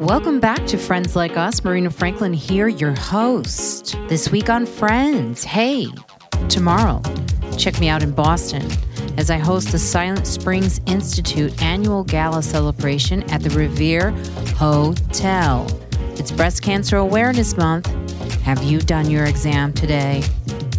Welcome 0.00 0.40
back 0.40 0.66
to 0.68 0.78
Friends 0.78 1.14
Like 1.14 1.36
Us. 1.36 1.62
Marina 1.62 1.90
Franklin 1.90 2.32
here, 2.32 2.68
your 2.68 2.94
host. 2.94 3.98
This 4.08 4.30
week 4.30 4.48
on 4.48 4.64
Friends. 4.64 5.44
Hey, 5.44 5.88
tomorrow, 6.48 7.02
check 7.58 7.78
me 7.80 7.90
out 7.90 8.02
in 8.02 8.10
Boston 8.12 8.66
as 9.18 9.30
I 9.30 9.36
host 9.36 9.72
the 9.72 9.78
Silent 9.78 10.26
Springs 10.26 10.80
Institute 10.86 11.62
annual 11.62 12.02
gala 12.04 12.42
celebration 12.42 13.24
at 13.24 13.42
the 13.42 13.50
Revere 13.50 14.12
Hotel. 14.56 15.66
It's 16.12 16.32
Breast 16.32 16.62
Cancer 16.62 16.96
Awareness 16.96 17.58
Month. 17.58 17.88
Have 18.40 18.62
you 18.62 18.80
done 18.80 19.10
your 19.10 19.26
exam 19.26 19.74
today? 19.74 20.22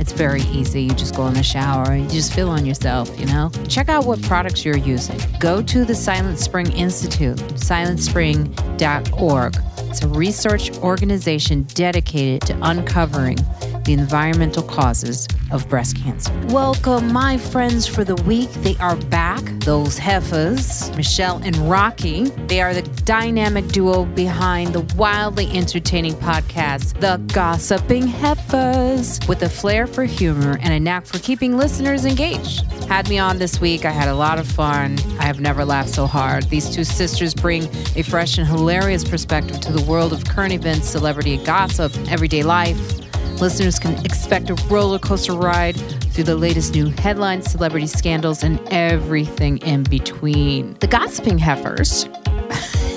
It's 0.01 0.13
very 0.13 0.41
easy. 0.41 0.81
You 0.81 0.95
just 0.95 1.15
go 1.15 1.27
in 1.27 1.35
the 1.35 1.43
shower 1.43 1.91
and 1.91 2.05
you 2.05 2.09
just 2.09 2.33
feel 2.33 2.49
on 2.49 2.65
yourself, 2.65 3.19
you 3.19 3.27
know? 3.27 3.51
Check 3.69 3.87
out 3.87 4.07
what 4.07 4.19
products 4.23 4.65
you're 4.65 4.75
using. 4.75 5.19
Go 5.39 5.61
to 5.61 5.85
the 5.85 5.93
Silent 5.93 6.39
Spring 6.39 6.71
Institute, 6.71 7.37
silentspring.org. 7.37 9.57
It's 9.77 10.01
a 10.01 10.07
research 10.07 10.75
organization 10.79 11.67
dedicated 11.75 12.41
to 12.47 12.57
uncovering 12.63 13.37
the 13.83 13.93
environmental 13.93 14.63
causes 14.63 15.27
of 15.51 15.67
breast 15.67 15.97
cancer. 15.97 16.31
Welcome, 16.47 17.11
my 17.11 17.37
friends, 17.37 17.87
for 17.87 18.03
the 18.03 18.15
week. 18.23 18.49
They 18.61 18.77
are 18.77 18.95
back, 18.95 19.43
those 19.59 19.97
heifers, 19.97 20.95
Michelle 20.95 21.41
and 21.43 21.55
Rocky. 21.69 22.29
They 22.47 22.61
are 22.61 22.73
the 22.73 22.83
dynamic 23.03 23.67
duo 23.69 24.05
behind 24.05 24.73
the 24.73 24.81
wildly 24.95 25.49
entertaining 25.51 26.13
podcast, 26.15 26.99
The 26.99 27.17
Gossiping 27.33 28.07
Heifers, 28.07 29.19
with 29.27 29.41
a 29.43 29.49
flair 29.49 29.87
for 29.87 30.05
humor 30.05 30.57
and 30.61 30.73
a 30.73 30.79
knack 30.79 31.05
for 31.05 31.19
keeping 31.19 31.57
listeners 31.57 32.05
engaged. 32.05 32.61
Had 32.83 33.09
me 33.09 33.19
on 33.19 33.37
this 33.37 33.59
week. 33.59 33.85
I 33.85 33.91
had 33.91 34.09
a 34.09 34.15
lot 34.15 34.39
of 34.39 34.47
fun. 34.47 34.97
I 35.19 35.23
have 35.23 35.39
never 35.39 35.65
laughed 35.65 35.89
so 35.89 36.05
hard. 36.05 36.43
These 36.49 36.69
two 36.69 36.83
sisters 36.83 37.33
bring 37.33 37.63
a 37.95 38.03
fresh 38.03 38.37
and 38.37 38.47
hilarious 38.47 39.07
perspective 39.07 39.59
to 39.61 39.71
the 39.71 39.83
world 39.83 40.13
of 40.13 40.25
current 40.25 40.53
events, 40.53 40.89
celebrity 40.89 41.37
gossip, 41.37 41.95
everyday 42.09 42.43
life 42.43 43.01
Listeners 43.41 43.79
can 43.79 43.93
expect 44.05 44.51
a 44.51 44.55
roller 44.69 44.99
coaster 44.99 45.33
ride 45.33 45.75
through 46.13 46.25
the 46.25 46.35
latest 46.35 46.75
new 46.75 46.89
headlines, 46.89 47.49
celebrity 47.49 47.87
scandals, 47.87 48.43
and 48.43 48.59
everything 48.69 49.57
in 49.63 49.81
between. 49.81 50.77
The 50.79 50.85
Gossiping 50.85 51.39
Heifers, 51.39 52.07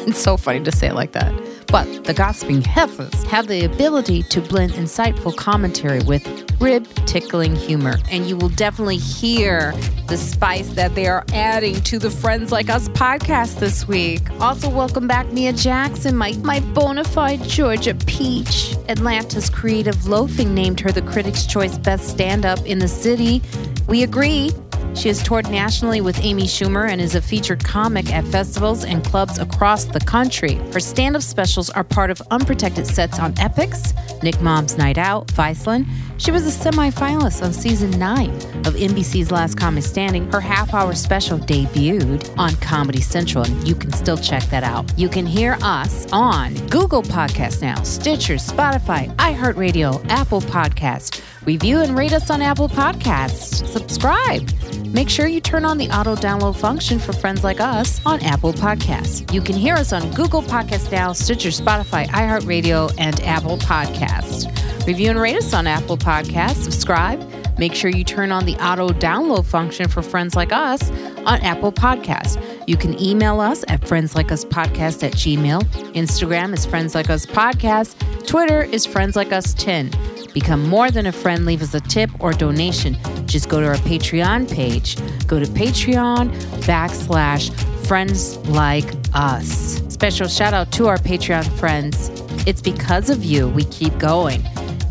it's 0.07 0.19
so 0.19 0.37
funny 0.37 0.63
to 0.63 0.71
say 0.71 0.89
it 0.89 0.95
like 0.95 1.13
that, 1.13 1.33
but 1.75 2.05
the 2.05 2.15
Gossiping 2.15 2.63
Heifers 2.63 3.25
have 3.25 3.49
the 3.49 3.65
ability 3.65 4.23
to 4.23 4.41
blend 4.41 4.75
insightful 4.75 5.35
commentary 5.35 6.05
with 6.05 6.25
rib 6.61 6.87
tickling 7.05 7.57
humor. 7.57 7.97
And 8.13 8.29
you 8.29 8.37
will 8.37 8.51
definitely 8.51 8.99
hear 8.99 9.75
the 10.07 10.17
spice 10.17 10.69
that 10.75 10.95
they 10.95 11.09
are 11.09 11.25
adding 11.33 11.75
to 11.81 11.99
the 11.99 12.11
Friends 12.11 12.53
Like 12.53 12.71
Us 12.71 12.89
podcast 12.91 13.59
this 13.59 13.89
week. 13.89 14.23
Also, 14.41 14.69
welcome 14.69 15.09
back 15.09 15.33
Mia 15.33 15.53
Jackson, 15.53 16.17
my, 16.17 16.35
my 16.45 16.61
bona 16.61 17.03
fide 17.03 17.43
Georgia 17.43 17.97
peach. 18.07 18.77
Atlanta's 18.89 19.51
Creative 19.51 20.07
Loafing 20.07 20.55
named 20.55 20.79
her 20.79 20.93
the 20.93 21.03
Critics' 21.03 21.45
Choice 21.45 21.77
Best 21.77 22.09
Stand 22.09 22.47
Up 22.47 22.65
in 22.65 22.79
the 22.79 22.87
City. 22.87 23.43
We 23.89 24.05
agree. 24.05 24.53
She 24.95 25.09
has 25.09 25.23
toured 25.23 25.51
nationally 25.51 26.01
with 26.01 26.19
Amy 26.23 26.45
Schumer 26.45 26.89
and 26.89 27.01
is 27.01 27.15
a 27.15 27.23
featured 27.23 27.65
comic 27.65 28.13
at 28.13 28.25
festivals 28.25 28.85
and 28.85 29.05
clubs 29.05 29.39
across 29.39 29.85
the 29.85 30.01
country. 30.01 30.55
Her 30.73 30.81
stand 30.81 31.17
up 31.17 31.23
specials 31.23 31.71
are 31.71 31.85
part 31.85 32.11
of 32.11 32.23
unprotected 32.31 32.87
sets 32.87 33.19
on 33.19 33.33
Epix, 33.35 33.93
Nick 34.23 34.41
Mom's 34.41 34.79
Night 34.79 34.99
Out, 34.99 35.27
Viceland. 35.29 35.87
She 36.17 36.31
was 36.31 36.47
a 36.47 36.51
semi 36.51 36.91
finalist 36.91 37.45
on 37.45 37.53
season 37.53 37.91
9 37.91 38.31
of 38.67 38.75
NBC's 38.75 39.31
Last 39.31 39.59
Comic 39.59 39.83
Standing. 39.83 40.31
Her 40.31 40.41
half 40.41 40.73
hour 40.73 40.95
special 40.95 41.39
debuted 41.39 42.33
on 42.39 42.55
Comedy 42.57 43.01
Central, 43.01 43.45
and 43.45 43.67
you 43.69 43.75
can 43.75 43.93
still 43.93 44.17
check 44.17 44.45
that 44.45 44.63
out. 44.63 44.97
You 44.97 45.09
can 45.09 45.27
hear 45.27 45.59
us 45.63 46.07
on 46.13 46.55
Google 46.69 47.03
Podcasts 47.03 47.61
now, 47.61 47.83
Stitcher, 47.83 48.35
Spotify, 48.35 49.15
iHeartRadio, 49.17 50.05
Apple 50.09 50.41
Podcasts. 50.41 51.21
Review 51.47 51.81
and 51.81 51.97
rate 51.97 52.13
us 52.13 52.31
on 52.31 52.41
Apple 52.41 52.69
Podcasts. 52.69 53.67
Subscribe. 53.67 54.49
Make 54.95 55.11
sure 55.11 55.27
you 55.27 55.41
turn 55.41 55.65
on 55.65 55.77
the 55.77 55.91
auto 55.91 56.15
download 56.15 56.57
function 56.57 56.99
for 56.99 57.13
friends 57.13 57.43
like 57.43 57.61
us 57.61 58.01
on 58.07 58.23
Apple 58.23 58.53
Podcasts. 58.53 59.31
You 59.33 59.43
can 59.43 59.57
hear 59.57 59.75
us 59.75 59.93
on 59.93 60.11
Google 60.13 60.43
Podcasts 60.43 60.91
now, 60.93 61.13
Stitcher, 61.13 61.51
Spotify, 61.51 62.07
iHeartRadio, 62.07 62.95
and 62.99 63.21
Apple 63.23 63.59
Podcasts. 63.59 64.49
Review 64.87 65.11
and 65.11 65.21
rate 65.21 65.37
us 65.37 65.55
on 65.55 65.67
Apple 65.67 65.97
Podcasts. 66.05 66.63
Subscribe. 66.63 67.19
Make 67.59 67.75
sure 67.75 67.91
you 67.91 68.05
turn 68.05 68.31
on 68.31 68.45
the 68.45 68.57
auto 68.57 68.91
download 68.91 69.47
function 69.47 69.89
for 69.89 70.03
friends 70.03 70.37
like 70.37 70.53
us 70.53 70.91
on 71.25 71.41
Apple 71.41 71.73
Podcasts. 71.73 72.39
You 72.69 72.77
can 72.77 73.01
email 73.03 73.41
us 73.41 73.65
at 73.69 73.81
friendslikeUsPodcast 73.81 75.03
at 75.03 75.13
Gmail. 75.13 75.63
Instagram 75.95 76.53
is 76.53 76.67
Friends 76.67 76.95
Like 76.95 77.09
Us 77.09 77.25
Podcast. 77.25 77.97
Twitter 78.27 78.63
is 78.63 78.85
Friends 78.85 79.17
Like 79.17 79.33
Us 79.33 79.55
10. 79.55 79.93
Become 80.35 80.69
more 80.69 80.91
than 80.91 81.07
a 81.07 81.13
friend, 81.13 81.47
leave 81.47 81.63
us 81.63 81.73
a 81.73 81.81
tip 81.81 82.11
or 82.21 82.33
donation. 82.33 82.99
Just 83.25 83.49
go 83.49 83.61
to 83.61 83.67
our 83.67 83.77
Patreon 83.77 84.53
page. 84.53 84.97
Go 85.27 85.39
to 85.41 85.47
Patreon 85.47 86.35
backslash 86.65 87.51
friends 87.87 88.37
like 88.49 88.85
us. 89.15 89.81
Special 89.89 90.29
shout 90.29 90.53
out 90.53 90.71
to 90.73 90.89
our 90.89 90.99
Patreon 90.99 91.47
friends. 91.59 92.11
It's 92.47 92.61
because 92.61 93.09
of 93.09 93.25
you 93.25 93.49
we 93.49 93.65
keep 93.65 93.97
going. 93.99 94.43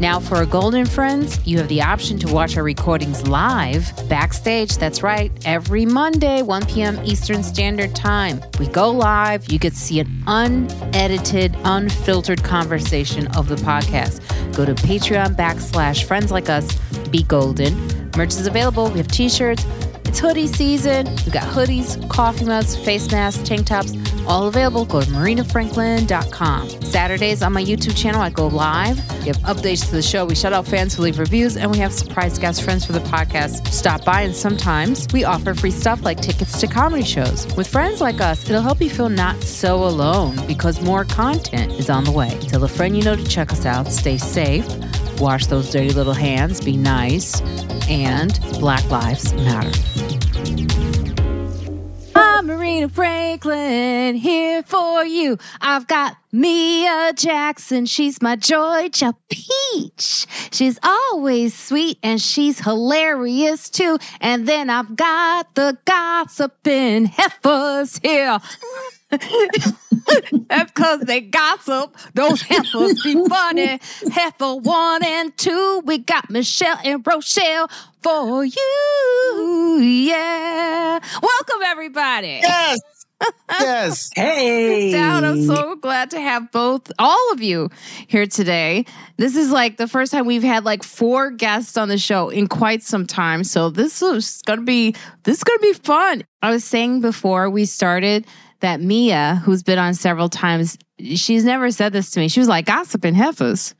Now, 0.04 0.20
for 0.20 0.36
our 0.36 0.46
Golden 0.46 0.86
Friends, 0.86 1.40
you 1.48 1.58
have 1.60 1.70
the 1.70 1.82
option 1.82 2.20
to 2.20 2.28
watch 2.28 2.58
our 2.58 2.64
recordings 2.64 3.26
live 3.26 3.90
backstage. 4.10 4.76
That's 4.76 5.02
right, 5.02 5.32
every 5.46 5.86
Monday, 5.86 6.42
1 6.42 6.66
p.m. 6.66 7.00
Eastern 7.06 7.42
Standard 7.42 7.96
Time. 7.96 8.42
We 8.60 8.68
go 8.68 8.92
live. 8.92 9.50
You 9.50 9.58
get 9.58 9.72
to 9.72 9.80
see 9.80 10.02
an 10.02 10.24
unedited, 10.28 11.56
unfiltered 11.64 12.44
conversation 12.44 13.28
of 13.28 13.48
the 13.48 13.56
podcast. 13.56 14.20
Go 14.54 14.66
to 14.66 14.76
Patreon 14.76 15.38
backslash 15.38 16.04
friends 16.04 16.34
like 16.34 16.50
us, 16.50 16.70
be 17.10 17.24
golden. 17.24 17.74
Merch 18.18 18.32
is 18.32 18.46
available. 18.46 18.90
We 18.92 18.98
have 18.98 19.08
t 19.08 19.30
shirts. 19.30 19.66
It's 20.04 20.20
hoodie 20.20 20.48
season. 20.48 21.06
We've 21.06 21.32
got 21.32 21.44
hoodies, 21.44 22.10
coffee 22.10 22.44
mugs, 22.44 22.76
face 22.76 23.10
masks, 23.10 23.42
tank 23.48 23.68
tops, 23.68 23.94
all 24.28 24.48
available. 24.48 24.86
Go 24.86 25.02
to 25.02 25.08
marinafranklin.com. 25.08 26.70
Saturdays 26.70 27.42
on 27.42 27.54
my 27.54 27.64
YouTube 27.64 27.98
channel, 27.98 28.22
I 28.22 28.30
go 28.30 28.48
live. 28.48 28.98
Have 28.98 29.38
updates 29.40 29.86
to 29.88 29.92
the 29.92 30.02
show. 30.02 30.26
We 30.26 30.36
shout 30.36 30.54
out 30.54 30.68
fans 30.68 30.96
who 30.96 31.04
leave 31.04 31.20
reviews, 31.20 31.58
and 31.58 31.72
we 31.72 31.78
have 31.80 31.94
surprise 31.94 32.38
guest 32.38 32.64
friends 32.64 32.86
for 32.86 32.92
the 32.94 33.00
podcast 33.00 33.68
stop 33.68 34.06
by. 34.06 34.22
And 34.22 34.36
sometimes 34.36 35.08
we 35.14 35.24
offer 35.24 35.54
free 35.54 35.72
stuff 35.72 36.04
like 36.04 36.22
tickets 36.22 36.60
to 36.60 36.68
comedy 36.68 37.04
shows. 37.04 37.48
With 37.56 37.68
friends 37.68 38.02
like 38.02 38.22
us, 38.22 38.50
it'll 38.50 38.62
help 38.62 38.82
you 38.82 38.90
feel 38.90 39.10
not 39.10 39.42
so 39.44 39.84
alone 39.86 40.36
because 40.48 40.82
more 40.82 41.06
content 41.06 41.72
is 41.74 41.90
on 41.90 42.04
the 42.04 42.12
way. 42.12 42.38
Tell 42.42 42.64
a 42.64 42.68
friend 42.68 42.96
you 42.96 43.04
know 43.04 43.16
to 43.16 43.26
check 43.26 43.52
us 43.52 43.66
out. 43.66 43.88
Stay 43.88 44.18
safe. 44.18 44.68
Wash 45.20 45.46
those 45.46 45.72
dirty 45.72 45.92
little 45.92 46.14
hands. 46.14 46.60
Be 46.62 46.78
nice. 46.78 47.42
And 47.90 48.40
Black 48.60 48.90
Lives 48.90 49.34
Matter. 49.34 50.83
I'm 52.44 52.48
Marina 52.48 52.90
Franklin 52.90 54.16
here 54.16 54.64
for 54.64 55.06
you. 55.06 55.38
I've 55.62 55.88
got 55.88 56.18
Mia 56.30 57.14
Jackson. 57.16 57.86
She's 57.86 58.22
my 58.22 58.36
Georgia 58.36 59.16
peach. 59.30 60.28
She's 60.52 60.78
always 60.84 61.58
sweet 61.58 62.00
and 62.04 62.22
she's 62.22 62.60
hilarious 62.60 63.70
too. 63.70 63.98
And 64.20 64.46
then 64.46 64.70
I've 64.70 64.94
got 64.98 65.56
the 65.56 65.78
gossiping 65.86 67.06
heifers 67.06 68.02
here. 68.04 68.38
That's 69.20 70.72
because 70.72 71.02
they 71.02 71.22
gossip. 71.22 71.96
Those 72.14 72.42
heifers 72.42 73.02
be 73.04 73.28
funny. 73.28 73.80
Heifer 74.12 74.56
one 74.56 75.04
and 75.04 75.36
two. 75.38 75.82
We 75.86 76.00
got 76.00 76.30
Michelle 76.30 76.78
and 76.84 77.06
Rochelle 77.06 77.70
for 78.02 78.44
you. 78.46 79.80
Yeah. 79.82 81.00
Welcome, 81.22 81.62
everybody. 81.66 82.40
Yes. 82.42 82.80
Yes. 83.50 84.10
Hey. 84.16 84.92
Down. 84.92 85.24
I'm 85.24 85.46
so 85.46 85.76
glad 85.76 86.12
to 86.12 86.20
have 86.20 86.52
both, 86.52 86.92
all 87.00 87.32
of 87.32 87.42
you 87.42 87.70
here 88.08 88.26
today. 88.26 88.86
This 89.18 89.36
is 89.36 89.50
like 89.50 89.78
the 89.78 89.88
first 89.88 90.12
time 90.12 90.26
we've 90.26 90.44
had 90.44 90.66
like 90.66 90.84
four 90.84 91.32
guests 91.32 91.78
on 91.78 91.88
the 91.88 91.98
show 91.98 92.30
in 92.30 92.48
quite 92.48 92.84
some 92.84 93.08
time. 93.08 93.44
So 93.44 93.70
this 93.70 94.02
is 94.02 94.42
gonna 94.46 94.62
be 94.64 94.96
this 95.24 95.38
is 95.38 95.44
gonna 95.44 95.60
be 95.60 95.74
fun. 95.74 96.24
I 96.42 96.50
was 96.52 96.64
saying 96.64 97.02
before 97.02 97.50
we 97.50 97.66
started 97.66 98.28
that 98.64 98.82
Mia, 98.82 99.42
who's 99.44 99.62
been 99.62 99.78
on 99.78 99.94
several 99.94 100.30
times, 100.30 100.78
she's 100.98 101.44
never 101.44 101.70
said 101.70 101.94
this 101.94 102.12
to 102.12 102.20
me. 102.20 102.30
She 102.30 102.40
was 102.40 102.48
like 102.50 102.66
gossiping 102.66 103.14
heifers. 103.14 103.76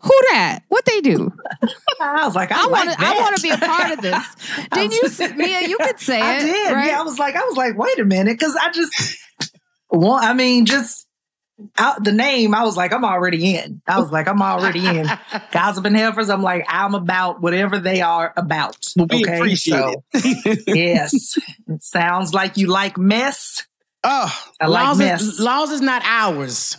Who 0.00 0.12
that? 0.30 0.60
What 0.68 0.84
they 0.84 1.00
do? 1.00 1.32
I 2.00 2.24
was 2.26 2.34
like, 2.34 2.52
I, 2.52 2.64
I 2.64 2.66
want 2.66 2.86
like 2.86 2.98
to. 2.98 3.04
I 3.04 3.20
want 3.20 3.36
to 3.36 3.42
be 3.42 3.50
a 3.50 3.56
part 3.56 3.92
of 3.92 4.02
this. 4.02 4.68
Did 4.74 4.92
you, 4.92 5.36
Mia? 5.36 5.68
You 5.68 5.78
could 5.78 5.98
say 5.98 6.18
it. 6.18 6.24
I 6.24 6.40
did. 6.40 6.72
Right? 6.72 6.86
Yeah, 6.88 7.00
I 7.00 7.02
was 7.02 7.18
like, 7.18 7.36
I 7.36 7.44
was 7.44 7.56
like, 7.56 7.78
wait 7.78 7.98
a 7.98 8.04
minute, 8.04 8.38
because 8.38 8.56
I 8.56 8.70
just, 8.70 9.18
well, 9.90 10.12
I 10.12 10.34
mean, 10.34 10.66
just 10.66 11.06
out 11.78 12.04
the 12.04 12.12
name, 12.12 12.54
I 12.54 12.64
was 12.64 12.76
like, 12.76 12.92
I'm 12.92 13.04
already 13.04 13.56
in. 13.56 13.80
I 13.86 14.00
was 14.00 14.10
like, 14.10 14.28
I'm 14.28 14.42
already 14.42 14.84
in. 14.84 15.06
Gossiping 15.52 15.94
heifers. 15.94 16.28
I'm 16.28 16.42
like, 16.42 16.66
I'm 16.68 16.94
about 16.94 17.40
whatever 17.40 17.78
they 17.78 18.02
are 18.02 18.32
about. 18.36 18.76
Well, 18.96 19.06
we 19.08 19.24
appreciate 19.24 19.78
so, 19.78 20.02
yes, 20.66 21.38
it 21.68 21.82
sounds 21.82 22.34
like 22.34 22.56
you 22.56 22.66
like 22.66 22.98
mess. 22.98 23.66
Oh, 24.04 24.44
I 24.60 24.66
like 24.66 24.84
laws, 24.84 24.98
mess. 24.98 25.22
is, 25.22 25.40
laws 25.40 25.70
is 25.70 25.80
not 25.80 26.02
ours. 26.04 26.76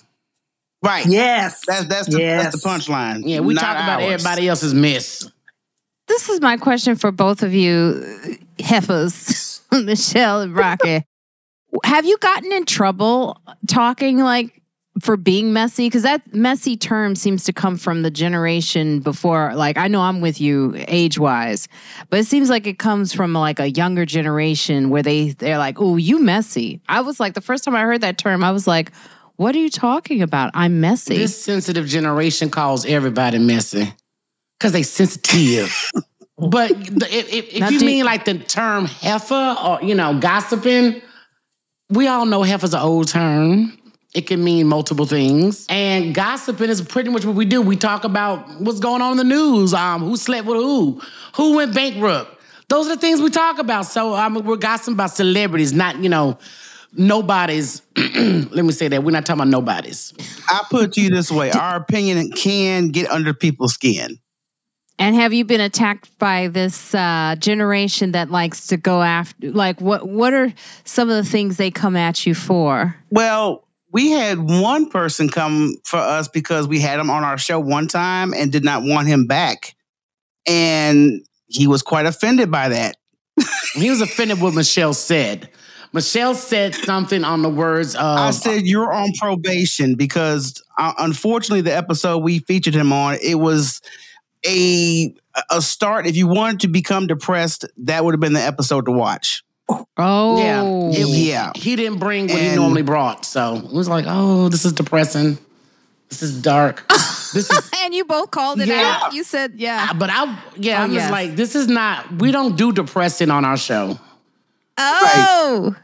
right. 0.84 1.06
yes. 1.06 1.62
That's 1.66 1.86
that's 1.86 2.08
the, 2.10 2.20
yes. 2.20 2.44
that's 2.44 2.62
the 2.62 2.70
punchline. 2.70 3.24
Yeah, 3.26 3.40
we 3.40 3.54
Not 3.54 3.62
talk 3.62 3.76
about 3.76 4.02
ours. 4.02 4.14
everybody 4.14 4.48
else's 4.48 4.74
mess. 4.74 5.30
This 6.08 6.28
is 6.28 6.42
my 6.42 6.58
question 6.58 6.96
for 6.96 7.12
both 7.12 7.44
of 7.44 7.54
you, 7.54 8.38
heifers, 8.60 9.62
Michelle 9.72 10.42
and 10.42 10.56
Rocky. 10.56 11.06
Have 11.86 12.06
you 12.06 12.18
gotten 12.18 12.52
in 12.52 12.66
trouble 12.66 13.42
talking 13.68 14.18
like 14.20 14.62
for 15.02 15.18
being 15.18 15.54
messy? 15.54 15.88
Because 15.88 16.04
that 16.04 16.34
messy 16.34 16.78
term 16.78 17.16
seems 17.16 17.44
to 17.46 17.54
come 17.54 17.78
from 17.78 18.04
the 18.04 18.12
generation 18.12 19.00
before. 19.00 19.56
Like, 19.56 19.78
I 19.78 19.88
know 19.88 20.02
I'm 20.02 20.22
with 20.22 20.40
you 20.40 20.74
age 20.88 21.18
wise, 21.18 21.68
but 22.10 22.20
it 22.20 22.26
seems 22.26 22.50
like 22.50 22.68
it 22.68 22.78
comes 22.80 23.12
from 23.14 23.34
like 23.34 23.60
a 23.60 23.72
younger 23.72 24.06
generation 24.06 24.90
where 24.90 25.02
they 25.04 25.32
they're 25.32 25.58
like, 25.58 25.80
"Oh, 25.82 25.98
you 25.98 26.20
messy." 26.20 26.82
I 26.88 27.02
was 27.02 27.20
like, 27.20 27.34
the 27.34 27.42
first 27.42 27.64
time 27.64 27.76
I 27.76 27.82
heard 27.82 28.02
that 28.02 28.18
term, 28.18 28.44
I 28.44 28.52
was 28.52 28.68
like, 28.68 28.92
"What 29.38 29.56
are 29.56 29.60
you 29.60 29.70
talking 29.70 30.22
about? 30.22 30.52
I'm 30.54 30.80
messy." 30.80 31.18
This 31.18 31.44
sensitive 31.44 31.88
generation 31.88 32.50
calls 32.52 32.86
everybody 32.86 33.40
messy 33.40 33.92
because 34.60 34.74
they 34.74 34.84
sensitive. 34.84 35.90
but 36.38 36.70
the- 36.70 37.08
if, 37.12 37.34
if, 37.34 37.54
if 37.54 37.72
you 37.72 37.80
do- 37.80 37.86
mean 37.86 38.06
like 38.06 38.26
the 38.26 38.38
term 38.38 38.86
heifer 38.86 39.56
or 39.64 39.80
you 39.82 39.96
know 39.96 40.20
gossiping, 40.20 41.02
we 41.90 42.08
all 42.08 42.26
know 42.28 42.44
heifer's 42.44 42.76
an 42.76 42.82
old 42.82 43.08
term. 43.08 43.76
It 44.14 44.28
can 44.28 44.44
mean 44.44 44.68
multiple 44.68 45.06
things. 45.06 45.66
And 45.70 46.14
gossiping 46.14 46.70
is 46.70 46.82
pretty 46.82 47.10
much 47.10 47.26
what 47.26 47.36
we 47.36 47.46
do. 47.46 47.62
We 47.62 47.76
talk 47.76 48.04
about 48.04 48.48
what's 48.62 48.80
going 48.80 49.02
on 49.02 49.12
in 49.14 49.18
the 49.18 49.24
news, 49.24 49.74
um, 49.74 50.04
who 50.04 50.18
slept 50.18 50.48
with 50.48 50.58
who, 50.58 51.02
who 51.36 51.56
went 51.56 51.74
bankrupt. 51.74 52.40
Those 52.70 52.88
are 52.88 52.96
the 52.96 53.02
things 53.02 53.22
we 53.22 53.30
talk 53.30 53.58
about. 53.58 53.88
So 53.88 54.14
um, 54.14 54.36
we're 54.46 54.58
gossiping 54.58 54.94
about 54.94 55.12
celebrities, 55.12 55.74
not, 55.74 55.98
you 55.98 56.10
know, 56.10 56.38
nobody's. 56.94 57.82
Let 57.98 58.66
me 58.66 58.72
say 58.72 58.88
that. 58.88 59.04
We're 59.04 59.12
not 59.12 59.26
talking 59.26 59.42
about 59.42 59.50
nobody's. 59.50 60.14
I 60.48 60.64
put 60.70 60.84
it 60.84 60.94
to 60.94 61.02
you 61.02 61.10
this 61.10 61.32
way: 61.32 61.52
our 61.52 61.76
opinion 61.76 62.32
can 62.32 62.90
get 62.90 63.10
under 63.10 63.34
people's 63.34 63.74
skin. 63.74 64.20
And 65.00 65.16
have 65.16 65.34
you 65.34 65.44
been 65.44 65.60
attacked 65.60 66.18
by 66.20 66.48
this 66.48 66.94
uh, 66.94 67.36
generation 67.40 68.12
that 68.12 68.30
likes 68.30 68.68
to 68.68 68.78
go 68.78 69.02
after? 69.02 69.52
Like, 69.52 69.82
what 69.82 70.08
what 70.08 70.34
are 70.34 70.54
some 70.84 71.10
of 71.10 71.16
the 71.16 71.30
things 71.30 71.58
they 71.58 71.72
come 71.72 71.96
at 71.96 72.26
you 72.26 72.36
for? 72.36 72.96
Well, 73.10 73.63
we 73.94 74.10
had 74.10 74.40
one 74.40 74.90
person 74.90 75.30
come 75.30 75.76
for 75.86 76.00
us 76.00 76.28
because 76.28 76.68
we 76.68 76.80
had 76.80 77.00
him 77.00 77.12
on 77.12 77.24
our 77.24 77.38
show 77.38 77.60
one 77.60 77.88
time 77.88 78.34
and 78.34 78.52
did 78.52 78.64
not 78.64 78.82
want 78.84 79.08
him 79.08 79.28
back, 79.28 79.76
and 80.48 81.22
he 81.48 81.68
was 81.68 81.84
quite 81.84 82.06
offended 82.06 82.52
by 82.52 82.70
that. 82.70 82.98
He 83.76 83.90
was 83.90 84.02
offended 84.02 84.40
what 84.40 84.54
Michelle 84.54 84.94
said. 84.94 85.50
Michelle 85.94 86.36
said 86.36 86.76
something 86.76 87.24
on 87.24 87.42
the 87.42 87.50
words 87.50 87.96
of 87.96 88.02
I 88.02 88.30
said 88.30 88.68
you're 88.68 88.94
on 88.94 89.14
probation 89.14 89.96
because 89.96 90.62
uh, 90.78 90.94
unfortunately 91.00 91.62
the 91.62 91.76
episode 91.76 92.20
we 92.20 92.38
featured 92.38 92.76
him 92.76 92.94
on 92.94 93.18
it 93.24 93.36
was 93.36 93.82
a 94.46 95.16
a 95.50 95.62
start. 95.62 96.06
If 96.06 96.16
you 96.16 96.28
wanted 96.28 96.60
to 96.62 96.68
become 96.68 97.08
depressed, 97.08 97.66
that 97.78 98.06
would 98.06 98.14
have 98.14 98.20
been 98.20 98.34
the 98.34 98.42
episode 98.42 98.86
to 98.86 98.92
watch. 98.92 99.44
Oh, 99.98 100.38
Yeah. 100.40 101.00
It- 101.02 101.08
Yeah. 101.08 101.52
he 101.56 101.76
didn't 101.76 102.00
bring 102.00 102.28
what 102.28 102.40
he 102.40 102.56
normally 102.56 102.82
brought. 102.82 103.26
So 103.26 103.56
it 103.56 103.72
was 103.74 103.88
like, 103.88 104.06
oh, 104.08 104.50
this 104.50 104.66
is 104.66 104.74
depressing. 104.74 105.38
This 106.10 106.22
is 106.22 106.42
dark. 106.42 106.86
this 106.90 107.50
is 107.50 107.72
and 107.84 107.94
you 107.94 108.06
both 108.06 108.30
called 108.32 108.60
it 108.62 108.68
Yeah. 108.68 109.00
out. 109.06 109.14
You 109.14 109.24
said, 109.24 109.54
"Yeah." 109.56 109.94
but 109.94 110.10
I 110.12 110.38
yeah, 110.58 110.80
Oh, 110.80 110.84
I'm 110.84 110.90
just 110.94 111.06
yes. 111.06 111.12
like, 111.12 111.36
this 111.36 111.56
is 111.56 111.68
not 111.68 112.12
we 112.22 112.32
don't 112.32 112.56
do 112.56 112.72
depressing 112.72 113.32
on 113.32 113.46
our 113.46 113.58
show. 113.58 113.98
Oh, 114.78 115.76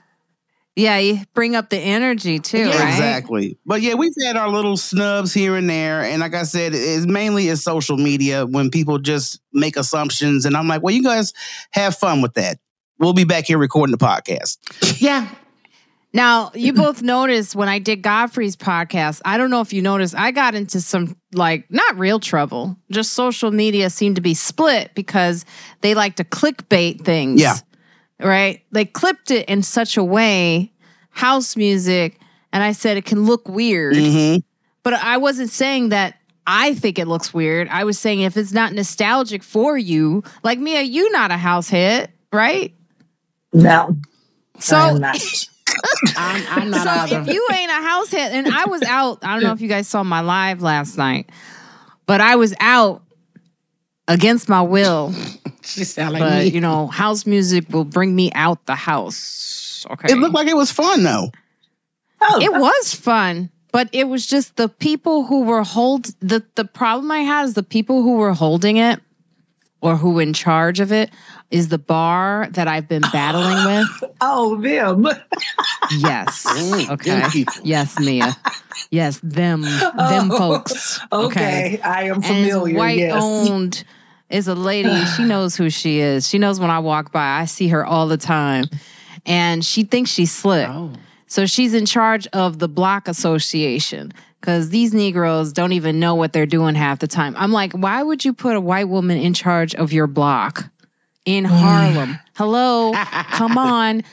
yeah. 0.76 0.98
You 0.98 1.20
bring 1.34 1.56
up 1.56 1.70
the 1.70 1.78
energy 1.78 2.40
too, 2.40 2.58
Yeah, 2.60 2.78
right? 2.84 2.90
Exactly. 2.90 3.58
But 3.66 3.82
yeah, 3.82 3.96
we've 3.96 4.14
had 4.24 4.36
our 4.38 4.50
little 4.50 4.78
snubs 4.78 5.34
here 5.34 5.56
and 5.56 5.70
there. 5.70 6.04
And 6.04 6.20
like 6.22 6.34
I 6.36 6.44
said, 6.44 6.74
it's 6.76 7.06
mainly 7.06 7.48
it's 7.48 7.64
social 7.64 7.98
media 7.98 8.46
when 8.46 8.70
people 8.70 8.98
just 9.00 9.40
make 9.54 9.78
assumptions. 9.78 10.46
And 10.46 10.56
I'm 10.56 10.68
like, 10.68 10.82
well, 10.84 10.94
you 10.94 11.04
guys 11.04 11.34
have 11.72 11.96
fun 11.96 12.22
with 12.22 12.34
that. 12.36 12.60
We'll 13.00 13.14
be 13.14 13.24
back 13.24 13.46
here 13.46 13.58
recording 13.58 13.96
the 13.96 13.98
podcast. 13.98 14.58
Yeah. 15.02 15.30
Now, 16.12 16.52
you 16.56 16.74
both 16.74 17.02
noticed 17.02 17.56
when 17.56 17.70
I 17.70 17.80
did 17.80 18.02
Godfrey's 18.02 18.56
podcast, 18.56 19.22
I 19.24 19.38
don't 19.38 19.52
know 19.52 19.62
if 19.62 19.72
you 19.72 19.82
noticed, 19.82 20.16
I 20.16 20.32
got 20.32 20.56
into 20.56 20.82
some 20.82 21.16
like 21.34 21.70
not 21.70 21.98
real 22.00 22.20
trouble. 22.20 22.78
Just 22.92 23.14
social 23.14 23.52
media 23.52 23.90
seemed 23.90 24.16
to 24.16 24.22
be 24.22 24.34
split 24.34 24.92
because 24.96 25.46
they 25.82 25.94
like 25.94 26.16
to 26.16 26.24
clickbait 26.24 27.06
things. 27.06 27.40
Yeah. 27.40 27.58
Right? 28.20 28.64
They 28.72 28.86
clipped 28.86 29.32
it 29.32 29.48
in 29.48 29.62
such 29.62 29.98
a 29.98 30.04
way, 30.04 30.74
house 31.12 31.56
music, 31.56 32.20
and 32.52 32.64
I 32.64 32.72
said 32.72 32.98
it 32.98 33.06
can 33.06 33.26
look 33.26 33.48
weird. 33.48 33.96
Mhm. 33.96 34.44
But 34.84 34.96
I 34.96 35.18
wasn't 35.18 35.52
saying 35.52 35.90
that 35.90 36.16
I 36.48 36.74
think 36.74 36.98
it 36.98 37.08
looks 37.08 37.34
weird. 37.34 37.70
I 37.70 37.84
was 37.84 38.00
saying 38.00 38.22
if 38.22 38.36
it's 38.36 38.52
not 38.52 38.74
nostalgic 38.74 39.44
for 39.44 39.78
you, 39.78 40.24
like 40.44 40.58
Mia, 40.58 40.82
you 40.82 41.12
not 41.12 41.30
a 41.30 41.38
house 41.38 41.70
head, 41.70 42.12
right? 42.34 42.74
No. 43.54 43.96
So 44.60 44.76
I 44.78 44.90
am 44.90 45.00
not. 45.00 45.18
I'm, 46.18 46.46
I'm 46.62 46.70
not 46.70 46.84
so 46.84 47.16
either. 47.18 47.22
if 47.30 47.34
you 47.34 47.48
ain't 47.54 47.72
a 47.72 47.76
house 47.76 48.12
head, 48.12 48.32
and 48.34 48.48
I 48.54 48.66
was 48.66 48.82
out, 48.84 49.20
I 49.24 49.34
don't 49.34 49.44
know 49.44 49.54
if 49.54 49.62
you 49.62 49.68
guys 49.70 49.88
saw 49.88 50.04
my 50.04 50.22
live 50.22 50.62
last 50.62 50.98
night, 50.98 51.30
but 52.06 52.22
I 52.22 52.36
was 52.36 52.54
out 52.60 53.04
against 54.08 54.50
my 54.50 54.62
will. 54.62 55.14
she 55.62 55.84
sound 55.84 56.14
like 56.14 56.22
But 56.22 56.40
me. 56.46 56.50
you 56.50 56.62
know, 56.62 56.88
house 56.88 57.26
music 57.26 57.66
will 57.70 57.86
bring 57.86 58.16
me 58.16 58.32
out 58.34 58.66
the 58.66 58.76
house. 58.76 59.86
Okay, 59.92 60.12
It 60.12 60.18
looked 60.18 60.34
like 60.36 60.48
it 60.48 60.58
was 60.58 60.72
fun 60.72 61.04
though. 61.04 61.32
Oh, 62.22 62.40
it 62.42 62.52
was 62.52 62.94
fun, 62.94 63.50
but 63.72 63.88
it 63.94 64.10
was 64.10 64.26
just 64.26 64.58
the 64.58 64.68
people 64.68 65.24
who 65.26 65.44
were 65.44 65.64
hold 65.64 66.06
the 66.20 66.44
the 66.56 66.66
problem 66.66 67.12
I 67.12 67.20
had 67.20 67.46
is 67.46 67.54
the 67.54 67.64
people 67.64 68.02
who 68.02 68.16
were 68.18 68.34
holding 68.34 68.76
it 68.78 69.00
or 69.82 69.96
who 69.96 70.12
were 70.16 70.22
in 70.22 70.34
charge 70.34 70.82
of 70.82 70.92
it 70.92 71.12
is 71.52 71.70
the 71.70 71.78
bar 71.78 72.48
that 72.52 72.68
I've 72.68 72.88
been 72.88 73.02
battling 73.02 73.66
with. 73.66 74.12
oh, 74.22 74.56
them. 74.62 75.08
Yes. 75.98 76.46
Okay. 76.90 77.46
Yes, 77.64 78.00
Mia. 78.00 78.36
Yes, 78.92 79.20
them 79.22 79.62
them 79.62 80.32
Oh, 80.32 80.38
folks. 80.38 81.00
Okay, 81.12 81.80
I 81.84 82.04
am 82.04 82.16
And 82.16 82.26
familiar. 82.26 82.74
it's 82.74 82.78
white 82.78 82.98
yes. 82.98 83.22
owned 83.22 83.84
is 84.30 84.48
a 84.48 84.56
lady. 84.56 85.04
She 85.18 85.24
knows 85.24 85.56
who 85.56 85.70
she 85.70 86.00
is. 86.00 86.28
She 86.28 86.38
knows 86.38 86.60
when 86.60 86.70
I 86.70 86.80
walk 86.80 87.12
by. 87.12 87.40
I 87.40 87.46
see 87.46 87.68
her 87.70 87.86
all 87.86 88.08
the 88.08 88.18
time. 88.18 88.66
And 89.26 89.64
she 89.66 89.84
thinks 89.84 90.10
she's 90.12 90.32
slick. 90.32 90.68
Oh. 90.70 90.94
So 91.28 91.46
she's 91.46 91.74
in 91.74 91.86
charge 91.86 92.28
of 92.28 92.60
the 92.60 92.68
block 92.68 93.08
association 93.08 94.12
because 94.40 94.70
these 94.70 94.94
Negroes 94.94 95.54
don't 95.54 95.74
even 95.74 96.00
know 96.00 96.16
what 96.16 96.34
they're 96.34 96.46
doing 96.46 96.76
half 96.76 97.00
the 97.00 97.08
time. 97.08 97.36
I'm 97.38 97.52
like, 97.52 97.74
why 97.74 98.02
would 98.02 98.24
you 98.26 98.34
put 98.34 98.56
a 98.56 98.62
white 98.62 98.88
woman 98.90 99.18
in 99.18 99.34
charge 99.34 99.76
of 99.76 99.92
your 99.94 100.08
block 100.08 100.70
in 101.38 101.46
Harlem? 101.46 102.20
Hello, 102.36 102.92
come 103.32 103.58
on. 103.58 104.04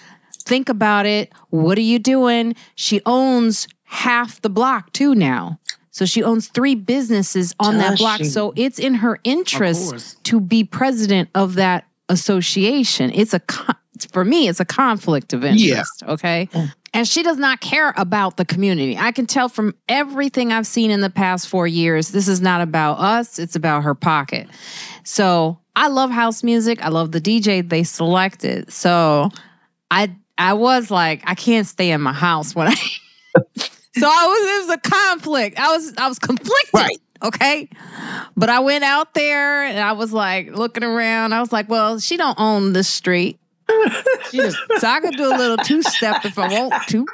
Think 0.45 0.69
about 0.69 1.07
it. 1.07 1.33
What 1.51 1.79
are 1.79 1.83
you 1.83 1.99
doing? 1.99 2.55
She 2.75 3.01
owns 3.07 3.67
half 3.85 4.41
the 4.43 4.51
block 4.51 4.93
too 4.93 5.15
now. 5.15 5.59
So 5.91 6.05
she 6.05 6.23
owns 6.23 6.49
three 6.49 6.75
businesses 6.75 7.55
on 7.59 7.79
that 7.79 7.99
block. 7.99 8.19
she? 8.19 8.25
So 8.25 8.53
it's 8.55 8.79
in 8.79 8.97
her 8.97 9.19
interest 9.25 10.23
to 10.25 10.41
be 10.41 10.63
president 10.63 11.31
of 11.35 11.55
that 11.55 11.87
association. 12.09 13.11
It's 13.15 13.35
a 13.35 13.41
con- 13.41 13.77
for 14.11 14.25
me, 14.25 14.49
it's 14.49 14.61
a 14.61 14.65
conflict 14.65 15.33
of 15.33 15.45
interest. 15.45 16.03
Okay. 16.07 16.49
Oh. 16.55 16.71
And 16.93 17.07
she 17.07 17.23
does 17.23 17.37
not 17.37 17.61
care 17.61 17.93
about 17.97 18.37
the 18.37 18.45
community. 18.45 18.97
I 18.97 19.13
can 19.13 19.27
tell 19.27 19.49
from 19.49 19.75
everything 19.89 20.53
I've 20.53 20.67
seen 20.67 20.91
in 20.91 21.01
the 21.01 21.11
past 21.11 21.49
four 21.49 21.67
years, 21.67 22.09
this 22.09 22.29
is 22.29 22.41
not 22.41 22.61
about 22.61 22.99
us, 22.99 23.39
it's 23.39 23.57
about 23.57 23.83
her 23.83 23.95
pocket. 23.95 24.49
So 25.05 25.59
I 25.75 25.89
love 25.89 26.11
house 26.11 26.43
music. 26.43 26.83
I 26.83 26.89
love 26.89 27.13
the 27.13 27.21
DJ 27.21 27.67
they 27.69 27.83
selected. 27.85 28.73
So 28.73 29.31
I 29.91 30.15
I 30.39 30.55
was 30.55 30.91
like, 30.91 31.23
I 31.25 31.35
can't 31.35 31.67
stay 31.67 31.91
in 31.91 32.01
my 32.01 32.13
house 32.13 32.55
when 32.55 32.69
I 32.69 32.75
So 33.99 34.07
I 34.07 34.27
was 34.27 34.49
it 34.49 34.67
was 34.67 34.77
a 34.77 34.91
conflict. 34.91 35.59
I 35.59 35.75
was 35.75 35.95
I 35.97 36.09
was 36.09 36.19
conflicted. 36.19 36.75
Right. 36.75 36.99
Okay. 37.23 37.69
But 38.37 38.49
I 38.49 38.61
went 38.61 38.85
out 38.85 39.15
there 39.15 39.65
and 39.65 39.79
I 39.79 39.93
was 39.93 40.13
like 40.13 40.57
looking 40.57 40.85
around. 40.85 41.33
I 41.33 41.41
was 41.41 41.53
like, 41.53 41.69
well, 41.69 41.99
she 41.99 42.17
don't 42.17 42.39
own 42.39 42.73
this 42.73 42.89
street. 42.89 43.39
She 44.31 44.39
just 44.39 44.59
So 44.79 44.89
I 44.89 45.01
could 45.01 45.17
do 45.17 45.27
a 45.27 45.37
little 45.37 45.57
two 45.57 45.83
step 45.83 46.25
if 46.25 46.37
I 46.39 46.49
want 46.53 46.75
to. 46.89 47.07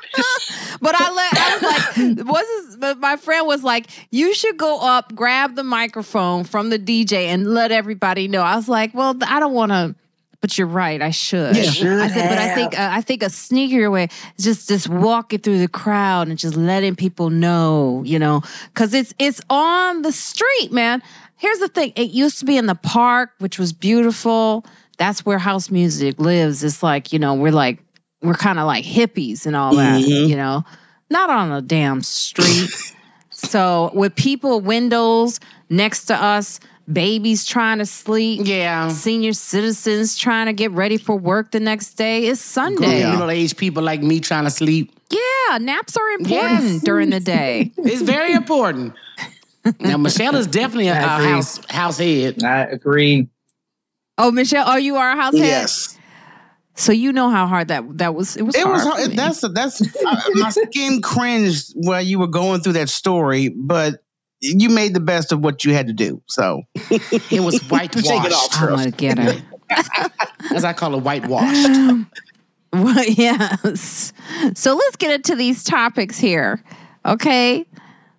but 0.80 0.94
I 0.94 1.10
let 1.10 1.32
I 1.34 1.54
was 1.54 2.16
like, 2.16 2.26
was 2.26 2.66
this, 2.66 2.76
but 2.76 2.98
my 2.98 3.16
friend 3.16 3.46
was 3.46 3.62
like, 3.62 3.86
you 4.10 4.34
should 4.34 4.56
go 4.56 4.80
up, 4.80 5.14
grab 5.14 5.54
the 5.54 5.62
microphone 5.64 6.44
from 6.44 6.70
the 6.70 6.78
DJ 6.78 7.26
and 7.26 7.52
let 7.52 7.70
everybody 7.70 8.28
know. 8.28 8.40
I 8.42 8.56
was 8.56 8.68
like, 8.68 8.94
well, 8.94 9.14
I 9.26 9.40
don't 9.40 9.52
want 9.54 9.72
to. 9.72 9.94
But 10.42 10.58
you're 10.58 10.66
right. 10.66 11.00
I 11.00 11.10
should. 11.10 11.56
Yeah. 11.56 11.62
Should 11.70 12.00
I 12.00 12.08
said, 12.08 12.28
but 12.28 12.36
I 12.36 12.54
think 12.54 12.78
uh, 12.78 12.88
I 12.90 13.00
think 13.00 13.22
a 13.22 13.26
sneakier 13.26 13.90
way 13.90 14.08
is 14.36 14.44
just 14.44 14.68
just 14.68 14.88
walking 14.88 15.38
through 15.38 15.60
the 15.60 15.68
crowd 15.68 16.26
and 16.28 16.36
just 16.36 16.56
letting 16.56 16.96
people 16.96 17.30
know, 17.30 18.02
you 18.04 18.18
know, 18.18 18.42
because 18.74 18.92
it's 18.92 19.14
it's 19.20 19.40
on 19.48 20.02
the 20.02 20.10
street, 20.12 20.72
man. 20.72 21.00
Here's 21.36 21.60
the 21.60 21.68
thing: 21.68 21.92
it 21.94 22.10
used 22.10 22.40
to 22.40 22.44
be 22.44 22.56
in 22.56 22.66
the 22.66 22.74
park, 22.74 23.30
which 23.38 23.56
was 23.58 23.72
beautiful. 23.72 24.66
That's 24.98 25.24
where 25.24 25.38
house 25.38 25.70
music 25.70 26.18
lives. 26.18 26.64
It's 26.64 26.82
like 26.82 27.12
you 27.12 27.20
know, 27.20 27.34
we're 27.34 27.52
like 27.52 27.78
we're 28.20 28.34
kind 28.34 28.58
of 28.58 28.66
like 28.66 28.84
hippies 28.84 29.46
and 29.46 29.54
all 29.54 29.76
that, 29.76 30.02
Mhm. 30.02 30.28
you 30.28 30.34
know, 30.36 30.64
not 31.08 31.30
on 31.30 31.52
a 31.52 31.62
damn 31.62 32.02
street. 32.02 32.68
so 33.30 33.92
with 33.94 34.16
people 34.16 34.60
windows 34.60 35.38
next 35.70 36.06
to 36.06 36.16
us, 36.20 36.58
babies 36.90 37.44
trying 37.44 37.78
to 37.78 37.86
sleep, 37.86 38.40
Yeah. 38.44 38.88
senior 38.88 39.32
citizens 39.32 40.16
trying 40.16 40.46
to 40.46 40.52
get 40.52 40.70
ready 40.72 40.96
for 40.96 41.16
work 41.16 41.50
the 41.50 41.60
next 41.60 41.94
day. 41.94 42.26
It's 42.26 42.40
Sunday. 42.40 43.00
Yeah. 43.00 43.12
Middle 43.12 43.30
aged 43.30 43.56
people 43.56 43.82
like 43.82 44.02
me 44.02 44.20
trying 44.20 44.44
to 44.44 44.50
sleep. 44.50 44.92
Yeah, 45.10 45.58
naps 45.58 45.96
are 45.96 46.08
important 46.10 46.62
Yes. 46.62 46.82
during 46.82 47.10
the 47.10 47.20
day. 47.20 47.72
It's 47.78 48.02
very 48.02 48.32
important. 48.32 48.94
now 49.80 49.96
Michelle 49.96 50.34
is 50.36 50.46
definitely 50.46 50.88
a, 50.88 50.94
agree. 50.98 51.30
house 51.30 51.60
house 51.68 51.98
head. 51.98 52.42
I 52.42 52.62
agree. 52.64 53.28
Oh, 54.18 54.30
Michelle, 54.30 54.64
oh, 54.66 54.76
you 54.76 54.96
are 54.96 55.12
a 55.12 55.16
househead. 55.16 55.38
Yes. 55.38 55.98
So 56.74 56.90
you 56.92 57.12
know 57.12 57.28
how 57.30 57.46
hard 57.46 57.68
that 57.68 57.84
that 57.98 58.14
was. 58.14 58.36
It 58.36 58.42
was. 58.42 58.54
It 58.54 58.62
hard 58.62 58.72
was 58.74 58.82
for 58.82 58.88
hard. 58.90 59.10
me. 59.10 59.16
That's 59.16 59.40
that's 59.52 59.82
I, 60.06 60.30
my 60.34 60.50
skin 60.50 61.02
cringed 61.02 61.72
while 61.74 62.00
you 62.02 62.18
were 62.18 62.26
going 62.26 62.60
through 62.62 62.72
that 62.74 62.88
story, 62.88 63.50
but 63.50 64.02
you 64.42 64.68
made 64.68 64.92
the 64.94 65.00
best 65.00 65.32
of 65.32 65.40
what 65.40 65.64
you 65.64 65.72
had 65.72 65.86
to 65.86 65.92
do. 65.92 66.20
So 66.26 66.62
It 66.90 67.40
was 67.42 67.60
whitewashed. 67.68 68.06
Shake 68.06 68.24
it 68.24 68.32
off. 68.32 68.60
I'm 68.60 68.68
gonna 68.70 68.90
get 68.90 69.18
her. 69.18 69.40
As 70.54 70.64
I 70.64 70.72
call 70.72 70.94
it, 70.94 71.02
whitewashed. 71.02 72.06
Well, 72.74 73.04
yes. 73.04 74.14
So 74.54 74.74
let's 74.74 74.96
get 74.96 75.10
into 75.12 75.36
these 75.36 75.62
topics 75.62 76.16
here. 76.18 76.64
Okay. 77.04 77.66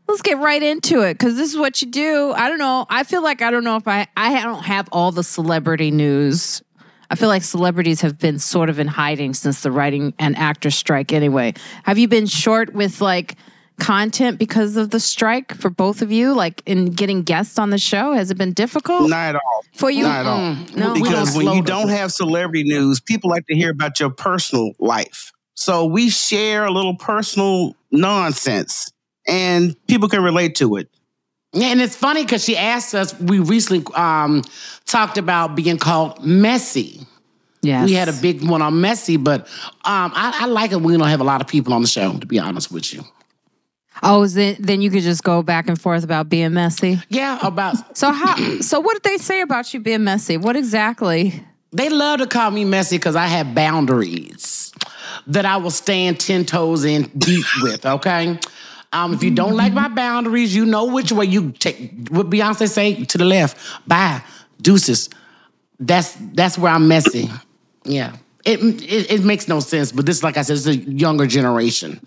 Let's 0.08 0.22
get 0.22 0.38
right 0.38 0.62
into 0.62 1.02
it 1.02 1.16
because 1.16 1.38
this 1.38 1.52
is 1.52 1.58
what 1.58 1.82
you 1.82 1.90
do. 1.90 2.34
I 2.34 2.50
don't 2.50 2.60
know. 2.60 2.86
I 2.88 3.04
feel 3.04 3.24
like 3.24 3.42
I 3.42 3.50
don't 3.50 3.64
know 3.64 3.78
if 3.78 3.88
I 3.88 4.06
I 4.16 4.44
don't 4.44 4.64
have 4.64 4.88
all 4.92 5.12
the 5.12 5.24
celebrity 5.24 5.90
news. 5.90 6.62
I 7.10 7.16
feel 7.16 7.30
like 7.30 7.42
celebrities 7.42 8.02
have 8.02 8.20
been 8.20 8.38
sort 8.38 8.70
of 8.70 8.78
in 8.78 8.88
hiding 8.88 9.34
since 9.34 9.62
the 9.62 9.72
writing 9.72 10.14
and 10.20 10.38
actor 10.38 10.70
strike 10.70 11.12
anyway. 11.12 11.54
Have 11.84 11.98
you 11.98 12.08
been 12.08 12.28
short 12.28 12.74
with 12.74 13.02
like 13.02 13.36
content 13.84 14.40
because 14.40 14.78
of 14.78 14.90
the 14.92 15.00
strike 15.00 15.54
for 15.56 15.70
both 15.70 16.02
of 16.02 16.12
you? 16.12 16.34
Like 16.34 16.62
in 16.66 16.86
getting 16.92 17.24
guests 17.24 17.60
on 17.60 17.70
the 17.70 17.78
show? 17.78 18.14
Has 18.14 18.32
it 18.32 18.38
been 18.38 18.54
difficult 18.54 19.10
not 19.10 19.30
at 19.30 19.36
all. 19.36 19.64
for 19.76 19.92
you? 19.92 20.04
Not 20.04 20.20
at 20.22 20.26
all. 20.26 20.40
Mm, 20.40 20.76
No, 20.76 20.94
because 20.94 21.36
when 21.36 21.48
you 21.48 21.62
down. 21.62 21.64
don't 21.64 21.90
have 21.90 22.12
celebrity 22.12 22.64
news, 22.64 23.00
people 23.00 23.30
like 23.30 23.46
to 23.48 23.56
hear 23.56 23.72
about 23.72 24.00
your 24.00 24.10
personal 24.10 24.72
life. 24.80 25.32
So 25.56 25.86
we 25.86 26.10
share 26.10 26.66
a 26.66 26.72
little 26.72 26.96
personal 26.96 27.76
nonsense 27.92 28.92
and 29.28 29.76
people 29.88 30.10
can 30.10 30.24
relate 30.24 30.56
to 30.56 30.78
it. 30.78 30.90
Yeah, 31.54 31.68
and 31.68 31.80
it's 31.82 31.96
funny 31.96 32.24
because 32.24 32.44
she 32.44 32.58
asked 32.58 32.96
us. 32.96 33.14
We 33.20 33.40
recently 33.40 33.86
um, 33.94 34.44
talked 34.86 35.20
about 35.20 35.56
being 35.56 35.78
called 35.78 36.26
messy. 36.26 37.06
Yes. 37.62 37.88
We 37.88 37.94
had 37.94 38.10
a 38.10 38.14
big 38.14 38.44
one 38.44 38.62
on 38.62 38.82
messy, 38.82 39.18
but 39.18 39.42
um, 39.86 40.12
I, 40.16 40.40
I 40.42 40.46
like 40.48 40.72
it 40.72 40.78
when 40.78 40.86
we 40.86 40.98
don't 40.98 41.08
have 41.08 41.22
a 41.22 41.24
lot 41.24 41.42
of 41.42 41.48
people 41.48 41.74
on 41.74 41.82
the 41.84 41.88
show. 41.88 42.18
To 42.18 42.26
be 42.26 42.40
honest 42.40 42.72
with 42.72 42.92
you, 42.92 43.04
Oh, 44.02 44.26
then 44.28 44.56
then 44.60 44.82
you 44.82 44.90
could 44.90 45.04
just 45.04 45.24
go 45.24 45.44
back 45.44 45.68
and 45.70 45.80
forth 45.80 46.04
about 46.04 46.28
being 46.30 46.54
messy. 46.54 47.00
yeah. 47.10 47.40
About 47.46 47.76
So 47.98 48.12
how? 48.12 48.36
so 48.62 48.80
what 48.80 48.94
did 48.96 49.04
they 49.04 49.18
say 49.18 49.42
about 49.42 49.74
you 49.74 49.80
being 49.80 50.04
messy? 50.04 50.38
What 50.38 50.56
exactly? 50.56 51.44
they 51.76 51.90
love 51.90 52.20
to 52.20 52.28
call 52.28 52.52
me 52.52 52.66
messy 52.66 52.98
because 52.98 53.16
I 53.16 53.26
have 53.26 53.56
boundaries 53.56 54.72
that 55.28 55.46
I 55.46 55.58
will 55.58 55.72
stand 55.72 56.20
ten 56.20 56.46
toes 56.46 56.86
in 56.86 57.04
deep 57.18 57.46
with. 57.62 57.86
Okay. 57.86 58.40
Um, 58.92 59.14
if 59.14 59.24
you 59.24 59.32
don't 59.32 59.56
like 59.56 59.74
my 59.74 59.88
boundaries, 59.88 60.56
you 60.56 60.68
know 60.68 60.86
which 60.86 61.12
way 61.12 61.26
you 61.26 61.52
take. 61.52 62.10
What 62.10 62.30
Beyonce 62.30 62.70
say 62.70 63.04
to 63.06 63.18
the 63.18 63.26
left, 63.26 63.58
bye, 63.88 64.22
deuces. 64.62 65.10
That's 65.80 66.16
that's 66.34 66.58
where 66.60 66.72
I'm 66.72 66.88
messy. 66.88 67.28
Yeah, 67.86 68.16
it, 68.46 68.60
it 68.62 69.12
it 69.12 69.24
makes 69.24 69.48
no 69.48 69.60
sense. 69.62 69.92
But 69.92 70.06
this, 70.06 70.22
like 70.22 70.38
I 70.38 70.44
said, 70.44 70.58
it's 70.58 70.68
a 70.68 70.76
younger 70.76 71.26
generation, 71.26 72.00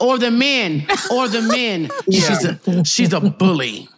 or 0.00 0.18
the 0.18 0.30
men, 0.30 0.86
or 1.10 1.28
the 1.28 1.42
men. 1.42 1.90
She's 2.10 2.44
a 2.44 2.84
she's 2.84 3.12
a 3.12 3.20
bully. 3.20 3.88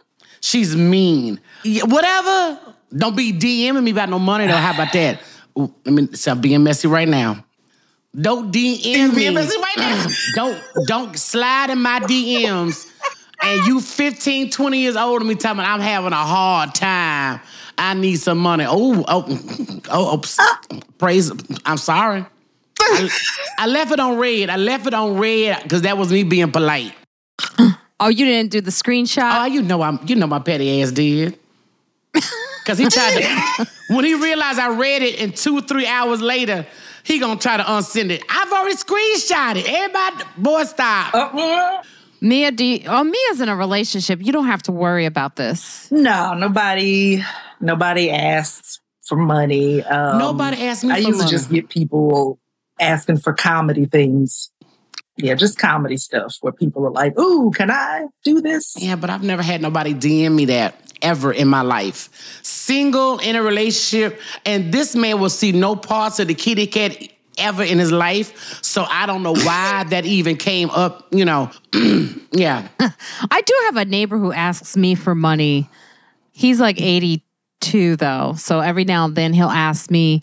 She's 0.41 0.77
mean. 0.77 1.41
Yeah, 1.65 1.85
whatever. 1.85 2.61
Don't 2.97 3.17
be 3.17 3.33
DMing 3.33 3.83
me 3.83 3.91
about 3.91 4.09
no 4.09 4.19
money 4.19 4.47
though. 4.47 4.57
How 4.57 4.75
about 4.75 4.93
that? 4.93 5.21
Ooh, 5.59 5.75
I 5.87 5.91
mean, 5.91 6.15
so 6.15 6.33
I'm 6.33 6.41
being 6.41 6.63
messy 6.63 6.89
right 6.89 7.09
now. 7.09 7.45
Don't 8.19 8.53
DM 8.53 9.15
me. 9.15 9.31
messy 9.31 9.59
right 9.59 9.77
now? 9.77 10.07
don't 10.35 10.63
don't 10.87 11.19
slide 11.19 11.71
in 11.71 11.81
my 11.81 12.01
DMs. 12.01 12.93
And 13.43 13.67
you 13.67 13.81
15, 13.81 14.51
20 14.51 14.79
years 14.79 14.97
older 14.97 15.19
than 15.19 15.29
me 15.29 15.35
telling 15.35 15.59
me 15.59 15.65
I'm 15.65 15.81
having 15.81 16.13
a 16.13 16.17
hard 16.17 16.75
time. 16.75 17.41
I 17.77 17.95
need 17.95 18.17
some 18.17 18.39
money. 18.39 18.65
Oh, 18.67 19.05
oh, 19.09 19.83
oh, 19.91 20.23
oh 20.39 20.81
praise. 20.99 21.31
I'm 21.65 21.77
sorry. 21.77 22.25
I, 22.89 23.09
I 23.59 23.67
left 23.67 23.93
it 23.93 24.01
on 24.01 24.17
read. 24.19 24.51
I 24.51 24.57
left 24.57 24.87
it 24.87 24.95
on 24.95 25.17
read 25.19 25.59
because 25.63 25.83
that 25.83 25.97
was 25.99 26.11
me 26.13 26.23
being 26.25 26.51
polite. 26.53 26.93
Oh, 27.99 28.09
you 28.09 28.25
didn't 28.27 28.51
do 28.51 28.61
the 28.61 28.71
screenshot. 28.71 29.43
Oh, 29.43 29.45
you 29.47 29.63
know 29.63 29.83
I'm 29.83 29.99
you 30.07 30.17
know 30.17 30.27
my 30.27 30.39
petty 30.39 30.83
ass 30.83 30.93
did. 30.93 31.39
Cause 32.67 32.79
he 32.79 32.89
tried 32.89 33.21
to 33.21 33.67
when 33.89 34.05
he 34.05 34.15
realized 34.15 34.59
I 34.59 34.77
read 34.77 35.03
it 35.03 35.21
and 35.21 35.37
two 35.37 35.59
or 35.59 35.61
three 35.63 35.87
hours 35.87 36.21
later, 36.21 36.67
he 37.05 37.19
gonna 37.21 37.39
try 37.39 37.57
to 37.57 37.63
unsend 37.63 38.11
it. 38.11 38.23
I've 38.29 38.53
already 38.53 38.75
screenshot 38.77 39.57
it. 39.57 39.67
Everybody 39.69 40.25
boy 40.37 40.65
stop. 40.65 41.15
Uh, 41.15 41.83
Mia, 42.21 42.51
do 42.51 42.65
you, 42.65 42.81
oh 42.89 43.05
Mia's 43.05 43.41
in 43.41 43.49
a 43.49 43.55
relationship. 43.57 44.21
You 44.23 44.33
don't 44.33 44.47
have 44.47 44.63
to 44.65 44.73
worry 44.73 45.05
about 45.07 45.37
this. 45.37 45.91
no, 45.93 46.35
nobody, 46.35 47.23
nobody 47.61 48.11
asks 48.11 48.81
for 49.07 49.17
money. 49.17 49.85
Um, 49.85 50.19
Nobody 50.19 50.65
asked 50.65 50.83
me 50.83 50.91
I 50.91 50.95
for 50.95 51.01
usually 51.03 51.19
money. 51.19 51.31
just 51.31 51.51
get 51.51 51.69
people 51.69 52.41
asking 52.81 53.19
for 53.19 53.33
comedy 53.33 53.87
things. 53.87 54.51
Yeah, 55.17 55.35
just 55.35 55.59
comedy 55.59 55.97
stuff 55.97 56.37
where 56.43 56.53
people 56.53 56.87
are 56.87 56.91
like, 56.91 57.19
"Ooh, 57.19 57.51
can 57.51 57.71
I 57.71 58.09
do 58.23 58.43
this?" 58.43 58.75
Yeah, 58.79 58.97
but 58.97 59.09
I've 59.09 59.23
never 59.23 59.43
had 59.43 59.63
nobody 59.63 59.95
DM 59.95 60.35
me 60.35 60.45
that 60.47 60.75
ever 61.03 61.33
in 61.33 61.49
my 61.49 61.63
life. 61.63 62.11
Single 62.43 63.19
in 63.19 63.37
a 63.37 63.43
relationship, 63.43 64.21
and 64.45 64.73
this 64.73 64.95
man 64.95 65.21
will 65.21 65.31
see 65.31 65.53
no 65.53 65.75
parts 65.75 66.19
of 66.19 66.29
the 66.29 66.35
kitty 66.35 66.67
cat 66.67 67.09
ever 67.39 67.63
in 67.63 67.79
his 67.79 67.93
life. 67.93 68.63
So 68.63 68.85
I 68.89 69.07
don't 69.07 69.23
know 69.23 69.35
why 69.35 69.85
that 69.89 70.05
even 70.05 70.37
came 70.37 70.71
up. 70.71 71.07
You 71.13 71.25
know, 71.25 71.51
yeah. 72.33 72.69
I 72.79 73.41
do 73.41 73.55
have 73.67 73.77
a 73.77 73.85
neighbor 73.85 74.19
who 74.19 74.33
asks 74.33 74.77
me 74.77 74.95
for 74.95 75.15
money. 75.15 75.69
He's 76.33 76.61
like 76.61 76.81
82 76.81 77.97
though. 77.97 78.35
So 78.37 78.61
every 78.61 78.85
now 78.85 79.07
and 79.07 79.17
then 79.17 79.33
he'll 79.33 79.49
ask 79.49 79.91
me. 79.91 80.23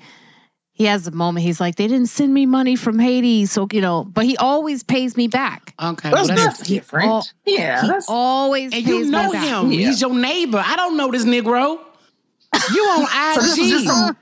He 0.75 0.85
has 0.85 1.05
a 1.05 1.11
moment. 1.11 1.45
He's 1.45 1.59
like, 1.61 1.75
they 1.75 1.87
didn't 1.87 2.07
send 2.07 2.33
me 2.33 2.45
money 2.47 2.75
from 2.75 2.97
Haiti. 2.97 3.45
So, 3.45 3.67
you 3.71 3.79
know, 3.79 4.05
but 4.05 4.25
he 4.25 4.35
always 4.37 4.81
pays 4.81 5.15
me 5.15 5.27
back. 5.27 5.75
Okay, 5.81 6.09
That's 6.09 6.27
well, 6.29 6.35
That's 6.37 6.63
different. 6.67 7.09
all- 7.11 7.27
yeah, 7.45 7.81
He 7.83 7.87
that's 7.87 8.07
always 8.09 8.73
And 8.73 8.83
pays 8.83 8.87
you 8.87 9.03
me 9.05 9.09
know 9.11 9.31
back. 9.31 9.45
him. 9.47 9.71
Yeah. 9.71 9.87
He's 9.87 10.01
your 10.01 10.15
neighbor. 10.15 10.61
I 10.65 10.75
don't 10.75 10.97
know 10.97 11.11
this 11.11 11.25
Negro. 11.25 11.79
You 12.73 12.81
on 12.83 13.03
IG. 13.03 13.35
so. 13.35 13.41
This 13.41 13.57
is 13.59 13.69
just 13.69 13.85
some. 13.85 14.17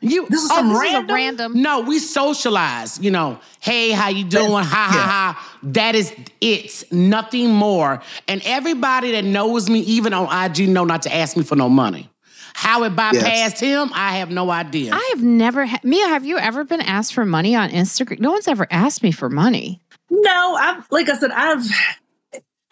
you, 0.00 0.26
This 0.28 0.42
is 0.42 0.50
Oh, 0.50 0.56
some 0.56 0.68
this 0.70 0.78
is 0.82 0.82
a 0.94 0.96
random. 0.96 1.14
random. 1.14 1.62
no, 1.62 1.80
we 1.82 2.00
socialize. 2.00 2.98
You 3.00 3.12
know, 3.12 3.38
hey, 3.60 3.90
how 3.92 4.08
you 4.08 4.24
doing? 4.24 4.50
Ha 4.50 4.62
ha 4.64 5.34
ha. 5.36 5.58
That 5.62 5.94
is 5.94 6.12
it. 6.40 6.84
Nothing 6.92 7.50
more. 7.54 8.02
And 8.26 8.42
everybody 8.44 9.12
that 9.12 9.24
knows 9.24 9.70
me, 9.70 9.78
even 9.80 10.12
on 10.12 10.26
IG, 10.50 10.68
know 10.68 10.84
not 10.84 11.02
to 11.02 11.14
ask 11.14 11.36
me 11.36 11.44
for 11.44 11.54
no 11.56 11.68
money. 11.68 12.10
How 12.54 12.84
it 12.84 12.94
bypassed 12.94 13.58
him, 13.60 13.90
I 13.92 14.18
have 14.18 14.30
no 14.30 14.50
idea. 14.50 14.92
I 14.94 15.10
have 15.14 15.22
never, 15.22 15.66
ha- 15.66 15.80
Mia, 15.82 16.06
have 16.08 16.24
you 16.24 16.38
ever 16.38 16.64
been 16.64 16.80
asked 16.80 17.12
for 17.12 17.26
money 17.26 17.54
on 17.56 17.68
Instagram? 17.70 18.20
No 18.20 18.30
one's 18.32 18.48
ever 18.48 18.66
asked 18.70 19.02
me 19.02 19.10
for 19.10 19.28
money. 19.28 19.80
No, 20.08 20.54
I've 20.54 20.90
like 20.90 21.08
I 21.08 21.16
said, 21.18 21.30
I've. 21.32 21.66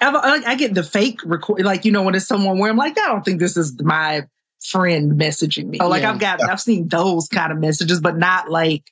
I've, 0.00 0.14
I 0.16 0.50
I 0.52 0.54
get 0.56 0.74
the 0.74 0.82
fake 0.82 1.20
record, 1.24 1.64
like 1.64 1.84
you 1.84 1.92
know, 1.92 2.02
when 2.02 2.14
it's 2.14 2.26
someone 2.26 2.58
where 2.58 2.70
I'm 2.70 2.76
like, 2.76 2.98
I 2.98 3.06
don't 3.06 3.24
think 3.24 3.38
this 3.38 3.56
is 3.56 3.80
my 3.82 4.26
friend 4.64 5.12
messaging 5.12 5.66
me. 5.68 5.78
Oh, 5.80 5.88
like 5.88 6.02
Yeah. 6.02 6.10
I've 6.10 6.18
got, 6.18 6.42
I've 6.42 6.60
seen 6.60 6.88
those 6.88 7.28
kind 7.28 7.52
of 7.52 7.58
messages, 7.58 8.00
but 8.00 8.16
not 8.16 8.48
like, 8.50 8.84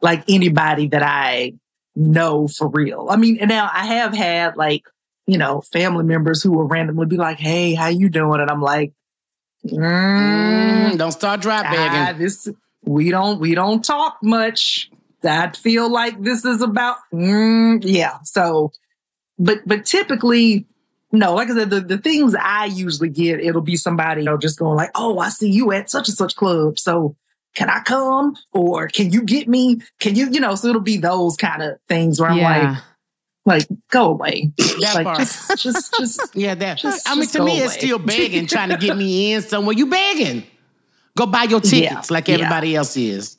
like 0.00 0.24
anybody 0.28 0.88
that 0.88 1.02
I 1.02 1.54
know 1.94 2.48
for 2.48 2.68
real. 2.68 3.06
I 3.08 3.16
mean, 3.16 3.38
and 3.40 3.48
now 3.48 3.70
I 3.72 3.86
have 3.86 4.14
had 4.14 4.56
like, 4.56 4.82
you 5.26 5.38
know, 5.38 5.60
family 5.60 6.04
members 6.04 6.42
who 6.42 6.52
will 6.52 6.64
randomly 6.68 7.06
be 7.06 7.16
like, 7.16 7.38
"Hey, 7.38 7.74
how 7.74 7.88
you 7.88 8.08
doing?" 8.08 8.40
And 8.40 8.50
I'm 8.50 8.60
like, 8.62 8.92
mm, 9.68 10.92
Mm, 10.92 10.98
don't 10.98 11.12
start 11.12 11.40
dry 11.40 11.62
ah, 11.64 11.70
begging. 11.70 12.18
this 12.18 12.48
we 12.84 13.10
don't 13.10 13.40
we 13.40 13.54
don't 13.54 13.84
talk 13.84 14.18
much. 14.22 14.90
I 15.24 15.50
feel 15.50 15.90
like 15.90 16.22
this 16.22 16.44
is 16.44 16.62
about 16.62 16.98
mm, 17.12 17.80
yeah. 17.82 18.18
So, 18.22 18.72
but 19.38 19.66
but 19.66 19.84
typically, 19.84 20.66
no. 21.10 21.34
Like 21.34 21.50
I 21.50 21.54
said, 21.54 21.70
the, 21.70 21.80
the 21.80 21.98
things 21.98 22.34
I 22.34 22.66
usually 22.66 23.08
get, 23.08 23.40
it'll 23.40 23.60
be 23.62 23.76
somebody 23.76 24.20
you 24.20 24.26
know 24.26 24.38
just 24.38 24.58
going 24.58 24.76
like, 24.76 24.90
"Oh, 24.94 25.18
I 25.18 25.30
see 25.30 25.50
you 25.50 25.72
at 25.72 25.90
such 25.90 26.08
and 26.08 26.16
such 26.16 26.36
club, 26.36 26.78
so." 26.78 27.16
Can 27.54 27.70
I 27.70 27.80
come 27.80 28.36
or 28.52 28.86
can 28.86 29.10
you 29.12 29.22
get 29.22 29.48
me? 29.48 29.80
Can 29.98 30.14
you, 30.14 30.28
you 30.30 30.40
know, 30.40 30.56
so 30.56 30.68
it'll 30.68 30.82
be 30.82 30.98
those 30.98 31.36
kind 31.38 31.62
of 31.62 31.78
things 31.88 32.20
where 32.20 32.28
I'm 32.28 32.36
like, 32.42 32.82
like, 33.46 33.66
go 33.90 34.10
away. 34.10 34.50
That 34.58 34.92
like, 34.94 35.04
part. 35.04 35.18
just, 35.18 35.62
just, 35.62 35.94
just, 35.96 36.20
Yeah, 36.36 36.54
that. 36.56 36.78
Just- 36.78 37.08
I 37.08 37.14
mean, 37.14 37.28
to 37.28 37.42
me, 37.44 37.60
it's 37.60 37.74
still 37.74 37.98
begging, 37.98 38.46
trying 38.46 38.70
to 38.70 38.76
get 38.76 38.96
me 38.96 39.32
in 39.34 39.42
somewhere. 39.42 39.74
You 39.76 39.86
begging. 39.86 40.44
Go 41.16 41.24
buy 41.26 41.44
your 41.44 41.60
tickets 41.60 42.10
Yeah, 42.10 42.14
like 42.14 42.28
yeah. 42.28 42.34
everybody 42.34 42.76
else 42.76 42.96
is. 42.96 43.36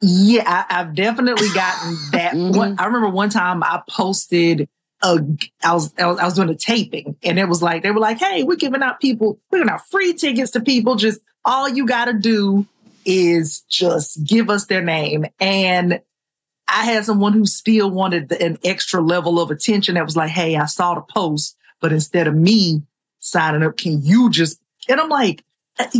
Yeah, 0.00 0.64
I, 0.70 0.74
have 0.76 0.94
definitely 0.94 1.48
gotten 1.48 1.96
that. 2.12 2.34
mm-hmm. 2.34 2.56
one, 2.56 2.76
I 2.78 2.84
remember 2.86 3.08
one 3.08 3.30
time 3.30 3.64
I 3.64 3.82
posted 3.88 4.68
a, 5.02 5.18
I 5.64 5.74
was, 5.74 5.92
I 5.98 6.06
was 6.06 6.18
I 6.18 6.24
was 6.24 6.34
doing 6.34 6.48
a 6.48 6.54
taping, 6.54 7.16
and 7.22 7.38
it 7.38 7.48
was 7.48 7.62
like 7.62 7.82
they 7.82 7.90
were 7.90 8.00
like, 8.00 8.18
"Hey, 8.18 8.42
we're 8.42 8.56
giving 8.56 8.82
out 8.82 9.00
people, 9.00 9.38
we're 9.50 9.58
giving 9.58 9.72
out 9.72 9.86
free 9.88 10.12
tickets 10.12 10.52
to 10.52 10.60
people. 10.60 10.96
Just 10.96 11.20
all 11.44 11.68
you 11.68 11.86
got 11.86 12.06
to 12.06 12.12
do 12.14 12.66
is 13.04 13.62
just 13.68 14.24
give 14.24 14.50
us 14.50 14.66
their 14.66 14.82
name." 14.82 15.26
And 15.40 16.00
I 16.68 16.84
had 16.84 17.04
someone 17.04 17.32
who 17.32 17.46
still 17.46 17.90
wanted 17.90 18.28
the, 18.28 18.42
an 18.42 18.58
extra 18.64 19.00
level 19.00 19.40
of 19.40 19.50
attention. 19.50 19.94
That 19.94 20.04
was 20.04 20.16
like, 20.16 20.30
"Hey, 20.30 20.56
I 20.56 20.66
saw 20.66 20.94
the 20.94 21.00
post, 21.00 21.56
but 21.80 21.92
instead 21.92 22.26
of 22.26 22.34
me 22.34 22.82
signing 23.20 23.62
up, 23.62 23.76
can 23.76 24.04
you 24.04 24.30
just?" 24.30 24.60
And 24.88 25.00
I'm 25.00 25.08
like, 25.08 25.44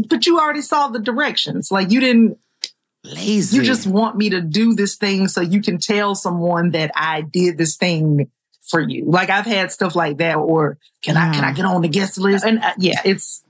"But 0.08 0.26
you 0.26 0.38
already 0.38 0.62
saw 0.62 0.88
the 0.88 0.98
directions. 0.98 1.70
Like 1.70 1.90
you 1.90 2.00
didn't." 2.00 2.38
Lazy. 3.04 3.56
You 3.56 3.62
just 3.62 3.86
want 3.86 4.16
me 4.16 4.30
to 4.30 4.40
do 4.40 4.74
this 4.74 4.96
thing 4.96 5.28
so 5.28 5.40
you 5.40 5.62
can 5.62 5.78
tell 5.78 6.14
someone 6.14 6.72
that 6.72 6.90
I 6.94 7.22
did 7.22 7.56
this 7.56 7.76
thing 7.76 8.28
for 8.68 8.80
you. 8.80 9.04
Like 9.06 9.30
I've 9.30 9.46
had 9.46 9.72
stuff 9.72 9.94
like 9.96 10.18
that, 10.18 10.36
or 10.36 10.78
can 11.02 11.16
I 11.16 11.32
can 11.32 11.44
I 11.44 11.52
get 11.52 11.64
on 11.64 11.82
the 11.82 11.88
guest 11.88 12.18
list? 12.18 12.44
And 12.44 12.58
uh, 12.58 12.74
yeah, 12.76 13.00
it's 13.04 13.42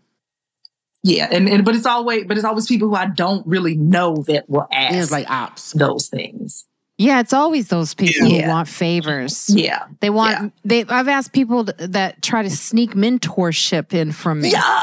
yeah, 1.02 1.28
and, 1.30 1.48
and 1.48 1.64
but 1.64 1.74
it's 1.74 1.86
always 1.86 2.24
but 2.24 2.36
it's 2.36 2.44
always 2.44 2.66
people 2.66 2.88
who 2.88 2.94
I 2.94 3.06
don't 3.06 3.46
really 3.46 3.74
know 3.74 4.22
that 4.28 4.48
will 4.48 4.66
ask. 4.70 4.94
it's 4.94 5.12
like 5.12 5.28
ops 5.30 5.72
those 5.72 6.08
things. 6.08 6.64
Yeah, 6.98 7.20
it's 7.20 7.32
always 7.32 7.68
those 7.68 7.94
people 7.94 8.26
yeah. 8.26 8.42
who 8.42 8.48
want 8.48 8.68
favors. 8.68 9.48
Yeah, 9.48 9.86
they 10.00 10.10
want. 10.10 10.42
Yeah. 10.42 10.48
They. 10.64 10.84
I've 10.84 11.08
asked 11.08 11.32
people 11.32 11.64
that 11.64 12.20
try 12.22 12.42
to 12.42 12.50
sneak 12.50 12.94
mentorship 12.94 13.94
in 13.94 14.10
from 14.12 14.40
me. 14.40 14.50
Yeah, 14.50 14.82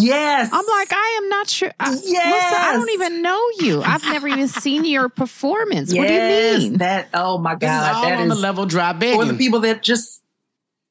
Yes. 0.00 0.50
I'm 0.52 0.64
like, 0.64 0.92
I 0.92 1.18
am 1.22 1.28
not 1.28 1.48
sure. 1.48 1.72
I, 1.80 1.90
yes. 2.04 2.54
I 2.56 2.72
don't 2.74 2.90
even 2.90 3.20
know 3.20 3.44
you. 3.58 3.82
I've 3.82 4.04
never 4.04 4.28
even 4.28 4.46
seen 4.46 4.84
your 4.84 5.08
performance. 5.08 5.92
Yes, 5.92 5.98
what 5.98 6.08
do 6.08 6.14
you 6.14 6.70
mean? 6.70 6.78
That, 6.78 7.08
oh 7.14 7.38
my 7.38 7.56
God. 7.56 7.60
This 7.60 7.70
is 7.70 7.96
all 7.96 8.02
that 8.02 8.18
on 8.18 8.30
is, 8.30 8.36
the 8.36 8.40
level 8.40 8.66
dry 8.66 8.92
begging. 8.92 9.20
Or 9.20 9.24
the 9.24 9.34
people 9.34 9.58
that 9.60 9.82
just, 9.82 10.22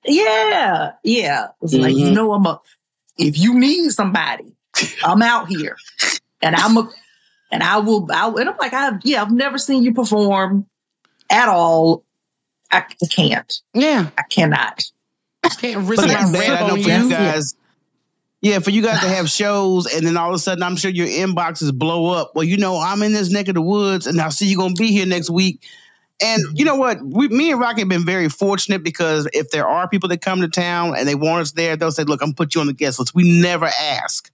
yeah, 0.04 0.92
yeah. 1.04 1.48
It's 1.62 1.74
mm-hmm. 1.74 1.84
like, 1.84 1.96
you 1.96 2.12
know, 2.12 2.34
I'm 2.34 2.46
a, 2.46 2.60
if 3.18 3.38
you 3.38 3.58
need 3.58 3.92
somebody, 3.92 4.56
I'm 5.06 5.22
out 5.22 5.48
here 5.48 5.77
and 6.42 6.56
I'm 6.56 6.75
a, 6.75 6.89
and 7.51 7.63
I 7.63 7.77
will, 7.80 8.08
I, 8.12 8.27
and 8.27 8.50
I'm 8.50 8.58
like, 8.58 8.74
I 8.74 8.82
have, 8.82 9.01
yeah, 9.04 9.22
I've 9.22 9.32
never 9.32 9.58
seen 9.58 9.84
you 9.84 9.94
perform 9.94 10.66
at 11.30 11.50
all. 11.50 12.04
I, 12.72 12.80
I 12.80 13.08
can't. 13.10 13.62
Yeah. 13.74 14.10
I 14.18 14.24
cannot. 14.24 14.84
I 15.44 15.50
can't 15.50 15.88
risk 15.88 16.06
my 16.06 16.32
rep 16.32 16.62
on 16.62 16.80
you. 16.80 17.10
guys 17.10 17.56
yeah, 18.42 18.60
for 18.60 18.70
you 18.70 18.84
guys 18.84 19.01
to 19.01 19.10
have 19.10 19.30
shows 19.30 19.92
and 19.92 20.06
then 20.06 20.16
all 20.16 20.30
of 20.30 20.36
a 20.36 20.39
sudden 20.39 20.62
I'm 20.62 20.75
sure 20.75 20.92
your 20.92 21.08
inboxes 21.08 21.74
blow 21.74 22.13
up. 22.13 22.34
Well, 22.36 22.44
you 22.44 22.58
know, 22.58 22.80
I'm 22.80 23.01
in 23.01 23.12
this 23.12 23.32
neck 23.32 23.48
of 23.48 23.56
the 23.56 23.62
woods 23.62 24.06
and 24.06 24.20
I'll 24.22 24.32
see 24.32 24.48
you're 24.48 24.60
gonna 24.60 24.75
be 24.75 24.92
here 24.92 25.06
next 25.06 25.30
week. 25.30 25.66
And 26.22 26.42
you 26.54 26.66
know 26.66 26.75
what? 26.75 27.04
We, 27.04 27.27
me 27.27 27.51
and 27.51 27.60
Rocky 27.60 27.82
have 27.82 27.89
been 27.89 28.06
very 28.06 28.30
fortunate 28.30 28.84
because 28.84 29.27
if 29.34 29.50
there 29.50 29.68
are 29.68 29.88
people 29.88 30.10
that 30.10 30.22
come 30.22 30.42
to 30.42 30.48
town 30.48 30.96
and 30.96 31.08
they 31.08 31.16
want 31.16 31.42
us 31.42 31.51
there, 31.51 31.75
they'll 31.75 31.92
say, 31.92 32.04
"Look, 32.04 32.22
I'm 32.24 32.30
gonna 32.30 32.36
put 32.36 32.56
you 32.56 32.62
on 32.62 32.68
the 32.68 32.74
guest 32.74 32.98
list." 33.00 33.13
We 33.13 33.39
never 33.39 33.66
ask. 33.66 34.32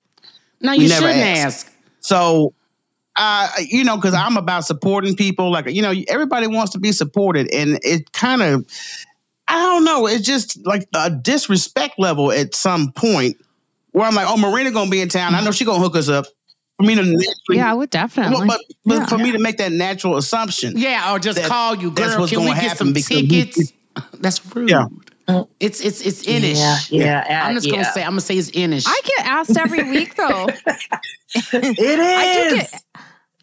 No, 0.62 0.72
you 0.72 0.88
shouldn't 0.88 1.18
ask. 1.18 1.68
ask. 1.68 1.74
So, 2.00 2.54
uh, 3.16 3.50
you 3.60 3.84
know, 3.84 3.96
because 3.96 4.14
I'm 4.14 4.38
about 4.38 4.66
supporting 4.66 5.16
people. 5.16 5.52
Like, 5.52 5.70
you 5.70 5.82
know, 5.82 5.94
everybody 6.08 6.48
wants 6.48 6.72
to 6.74 6.80
be 6.80 6.92
supported, 6.92 7.52
and 7.54 7.80
it 7.84 8.12
kind 8.12 8.42
of, 8.42 8.66
I 9.48 9.56
don't 9.56 9.86
know, 9.86 10.08
it's 10.08 10.26
just 10.26 10.66
like 10.66 10.88
a 10.96 11.10
disrespect 11.10 12.00
level 12.00 12.32
at 12.32 12.56
some 12.56 12.92
point 12.92 13.38
where 13.92 14.06
I'm 14.06 14.16
like, 14.16 14.28
oh, 14.28 14.38
Marina 14.38 14.72
gonna 14.72 14.90
be 14.90 15.02
in 15.02 15.10
town. 15.10 15.36
I 15.36 15.44
know 15.44 15.52
she 15.52 15.66
gonna 15.66 15.80
hook 15.80 15.96
us 15.96 16.10
up. 16.10 16.26
For 16.78 16.88
me 16.88 16.96
to 16.96 17.34
yeah, 17.50 17.70
I 17.70 17.74
would 17.76 17.92
definitely. 17.92 18.48
But, 18.48 18.60
but 18.84 18.96
yeah. 18.96 19.06
for 19.06 19.20
me 19.20 19.32
to 19.32 19.40
make 19.40 19.58
that 19.58 19.72
natural 19.72 20.18
assumption, 20.18 20.74
yeah, 20.76 21.14
or 21.14 21.20
just 21.20 21.42
call 21.44 21.76
you, 21.76 21.92
girl. 21.92 22.08
That's 22.08 22.18
what's 22.18 22.32
can 22.32 22.44
we 22.44 22.54
get 22.56 22.78
some 22.78 22.94
tickets? 22.94 23.72
that's 24.20 24.44
rude. 24.56 24.72
Yeah. 24.72 24.88
It's 25.60 25.80
it's 25.80 26.02
it's 26.02 26.26
inish. 26.26 26.92
Yeah, 26.92 27.24
yeah. 27.30 27.46
I'm 27.46 27.56
just 27.56 27.68
yeah. 27.68 27.74
gonna 27.74 27.86
say 27.86 28.04
I'm 28.04 28.12
gonna 28.12 28.22
say 28.22 28.38
it's 28.38 28.52
inish. 28.52 28.86
I 28.88 29.00
get 29.06 29.26
asked 29.26 29.56
every 29.56 29.84
week 29.90 30.16
though. 30.16 30.48
it 31.54 32.00
is. 32.00 32.00
I 32.00 32.50
do 32.50 32.56
get, 32.58 32.84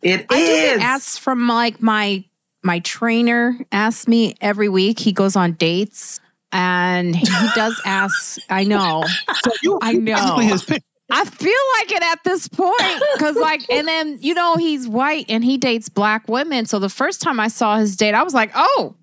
it 0.03 0.27
I 0.31 0.39
is. 0.39 0.83
asked 0.83 1.21
from 1.21 1.49
like 1.49 1.83
my 1.83 2.25
my 2.63 2.81
trainer 2.81 3.59
asks 3.73 4.07
me 4.07 4.35
every 4.41 4.69
week. 4.69 4.99
He 4.99 5.13
goes 5.13 5.37
on 5.37 5.53
dates 5.53 6.21
and 6.53 7.17
he 7.17 7.27
does 7.55 7.81
ask. 7.85 8.41
I 8.49 8.65
know. 8.65 9.05
So 9.45 9.51
you, 9.63 9.79
I 9.83 9.93
know. 9.93 10.39
I 11.13 11.25
feel 11.25 11.53
like 11.79 11.91
it 11.91 12.03
at 12.05 12.23
this 12.25 12.47
point 12.47 13.03
because, 13.15 13.35
like, 13.37 13.69
and 13.69 13.89
then 13.89 14.19
you 14.21 14.33
know 14.35 14.57
he's 14.57 14.87
white 14.87 15.27
and 15.29 15.45
he 15.45 15.59
dates 15.59 15.89
black 15.89 16.29
women. 16.29 16.67
So 16.67 16.79
the 16.79 16.89
first 16.89 17.21
time 17.21 17.41
I 17.41 17.49
saw 17.49 17.79
his 17.79 17.97
date, 17.97 18.15
I 18.15 18.23
was 18.23 18.35
like, 18.35 18.53
oh, 18.55 18.95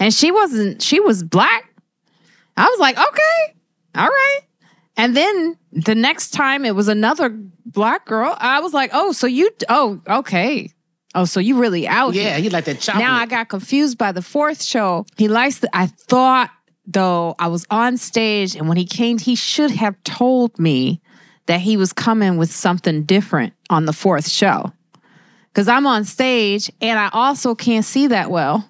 and 0.00 0.12
she 0.12 0.32
wasn't. 0.32 0.82
She 0.82 0.98
was 0.98 1.22
black. 1.22 1.72
I 2.56 2.68
was 2.68 2.80
like, 2.80 2.98
okay, 2.98 3.54
all 3.94 4.08
right. 4.08 4.40
And 4.96 5.16
then 5.16 5.56
the 5.72 5.94
next 5.94 6.30
time 6.30 6.64
it 6.64 6.74
was 6.74 6.88
another 6.88 7.30
black 7.66 8.06
girl. 8.06 8.36
I 8.38 8.60
was 8.60 8.72
like, 8.72 8.90
oh, 8.92 9.12
so 9.12 9.26
you? 9.26 9.50
Oh, 9.68 10.00
okay. 10.08 10.70
Oh, 11.14 11.24
so 11.24 11.40
you 11.40 11.58
really 11.58 11.86
out 11.86 12.14
here? 12.14 12.24
yeah, 12.24 12.34
here. 12.34 12.42
he 12.44 12.50
like 12.50 12.64
that 12.64 12.80
chocolate. 12.80 13.04
Now 13.04 13.14
I 13.14 13.26
got 13.26 13.48
confused 13.48 13.98
by 13.98 14.12
the 14.12 14.22
fourth 14.22 14.62
show. 14.62 15.06
He 15.16 15.28
likes 15.28 15.58
the, 15.58 15.74
I 15.76 15.86
thought 15.86 16.50
though 16.86 17.34
I 17.38 17.48
was 17.48 17.66
on 17.70 17.96
stage 17.96 18.54
and 18.54 18.68
when 18.68 18.76
he 18.76 18.84
came, 18.84 19.18
he 19.18 19.34
should 19.34 19.70
have 19.72 20.02
told 20.04 20.58
me 20.58 21.00
that 21.46 21.60
he 21.60 21.76
was 21.76 21.92
coming 21.92 22.36
with 22.36 22.52
something 22.52 23.04
different 23.04 23.54
on 23.70 23.86
the 23.86 23.92
fourth 23.92 24.28
show. 24.28 24.72
Cause 25.54 25.68
I'm 25.68 25.86
on 25.86 26.04
stage 26.04 26.70
and 26.82 26.98
I 26.98 27.08
also 27.12 27.54
can't 27.54 27.84
see 27.84 28.08
that 28.08 28.30
well. 28.30 28.68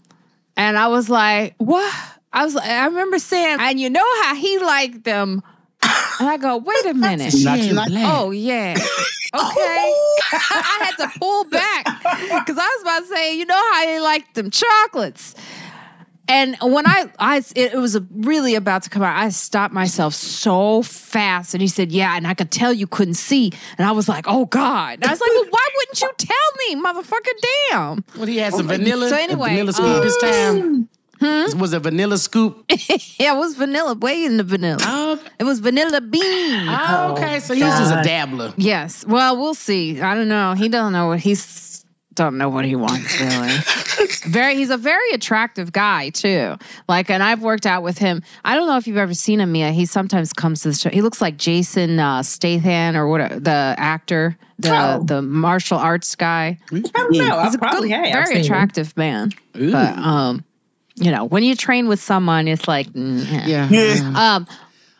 And 0.56 0.78
I 0.78 0.88
was 0.88 1.10
like, 1.10 1.54
what? 1.58 1.92
I 2.32 2.44
was 2.44 2.54
I 2.56 2.86
remember 2.86 3.18
saying, 3.18 3.58
and 3.60 3.80
you 3.80 3.90
know 3.90 4.04
how 4.22 4.34
he 4.34 4.58
liked 4.58 5.04
them. 5.04 5.42
And 5.82 6.28
I 6.28 6.36
go, 6.38 6.56
wait 6.56 6.86
a 6.86 6.94
minute. 6.94 7.34
oh 8.06 8.30
yeah. 8.32 8.74
Okay. 9.34 9.94
I 10.32 10.78
had 10.80 10.96
to 11.06 11.18
pull 11.18 11.44
back 11.44 11.84
because 11.84 12.58
I 12.58 12.76
was 12.76 12.82
about 12.82 13.00
to 13.00 13.06
say, 13.06 13.36
you 13.38 13.44
know 13.44 13.54
how 13.72 13.86
he 13.86 14.00
like 14.00 14.34
them 14.34 14.50
chocolates. 14.50 15.34
And 16.28 16.56
when 16.60 16.88
I, 16.88 17.04
I, 17.20 17.36
it, 17.36 17.74
it 17.74 17.78
was 17.78 17.96
really 18.10 18.56
about 18.56 18.82
to 18.82 18.90
come 18.90 19.02
out. 19.02 19.16
I 19.16 19.28
stopped 19.28 19.72
myself 19.72 20.12
so 20.12 20.82
fast, 20.82 21.54
and 21.54 21.60
he 21.60 21.68
said, 21.68 21.92
"Yeah," 21.92 22.16
and 22.16 22.26
I 22.26 22.34
could 22.34 22.50
tell 22.50 22.72
you 22.72 22.88
couldn't 22.88 23.14
see, 23.14 23.52
and 23.78 23.86
I 23.86 23.92
was 23.92 24.08
like, 24.08 24.24
"Oh 24.26 24.44
God!" 24.46 24.94
And 24.94 25.04
I 25.04 25.10
was 25.10 25.20
like, 25.20 25.30
"Well, 25.30 25.46
why 25.50 25.68
wouldn't 25.76 26.02
you 26.02 26.10
tell 26.18 26.74
me, 26.74 26.82
motherfucker? 26.82 27.30
Damn!" 27.70 28.04
Well, 28.16 28.26
he 28.26 28.38
had 28.38 28.54
some 28.54 28.66
vanilla. 28.66 29.08
So 29.08 29.16
anyway, 29.16 29.50
vanilla 29.50 29.72
scoop 29.72 29.86
um, 29.86 30.00
this 30.02 30.16
time. 30.16 30.88
Hmm? 31.20 31.58
Was 31.58 31.72
it 31.72 31.80
vanilla 31.80 32.18
scoop? 32.18 32.64
yeah, 32.68 33.34
it 33.34 33.38
was 33.38 33.56
vanilla, 33.56 33.94
way 33.94 34.24
in 34.24 34.36
the 34.36 34.44
vanilla. 34.44 34.78
Oh. 34.82 35.22
It 35.38 35.44
was 35.44 35.60
vanilla 35.60 36.00
bean. 36.00 36.68
Oh, 36.68 37.14
okay, 37.16 37.40
so 37.40 37.54
he's 37.54 37.64
just 37.64 37.94
a 37.94 38.02
dabbler. 38.02 38.52
Yes. 38.56 39.04
Well, 39.06 39.36
we'll 39.36 39.54
see. 39.54 40.00
I 40.00 40.14
don't 40.14 40.28
know. 40.28 40.52
He 40.52 40.68
don't 40.68 40.92
know 40.92 41.08
what 41.08 41.20
he's 41.20 41.66
don't 42.16 42.38
know 42.38 42.48
what 42.48 42.64
he 42.64 42.74
wants 42.74 43.20
really. 43.20 43.52
very 44.26 44.56
he's 44.56 44.70
a 44.70 44.76
very 44.78 45.10
attractive 45.10 45.70
guy 45.70 46.08
too. 46.08 46.56
Like 46.88 47.10
and 47.10 47.22
I've 47.22 47.42
worked 47.42 47.66
out 47.66 47.82
with 47.82 47.98
him. 47.98 48.22
I 48.44 48.56
don't 48.56 48.66
know 48.66 48.78
if 48.78 48.86
you've 48.86 48.96
ever 48.96 49.14
seen 49.14 49.38
him 49.38 49.52
Mia. 49.52 49.70
He 49.70 49.84
sometimes 49.84 50.32
comes 50.32 50.62
to 50.62 50.68
the 50.68 50.74
show. 50.74 50.88
He 50.88 51.02
looks 51.02 51.20
like 51.20 51.36
Jason 51.36 52.00
uh, 52.00 52.22
Statham 52.22 52.96
or 52.96 53.06
what 53.06 53.44
the 53.44 53.74
actor, 53.76 54.36
the 54.58 54.70
oh. 54.72 55.02
the 55.04 55.20
martial 55.20 55.78
arts 55.78 56.14
guy. 56.14 56.58
I 56.72 56.80
don't 56.80 57.12
know. 57.12 57.42
He's 57.42 57.52
I 57.52 57.54
a 57.54 57.58
probably 57.58 57.90
good, 57.90 58.06
have. 58.06 58.28
very 58.28 58.40
attractive 58.40 58.88
him. 58.88 58.94
man. 58.96 59.32
Ooh. 59.58 59.72
But 59.72 59.98
um 59.98 60.44
you 60.96 61.10
know, 61.10 61.24
when 61.24 61.42
you 61.42 61.54
train 61.54 61.88
with 61.88 62.00
someone, 62.00 62.48
it's 62.48 62.66
like, 62.66 62.88
mm, 62.88 63.46
yeah. 63.46 63.68
yeah. 63.68 64.36
Um, 64.36 64.46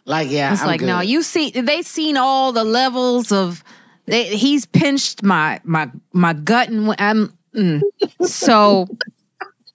like, 0.05 0.31
yeah. 0.31 0.53
It's 0.53 0.63
I'm 0.63 0.69
like, 0.69 0.81
good. 0.81 0.87
no, 0.87 1.01
you 1.01 1.23
see, 1.23 1.51
they've 1.51 1.87
seen 1.87 2.17
all 2.17 2.53
the 2.53 2.65
levels 2.65 3.33
of, 3.33 3.65
they, 4.05 4.37
he's 4.37 4.67
pinched 4.67 5.23
my, 5.23 5.61
my, 5.65 5.91
my 6.13 6.33
gut 6.35 6.69
and 6.69 6.95
I'm, 6.99 7.33
mm. 7.55 7.83
so 8.23 8.87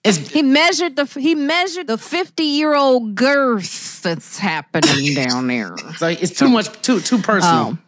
he 0.04 0.42
measured 0.42 0.96
the, 0.96 1.04
he 1.04 1.34
measured 1.34 1.88
the 1.88 1.98
50 1.98 2.42
year 2.42 2.74
old 2.74 3.14
girth 3.14 4.00
that's 4.02 4.38
happening 4.38 5.14
down 5.14 5.48
there. 5.48 5.76
So 5.96 6.06
it's 6.08 6.38
too 6.38 6.48
much, 6.48 6.70
too, 6.82 7.00
too 7.00 7.18
personal. 7.18 7.66
Um, 7.66 7.82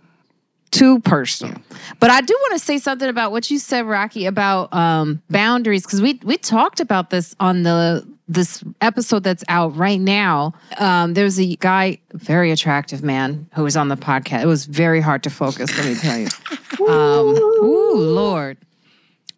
too 0.74 0.98
personal. 1.00 1.56
But 2.00 2.10
I 2.10 2.20
do 2.20 2.36
want 2.40 2.52
to 2.54 2.58
say 2.58 2.78
something 2.78 3.08
about 3.08 3.30
what 3.30 3.48
you 3.48 3.60
said, 3.60 3.86
Rocky, 3.86 4.26
about 4.26 4.74
um, 4.74 5.22
boundaries 5.30 5.86
because 5.86 6.02
we 6.02 6.20
we 6.24 6.36
talked 6.36 6.80
about 6.80 7.10
this 7.10 7.36
on 7.38 7.62
the 7.62 8.04
this 8.26 8.64
episode 8.80 9.22
that's 9.22 9.44
out 9.48 9.76
right 9.76 10.00
now, 10.00 10.54
um, 10.78 11.14
there's 11.14 11.38
a 11.38 11.56
guy, 11.56 11.98
very 12.12 12.50
attractive 12.50 13.02
man, 13.02 13.48
who 13.54 13.64
was 13.64 13.76
on 13.76 13.88
the 13.88 13.96
podcast. 13.96 14.42
It 14.42 14.46
was 14.46 14.64
very 14.64 15.00
hard 15.00 15.22
to 15.24 15.30
focus, 15.30 15.76
let 15.76 15.86
me 15.86 15.94
tell 15.94 16.18
you. 16.18 16.28
Um, 16.80 17.28
ooh, 17.28 17.94
Lord. 17.94 18.58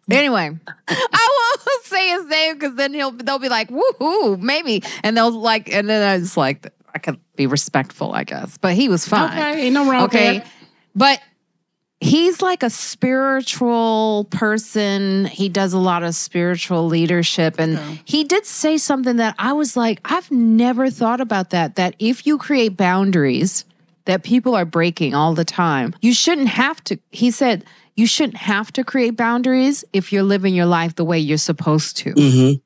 Anyway, 0.09 0.57
I 0.87 1.55
won't 1.67 1.83
say 1.85 2.09
his 2.09 2.25
name 2.25 2.55
because 2.55 2.75
then 2.75 2.93
he'll 2.95 3.11
they'll 3.11 3.37
be 3.39 3.47
like, 3.47 3.69
woohoo, 3.69 4.39
maybe. 4.39 4.81
And 5.03 5.15
they'll 5.15 5.31
like, 5.31 5.71
and 5.71 5.87
then 5.87 6.01
I 6.01 6.17
was 6.17 6.35
like, 6.35 6.67
I 6.95 6.99
could 6.99 7.19
be 7.35 7.45
respectful, 7.45 8.11
I 8.11 8.23
guess. 8.23 8.57
But 8.57 8.73
he 8.73 8.89
was 8.89 9.07
fine. 9.07 9.37
Okay, 9.37 9.67
ain't 9.67 9.75
no 9.75 9.89
wrong. 9.89 10.05
Okay. 10.05 10.43
But 10.95 11.21
he's 11.99 12.41
like 12.41 12.63
a 12.63 12.69
spiritual 12.69 14.27
person. 14.31 15.25
He 15.25 15.49
does 15.49 15.73
a 15.73 15.79
lot 15.79 16.03
of 16.03 16.15
spiritual 16.15 16.87
leadership. 16.87 17.55
And 17.59 17.77
okay. 17.77 18.01
he 18.05 18.23
did 18.23 18.45
say 18.45 18.77
something 18.77 19.17
that 19.17 19.35
I 19.39 19.53
was 19.53 19.75
like, 19.75 19.99
I've 20.05 20.29
never 20.31 20.89
thought 20.89 21.21
about 21.21 21.51
that. 21.51 21.75
That 21.75 21.95
if 21.99 22.25
you 22.27 22.37
create 22.37 22.77
boundaries 22.77 23.65
that 24.05 24.23
people 24.23 24.55
are 24.55 24.65
breaking 24.65 25.15
all 25.15 25.33
the 25.33 25.45
time, 25.45 25.93
you 26.01 26.13
shouldn't 26.13 26.49
have 26.49 26.83
to. 26.85 26.99
He 27.11 27.31
said, 27.31 27.65
you 27.95 28.05
shouldn't 28.05 28.37
have 28.37 28.71
to 28.73 28.83
create 28.83 29.17
boundaries 29.17 29.83
if 29.91 30.13
you're 30.13 30.23
living 30.23 30.53
your 30.53 30.67
life 30.67 30.95
the 30.95 31.05
way 31.05 31.19
you're 31.19 31.37
supposed 31.37 31.97
to. 31.97 32.13
Mm-hmm. 32.13 32.59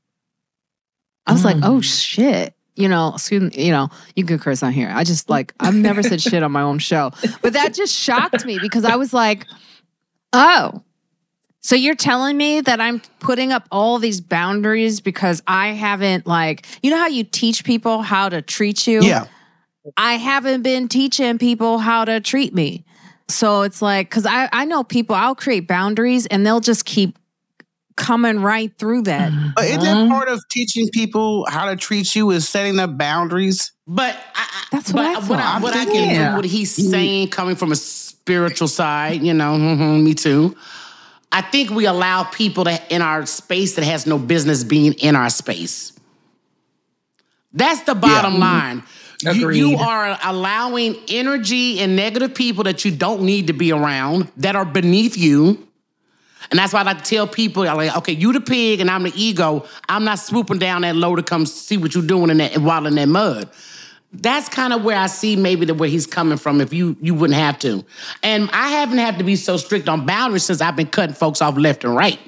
I 1.25 1.31
was 1.31 1.41
mm. 1.41 1.45
like, 1.45 1.57
oh 1.63 1.81
shit 1.81 2.53
you 2.75 2.87
know, 2.87 3.13
excuse 3.15 3.55
you 3.55 3.71
know, 3.71 3.89
you 4.15 4.25
can 4.25 4.39
curse 4.39 4.63
on 4.63 4.71
here. 4.71 4.89
I 4.93 5.03
just 5.03 5.29
like 5.29 5.53
I've 5.59 5.75
never 5.75 6.01
said 6.03 6.21
shit 6.21 6.43
on 6.43 6.51
my 6.51 6.61
own 6.61 6.79
show. 6.79 7.11
But 7.41 7.53
that 7.53 7.73
just 7.73 7.93
shocked 7.93 8.45
me 8.45 8.59
because 8.59 8.85
I 8.85 8.95
was 8.95 9.13
like, 9.13 9.45
oh. 10.33 10.83
So 11.63 11.75
you're 11.75 11.95
telling 11.95 12.37
me 12.37 12.61
that 12.61 12.81
I'm 12.81 13.01
putting 13.19 13.51
up 13.51 13.67
all 13.71 13.99
these 13.99 14.19
boundaries 14.19 14.99
because 14.99 15.43
I 15.45 15.69
haven't 15.69 16.25
like 16.25 16.65
you 16.81 16.89
know 16.89 16.97
how 16.97 17.07
you 17.07 17.23
teach 17.23 17.63
people 17.63 18.01
how 18.01 18.29
to 18.29 18.41
treat 18.41 18.87
you? 18.87 19.01
Yeah. 19.01 19.27
I 19.97 20.13
haven't 20.13 20.61
been 20.61 20.87
teaching 20.87 21.37
people 21.37 21.79
how 21.79 22.05
to 22.05 22.19
treat 22.19 22.53
me. 22.53 22.85
So 23.27 23.61
it's 23.61 23.81
like, 23.81 24.09
cause 24.09 24.25
I, 24.25 24.49
I 24.51 24.65
know 24.65 24.83
people, 24.83 25.15
I'll 25.15 25.35
create 25.35 25.67
boundaries 25.67 26.25
and 26.27 26.45
they'll 26.45 26.59
just 26.59 26.85
keep 26.85 27.17
coming 27.95 28.39
right 28.39 28.75
through 28.77 29.03
that. 29.03 29.31
Mm-hmm. 29.31 29.49
But 29.55 29.65
isn't 29.65 29.81
that 29.81 30.09
part 30.09 30.27
of 30.27 30.41
teaching 30.49 30.89
people 30.89 31.45
how 31.49 31.69
to 31.69 31.75
treat 31.75 32.15
you 32.15 32.31
is 32.31 32.47
setting 32.47 32.79
up 32.79 32.97
boundaries? 32.97 33.71
But 33.87 34.17
I, 34.35 34.65
that's 34.71 34.93
what 34.93 35.03
but 35.03 35.23
I, 35.23 35.27
what 35.27 35.39
I, 35.39 35.59
what 35.59 35.75
I 35.75 35.85
can 35.85 36.15
yeah. 36.15 36.35
what 36.35 36.45
he's 36.45 36.77
mm-hmm. 36.77 36.89
saying 36.89 37.27
coming 37.29 37.55
from 37.55 37.71
a 37.71 37.75
spiritual 37.75 38.67
side, 38.67 39.23
you 39.23 39.33
know, 39.33 39.53
mm-hmm, 39.53 40.03
me 40.03 40.13
too. 40.13 40.55
I 41.31 41.41
think 41.41 41.69
we 41.69 41.85
allow 41.85 42.23
people 42.23 42.65
to 42.65 42.93
in 42.93 43.01
our 43.01 43.25
space 43.25 43.75
that 43.75 43.85
has 43.85 44.05
no 44.05 44.17
business 44.17 44.63
being 44.63 44.93
in 44.93 45.15
our 45.15 45.29
space. 45.29 45.93
That's 47.53 47.81
the 47.83 47.95
bottom 47.95 48.33
yeah. 48.33 48.39
line. 48.39 48.83
You, 49.23 49.51
you, 49.51 49.77
are 49.77 50.17
allowing 50.23 50.95
energy 51.07 51.79
and 51.79 51.95
negative 51.95 52.33
people 52.33 52.63
that 52.63 52.83
you 52.83 52.91
don't 52.91 53.21
need 53.21 53.47
to 53.47 53.53
be 53.53 53.71
around 53.71 54.31
that 54.37 54.55
are 54.55 54.65
beneath 54.65 55.15
you 55.15 55.67
and 56.51 56.59
that's 56.59 56.73
why 56.73 56.81
I 56.81 56.83
like 56.83 57.01
to 57.01 57.03
tell 57.03 57.27
people, 57.27 57.67
I'm 57.67 57.77
like, 57.77 57.95
okay, 57.97 58.11
you 58.11 58.33
the 58.33 58.41
pig 58.41 58.81
and 58.81 58.91
I'm 58.91 59.03
the 59.03 59.13
ego. 59.15 59.65
I'm 59.87 60.03
not 60.03 60.19
swooping 60.19 60.59
down 60.59 60.81
that 60.81 60.97
low 60.97 61.15
to 61.15 61.23
come 61.23 61.45
see 61.45 61.77
what 61.77 61.95
you're 61.95 62.05
doing 62.05 62.29
in 62.29 62.37
that 62.37 62.57
while 62.57 62.85
in 62.85 62.95
that 62.95 63.07
mud. 63.07 63.49
That's 64.11 64.49
kind 64.49 64.73
of 64.73 64.83
where 64.83 64.97
I 64.97 65.07
see 65.07 65.37
maybe 65.37 65.65
the 65.65 65.73
where 65.73 65.87
he's 65.87 66.05
coming 66.05 66.37
from 66.37 66.59
if 66.59 66.73
you 66.73 66.97
you 67.01 67.15
wouldn't 67.15 67.39
have 67.39 67.57
to. 67.59 67.85
And 68.21 68.49
I 68.51 68.67
haven't 68.67 68.97
had 68.97 69.17
to 69.19 69.23
be 69.23 69.37
so 69.37 69.55
strict 69.55 69.87
on 69.87 70.05
boundaries 70.05 70.43
since 70.43 70.59
I've 70.59 70.75
been 70.75 70.87
cutting 70.87 71.15
folks 71.15 71.41
off 71.41 71.57
left 71.57 71.85
and 71.85 71.95
right. 71.95 72.19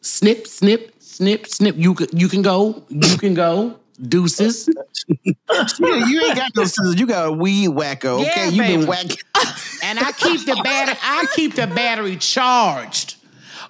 Snip, 0.00 0.48
snip, 0.48 0.92
snip, 0.98 1.46
snip. 1.46 1.76
You 1.76 1.94
can 1.94 2.08
you 2.12 2.26
can 2.26 2.42
go, 2.42 2.82
you 2.88 3.16
can 3.16 3.34
go. 3.34 3.78
Deuces. 4.08 4.68
yeah, 5.24 5.64
you 5.78 6.20
ain't 6.24 6.36
got 6.36 6.52
those 6.54 6.74
scissors. 6.74 6.98
You 6.98 7.06
got 7.06 7.28
a 7.28 7.32
weed 7.32 7.68
whacker. 7.68 8.08
Okay, 8.08 8.24
yeah, 8.24 8.48
you 8.48 8.62
been 8.62 8.86
whacking. 8.88 9.18
and 9.84 10.00
I 10.00 10.10
keep 10.10 10.44
the 10.44 10.60
battery. 10.64 10.98
I 11.00 11.26
keep 11.36 11.54
the 11.54 11.68
battery 11.68 12.16
charged. 12.16 13.14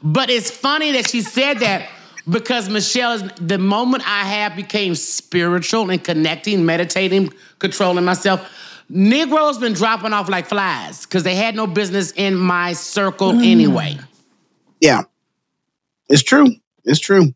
But 0.04 0.28
it's 0.28 0.50
funny 0.50 0.92
that 0.92 1.08
she 1.08 1.22
said 1.22 1.60
that 1.60 1.88
because 2.28 2.68
Michelle 2.68 3.12
is 3.12 3.22
the 3.40 3.58
moment 3.58 4.06
I 4.06 4.24
have 4.24 4.54
became 4.54 4.94
spiritual 4.94 5.90
and 5.90 6.02
connecting, 6.02 6.66
meditating, 6.66 7.32
controlling 7.58 8.04
myself. 8.04 8.46
Negroes 8.90 9.56
been 9.56 9.72
dropping 9.72 10.12
off 10.12 10.28
like 10.28 10.46
flies 10.46 11.06
because 11.06 11.22
they 11.22 11.34
had 11.34 11.56
no 11.56 11.66
business 11.66 12.12
in 12.12 12.34
my 12.34 12.74
circle 12.74 13.32
mm. 13.32 13.50
anyway. 13.50 13.98
Yeah, 14.78 15.04
it's 16.10 16.22
true. 16.22 16.48
It's 16.84 17.00
true. 17.00 17.32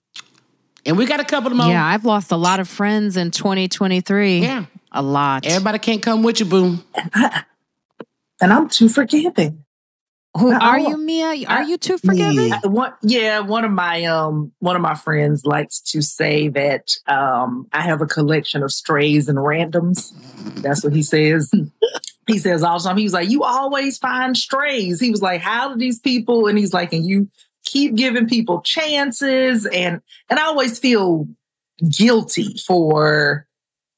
And 0.85 0.98
we 0.98 1.07
got 1.07 1.20
a 1.20 1.24
couple 1.24 1.50
of 1.50 1.57
more. 1.57 1.68
Yeah, 1.68 1.85
I've 1.85 2.04
lost 2.04 2.33
a 2.33 2.37
lot 2.37 2.61
of 2.61 2.68
friends 2.68 3.16
in 3.16 3.31
2023. 3.31 4.40
Yeah, 4.40 4.66
a 4.92 5.02
lot. 5.02 5.46
Everybody 5.46 5.78
can't 5.78 6.02
come 6.02 6.22
with 6.22 6.40
you, 6.40 6.46
boo. 6.46 6.78
And 8.40 8.52
I'm 8.52 8.68
too 8.68 8.88
forgiving. 8.88 9.64
Who 10.36 10.52
are 10.52 10.78
you, 10.78 10.96
Mia? 10.98 11.46
Are 11.48 11.62
you 11.62 11.78
too 11.78 11.98
forgiving? 11.98 12.50
One, 12.64 12.92
yeah, 13.02 13.40
one 13.40 13.64
of 13.64 13.72
my 13.72 14.04
um 14.04 14.52
one 14.58 14.76
of 14.76 14.82
my 14.82 14.94
friends 14.94 15.44
likes 15.44 15.80
to 15.92 16.02
say 16.02 16.48
that 16.48 16.90
um 17.06 17.66
I 17.72 17.82
have 17.82 18.00
a 18.00 18.06
collection 18.06 18.62
of 18.62 18.70
strays 18.70 19.28
and 19.28 19.38
randoms. 19.38 20.12
That's 20.62 20.84
what 20.84 20.92
he 20.92 21.02
says. 21.02 21.50
he 22.26 22.38
says 22.38 22.62
all 22.62 22.78
the 22.78 22.84
time. 22.84 22.98
He's 22.98 23.12
like, 23.12 23.30
you 23.30 23.42
always 23.42 23.98
find 23.98 24.36
strays. 24.36 25.00
He 25.00 25.10
was 25.10 25.22
like, 25.22 25.40
how 25.40 25.70
do 25.70 25.78
these 25.78 25.98
people? 25.98 26.46
And 26.46 26.58
he's 26.58 26.74
like, 26.74 26.92
and 26.92 27.06
you 27.06 27.28
keep 27.64 27.94
giving 27.94 28.28
people 28.28 28.60
chances, 28.62 29.66
and 29.66 30.00
and 30.28 30.38
I 30.38 30.44
always 30.44 30.78
feel 30.78 31.26
guilty 31.88 32.56
for 32.66 33.46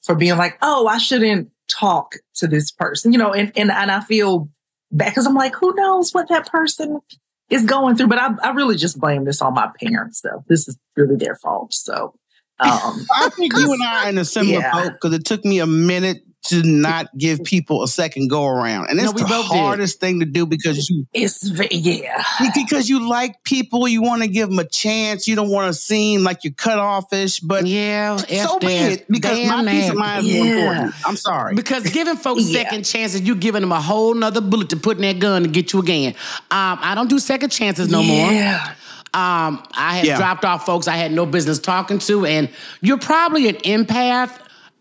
for 0.02 0.14
being 0.14 0.36
like, 0.36 0.58
oh, 0.62 0.86
I 0.86 0.98
shouldn't 0.98 1.50
talk 1.68 2.14
to 2.36 2.46
this 2.46 2.70
person, 2.70 3.12
you 3.12 3.18
know, 3.18 3.32
and 3.32 3.52
and 3.56 3.70
and 3.70 3.90
I 3.90 4.00
feel 4.00 4.48
because 4.94 5.26
I'm 5.26 5.35
like, 5.35 5.55
who 5.55 5.74
knows 5.74 6.12
what 6.12 6.29
that 6.29 6.50
person 6.50 7.00
is 7.48 7.64
going 7.64 7.96
through? 7.96 8.09
But 8.09 8.18
I, 8.18 8.35
I 8.42 8.50
really 8.53 8.76
just 8.76 8.98
blame 8.98 9.24
this 9.24 9.40
on 9.42 9.55
my 9.55 9.70
parents, 9.81 10.20
though. 10.20 10.44
This 10.48 10.68
is 10.68 10.79
really 10.96 11.16
their 11.16 11.37
fault. 11.37 11.74
So 11.74 12.14
um, 12.59 13.07
I 13.14 13.31
think 13.31 13.57
you 13.57 13.72
and 13.72 13.83
I 13.83 14.05
are 14.05 14.09
in 14.11 14.18
a 14.18 14.24
similar 14.24 14.59
yeah. 14.61 14.72
boat 14.72 14.92
because 14.92 15.14
it 15.14 15.24
took 15.24 15.44
me 15.44 15.61
a 15.61 15.66
minute 15.66 16.22
to 16.42 16.62
not 16.62 17.16
give 17.16 17.44
people 17.44 17.83
a 17.83 17.88
second 17.88 18.29
go 18.29 18.46
around. 18.46 18.88
And 18.88 18.98
it's 18.98 19.12
no, 19.12 19.26
the 19.26 19.42
hardest 19.42 20.00
did. 20.00 20.07
thing 20.07 20.20
to 20.20 20.26
do 20.26 20.46
because 20.46 20.88
you 20.88 21.07
it's 21.12 21.50
yeah. 21.70 22.22
Because 22.55 22.88
you 22.88 23.09
like 23.09 23.42
people, 23.44 23.87
you 23.87 24.03
want 24.03 24.22
to 24.22 24.29
give 24.29 24.48
them 24.48 24.59
a 24.59 24.64
chance. 24.64 25.29
You 25.29 25.37
don't 25.37 25.50
want 25.50 25.72
to 25.72 25.79
seem 25.79 26.22
like 26.22 26.42
you're 26.42 26.55
cut 26.55 26.79
offish, 26.79 27.40
but 27.40 27.66
yeah, 27.66 28.16
so 28.16 28.59
be 28.59 28.66
it. 28.68 29.07
Because 29.09 29.46
my 29.46 29.62
man. 29.62 29.81
peace 29.81 29.90
of 29.90 29.96
mind 29.96 30.26
yeah. 30.26 30.35
is 30.35 30.46
important. 30.46 31.07
I'm 31.07 31.16
sorry. 31.16 31.55
Because 31.55 31.90
giving 31.90 32.16
folks 32.16 32.44
yeah. 32.44 32.62
second 32.62 32.85
chances, 32.85 33.20
you're 33.20 33.37
giving 33.37 33.61
them 33.61 33.72
a 33.72 33.81
whole 33.81 34.14
nother 34.14 34.40
bullet 34.40 34.70
to 34.70 34.76
put 34.76 34.96
in 34.96 35.03
that 35.03 35.18
gun 35.18 35.42
to 35.42 35.48
get 35.48 35.72
you 35.72 35.81
again. 35.81 36.14
Um, 36.50 36.79
I 36.81 36.94
don't 36.94 37.11
do 37.11 37.18
second 37.18 37.50
chances 37.50 37.90
no 37.90 38.00
yeah. 38.00 38.61
more. 38.64 38.76
Um, 39.12 39.64
I 39.72 39.96
have 39.96 40.05
yeah. 40.05 40.16
dropped 40.16 40.44
off 40.44 40.64
folks 40.64 40.87
I 40.87 40.94
had 40.96 41.12
no 41.12 41.26
business 41.26 41.59
talking 41.59 41.98
to, 42.00 42.24
and 42.24 42.48
you're 42.81 42.98
probably 42.98 43.48
an 43.48 43.57
empath 43.57 44.31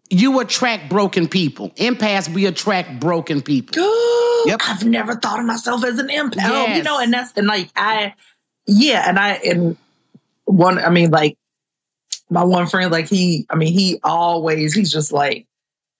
you 0.10 0.40
attract 0.40 0.90
broken 0.90 1.28
people. 1.28 1.70
Empaths, 1.72 2.34
we 2.34 2.46
attract 2.46 3.00
broken 3.00 3.42
people. 3.42 3.76
yep. 4.46 4.60
I've 4.64 4.86
never 4.86 5.16
thought 5.16 5.40
of 5.40 5.46
myself 5.46 5.84
as 5.84 6.00
an 6.00 6.08
empath. 6.08 6.50
Oh, 6.50 6.66
yes. 6.66 6.78
You 6.78 6.84
know, 6.84 7.00
and 7.00 7.14
that's 7.14 7.32
and 7.36 7.48
like 7.48 7.70
I 7.76 8.14
yeah, 8.66 9.08
and 9.08 9.20
I 9.20 9.34
and 9.34 9.78
one 10.46 10.80
I 10.80 10.90
mean 10.90 11.12
like 11.12 11.38
my 12.30 12.44
one 12.44 12.68
friend, 12.68 12.92
like 12.92 13.10
he, 13.10 13.46
I 13.50 13.56
mean, 13.56 13.74
he 13.74 14.00
always, 14.04 14.74
he's 14.74 14.92
just 14.92 15.12
like, 15.12 15.48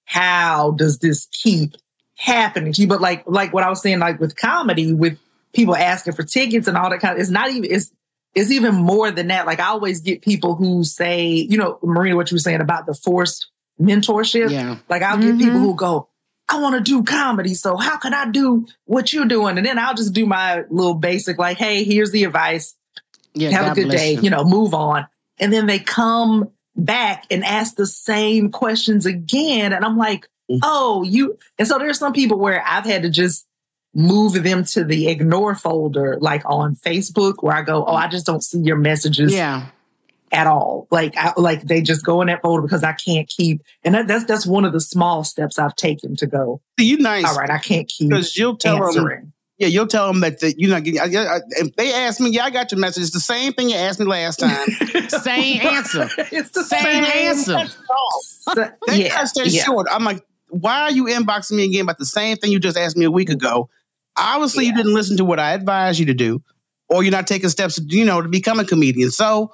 how 0.06 0.72
does 0.72 1.00
this 1.00 1.28
keep 1.32 1.76
happening 2.16 2.74
to 2.74 2.82
you? 2.82 2.88
But 2.88 3.02
like, 3.02 3.24
like 3.28 3.54
what 3.54 3.64
I 3.64 3.70
was 3.70 3.82
saying, 3.82 4.00
like 4.00 4.20
with 4.20 4.36
comedy, 4.36 4.94
with 4.94 5.18
people 5.54 5.76
asking 5.76 6.14
for 6.14 6.24
tickets 6.24 6.68
and 6.68 6.78
all 6.78 6.90
that 6.90 7.00
kind 7.00 7.16
of, 7.16 7.22
it's 7.22 7.32
not 7.32 7.50
even, 7.50 7.72
it's, 7.72 7.92
it's 8.36 8.52
even 8.52 8.76
more 8.76 9.10
than 9.10 9.28
that. 9.28 9.48
Like 9.48 9.60
I 9.60 9.68
always 9.68 10.02
get 10.02 10.22
people 10.22 10.56
who 10.56 10.84
say, 10.84 11.28
you 11.28 11.58
know, 11.58 11.80
Marina, 11.82 12.16
what 12.16 12.30
you 12.30 12.36
were 12.36 12.40
saying 12.40 12.62
about 12.62 12.86
the 12.86 12.94
forced 12.94 13.48
mentorship. 13.80 14.52
Yeah. 14.52 14.78
Like 14.90 15.02
I'll 15.02 15.18
mm-hmm. 15.18 15.38
get 15.38 15.46
people 15.46 15.60
who 15.60 15.76
go, 15.76 16.10
I 16.48 16.60
want 16.60 16.76
to 16.76 16.82
do 16.82 17.04
comedy. 17.04 17.54
So 17.54 17.78
how 17.78 17.98
can 17.98 18.14
I 18.14 18.30
do 18.30 18.68
what 18.86 19.14
you're 19.14 19.26
doing? 19.26 19.58
And 19.58 19.66
then 19.66 19.78
I'll 19.78 19.94
just 19.94 20.14
do 20.14 20.26
my 20.26 20.64
little 20.70 20.96
basic, 20.96 21.38
like, 21.38 21.58
hey, 21.58 21.84
here's 21.84 22.12
the 22.12 22.24
advice. 22.24 22.76
Yeah, 23.34 23.52
Have 23.52 23.66
God 23.68 23.78
a 23.78 23.82
good 23.82 23.92
day. 23.92 24.14
You. 24.14 24.22
you 24.24 24.30
know, 24.32 24.44
move 24.44 24.74
on. 24.74 25.08
And 25.38 25.54
then 25.54 25.68
they 25.68 25.80
come 25.80 26.50
back 26.76 27.26
and 27.30 27.46
ask 27.46 27.76
the 27.76 27.86
same 27.86 28.50
questions 28.50 29.06
again. 29.06 29.74
And 29.74 29.86
I'm 29.86 29.98
like, 29.98 30.28
mm. 30.50 30.60
oh, 30.64 31.04
you. 31.04 31.38
And 31.60 31.68
so 31.68 31.78
there's 31.78 32.00
some 32.00 32.14
people 32.14 32.40
where 32.40 32.64
I've 32.66 32.86
had 32.86 33.04
to 33.04 33.10
just 33.10 33.46
move 33.94 34.44
them 34.44 34.64
to 34.64 34.84
the 34.84 35.08
ignore 35.08 35.54
folder, 35.54 36.18
like 36.20 36.42
on 36.46 36.76
Facebook, 36.76 37.36
where 37.42 37.56
I 37.56 37.62
go, 37.62 37.86
oh, 37.86 37.96
I 37.96 38.08
just 38.08 38.26
don't 38.26 38.44
see 38.44 38.60
your 38.60 38.78
messages. 38.78 39.34
Yeah 39.34 39.68
at 40.32 40.48
all. 40.48 40.88
Like, 40.92 41.16
I, 41.18 41.34
like 41.38 41.64
they 41.64 41.82
just 41.82 42.06
go 42.06 42.22
in 42.22 42.28
that 42.28 42.42
folder 42.42 42.62
because 42.62 42.84
I 42.84 42.94
can't 42.94 43.28
keep. 43.28 43.62
And 43.84 43.96
that, 43.96 44.08
that's 44.08 44.26
that's 44.26 44.46
one 44.46 44.66
of 44.66 44.74
the 44.74 44.82
small 44.82 45.24
steps 45.24 45.60
I've 45.60 45.76
taken 45.76 46.16
to 46.18 46.28
go. 46.28 46.62
You 46.78 46.98
nice, 46.98 47.26
all 47.26 47.36
right? 47.36 47.50
I 47.50 47.60
can't 47.60 47.88
keep 47.88 48.10
because 48.10 48.36
you'll 48.38 48.58
tell 48.58 48.86
answering. 48.86 49.22
them. 49.22 49.34
Yeah, 49.60 49.68
you'll 49.68 49.88
tell 49.88 50.08
them 50.08 50.22
that 50.22 50.40
the, 50.40 50.56
you're 50.58 50.70
not 50.70 50.86
getting. 50.86 51.02
I, 51.02 51.36
I, 51.36 51.40
if 51.50 51.76
they 51.76 51.94
ask 51.94 52.22
me, 52.22 52.30
yeah, 52.30 52.46
I 52.46 52.50
got 52.50 52.72
your 52.72 52.80
message. 52.80 53.04
It's 53.04 53.12
the 53.12 53.20
same 53.20 53.52
thing 53.52 53.70
you 53.70 53.76
asked 53.76 54.00
me 54.00 54.06
last 54.06 54.38
time. 54.40 54.70
same 55.10 55.62
answer. 55.62 56.10
it's 56.18 56.52
the 56.52 56.64
same, 56.64 56.82
same 56.82 57.04
answer. 57.04 57.68
So, 58.22 58.54
they 58.88 59.06
yeah, 59.06 59.26
stay 59.26 59.48
yeah. 59.48 59.64
short. 59.64 59.88
I'm 59.92 60.06
like, 60.06 60.24
why 60.48 60.84
are 60.84 60.92
you 60.92 61.06
inboxing 61.06 61.58
me 61.58 61.66
again 61.66 61.82
about 61.82 61.98
the 61.98 62.06
same 62.06 62.38
thing 62.38 62.54
you 62.54 62.60
just 62.60 62.78
asked 62.78 62.96
me 62.96 63.04
a 63.04 63.12
week 63.12 63.30
ago? 63.30 63.70
Obviously, 64.18 64.64
yeah. 64.64 64.72
you 64.72 64.78
didn't 64.78 64.94
listen 64.94 65.18
to 65.18 65.26
what 65.26 65.40
I 65.40 65.52
advised 65.52 66.00
you 66.00 66.06
to 66.06 66.14
do, 66.14 66.42
or 66.88 67.04
you're 67.04 67.12
not 67.12 67.28
taking 67.28 67.50
steps, 67.50 67.82
you 67.86 68.06
know, 68.06 68.22
to 68.22 68.30
become 68.30 68.62
a 68.62 68.66
comedian. 68.66 69.12
So 69.12 69.52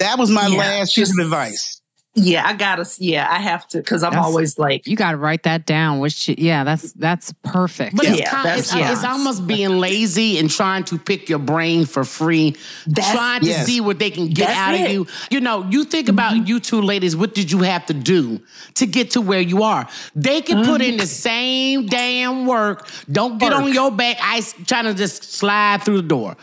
that 0.00 0.18
was 0.18 0.30
my 0.30 0.48
yeah, 0.48 0.58
last 0.58 0.94
piece 0.94 1.10
of 1.16 1.24
advice. 1.24 1.76
Yeah, 2.16 2.44
I 2.44 2.54
gotta. 2.54 2.84
Yeah, 2.98 3.28
I 3.30 3.38
have 3.38 3.68
to 3.68 3.78
because 3.78 4.02
I'm 4.02 4.10
That's- 4.10 4.26
always 4.26 4.58
like, 4.58 4.84
You 4.84 4.96
got 4.96 5.12
to 5.12 5.16
write 5.16 5.44
that 5.44 5.64
down. 5.64 6.00
Which, 6.00 6.28
yeah, 6.28 6.64
that's 6.64 6.92
that's 6.94 7.32
perfect. 7.44 7.94
But 7.94 8.06
it's, 8.06 8.18
Yeah, 8.18 8.30
kind, 8.30 8.44
that's- 8.46 8.60
it's, 8.66 8.74
yeah. 8.74 8.90
it's 8.92 9.04
almost 9.04 9.46
being 9.46 9.78
lazy 9.78 10.36
and 10.40 10.50
trying 10.50 10.82
to 10.86 10.98
pick 10.98 11.28
your 11.28 11.38
brain 11.38 11.86
for 11.86 12.02
free, 12.02 12.56
That's- 12.88 13.12
trying 13.14 13.42
to 13.42 13.46
Yes. 13.50 13.64
see 13.64 13.80
what 13.80 14.00
they 14.00 14.10
can 14.10 14.26
get 14.26 14.48
That's 14.48 14.58
out 14.58 14.74
of 14.74 14.80
it. 14.80 14.84
Mm-hmm. 14.88 14.92
you. 14.94 15.06
You 15.30 15.40
know, 15.40 15.64
you 15.70 15.84
think 15.84 16.08
about 16.08 16.48
you 16.48 16.58
two 16.58 16.82
ladies, 16.82 17.14
what 17.14 17.32
did 17.32 17.52
you 17.52 17.58
have 17.60 17.86
to 17.86 17.94
do 17.94 18.40
to 18.74 18.86
get 18.86 19.12
to 19.12 19.20
where 19.20 19.40
you 19.40 19.62
are? 19.62 19.86
They 20.16 20.40
can 20.42 20.64
put 20.64 20.80
Mm-hmm. 20.80 20.90
in 20.90 20.96
the 20.96 21.06
same 21.06 21.86
damn 21.86 22.44
work. 22.44 22.88
Don't 23.10 23.38
get 23.38 23.52
on 23.52 23.72
your 23.72 23.92
back, 23.92 24.16
I 24.20 24.40
trying 24.66 24.84
to 24.86 24.94
just 24.94 25.32
slide 25.32 25.84
through 25.84 25.98
the 26.02 26.08
door. 26.08 26.36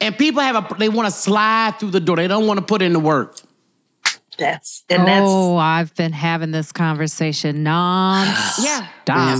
And 0.00 0.16
people 0.18 0.42
have 0.42 0.56
a 0.70 0.74
they 0.76 0.88
want 0.88 1.06
to 1.06 1.12
slide 1.12 1.76
through 1.78 1.90
the 1.90 2.00
door. 2.00 2.16
They 2.16 2.28
don't 2.28 2.46
want 2.46 2.58
to 2.60 2.64
put 2.66 2.82
in 2.82 2.92
the 2.92 3.00
work. 3.00 3.40
that's 4.36 4.82
and 4.90 5.06
that's 5.06 5.24
oh, 5.26 5.56
I've 5.56 5.94
been 5.94 6.12
having 6.12 6.50
this 6.50 6.72
conversation 6.72 7.62
non 7.62 8.26
Yeah. 8.60 8.88
stop. 9.04 9.38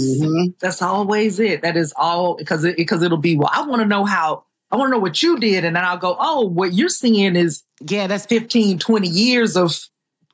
that's 0.61 0.81
always 0.83 1.41
it. 1.41 1.63
That 1.63 1.77
is 1.77 1.93
all 1.97 2.37
because 2.37 2.65
it, 2.65 2.77
because 2.77 3.03
it'll 3.03 3.19
be 3.19 3.37
well. 3.37 3.51
I 3.53 3.63
want 3.67 3.83
to 3.83 3.89
know 3.89 4.05
how. 4.05 4.45
I 4.71 4.77
want 4.77 4.89
to 4.89 4.93
know 4.93 5.01
what 5.01 5.23
you 5.23 5.39
did, 5.39 5.65
and 5.65 5.77
then 5.77 5.85
I'll 5.85 5.99
go. 5.99 6.17
Oh, 6.19 6.47
what 6.47 6.73
you're 6.73 6.89
seeing 6.89 7.37
is 7.37 7.63
Yeah, 7.87 8.07
that's 8.07 8.27
15, 8.27 8.79
20 8.79 9.09
years 9.09 9.57
of 9.57 9.79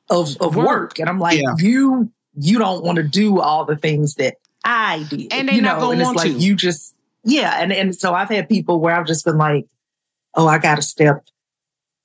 of 0.09 0.35
of 0.41 0.55
Work. 0.55 0.67
work, 0.67 0.99
and 0.99 1.09
I'm 1.09 1.19
like, 1.19 1.39
Yeah. 1.39 1.53
you 1.57 2.11
you 2.39 2.57
don't 2.59 2.83
want 2.83 2.95
to 2.97 3.03
do 3.03 3.39
all 3.39 3.65
the 3.65 3.75
things 3.75 4.15
that 4.15 4.35
I 4.63 5.05
did, 5.09 5.33
And 5.33 5.49
they 5.49 5.55
you 5.55 5.61
not 5.61 5.75
know, 5.75 5.81
gonna 5.87 5.91
and 5.93 6.01
it's 6.01 6.05
want 6.07 6.17
like 6.17 6.31
to. 6.31 6.37
you 6.39 6.55
just 6.55 6.95
yeah, 7.23 7.61
and 7.61 7.71
and 7.73 7.95
so 7.95 8.13
I've 8.13 8.29
had 8.29 8.47
people 8.47 8.79
where 8.79 8.95
I've 8.95 9.05
just 9.07 9.25
been 9.25 9.37
like, 9.37 9.65
oh, 10.35 10.47
I 10.47 10.57
got 10.59 10.75
to 10.75 10.81
step, 10.81 11.25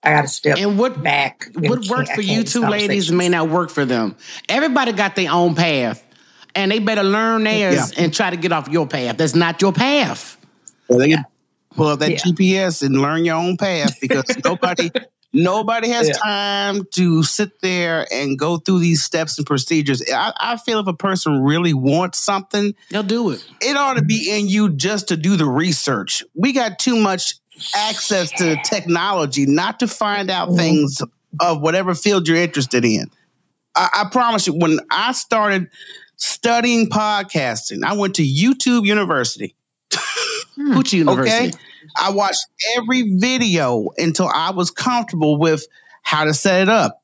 I 0.03 0.11
got 0.11 0.23
to 0.23 0.29
step 0.29 0.59
and 0.59 0.79
what 0.79 1.03
back. 1.03 1.49
and 1.55 1.69
what 1.69 1.81
can't- 1.83 1.91
worked 1.91 2.11
for 2.13 2.21
you 2.23 2.43
two 2.45 2.63
ladies 2.67 3.11
may 3.11 3.29
not 3.29 3.49
work 3.49 3.71
for 3.71 3.85
them. 3.85 4.17
Everybody 4.49 4.93
got 4.93 5.17
their 5.17 5.31
own 5.33 5.55
path, 5.55 6.03
and 6.55 6.71
they 6.71 6.79
better 6.79 7.03
learn 7.05 7.45
theirs 7.45 7.93
and 7.97 8.13
try 8.15 8.31
to 8.31 8.37
get 8.37 8.53
off 8.53 8.69
your 8.69 8.87
path. 8.87 9.17
That's 9.17 9.35
not 9.35 9.61
your 9.63 9.73
path. 9.73 10.37
Well, 10.89 10.99
they 11.01 11.09
can 11.11 11.25
pull 11.75 11.89
up 11.89 11.99
that 12.01 12.11
Yeah. 12.11 12.17
GPS 12.19 12.83
and 12.83 13.01
learn 13.01 13.25
your 13.25 13.37
own 13.37 13.57
path 13.57 13.97
because 14.01 14.25
nobody 14.45 14.91
nobody 15.33 15.89
has 15.89 16.09
Yeah. 16.09 16.15
time 16.15 16.85
to 16.95 17.23
sit 17.23 17.61
there 17.61 18.07
and 18.13 18.39
go 18.39 18.57
through 18.57 18.79
these 18.79 19.03
steps 19.03 19.37
and 19.37 19.47
procedures. 19.47 20.01
I, 20.11 20.33
I 20.39 20.57
feel 20.57 20.79
if 20.79 20.87
a 20.87 20.95
person 20.95 21.43
really 21.43 21.75
wants 21.75 22.19
something, 22.19 22.75
They'll 22.91 23.03
do 23.03 23.31
it. 23.31 23.45
it 23.61 23.77
ought 23.77 23.95
to 23.99 24.05
be 24.05 24.31
in 24.31 24.49
you 24.49 24.71
just 24.71 25.09
to 25.09 25.17
do 25.17 25.37
the 25.37 25.45
research. 25.45 26.25
We 26.35 26.53
got 26.53 26.79
too 26.79 26.97
much 26.97 27.35
access 27.75 28.31
to 28.33 28.57
technology 28.65 29.47
not 29.47 29.81
to 29.81 29.89
find 29.89 30.31
out 30.31 30.55
things 30.55 31.03
of 31.41 31.61
whatever 31.61 31.95
field 31.95 32.29
you're 32.29 32.37
interested 32.37 32.85
in. 32.85 33.11
I, 33.75 33.89
I 33.95 34.09
promise 34.11 34.47
you, 34.47 34.55
when 34.55 34.81
I 34.91 35.13
started 35.13 35.69
studying 36.17 36.89
podcasting, 36.89 37.85
I 37.85 37.95
went 37.95 38.15
to 38.17 38.23
YouTube 38.23 38.87
University. 38.87 39.55
Hmm. 40.55 40.73
Hoochie 40.73 40.95
University. 40.95 41.49
Okay. 41.49 41.53
I 41.97 42.11
watched 42.11 42.47
every 42.77 43.17
video 43.19 43.91
until 43.99 44.29
I 44.29 44.51
was 44.51 44.71
comfortable 44.71 45.39
with 45.39 45.67
how 46.03 46.25
to 46.25 46.35
set 46.35 46.63
it 46.63 46.69
up. 46.69 47.03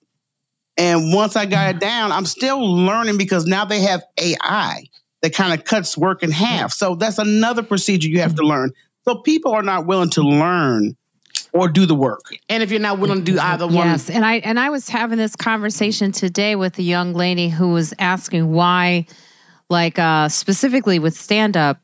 And 0.77 1.13
once 1.13 1.37
I 1.37 1.45
got 1.47 1.75
it 1.75 1.81
down, 1.81 2.13
I'm 2.13 2.25
still 2.25 2.65
learning 2.65 3.19
because 3.19 3.45
now 3.45 3.65
they 3.65 3.81
have 3.81 4.03
AI 4.19 4.85
that 5.21 5.35
kind 5.35 5.59
of 5.59 5.65
cuts 5.65 5.97
work 5.97 6.23
in 6.23 6.31
half. 6.31 6.73
So 6.73 6.95
that's 6.95 7.19
another 7.19 7.63
procedure 7.63 8.09
you 8.09 8.21
have 8.21 8.35
to 8.37 8.43
learn. 8.43 8.73
So 9.05 9.17
people 9.17 9.53
are 9.53 9.63
not 9.63 9.87
willing 9.87 10.11
to 10.11 10.23
learn 10.23 10.97
or 11.53 11.69
do 11.69 11.87
the 11.87 11.95
work. 11.95 12.35
And 12.49 12.63
if 12.63 12.71
you're 12.71 12.81
not 12.81 12.99
willing 12.99 13.25
to 13.25 13.33
do 13.33 13.39
either 13.39 13.67
one, 13.67 13.89
Yes, 13.89 14.09
and 14.09 14.25
I 14.25 14.37
and 14.37 14.59
I 14.59 14.71
was 14.71 14.89
having 14.89 15.19
this 15.19 15.37
conversation 15.37 16.13
today 16.13 16.57
with 16.57 16.79
a 16.79 16.83
young 16.83 17.13
lady 17.13 17.49
who 17.49 17.69
was 17.69 17.93
asking 17.99 18.53
why, 18.53 19.07
like 19.69 19.99
uh, 19.99 20.29
specifically 20.29 20.99
with 20.99 21.15
stand 21.15 21.57
up, 21.57 21.81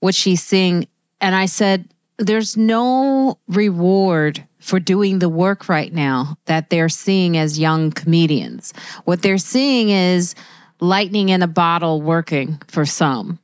what 0.00 0.14
she's 0.14 0.42
seeing, 0.42 0.86
and 1.20 1.34
I 1.34 1.46
said, 1.46 1.88
"There's 2.18 2.56
no 2.56 3.38
reward 3.48 4.44
for 4.60 4.78
doing 4.78 5.18
the 5.18 5.28
work 5.28 5.68
right 5.68 5.92
now 5.92 6.36
that 6.44 6.70
they're 6.70 6.88
seeing 6.88 7.36
as 7.36 7.58
young 7.58 7.90
comedians. 7.90 8.72
What 9.04 9.22
they're 9.22 9.38
seeing 9.38 9.88
is 9.88 10.34
lightning 10.80 11.30
in 11.30 11.42
a 11.42 11.48
bottle 11.48 12.02
working 12.02 12.60
for 12.68 12.84
some." 12.84 13.38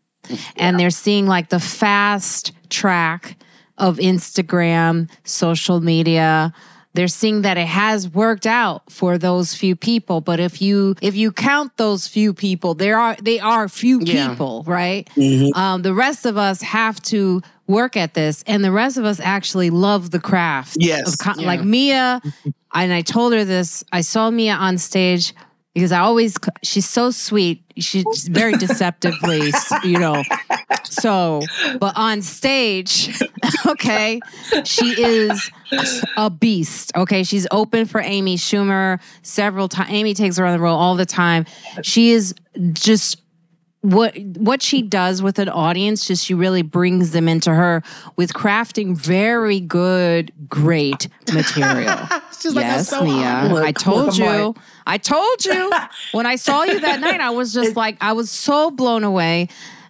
And 0.57 0.79
they're 0.79 0.91
seeing 0.91 1.27
like 1.27 1.49
the 1.49 1.61
fast 1.61 2.53
track 2.71 3.37
of 3.79 3.99
Instagram, 3.99 5.09
social 5.25 5.81
media. 5.81 6.53
They're 6.95 7.09
seeing 7.09 7.43
that 7.43 7.59
it 7.59 7.67
has 7.67 8.09
worked 8.09 8.47
out 8.47 8.83
for 8.91 9.19
those 9.19 9.53
few 9.53 9.75
people, 9.75 10.21
but 10.21 10.39
if 10.39 10.63
you 10.63 10.95
if 11.03 11.17
you 11.17 11.33
count 11.33 11.77
those 11.77 12.07
few 12.07 12.33
people, 12.33 12.75
there 12.75 12.99
are 12.99 13.17
they 13.21 13.41
are 13.41 13.69
few 13.69 14.01
Yeah. 14.01 14.29
people, 14.29 14.63
right? 14.67 15.09
Um, 15.57 15.83
the 15.83 15.93
rest 15.93 16.25
of 16.25 16.37
us 16.37 16.63
have 16.63 17.03
to 17.05 17.43
work 17.67 17.97
at 17.97 18.15
this, 18.15 18.45
and 18.47 18.63
the 18.65 18.71
rest 18.71 18.97
of 18.97 19.05
us 19.05 19.19
actually 19.19 19.71
love 19.71 20.13
the 20.13 20.21
craft. 20.21 20.77
Yes. 20.79 21.15
of 21.15 21.19
co- 21.19 21.41
Yeah. 21.41 21.47
like 21.49 21.65
Mia, 21.65 22.21
and 22.73 22.93
I 22.93 23.01
told 23.03 23.33
her 23.33 23.45
this. 23.45 23.83
I 23.91 24.03
saw 24.03 24.31
Mia 24.31 24.55
on 24.55 24.79
stage 24.79 25.35
because 25.75 25.91
I 25.93 25.99
always 25.99 26.37
she's 26.63 26.89
so 26.89 27.11
sweet. 27.11 27.63
She's 27.77 28.29
very 28.29 28.53
deceptively, 28.57 29.53
you 29.83 29.99
know. 29.99 30.23
So, 30.85 31.43
but 31.81 31.97
on 31.97 32.23
stage, 32.23 33.21
okay, 33.67 34.21
she 34.65 35.03
is 35.03 35.51
a 36.17 36.31
beast. 36.31 36.93
Okay, 36.97 37.25
she's 37.25 37.47
open 37.51 37.87
for 37.87 38.01
Amy 38.01 38.37
Schumer 38.37 39.01
several 39.23 39.69
times. 39.69 39.91
Amy 39.91 40.15
takes 40.15 40.37
her 40.39 40.47
on 40.47 40.53
the 40.53 40.61
road 40.61 40.77
all 40.77 40.95
the 40.95 41.07
time. 41.07 41.45
She 41.83 42.11
is 42.11 42.35
just 42.73 43.21
what 43.85 44.17
what 44.39 44.63
she 44.63 44.81
does 44.81 45.21
with 45.21 45.39
an 45.39 45.51
audience 45.51 46.07
just 46.07 46.25
she 46.25 46.33
really 46.33 46.63
brings 46.63 47.11
them 47.11 47.29
into 47.29 47.53
her 47.53 47.83
with 48.17 48.33
crafting 48.33 48.97
very 48.97 49.61
good 49.61 50.33
great 50.49 51.09
material. 51.35 51.99
She's 52.41 52.55
yes 52.55 52.89
that's 52.89 52.89
so 52.89 53.05
mia. 53.05 53.53
Look, 53.53 53.63
i 53.63 53.73
told 53.73 54.17
you. 54.17 54.25
I'm 54.25 54.55
i 54.87 54.97
told 54.97 55.45
you. 55.45 55.71
When 56.13 56.25
i 56.25 56.37
saw 56.37 56.63
you 56.63 56.81
that 56.81 57.01
night 57.01 57.21
i 57.21 57.29
was 57.29 57.53
just 57.53 57.77
like 57.77 57.99
i 58.01 58.15
was 58.15 58.31
so 58.31 58.71
blown 58.71 59.05
away. 59.05 59.49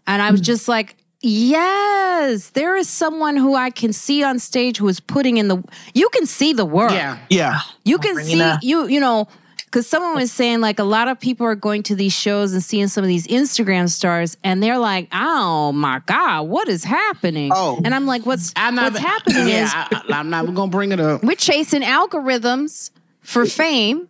And 0.09 0.21
i 0.21 0.33
was 0.33 0.41
just 0.41 0.67
like 0.67 0.97
yes 1.21 2.51
there 2.51 2.77
is 2.77 2.89
someone 2.89 3.37
who 3.37 3.55
i 3.55 3.71
can 3.71 3.93
see 3.93 4.25
on 4.25 4.41
stage 4.41 4.77
who 4.77 4.89
is 4.89 4.99
putting 4.99 5.37
in 5.37 5.47
the 5.47 5.63
you 5.95 6.09
can 6.09 6.27
see 6.27 6.53
the 6.53 6.67
work. 6.67 6.91
Yeah. 6.91 7.19
Yeah. 7.31 7.61
you 7.85 7.99
can 7.99 8.15
bring 8.15 8.27
it 8.27 8.61
see 8.61 8.69
you 8.69 8.89
you 8.89 8.99
know 8.99 9.29
because 9.75 9.89
someone 9.89 10.15
was 10.15 10.31
saying 10.31 10.61
like 10.61 10.79
a 10.79 10.85
lot 10.85 11.09
of 11.09 11.19
people 11.19 11.45
are 11.45 11.57
going 11.57 11.83
to 11.83 11.97
these 11.97 12.13
shows 12.13 12.53
and 12.53 12.63
seeing 12.63 12.87
some 12.87 13.03
of 13.03 13.09
these 13.09 13.27
instagram 13.27 13.91
stars 13.91 14.37
and 14.45 14.63
they're 14.63 14.79
like 14.79 15.09
oh 15.13 15.73
my 15.73 16.01
god 16.07 16.43
what 16.43 16.69
is 16.69 16.85
happening 16.85 17.51
Oh. 17.53 17.81
and 17.85 17.93
i'm 17.93 18.07
like 18.07 18.25
what's 18.25 18.53
I'm 18.55 18.77
not, 18.77 18.93
what's 18.93 19.05
happening 19.05 19.49
yeah, 19.49 19.65
is 19.65 19.73
I, 19.75 19.89
I- 19.91 20.19
I'm 20.21 20.31
not 20.31 20.55
gonna 20.55 20.71
bring 20.71 20.93
it 20.93 21.01
up. 21.01 21.25
we're 21.25 21.35
chasing 21.35 21.83
algorithms 21.83 22.93
for 23.23 23.47
fame 23.47 24.09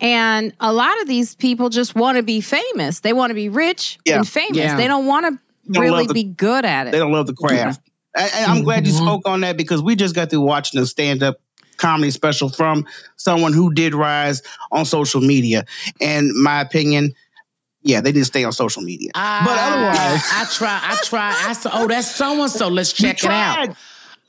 and 0.00 0.54
a 0.60 0.72
lot 0.72 0.98
of 1.02 1.08
these 1.08 1.34
people 1.34 1.68
just 1.68 1.94
want 1.94 2.16
to 2.16 2.22
be 2.22 2.40
famous 2.40 3.00
they 3.00 3.12
want 3.12 3.28
to 3.30 3.34
be 3.34 3.50
rich 3.50 3.98
Yeah. 4.06 4.16
and 4.16 4.26
famous 4.28 4.56
Yeah. 4.56 4.76
they 4.78 4.86
don't 4.86 5.04
want 5.06 5.26
to 5.66 5.78
really 5.80 6.06
the- 6.06 6.14
be 6.14 6.24
good 6.24 6.64
at 6.64 6.86
it. 6.86 6.92
They 6.92 6.98
don't 6.98 7.12
love 7.12 7.26
the 7.26 7.34
craft. 7.34 7.80
And, 8.16 8.30
and 8.34 8.50
I'm 8.50 8.62
glad 8.64 8.86
you 8.86 8.92
Mhm. 8.92 8.96
spoke 8.98 9.28
on 9.28 9.40
that 9.42 9.56
because 9.56 9.80
we 9.82 9.94
just 9.94 10.14
got 10.14 10.28
through 10.30 10.40
watching 10.40 10.80
a 10.80 10.86
stand 10.86 11.22
up 11.22 11.36
comedy 11.76 12.10
special 12.10 12.48
from 12.48 12.86
someone 13.16 13.52
who 13.52 13.72
did 13.72 13.94
rise 13.94 14.42
on 14.70 14.84
social 14.84 15.20
media. 15.20 15.64
And 16.00 16.30
my 16.34 16.60
opinion, 16.60 17.14
yeah, 17.82 18.00
they 18.00 18.12
didn't 18.12 18.26
stay 18.26 18.44
on 18.44 18.52
social 18.52 18.82
media. 18.82 19.10
I, 19.14 19.42
but 19.44 19.58
otherwise, 19.58 20.22
I 20.32 20.46
try. 20.52 20.80
I 20.82 20.96
try. 21.04 21.48
I 21.48 21.52
said, 21.52 21.72
"Oh, 21.74 21.88
that's 21.88 22.14
so 22.14 22.40
and 22.42 22.50
so. 22.50 22.68
Let's 22.68 22.92
we 23.00 23.08
check 23.08 23.24
it 23.24 23.30
out." 23.30 23.68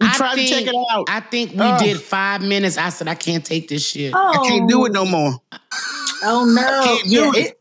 We 0.02 0.08
I 0.08 0.14
tried 0.14 0.36
think- 0.36 0.50
to 0.50 0.56
check 0.56 0.68
it 0.68 0.76
out. 0.92 1.06
I, 1.08 1.18
I 1.18 1.20
think 1.20 1.52
we 1.52 1.58
Oh. 1.62 1.78
did 1.78 2.02
five 2.02 2.42
minutes. 2.42 2.78
I 2.78 2.90
said, 2.90 3.08
"I 3.08 3.16
can't 3.16 3.46
take 3.46 3.68
this 3.68 3.88
shit." 3.88 4.12
Oh, 4.16 4.44
can't 4.48 4.68
do 4.68 4.86
it 4.86 4.92
no 4.92 5.06
more. 5.06 5.34
Oh 6.24 6.46
no! 6.46 6.84
can't 6.84 7.06
Yeah, 7.06 7.20
do 7.32 7.40
it. 7.40 7.46
it, 7.46 7.60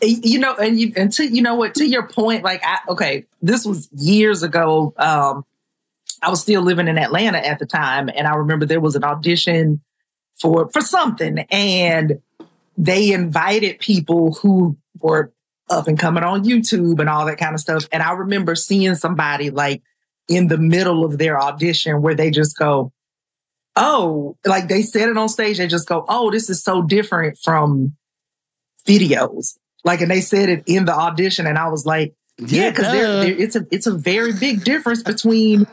it- 0.00 0.26
you 0.26 0.38
know, 0.40 0.54
and 0.56 0.78
you 0.80 0.92
and 0.96 1.12
to 1.12 1.24
you 1.26 1.42
know 1.42 1.54
what? 1.54 1.74
To 1.76 1.86
your 1.86 2.08
point, 2.08 2.42
like, 2.42 2.62
I, 2.64 2.78
okay, 2.88 3.24
this 3.40 3.64
was 3.64 3.88
years 3.92 4.42
ago. 4.42 4.92
Um, 4.98 5.44
I 6.24 6.30
was 6.30 6.40
still 6.40 6.62
living 6.62 6.88
in 6.88 6.98
Atlanta 6.98 7.38
at 7.38 7.58
the 7.58 7.66
time, 7.66 8.08
and 8.08 8.26
I 8.26 8.34
remember 8.36 8.64
there 8.64 8.80
was 8.80 8.96
an 8.96 9.04
audition 9.04 9.82
for 10.40 10.70
for 10.72 10.80
something, 10.80 11.40
and 11.50 12.20
they 12.78 13.12
invited 13.12 13.78
people 13.78 14.34
who 14.34 14.76
were 15.00 15.32
up 15.68 15.86
and 15.86 15.98
coming 15.98 16.24
on 16.24 16.44
YouTube 16.44 16.98
and 17.00 17.08
all 17.08 17.26
that 17.26 17.38
kind 17.38 17.54
of 17.54 17.60
stuff. 17.60 17.86
And 17.92 18.02
I 18.02 18.12
remember 18.12 18.54
seeing 18.54 18.94
somebody 18.94 19.50
like 19.50 19.82
in 20.28 20.48
the 20.48 20.58
middle 20.58 21.04
of 21.04 21.18
their 21.18 21.40
audition 21.40 22.02
where 22.02 22.14
they 22.14 22.30
just 22.30 22.56
go, 22.58 22.92
oh, 23.76 24.36
like 24.46 24.68
they 24.68 24.82
said 24.82 25.08
it 25.08 25.16
on 25.16 25.28
stage, 25.28 25.58
they 25.58 25.66
just 25.66 25.88
go, 25.88 26.04
oh, 26.08 26.30
this 26.30 26.48
is 26.48 26.62
so 26.62 26.82
different 26.82 27.38
from 27.42 27.96
videos. 28.86 29.56
Like, 29.84 30.00
and 30.00 30.10
they 30.10 30.20
said 30.20 30.48
it 30.48 30.62
in 30.66 30.86
the 30.86 30.94
audition, 30.94 31.46
and 31.46 31.58
I 31.58 31.68
was 31.68 31.84
like, 31.84 32.14
yeah, 32.38 32.70
because 32.70 32.86
duh. 32.86 33.24
it's 33.26 33.54
a 33.54 33.66
it's 33.70 33.86
a 33.86 33.94
very 33.94 34.32
big 34.32 34.64
difference 34.64 35.02
between 35.02 35.66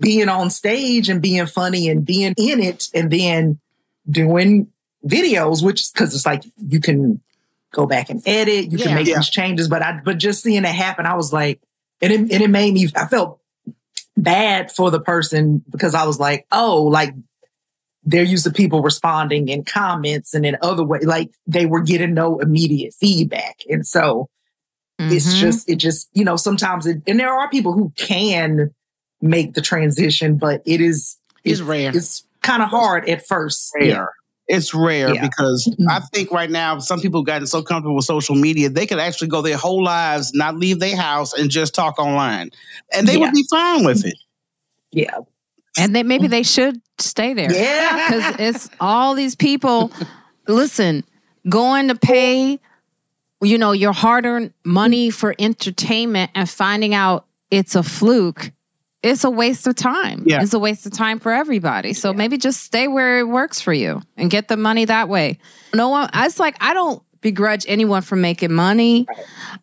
being 0.00 0.28
on 0.28 0.50
stage 0.50 1.08
and 1.08 1.20
being 1.20 1.46
funny 1.46 1.88
and 1.88 2.04
being 2.04 2.34
in 2.36 2.60
it, 2.60 2.88
and 2.94 3.10
then 3.10 3.58
doing 4.08 4.68
videos, 5.06 5.62
which 5.62 5.82
is 5.82 5.90
because 5.90 6.14
it's 6.14 6.26
like 6.26 6.44
you 6.58 6.80
can 6.80 7.20
go 7.72 7.86
back 7.86 8.08
and 8.10 8.22
edit, 8.26 8.70
you 8.72 8.78
Yeah. 8.78 8.86
can 8.86 8.94
make 8.94 9.06
Yeah. 9.06 9.16
these 9.16 9.28
changes. 9.30 9.68
But 9.68 9.82
I, 9.82 10.00
but 10.04 10.18
just 10.18 10.42
seeing 10.42 10.64
it 10.64 10.68
happen, 10.68 11.06
I 11.06 11.14
was 11.14 11.32
like, 11.32 11.60
and 12.00 12.12
it, 12.12 12.20
and 12.20 12.30
it 12.42 12.50
made 12.50 12.72
me, 12.74 12.88
I 12.96 13.06
felt 13.06 13.40
bad 14.16 14.72
for 14.72 14.90
the 14.90 15.00
person 15.00 15.62
because 15.70 15.94
I 15.94 16.04
was 16.06 16.18
like, 16.18 16.46
oh, 16.50 16.84
like 16.84 17.14
they're 18.04 18.22
used 18.24 18.44
to 18.44 18.50
people 18.50 18.80
responding 18.82 19.48
in 19.48 19.64
comments 19.64 20.32
and 20.32 20.46
in 20.46 20.56
other 20.62 20.82
ways, 20.84 21.04
like 21.04 21.30
they 21.46 21.66
were 21.66 21.82
getting 21.82 22.14
no 22.14 22.38
immediate 22.38 22.94
feedback. 22.94 23.58
And 23.68 23.86
so 23.86 24.28
it's 24.98 25.34
Mhm. 25.34 25.38
just, 25.40 25.68
it 25.68 25.76
just, 25.76 26.08
you 26.14 26.24
know, 26.24 26.36
sometimes 26.36 26.86
it, 26.86 27.02
and 27.06 27.20
there 27.20 27.32
are 27.32 27.48
people 27.50 27.72
who 27.74 27.92
can 27.96 28.70
make 29.20 29.54
the 29.54 29.60
transition, 29.60 30.36
but 30.36 30.62
it 30.64 30.80
is, 30.80 31.16
It's 31.44 31.60
rare. 31.60 31.90
It's 31.94 32.24
kind 32.42 32.62
of 32.62 32.68
hard 32.68 33.08
at 33.08 33.26
first. 33.26 33.72
rare. 33.78 34.10
It's 34.46 34.72
rare 34.72 35.14
Yeah. 35.14 35.20
because 35.26 35.68
Mhm. 35.78 35.86
I 35.90 36.00
think 36.12 36.30
right 36.30 36.50
now 36.50 36.78
some 36.78 37.00
people 37.00 37.20
have 37.20 37.26
gotten 37.26 37.46
so 37.46 37.60
comfortable 37.62 37.96
with 37.96 38.06
social 38.06 38.34
media 38.34 38.70
they 38.70 38.86
could 38.86 38.98
actually 38.98 39.28
go 39.28 39.42
their 39.42 39.58
whole 39.58 39.82
lives, 39.84 40.32
not 40.32 40.56
leave 40.56 40.80
their 40.80 40.96
house, 40.96 41.34
and 41.34 41.50
just 41.50 41.74
talk 41.74 41.98
online, 41.98 42.50
and 42.92 43.06
they 43.06 43.14
Yeah. 43.14 43.18
would 43.26 43.32
be 43.34 43.44
fine 43.50 43.84
with 43.84 44.04
it. 44.06 44.16
Yeah. 44.90 45.18
and 45.76 45.94
they 45.94 46.02
maybe 46.02 46.26
they 46.26 46.42
should 46.42 46.80
stay 46.98 47.34
there. 47.34 47.52
Yeah. 47.52 48.08
because 48.08 48.34
it's 48.40 48.70
all 48.80 49.14
these 49.14 49.36
people. 49.36 49.92
Listen, 50.48 51.04
going 51.48 51.86
to 51.88 51.94
pay, 51.94 52.58
you 53.42 53.58
know, 53.58 53.70
your 53.72 53.92
hard-earned 53.92 54.52
money 54.64 55.10
for 55.10 55.34
entertainment 55.38 56.30
and 56.34 56.48
finding 56.50 56.94
out 56.94 57.26
it's 57.50 57.74
a 57.76 57.82
fluke. 57.84 58.50
It's 59.02 59.22
a 59.24 59.30
waste 59.30 59.66
of 59.66 59.76
time. 59.76 60.24
Yeah. 60.26 60.42
It's 60.42 60.54
a 60.54 60.58
waste 60.58 60.84
of 60.86 60.92
time 60.92 61.20
for 61.20 61.32
everybody. 61.32 61.92
So 61.92 62.12
maybe 62.12 62.36
just 62.36 62.62
stay 62.62 62.88
where 62.88 63.20
it 63.20 63.28
works 63.28 63.60
for 63.60 63.72
you 63.72 64.02
and 64.16 64.30
get 64.30 64.48
the 64.48 64.56
money 64.56 64.84
that 64.86 65.08
way. 65.08 65.38
No 65.72 65.88
one, 65.90 66.10
it's 66.12 66.40
like, 66.40 66.56
I 66.60 66.74
don't 66.74 67.02
begrudge 67.20 67.64
anyone 67.68 68.02
for 68.02 68.16
making 68.16 68.52
money. 68.52 69.06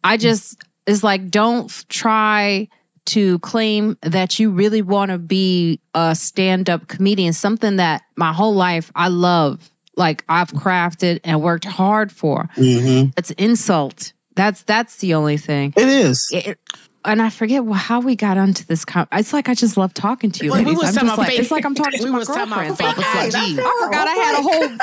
I 0.03 0.17
just, 0.17 0.63
it's 0.87 1.03
like, 1.03 1.29
don't 1.29 1.69
try 1.89 2.69
to 3.07 3.37
claim 3.39 3.97
that 4.01 4.39
you 4.39 4.49
really 4.51 4.81
want 4.81 5.11
to 5.11 5.17
be 5.17 5.79
a 5.93 6.15
stand 6.15 6.69
up 6.69 6.87
comedian, 6.87 7.33
something 7.33 7.75
that 7.75 8.03
my 8.15 8.33
whole 8.33 8.55
life 8.55 8.91
I 8.95 9.09
love, 9.09 9.69
like 9.95 10.23
I've 10.29 10.51
crafted 10.51 11.19
and 11.23 11.41
worked 11.41 11.65
hard 11.65 12.11
for. 12.11 12.49
Mm-hmm. 12.55 13.09
It's 13.17 13.31
insult. 13.31 14.13
That's 14.35 14.63
that's 14.63 14.97
the 14.97 15.13
only 15.13 15.37
thing. 15.37 15.73
It 15.77 15.87
is. 15.87 16.29
It- 16.33 16.59
and 17.05 17.21
I 17.21 17.29
forget 17.29 17.63
how 17.73 17.99
we 18.01 18.15
got 18.15 18.37
onto 18.37 18.63
this. 18.65 18.83
Com- 18.85 19.07
it's 19.11 19.31
like 19.33 19.47
I 19.49 19.53
just 19.53 19.77
love 19.77 19.93
talking 19.93 20.31
to 20.31 20.45
you. 20.45 20.51
Well, 20.51 20.63
we 20.63 20.75
was 20.75 20.89
I'm 20.89 20.93
talking 20.93 20.93
just 20.93 21.03
about 21.05 21.17
like, 21.19 21.27
fake- 21.29 21.39
it's 21.39 21.51
like 21.51 21.65
I'm 21.65 21.75
talking 21.75 21.99
to 21.99 22.05
we 22.05 22.11
my 22.11 22.17
was 22.19 22.27
talking 22.27 22.43
about 22.51 22.67
girlfriend. 22.67 22.95
fake 22.95 22.97
like, 22.97 23.27
IG. 23.27 23.59
I 23.59 23.81
forgot 23.85 24.07
I 24.07 24.13
had 24.15 24.39
a 24.39 24.41
whole. 24.41 24.77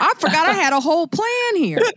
I 0.00 0.12
forgot 0.18 0.48
I 0.48 0.52
had 0.54 0.72
a 0.72 0.80
whole 0.80 1.06
plan 1.06 1.56
here. 1.56 1.78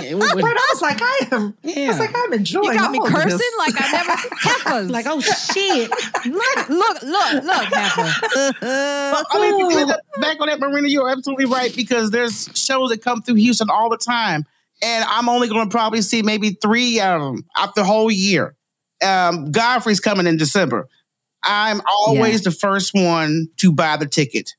Yeah, 0.00 0.14
we 0.14 0.14
would- 0.14 0.42
But 0.42 0.56
I 0.56 0.68
was 0.72 0.80
like, 0.82 0.98
I 1.02 1.28
am. 1.32 1.54
I 1.64 1.88
was 1.88 1.98
like, 1.98 2.10
I'm 2.14 2.32
enjoying. 2.32 2.64
You 2.72 2.74
got 2.78 2.90
me 2.90 3.00
cursing 3.04 3.36
this. 3.38 3.58
like 3.58 3.74
I 3.78 3.92
never 3.92 4.12
heifers. 4.40 4.90
like, 4.90 5.06
oh 5.08 5.20
shit. 5.20 5.90
look, 6.26 6.68
look, 6.68 7.02
look, 7.02 7.44
look, 7.44 7.64
heifer. 7.74 8.52
But, 8.60 9.26
I 9.30 9.38
mean, 9.40 9.66
if 9.66 9.78
you 9.78 9.86
look 9.86 10.00
back 10.20 10.40
on 10.40 10.46
that, 10.48 10.60
Marina, 10.60 10.88
you're 10.88 11.10
absolutely 11.10 11.44
right 11.46 11.74
because 11.74 12.10
there's 12.10 12.48
shows 12.54 12.90
that 12.90 13.02
come 13.02 13.22
through 13.22 13.34
Houston 13.36 13.68
all 13.70 13.90
the 13.90 13.96
time, 13.98 14.44
and 14.82 15.04
I'm 15.08 15.28
only 15.28 15.48
going 15.48 15.68
to 15.68 15.70
probably 15.70 16.02
see 16.02 16.22
maybe 16.22 16.50
three 16.50 17.00
of 17.00 17.20
them 17.20 17.44
out 17.56 17.74
the 17.74 17.84
whole 17.84 18.10
year. 18.10 18.54
Um, 19.02 19.50
Godfrey's 19.50 20.00
coming 20.00 20.26
in 20.26 20.36
December. 20.36 20.88
I'm 21.42 21.80
always 21.88 22.42
the 22.42 22.50
first 22.52 22.92
one 22.94 23.48
to 23.58 23.72
buy 23.72 23.96
the 23.96 24.06
ticket. 24.06 24.54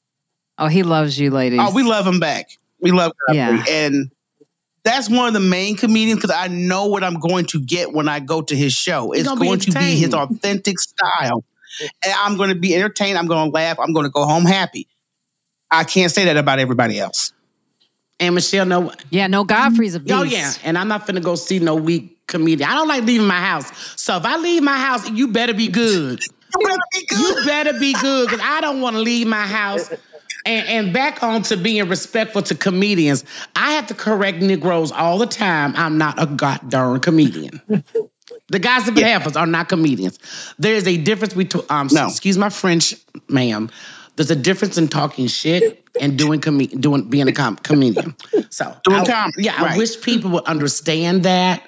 Oh, 0.58 0.68
he 0.68 0.84
loves 0.84 1.18
you, 1.20 1.32
ladies. 1.32 1.60
Oh, 1.62 1.74
we 1.74 1.84
love 1.84 2.06
him 2.06 2.20
back. 2.20 2.48
We 2.82 2.92
love 2.92 3.14
Godfrey, 3.28 3.38
Yeah. 3.38 3.64
and 3.68 4.12
that's 4.84 5.10
one 5.10 5.28
of 5.28 5.34
the 5.34 5.40
main 5.40 5.78
comedians 5.78 6.20
because 6.20 6.36
I 6.36 6.48
know 6.48 6.88
what 6.88 7.04
I'm 7.04 7.20
going 7.20 7.46
to 7.48 7.62
get 7.62 7.94
when 7.94 8.10
I 8.10 8.20
go 8.20 8.42
to 8.42 8.56
his 8.56 8.74
show. 8.74 9.14
It's 9.14 9.28
gonna 9.28 9.40
be 9.40 9.56
to 9.58 9.72
be 9.72 9.96
his 9.96 10.14
authentic 10.14 10.80
style, 10.80 11.46
and 12.04 12.14
I'm 12.18 12.36
going 12.36 12.50
to 12.50 12.56
be 12.56 12.76
entertained. 12.76 13.18
I'm 13.18 13.28
going 13.28 13.50
to 13.50 13.54
laugh. 13.54 13.80
I'm 13.80 13.94
going 13.94 14.06
to 14.06 14.10
go 14.12 14.26
home 14.26 14.46
happy. 14.46 14.88
I 15.72 15.86
can't 15.86 16.12
say 16.12 16.26
that 16.26 16.38
about 16.38 16.60
everybody 16.60 17.00
else. 17.00 17.32
And 18.24 18.36
Michelle, 18.36 18.66
no, 18.66 18.92
yeah, 19.10 19.28
no, 19.28 19.44
Godfrey's 19.44 19.96
a 19.96 20.00
beast. 20.00 20.14
oh 20.16 20.24
yeah, 20.24 20.54
and 20.64 20.78
I'm 20.78 20.88
not 20.88 21.06
finna 21.06 21.22
go 21.22 21.36
see 21.36 21.60
no 21.60 21.76
weak 21.76 22.26
comedian. 22.28 22.70
I 22.70 22.74
don't 22.76 22.88
like 22.88 23.04
leaving 23.04 23.28
my 23.28 23.40
house. 23.40 23.70
So 24.02 24.16
if 24.18 24.26
I 24.26 24.38
leave 24.38 24.64
my 24.64 24.78
house, 24.78 25.10
you 25.10 25.28
better 25.28 25.54
be 25.54 25.68
good. 25.68 26.22
You 26.60 26.68
better 26.68 26.82
be 26.94 27.06
good. 27.08 27.20
You 27.20 27.46
better 27.46 27.80
be 27.80 27.94
good 27.94 28.30
because 28.30 28.46
I 28.46 28.62
don't 28.62 28.80
want 28.80 28.96
to 28.96 29.02
leave 29.02 29.28
my 29.28 29.46
house. 29.46 29.90
And, 30.46 30.68
and 30.68 30.94
back 30.94 31.22
on 31.24 31.42
to 31.44 31.58
being 31.58 31.88
respectful 31.90 32.42
to 32.44 32.56
comedians, 32.56 33.24
I 33.56 33.72
have 33.74 33.88
to 33.88 33.94
correct 33.94 34.40
Negroes 34.42 34.92
all 34.92 35.18
the 35.18 35.26
time. 35.26 35.74
I'm 35.76 35.98
not 35.98 36.22
a 36.22 36.26
goddamn 36.26 37.00
comedian. 37.02 37.62
the 38.50 38.60
gossip 38.60 38.96
and 38.98 39.06
heifers 39.06 39.36
are 39.36 39.48
not 39.48 39.68
comedians. 39.70 40.20
There 40.60 40.76
is 40.76 40.88
a 40.88 40.98
difference 40.98 41.34
between, 41.34 41.64
um, 41.70 41.88
No. 41.92 42.08
excuse 42.08 42.38
my 42.38 42.50
French, 42.50 42.94
ma'am. 43.30 43.70
There's 44.16 44.32
a 44.32 44.36
difference 44.36 44.78
in 44.78 44.88
talking 44.88 45.28
shit 45.28 45.84
and 46.00 46.18
doing 46.18 46.40
com- 46.40 46.60
doing 46.60 47.10
being 47.10 47.28
a 47.28 47.32
com- 47.32 47.58
comedian. 47.58 48.16
So 48.50 48.76
Doing 48.84 49.06
comedy, 49.06 49.44
yeah, 49.44 49.56
I 49.58 49.78
wish 49.78 50.00
people 50.02 50.32
would 50.32 50.46
understand 50.46 51.24
that. 51.24 51.64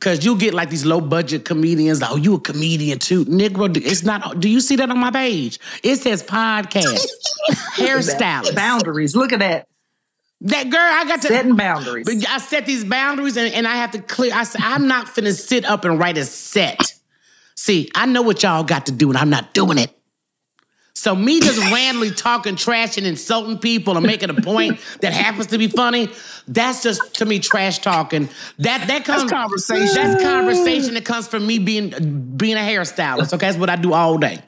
Cause 0.00 0.24
you 0.24 0.36
get 0.36 0.52
like 0.52 0.68
these 0.68 0.84
low 0.84 1.00
budget 1.00 1.44
comedians. 1.44 2.00
Like, 2.00 2.10
oh, 2.10 2.16
you 2.16 2.34
a 2.34 2.40
comedian 2.40 2.98
too, 2.98 3.24
Negro? 3.26 3.76
It's 3.76 4.02
not. 4.02 4.40
Do 4.40 4.48
you 4.48 4.60
see 4.60 4.74
that 4.76 4.90
on 4.90 4.98
my 4.98 5.12
page? 5.12 5.60
It 5.84 5.96
says 5.96 6.24
podcast, 6.24 7.06
hairstylist. 7.76 8.56
boundaries. 8.56 9.14
Look 9.14 9.32
at 9.32 9.38
that. 9.38 9.68
That 10.40 10.70
girl, 10.70 10.80
I 10.80 11.04
got 11.04 11.22
to. 11.22 11.28
Setting 11.28 11.54
boundaries. 11.54 12.04
But 12.04 12.28
I 12.28 12.38
set 12.38 12.66
these 12.66 12.84
boundaries 12.84 13.36
and, 13.36 13.54
and 13.54 13.64
I 13.68 13.76
have 13.76 13.92
to 13.92 14.02
clear. 14.02 14.34
I 14.34 14.42
said, 14.42 14.62
I'm 14.64 14.88
not 14.88 15.06
finna 15.06 15.38
sit 15.38 15.64
up 15.64 15.84
and 15.84 16.00
write 16.00 16.18
a 16.18 16.24
set. 16.24 16.80
See, 17.54 17.88
I 17.94 18.06
know 18.06 18.22
what 18.22 18.42
y'all 18.42 18.64
got 18.64 18.86
to 18.86 18.92
do, 18.92 19.08
and 19.08 19.16
I'm 19.16 19.30
not 19.30 19.54
doing 19.54 19.78
it. 19.78 19.96
So 21.02 21.16
me 21.16 21.40
just 21.40 21.58
randomly 21.72 22.12
talking 22.12 22.54
trash 22.54 22.96
and 22.96 23.04
insulting 23.04 23.58
people 23.58 23.96
and 23.96 24.06
making 24.06 24.30
a 24.30 24.34
point 24.34 24.78
that 25.00 25.12
happens 25.12 25.48
to 25.48 25.58
be 25.58 25.66
funny, 25.66 26.08
that's 26.46 26.84
just 26.84 27.16
to 27.16 27.24
me 27.24 27.40
trash 27.40 27.80
talking. 27.80 28.28
That 28.58 28.86
that 28.86 29.04
comes 29.04 29.22
that's 29.22 29.32
conversation. 29.32 29.94
That's 29.96 30.22
conversation 30.22 30.94
that 30.94 31.04
comes 31.04 31.26
from 31.26 31.44
me 31.44 31.58
being 31.58 31.90
being 32.36 32.54
a 32.54 32.60
hairstylist. 32.60 33.32
Okay, 33.34 33.46
that's 33.46 33.58
what 33.58 33.68
I 33.68 33.74
do 33.74 33.92
all 33.94 34.16
day. 34.16 34.38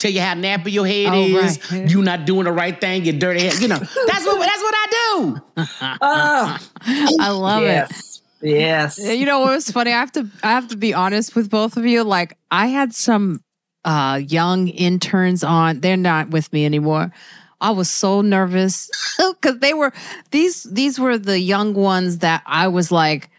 Tell 0.00 0.10
you 0.10 0.20
how 0.20 0.34
nappy 0.34 0.72
your 0.72 0.84
head 0.84 1.10
Oh, 1.12 1.22
is. 1.22 1.70
right. 1.70 1.88
You 1.88 2.02
not 2.02 2.24
doing 2.26 2.42
the 2.46 2.52
right 2.52 2.80
thing. 2.80 3.04
Your 3.04 3.14
dirty 3.16 3.42
head. 3.44 3.60
You 3.60 3.68
know 3.68 3.78
that's 3.78 4.24
what 4.26 4.40
that's 4.40 4.62
what 4.62 4.74
I 4.76 4.86
do. 4.90 5.40
Ah, 5.80 6.60
I 7.20 7.30
love 7.30 7.62
it. 7.62 7.66
yes. 7.66 8.20
Yes. 8.42 8.98
You 8.98 9.26
know 9.26 9.38
what 9.38 9.54
was 9.54 9.70
funny? 9.70 9.92
I 9.92 10.00
have 10.00 10.10
to 10.12 10.28
I 10.42 10.48
have 10.54 10.66
to 10.68 10.76
be 10.76 10.92
honest 10.92 11.36
with 11.36 11.48
both 11.50 11.76
of 11.76 11.86
you. 11.86 12.02
Like 12.02 12.36
I 12.50 12.66
had 12.66 12.92
some 12.92 13.44
uh 13.84 14.20
young 14.26 14.68
interns 14.68 15.44
on. 15.44 15.80
They're 15.80 15.96
not 15.96 16.30
with 16.30 16.52
me 16.52 16.64
anymore. 16.64 17.12
I 17.60 17.70
was 17.70 17.88
so 17.88 18.20
nervous 18.20 18.90
because 19.18 19.58
they 19.60 19.74
were 19.74 19.92
these 20.30 20.64
these 20.64 20.98
were 20.98 21.18
the 21.18 21.38
young 21.38 21.74
ones 21.74 22.18
that 22.18 22.42
I 22.46 22.68
was 22.68 22.92
like 22.92 23.30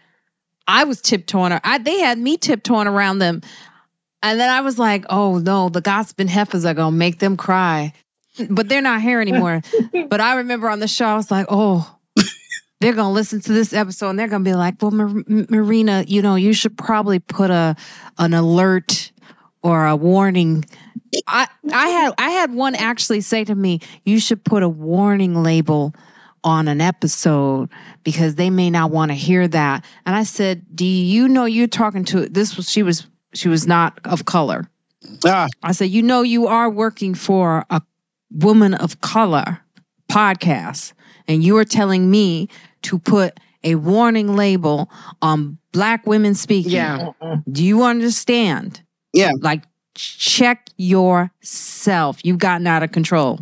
I 0.68 0.84
was 0.84 1.00
tiptoeing. 1.00 1.58
I, 1.62 1.78
they 1.78 2.00
had 2.00 2.18
me 2.18 2.36
tiptoeing 2.36 2.88
around 2.88 3.18
them, 3.20 3.40
and 4.22 4.40
then 4.40 4.50
I 4.50 4.60
was 4.60 4.78
like, 4.78 5.04
"Oh 5.08 5.38
no, 5.38 5.68
the 5.68 5.80
gossiping 5.80 6.28
heifers 6.28 6.64
are 6.64 6.74
gonna 6.74 6.96
make 6.96 7.18
them 7.18 7.36
cry," 7.36 7.92
but 8.50 8.68
they're 8.68 8.82
not 8.82 9.00
here 9.00 9.20
anymore. 9.20 9.62
but 10.08 10.20
I 10.20 10.36
remember 10.36 10.68
on 10.68 10.80
the 10.80 10.88
show, 10.88 11.06
I 11.06 11.14
was 11.16 11.30
like, 11.30 11.46
"Oh." 11.48 11.92
they're 12.80 12.94
gonna 12.94 13.12
listen 13.12 13.40
to 13.40 13.52
this 13.52 13.72
episode 13.72 14.10
and 14.10 14.18
they're 14.18 14.28
gonna 14.28 14.44
be 14.44 14.54
like, 14.54 14.82
"Well, 14.82 14.90
Mar- 14.90 15.22
Marina, 15.48 16.04
you 16.06 16.20
know, 16.20 16.34
you 16.34 16.52
should 16.52 16.76
probably 16.76 17.20
put 17.20 17.50
a 17.50 17.76
an 18.18 18.34
alert 18.34 19.12
or 19.66 19.86
a 19.86 19.96
warning." 19.96 20.64
I 21.26 21.48
I 21.72 21.88
had 21.88 22.14
I 22.18 22.30
had 22.30 22.54
one 22.54 22.74
actually 22.74 23.20
say 23.20 23.44
to 23.44 23.54
me, 23.54 23.80
"You 24.04 24.18
should 24.20 24.44
put 24.44 24.62
a 24.62 24.68
warning 24.68 25.42
label 25.42 25.94
on 26.44 26.68
an 26.68 26.80
episode 26.80 27.68
because 28.04 28.36
they 28.36 28.50
may 28.50 28.70
not 28.70 28.90
want 28.90 29.10
to 29.10 29.14
hear 29.14 29.48
that." 29.48 29.84
And 30.04 30.14
I 30.14 30.22
said, 30.22 30.64
"Do 30.74 30.84
you 30.86 31.28
know 31.28 31.44
you're 31.44 31.66
talking 31.66 32.04
to 32.06 32.28
this 32.28 32.56
was 32.56 32.70
she 32.70 32.82
was 32.82 33.06
she 33.34 33.48
was 33.48 33.66
not 33.66 33.98
of 34.04 34.24
color." 34.24 34.68
Ah, 35.24 35.48
I 35.62 35.72
said, 35.72 35.90
"You 35.90 36.02
know 36.02 36.22
you 36.22 36.46
are 36.46 36.70
working 36.70 37.14
for 37.14 37.64
a 37.70 37.82
woman 38.30 38.74
of 38.74 39.00
color 39.00 39.60
podcast 40.08 40.92
and 41.28 41.42
you 41.42 41.56
are 41.56 41.64
telling 41.64 42.10
me 42.10 42.48
to 42.82 42.98
put 42.98 43.38
a 43.64 43.74
warning 43.74 44.36
label 44.36 44.90
on 45.20 45.58
black 45.72 46.06
women 46.06 46.34
speaking. 46.34 46.72
Yeah. 46.72 47.10
Do 47.50 47.64
you 47.64 47.82
understand? 47.82 48.82
Yeah. 49.16 49.32
Like 49.40 49.62
check 49.94 50.68
yourself. 50.76 52.18
You've 52.24 52.38
gotten 52.38 52.66
out 52.66 52.82
of 52.82 52.92
control. 52.92 53.40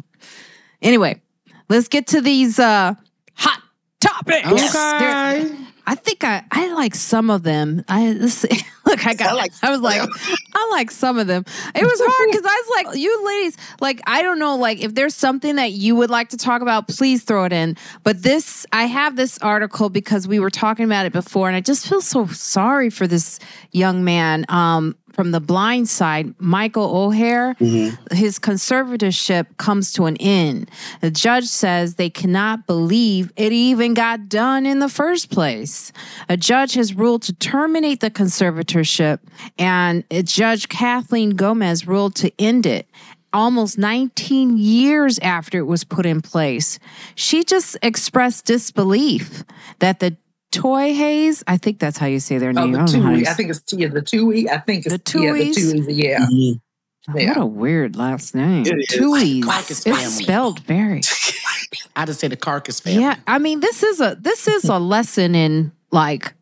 Anyway, 0.83 1.21
let's 1.69 1.89
get 1.89 2.07
to 2.09 2.21
these 2.21 2.59
uh 2.59 2.95
hot 3.35 3.63
topics. 4.01 4.49
There- 4.73 5.41
Okay. 5.41 5.57
I 5.87 5.95
think 5.97 6.25
I 6.25 6.43
I 6.51 6.73
like 6.73 6.95
some 6.95 7.29
of 7.29 7.43
them. 7.43 7.85
I 7.89 8.13
let's 8.15 8.33
see. 8.35 8.49
Look, 8.87 9.07
I 9.07 9.13
got. 9.15 9.31
I, 9.31 9.33
like 9.35 9.53
I 9.63 9.71
was 9.71 9.81
like, 9.81 10.01
I 10.55 10.69
like 10.73 10.91
some 10.91 11.19
of 11.19 11.27
them. 11.27 11.45
It 11.75 11.83
was 11.85 12.01
hard 12.03 12.29
because 12.31 12.45
I 12.47 12.63
was 12.67 12.85
like, 12.87 12.97
you 12.99 13.27
ladies, 13.27 13.57
like 13.83 14.01
I 14.07 14.23
don't 14.23 14.39
know, 14.39 14.57
like 14.57 14.83
if 14.83 14.95
there's 14.95 15.15
something 15.15 15.57
that 15.57 15.73
you 15.73 15.95
would 15.97 16.09
like 16.09 16.31
to 16.31 16.39
talk 16.39 16.63
about, 16.63 16.89
please 16.89 17.23
throw 17.25 17.45
it 17.45 17.53
in. 17.53 17.77
But 18.03 18.23
this, 18.23 18.65
I 18.73 18.85
have 18.85 19.17
this 19.17 19.37
article 19.39 19.91
because 19.91 20.27
we 20.27 20.39
were 20.39 20.51
talking 20.51 20.87
about 20.87 21.05
it 21.05 21.13
before, 21.13 21.49
and 21.49 21.57
I 21.57 21.61
just 21.61 21.87
feel 21.87 22.01
so 22.01 22.27
sorry 22.29 22.89
for 22.89 23.07
this 23.07 23.39
young 23.73 24.05
man. 24.05 24.47
Um, 24.49 24.97
from 25.15 25.31
the 25.31 25.41
blind 25.41 25.89
side, 25.89 26.35
Michael 26.39 26.93
Oher, 26.93 27.57
mm-hmm. 27.59 28.15
his 28.15 28.39
conservatorship 28.39 29.57
comes 29.57 29.93
to 29.93 30.07
an 30.07 30.17
end. 30.19 30.71
The 31.01 31.11
judge 31.11 31.47
says 31.47 31.95
they 31.95 32.11
cannot 32.11 32.67
believe 32.67 33.33
it 33.37 33.53
even 33.53 33.95
got 33.95 34.29
done 34.29 34.67
in 34.67 34.81
the 34.81 34.89
first 34.89 35.31
place. 35.31 35.93
A 36.29 36.37
judge 36.37 36.75
has 36.75 36.95
ruled 36.95 37.23
to 37.23 37.33
terminate 37.33 38.01
the 38.01 38.11
conservatorship, 38.11 39.21
and 39.59 40.05
Judge 40.25 40.69
Kathleen 40.69 41.31
Gomez 41.31 41.87
ruled 41.87 42.15
to 42.17 42.33
end 42.39 42.67
it 42.67 42.89
almost 43.35 43.77
19 43.77 44.57
years 44.57 45.19
after 45.19 45.59
it 45.59 45.67
was 45.67 45.83
put 45.85 46.07
in 46.07 46.23
place. 46.23 46.79
She 47.17 47.43
just 47.43 47.77
expressed 47.83 48.47
disbelief 48.47 49.45
that 49.81 49.99
the 49.99 50.17
Toy 50.55 50.95
Hayes. 50.95 51.45
I 51.47 51.57
think 51.57 51.79
that's 51.79 51.99
how 51.99 52.07
you 52.07 52.21
say 52.21 52.39
their 52.39 52.53
name. 52.53 52.75
Oh, 52.75 52.87
the 52.87 52.99
I, 53.01 53.31
I 53.31 53.35
think 53.35 53.51
it's 53.51 53.63
yeah, 53.73 53.89
the 53.89 54.03
Tui. 54.03 54.49
I 54.49 54.59
think 54.59 54.87
it's 54.87 54.95
the 54.95 54.99
Tuohys. 54.99 55.57
Yeah, 55.57 55.73
the 55.73 55.81
Tuohys. 55.81 55.87
Yeah. 55.89 56.19
Mm-hmm. 56.21 57.19
yeah. 57.19 57.29
What 57.29 57.37
a 57.39 57.47
weird 57.47 57.97
last 57.97 58.35
name. 58.35 58.65
Tuohys. 58.65 59.87
It's 59.87 60.15
spelled 60.17 60.61
very. 60.61 61.03
I 61.97 62.05
just 62.05 62.21
say 62.21 62.29
the 62.29 62.37
carcass 62.37 62.81
family. 62.81 63.01
Yeah, 63.01 63.17
I 63.27 63.39
mean 63.39 63.61
this 63.61 63.83
is 63.83 64.01
a 64.01 64.17
this 64.21 64.49
is 64.49 64.65
a 64.65 64.79
lesson 64.79 65.35
in 65.35 65.73
like 65.91 66.35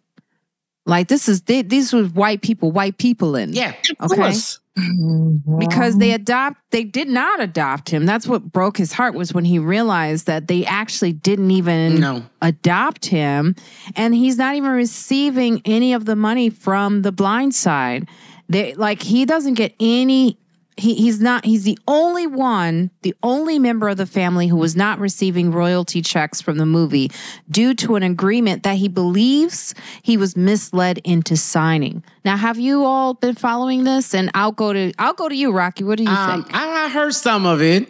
like 0.85 1.09
this 1.09 1.29
is 1.29 1.43
they, 1.43 1.63
these 1.63 1.93
were 1.93 2.05
white 2.05 2.43
people, 2.43 2.73
white 2.73 2.99
people 2.99 3.37
in. 3.37 3.53
Yeah, 3.53 3.75
of 4.01 4.13
okay. 4.13 4.33
Mm-hmm. 4.79 5.59
Because 5.59 5.99
they 5.99 6.13
adopt, 6.13 6.57
they 6.71 6.85
did 6.85 7.09
not 7.09 7.43
adopt 7.43 7.91
him. 7.91 8.07
That's 8.07 8.27
what 8.27 8.53
broke 8.53 8.79
his 8.79 8.93
heart 8.93 9.15
was 9.15 9.35
when 9.35 9.45
he 9.45 9.59
realized 9.59 10.27
that 10.27 10.49
they 10.49 10.65
actually 10.65 11.13
didn't 11.13 11.51
even 11.51 12.01
no. 12.01 12.25
adopt 12.41 13.07
him, 13.07 13.55
and 13.97 14.15
he's 14.15 14.39
not 14.39 14.55
even 14.55 14.71
receiving 14.71 15.61
any 15.67 15.93
of 15.93 16.07
the 16.07 16.17
money 16.17 16.49
from 16.49 17.03
the 17.03 17.13
blind 17.13 17.55
side. 17.55 18.09
They 18.49 18.75
like 18.75 19.03
he 19.03 19.27
doesn't 19.27 19.55
get 19.55 19.75
any 19.79 20.39
he, 20.83 20.95
he's 20.97 21.21
not 21.21 21.45
he's 21.45 21.63
the 21.63 21.79
only 21.87 22.27
one 22.27 22.91
the 23.03 23.15
only 23.23 23.59
member 23.59 23.89
of 23.89 23.97
the 23.97 24.07
family 24.07 24.49
who 24.49 24.57
was 24.57 24.75
not 24.75 24.99
receiving 24.99 25.53
royalty 25.53 26.03
checks 26.03 26.41
from 26.41 26.59
the 26.59 26.67
movie 26.67 27.11
due 27.49 27.73
to 27.73 27.95
an 27.95 28.03
agreement 28.03 28.65
that 28.65 28.77
he 28.77 28.89
believes 28.89 29.75
he 30.03 30.17
was 30.17 30.37
misled 30.37 30.99
into 31.05 31.37
signing. 31.37 32.03
Now 32.25 32.37
have 32.37 32.59
you 32.59 32.85
all 32.85 33.15
been 33.15 33.37
following 33.37 33.85
this? 33.85 34.13
And 34.13 34.31
i'll 34.35 34.53
go 34.53 34.73
to 34.73 34.93
i'll 34.99 35.15
go 35.15 35.29
to 35.29 35.37
you 35.37 35.53
rocky. 35.53 35.85
What 35.85 35.99
do 35.99 36.05
you 36.05 36.11
um, 36.11 36.43
think? 36.43 36.55
I 36.55 36.89
heard 36.89 37.15
some 37.15 37.47
of 37.47 37.63
it. 37.63 37.89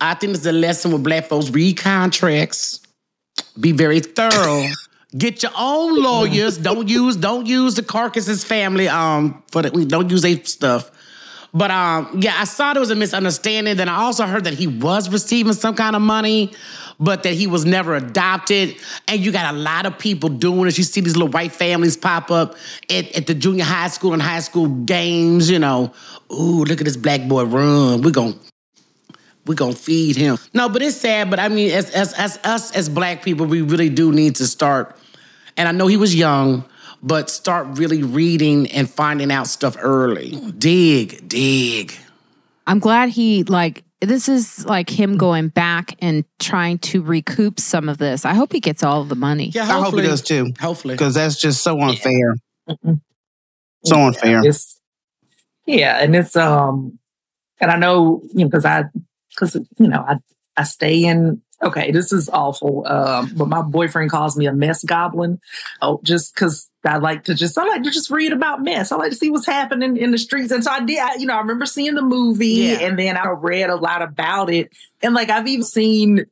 I 0.00 0.14
think 0.14 0.34
it's 0.34 0.46
a 0.46 0.52
lesson 0.52 0.92
with 0.92 1.02
black 1.02 1.24
folks. 1.24 1.50
Read 1.50 1.78
contracts. 1.78 2.80
Be 3.58 3.72
very 3.72 4.00
thorough. 4.00 4.64
Get 5.16 5.42
your 5.42 5.52
own 5.56 6.02
lawyers. 6.02 6.58
don't 6.58 6.86
use 6.86 7.16
don't 7.16 7.46
use 7.46 7.74
the 7.74 7.82
carcasses 7.82 8.44
family 8.44 8.86
um 8.86 9.42
for 9.50 9.62
the 9.62 9.70
we 9.70 9.86
don't 9.86 10.10
use 10.10 10.22
their 10.22 10.44
stuff. 10.44 10.90
But 11.54 11.70
um, 11.70 12.20
yeah, 12.20 12.34
I 12.36 12.44
saw 12.44 12.72
there 12.72 12.80
was 12.80 12.90
a 12.90 12.94
misunderstanding. 12.94 13.76
Then 13.76 13.88
I 13.88 13.96
also 13.96 14.26
heard 14.26 14.44
that 14.44 14.54
he 14.54 14.66
was 14.66 15.08
receiving 15.08 15.54
some 15.54 15.74
kind 15.74 15.96
of 15.96 16.02
money, 16.02 16.52
but 17.00 17.22
that 17.22 17.34
he 17.34 17.46
was 17.46 17.64
never 17.64 17.96
adopted. 17.96 18.76
And 19.06 19.20
you 19.20 19.32
got 19.32 19.54
a 19.54 19.56
lot 19.56 19.86
of 19.86 19.98
people 19.98 20.28
doing 20.28 20.64
this. 20.64 20.76
You 20.76 20.84
see 20.84 21.00
these 21.00 21.16
little 21.16 21.32
white 21.32 21.52
families 21.52 21.96
pop 21.96 22.30
up 22.30 22.56
at, 22.90 23.16
at 23.16 23.26
the 23.26 23.34
junior 23.34 23.64
high 23.64 23.88
school 23.88 24.12
and 24.12 24.20
high 24.20 24.40
school 24.40 24.68
games, 24.68 25.50
you 25.50 25.58
know. 25.58 25.92
Ooh, 26.30 26.64
look 26.64 26.80
at 26.80 26.84
this 26.84 26.96
black 26.96 27.26
boy 27.26 27.44
run. 27.44 28.02
We're 28.02 28.10
gonna 28.10 28.34
we're 29.46 29.54
gonna 29.54 29.74
feed 29.74 30.16
him. 30.16 30.36
No, 30.52 30.68
but 30.68 30.82
it's 30.82 30.96
sad. 30.96 31.30
But 31.30 31.40
I 31.40 31.48
mean, 31.48 31.70
as 31.70 31.90
as 31.90 32.12
as 32.12 32.38
us 32.44 32.76
as 32.76 32.90
black 32.90 33.22
people, 33.22 33.46
we 33.46 33.62
really 33.62 33.88
do 33.88 34.12
need 34.12 34.36
to 34.36 34.46
start. 34.46 34.94
And 35.56 35.66
I 35.66 35.72
know 35.72 35.86
he 35.86 35.96
was 35.96 36.14
young, 36.14 36.64
but 37.02 37.30
start 37.30 37.66
really 37.78 38.02
reading 38.02 38.70
and 38.70 38.88
finding 38.88 39.30
out 39.30 39.46
stuff 39.46 39.76
early. 39.80 40.30
Dig, 40.58 41.28
dig. 41.28 41.94
I'm 42.66 42.78
glad 42.78 43.08
he 43.08 43.44
like 43.44 43.84
this 44.00 44.28
is 44.28 44.64
like 44.66 44.88
him 44.88 45.16
going 45.16 45.48
back 45.48 45.96
and 46.00 46.24
trying 46.38 46.78
to 46.78 47.02
recoup 47.02 47.58
some 47.58 47.88
of 47.88 47.98
this. 47.98 48.24
I 48.24 48.34
hope 48.34 48.52
he 48.52 48.60
gets 48.60 48.82
all 48.82 49.00
of 49.02 49.08
the 49.08 49.16
money. 49.16 49.50
Yeah, 49.54 49.62
I 49.62 49.82
hope 49.82 49.94
he 49.94 50.02
does 50.02 50.22
too. 50.22 50.52
Hopefully, 50.60 50.94
because 50.94 51.14
that's 51.14 51.40
just 51.40 51.62
so 51.62 51.80
unfair. 51.80 52.36
Yeah. 52.66 52.94
So 53.84 53.96
unfair. 54.00 54.40
It's, 54.44 54.80
yeah, 55.66 55.98
and 55.98 56.14
it's 56.14 56.36
um, 56.36 56.98
and 57.60 57.70
I 57.70 57.76
know 57.76 58.22
you 58.34 58.44
know 58.44 58.48
because 58.48 58.64
I 58.64 58.84
because 59.30 59.54
you 59.54 59.88
know 59.88 60.04
I 60.06 60.16
I 60.56 60.64
stay 60.64 61.04
in 61.04 61.42
okay, 61.62 61.90
this 61.90 62.12
is 62.12 62.28
awful. 62.28 62.86
Um, 62.86 63.32
but 63.36 63.48
my 63.48 63.62
boyfriend 63.62 64.10
calls 64.10 64.36
me 64.36 64.46
a 64.46 64.52
mess 64.52 64.84
goblin. 64.84 65.40
Oh, 65.82 66.00
just 66.02 66.34
because 66.34 66.70
I 66.84 66.98
like 66.98 67.24
to 67.24 67.34
just 67.34 67.58
I 67.58 67.66
like 67.66 67.82
to 67.82 67.90
just 67.90 68.10
read 68.10 68.32
about 68.32 68.62
mess. 68.62 68.92
I 68.92 68.96
like 68.96 69.10
to 69.10 69.16
see 69.16 69.30
what's 69.30 69.46
happening 69.46 69.96
in 69.96 70.10
the 70.10 70.18
streets. 70.18 70.52
And 70.52 70.62
so 70.62 70.70
I 70.70 70.84
did. 70.84 70.98
I, 70.98 71.14
you 71.16 71.26
know, 71.26 71.34
I 71.34 71.40
remember 71.40 71.66
seeing 71.66 71.94
the 71.94 72.02
movie, 72.02 72.46
yeah. 72.46 72.80
and 72.80 72.98
then 72.98 73.16
I 73.16 73.28
read 73.30 73.70
a 73.70 73.76
lot 73.76 74.02
about 74.02 74.50
it. 74.50 74.70
And 75.02 75.14
like 75.14 75.30
I've 75.30 75.46
even 75.46 75.64
seen 75.64 76.26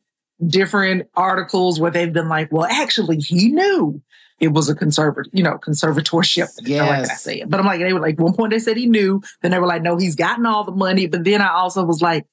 different 0.46 1.08
articles 1.16 1.80
where 1.80 1.90
they've 1.90 2.12
been 2.12 2.28
like, 2.28 2.52
well, 2.52 2.66
actually, 2.66 3.18
he 3.18 3.48
knew 3.48 4.02
it 4.38 4.48
was 4.48 4.68
a 4.68 4.74
conservative, 4.74 5.32
you 5.34 5.42
know, 5.42 5.56
conservatorship. 5.58 6.48
Yeah, 6.62 6.86
like 6.86 7.10
I 7.10 7.14
say 7.14 7.40
it. 7.40 7.50
But 7.50 7.58
I'm 7.58 7.66
like, 7.66 7.80
they 7.80 7.92
were 7.92 8.00
like, 8.00 8.20
one 8.20 8.34
point 8.34 8.52
they 8.52 8.58
said 8.58 8.76
he 8.76 8.86
knew. 8.86 9.22
Then 9.40 9.50
they 9.50 9.58
were 9.58 9.66
like, 9.66 9.82
no, 9.82 9.96
he's 9.96 10.14
gotten 10.14 10.46
all 10.46 10.62
the 10.62 10.72
money. 10.72 11.06
But 11.06 11.24
then 11.24 11.40
I 11.40 11.48
also 11.48 11.84
was 11.84 12.02
like, 12.02 12.26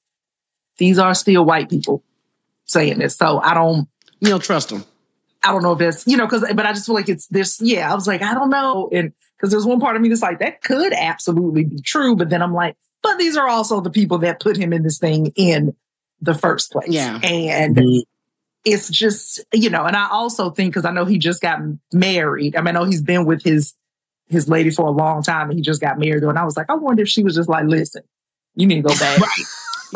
these 0.76 0.98
are 0.98 1.14
still 1.14 1.44
white 1.44 1.70
people 1.70 2.02
saying 2.66 2.98
this. 2.98 3.16
So 3.16 3.40
I 3.40 3.54
don't. 3.54 3.88
You 4.20 4.30
don't 4.30 4.42
trust 4.42 4.70
them. 4.70 4.84
I 5.42 5.52
don't 5.52 5.62
know 5.62 5.72
if 5.72 5.78
that's, 5.78 6.06
you 6.06 6.16
know, 6.16 6.24
because, 6.24 6.42
but 6.54 6.64
I 6.64 6.72
just 6.72 6.86
feel 6.86 6.94
like 6.94 7.10
it's 7.10 7.26
this, 7.26 7.60
yeah, 7.60 7.92
I 7.92 7.94
was 7.94 8.06
like, 8.06 8.22
I 8.22 8.32
don't 8.32 8.48
know. 8.48 8.88
And 8.90 9.12
because 9.36 9.50
there's 9.50 9.66
one 9.66 9.78
part 9.78 9.94
of 9.94 10.00
me 10.00 10.08
that's 10.08 10.22
like, 10.22 10.38
that 10.38 10.62
could 10.62 10.94
absolutely 10.94 11.64
be 11.64 11.82
true. 11.82 12.16
But 12.16 12.30
then 12.30 12.40
I'm 12.40 12.54
like, 12.54 12.76
but 13.02 13.18
these 13.18 13.36
are 13.36 13.46
also 13.46 13.82
the 13.82 13.90
people 13.90 14.16
that 14.18 14.40
put 14.40 14.56
him 14.56 14.72
in 14.72 14.82
this 14.82 14.98
thing 14.98 15.32
in 15.36 15.76
the 16.22 16.32
first 16.32 16.72
place. 16.72 16.88
Yeah. 16.88 17.20
And 17.22 17.76
mm-hmm. 17.76 17.98
it's 18.64 18.88
just, 18.88 19.44
you 19.52 19.68
know, 19.68 19.84
and 19.84 19.94
I 19.94 20.08
also 20.08 20.48
think, 20.48 20.72
because 20.72 20.86
I 20.86 20.92
know 20.92 21.04
he 21.04 21.18
just 21.18 21.42
got 21.42 21.58
married. 21.92 22.56
I 22.56 22.62
mean, 22.62 22.68
I 22.68 22.80
know 22.80 22.86
he's 22.86 23.02
been 23.02 23.26
with 23.26 23.42
his, 23.42 23.74
his 24.28 24.48
lady 24.48 24.70
for 24.70 24.86
a 24.86 24.90
long 24.90 25.22
time 25.22 25.50
and 25.50 25.58
he 25.58 25.62
just 25.62 25.82
got 25.82 25.98
married. 25.98 26.22
And 26.22 26.38
I 26.38 26.44
was 26.46 26.56
like, 26.56 26.70
I 26.70 26.74
wonder 26.74 27.02
if 27.02 27.08
she 27.10 27.22
was 27.22 27.34
just 27.34 27.50
like, 27.50 27.66
listen, 27.66 28.02
you 28.54 28.66
need 28.66 28.76
to 28.76 28.88
go 28.88 28.98
back. 28.98 29.20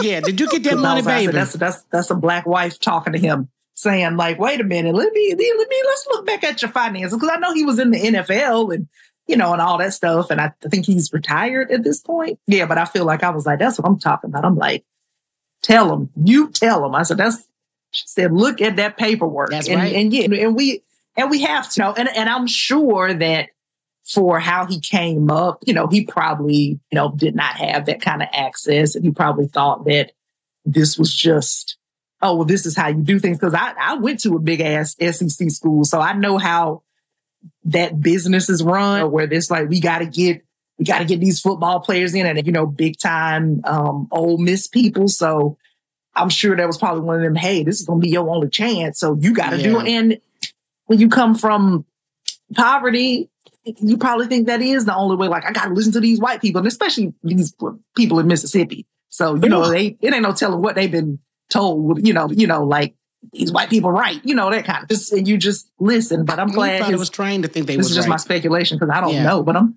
Yeah, 0.01 0.21
did 0.21 0.41
you 0.41 0.49
get 0.49 0.63
that 0.65 0.79
money, 0.79 1.03
baby? 1.03 1.33
That's 1.33 1.53
that's 1.55 1.83
that's 1.85 2.11
a 2.11 2.15
black 2.15 2.47
wife 2.47 2.79
talking 2.79 3.13
to 3.13 3.19
him, 3.19 3.49
saying 3.75 4.17
like, 4.17 4.39
"Wait 4.39 4.61
a 4.61 4.65
minute, 4.65 4.95
let 4.95 5.13
me 5.13 5.31
let 5.31 5.69
me 5.69 5.83
let's 5.87 6.07
look 6.11 6.27
back 6.27 6.45
at 6.45 6.63
your 6.63 6.71
finances," 6.71 7.17
because 7.17 7.31
I 7.35 7.39
know 7.39 7.55
he 7.55 7.65
was 7.65 7.79
in 7.79 7.91
the 7.91 7.99
NFL 7.99 8.75
and 8.75 8.89
you 9.27 9.37
know 9.37 9.53
and 9.53 9.63
all 9.63 9.79
that 9.79 9.95
stuff, 9.95 10.31
and 10.31 10.41
I 10.41 10.53
think 10.63 10.87
he's 10.87 11.13
retired 11.13 11.71
at 11.71 11.85
this 11.85 12.01
point. 12.01 12.39
Yeah, 12.47 12.67
but 12.67 12.79
I 12.79 12.85
feel 12.85 13.05
like 13.05 13.23
I 13.23 13.31
was 13.31 13.47
like, 13.47 13.59
"That's 13.59 13.79
what 13.79 13.89
I'm 13.89 13.99
talking 13.99 14.31
about." 14.31 14.45
I'm 14.45 14.57
like, 14.57 14.85
"Tell 15.63 15.93
him, 15.93 16.11
you 16.17 16.51
tell 16.51 16.85
him." 16.85 16.95
I 16.95 17.03
said, 17.03 17.19
"That's." 17.19 17.47
She 17.91 18.07
said, 18.07 18.33
"Look 18.33 18.61
at 18.61 18.77
that 18.77 18.99
paperwork." 18.99 19.51
That's 19.51 19.69
and, 19.69 19.81
right. 19.81 19.95
And 19.95 20.13
yeah, 20.13 20.29
and 20.31 20.55
we 20.55 20.83
and 21.17 21.31
we 21.31 21.43
have 21.43 21.71
to 21.73 21.81
know, 21.81 21.93
and 21.93 22.09
and 22.09 22.29
I'm 22.29 22.47
sure 22.47 23.13
that 23.15 23.49
for 24.09 24.41
how 24.41 24.67
he 24.67 24.81
came 24.81 25.31
up. 25.31 25.63
You 25.67 25.75
know, 25.75 25.87
he 25.87 26.05
probably, 26.05 26.81
you 26.91 26.95
know, 26.95 27.13
did 27.15 27.35
not 27.35 27.57
have 27.57 27.87
that 27.87 28.01
kind 28.01 28.23
of 28.23 28.29
access. 28.33 28.95
And 28.95 29.05
he 29.05 29.11
probably 29.11 29.47
thought 29.47 29.85
that 29.85 30.13
this 30.65 30.99
was 30.99 31.15
just, 31.15 31.77
oh, 32.23 32.37
well, 32.37 32.45
this 32.47 32.65
is 32.65 32.75
how 32.75 32.89
you 32.89 33.03
do 33.03 33.19
things. 33.19 33.39
Cause 33.39 33.55
I, 33.55 33.75
I 33.79 33.95
went 33.95 34.21
to 34.21 34.35
a 34.35 34.41
big 34.41 34.61
ass 34.61 34.97
SEC 34.99 35.51
school. 35.51 35.85
So 35.85 36.01
I 36.01 36.15
know 36.15 36.39
how 36.39 36.83
that 37.65 38.01
business 38.01 38.49
is 38.49 38.63
run 38.63 39.11
where 39.11 39.31
it's 39.31 39.51
like, 39.51 39.69
we 39.69 39.79
got 39.79 39.99
to 39.99 40.07
get, 40.07 40.43
we 40.79 40.85
got 40.85 41.01
to 41.01 41.05
get 41.05 41.21
these 41.21 41.41
football 41.41 41.81
players 41.81 42.15
in 42.15 42.25
and, 42.25 42.47
you 42.47 42.53
know, 42.53 42.67
big 42.67 42.99
time, 42.99 43.61
um, 43.65 44.09
Ole 44.11 44.39
Miss 44.39 44.67
people. 44.67 45.09
So 45.09 45.59
I'm 46.15 46.31
sure 46.31 46.57
that 46.57 46.67
was 46.67 46.79
probably 46.79 47.03
one 47.03 47.17
of 47.17 47.23
them. 47.23 47.35
Hey, 47.35 47.63
this 47.63 47.79
is 47.79 47.87
going 47.87 48.01
to 48.01 48.05
be 48.05 48.11
your 48.11 48.29
only 48.29 48.49
chance. 48.49 48.99
So 48.99 49.17
you 49.21 49.35
got 49.35 49.51
to 49.51 49.59
yeah. 49.59 49.63
do 49.65 49.81
it. 49.81 49.89
And 49.89 50.21
when 50.87 50.99
you 50.99 51.11
come 51.11 51.35
from 51.35 51.85
poverty, 52.55 53.29
you 53.81 53.97
probably 53.97 54.27
think 54.27 54.47
that 54.47 54.63
is 54.63 54.85
the 54.85 54.95
only 54.95 55.17
way. 55.17 55.29
Like, 55.29 55.45
I 55.45 55.53
got 55.53 55.67
to 55.67 55.75
listen 55.75 55.93
to 55.93 56.01
these 56.01 56.21
white 56.21 56.41
people, 56.41 56.59
and 56.59 56.69
especially 56.69 57.13
these 57.23 57.55
people 57.97 58.19
in 58.19 58.27
Mississippi. 58.27 58.87
So 59.09 59.35
you 59.37 59.49
know, 59.49 59.69
they 59.69 59.97
it 60.01 60.13
ain't 60.13 60.23
no 60.23 60.33
telling 60.33 60.63
what 60.63 60.75
they've 60.75 60.91
been 60.91 61.19
told. 61.51 62.07
You 62.07 62.13
know, 62.13 62.31
you 62.31 62.47
know, 62.47 62.65
like 62.65 62.95
these 63.33 63.53
white 63.53 63.71
people 63.71 63.91
right. 63.91 64.21
You 64.25 64.35
know 64.35 64.51
that 64.51 64.65
kind 64.65 64.83
of 64.83 64.89
just 64.89 65.13
and 65.13 65.27
you 65.27 65.39
just 65.39 65.71
listen. 65.79 66.25
But 66.25 66.39
I'm 66.39 66.49
glad 66.49 66.83
his, 66.85 66.91
it 66.91 66.99
was 66.99 67.11
trained 67.11 67.45
to 67.45 67.49
think 67.49 67.67
they. 67.67 67.77
This 67.77 67.91
is 67.91 67.97
just 67.97 68.07
right. 68.07 68.15
my 68.15 68.19
speculation 68.19 68.79
because 68.79 68.91
I 68.91 69.01
don't 69.01 69.15
yeah. 69.15 69.23
know. 69.23 69.43
But 69.43 69.57
I'm 69.57 69.77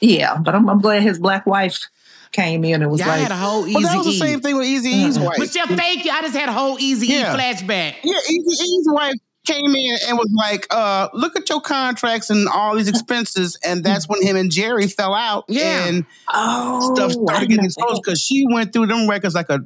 yeah, 0.00 0.38
but 0.38 0.54
I'm, 0.54 0.68
I'm 0.68 0.80
glad 0.80 1.02
his 1.02 1.18
black 1.18 1.46
wife 1.46 1.88
came 2.32 2.64
in 2.64 2.82
and 2.82 2.90
was 2.90 3.00
Y'all 3.00 3.08
like, 3.08 3.20
had 3.20 3.30
a 3.30 3.36
whole 3.36 3.66
easy. 3.66 3.74
Well, 3.74 3.82
that 3.82 3.96
was 3.98 4.06
the 4.06 4.12
same 4.12 4.40
thing 4.40 4.56
with 4.56 4.66
Eazy-E's 4.66 5.16
mm-hmm. 5.16 5.24
wife. 5.24 5.36
But 5.38 5.54
your 5.54 5.66
fake, 5.66 6.04
you 6.04 6.10
I 6.10 6.22
just 6.22 6.36
had 6.36 6.48
a 6.48 6.52
whole 6.52 6.78
Easy 6.78 7.08
yeah. 7.08 7.34
E 7.34 7.38
flashback. 7.38 7.96
Yeah, 8.02 8.14
Eazy-E's 8.14 8.88
wife 8.90 9.14
came 9.46 9.74
in 9.74 9.96
and 10.08 10.18
was 10.18 10.30
like, 10.36 10.66
uh, 10.70 11.08
look 11.14 11.34
at 11.36 11.48
your 11.48 11.60
contracts 11.60 12.30
and 12.30 12.48
all 12.48 12.76
these 12.76 12.88
expenses. 12.88 13.58
And 13.64 13.82
that's 13.82 14.08
when 14.08 14.22
him 14.22 14.36
and 14.36 14.50
Jerry 14.50 14.86
fell 14.86 15.14
out. 15.14 15.44
Yeah. 15.48 15.86
And 15.86 16.04
Oh, 16.28 16.94
stuff 16.94 17.12
started 17.12 17.48
getting 17.48 17.56
know 17.58 17.64
exposed 17.64 18.02
because 18.04 18.20
she 18.20 18.44
went 18.50 18.72
through 18.72 18.86
them 18.86 19.08
records 19.08 19.34
like 19.34 19.48
a 19.48 19.60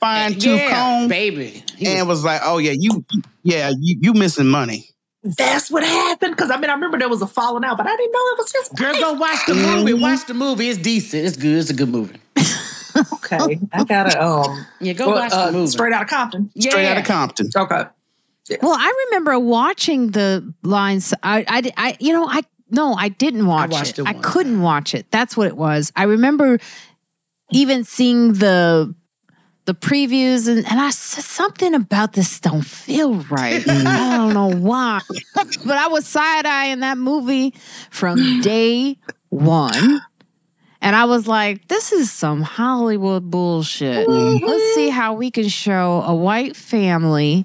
fine 0.00 0.34
tooth 0.34 0.58
yeah, 0.60 0.70
comb 1.00 1.08
baby. 1.08 1.64
He 1.76 1.86
and 1.88 2.06
was- 2.08 2.18
was 2.18 2.24
like, 2.24 2.40
oh, 2.44 2.58
yeah, 2.58 2.74
you, 2.78 3.04
yeah, 3.42 3.70
you, 3.78 3.98
you 4.00 4.14
missing 4.14 4.46
money. 4.46 4.90
That's 5.24 5.72
what 5.72 5.82
happened. 5.82 6.36
Because 6.36 6.52
I 6.52 6.56
mean, 6.56 6.70
I 6.70 6.74
remember 6.74 6.98
there 6.98 7.08
was 7.08 7.20
a 7.20 7.26
falling 7.26 7.64
out, 7.64 7.76
but 7.78 7.86
I 7.88 7.96
didn't 7.96 8.12
know 8.12 8.18
it 8.18 8.38
was 8.38 8.52
his 8.52 8.68
Girl, 8.78 8.92
wife. 8.92 9.00
go 9.00 9.12
watch 9.14 9.46
the 9.48 9.54
movie. 9.54 9.92
Watch 9.94 10.26
the 10.26 10.34
movie. 10.34 10.68
It's 10.68 10.78
decent. 10.78 11.26
It's 11.26 11.36
good. 11.36 11.58
It's 11.58 11.70
a 11.70 11.74
good 11.74 11.88
movie. 11.88 12.16
Okay, 13.12 13.58
I 13.74 13.84
gotta 13.84 14.24
um. 14.24 14.66
Yeah, 14.80 14.94
go 14.94 15.08
well, 15.08 15.16
watch 15.16 15.32
uh, 15.32 15.46
the 15.48 15.52
movie. 15.52 15.66
Straight 15.70 15.92
Outta 15.92 16.06
Compton. 16.06 16.50
Straight 16.58 16.82
Yeah. 16.84 16.92
out 16.92 16.96
of 16.96 17.04
Compton. 17.04 17.50
Okay. 17.54 17.84
Yes. 18.48 18.60
Well, 18.62 18.76
I 18.76 19.06
remember 19.06 19.38
watching 19.38 20.10
the 20.10 20.54
lines. 20.62 21.12
I, 21.22 21.44
I, 21.48 21.72
I, 21.76 21.96
you 22.00 22.12
know, 22.12 22.26
I 22.28 22.42
no, 22.70 22.94
I 22.94 23.08
didn't 23.08 23.46
watch 23.46 23.70
watched 23.70 23.98
it. 23.98 24.02
it 24.02 24.06
I 24.08 24.14
couldn't 24.14 24.60
watch 24.60 24.94
it. 24.94 25.10
That's 25.10 25.36
what 25.36 25.46
it 25.46 25.56
was. 25.56 25.92
I 25.94 26.04
remember 26.04 26.58
even 27.52 27.84
seeing 27.84 28.34
the 28.34 28.94
the 29.66 29.74
previews, 29.74 30.48
and, 30.48 30.64
and 30.66 30.80
I 30.80 30.90
said 30.90 31.24
something 31.24 31.74
about 31.74 32.12
this 32.12 32.38
don't 32.38 32.64
feel 32.64 33.14
right. 33.30 33.64
I 33.68 34.16
don't 34.16 34.34
know 34.34 34.52
why, 34.52 35.00
but 35.34 35.76
I 35.76 35.88
was 35.88 36.06
side 36.06 36.46
eyeing 36.46 36.80
that 36.80 36.98
movie 36.98 37.54
from 37.90 38.40
day 38.40 38.98
one. 39.28 40.00
And 40.82 40.94
I 40.94 41.06
was 41.06 41.26
like, 41.26 41.66
this 41.66 41.90
is 41.90 42.12
some 42.12 42.42
Hollywood 42.42 43.28
bullshit. 43.28 44.06
Mm-hmm. 44.06 44.44
Let's 44.44 44.74
see 44.74 44.88
how 44.88 45.14
we 45.14 45.32
can 45.32 45.48
show 45.48 46.02
a 46.02 46.14
white 46.14 46.54
family 46.54 47.44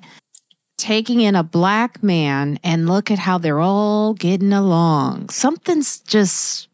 taking 0.81 1.21
in 1.21 1.35
a 1.35 1.43
black 1.43 2.01
man 2.03 2.59
and 2.63 2.87
look 2.87 3.11
at 3.11 3.19
how 3.19 3.37
they're 3.37 3.59
all 3.59 4.13
getting 4.13 4.51
along. 4.53 5.29
Something's 5.29 5.99
just 5.99 6.67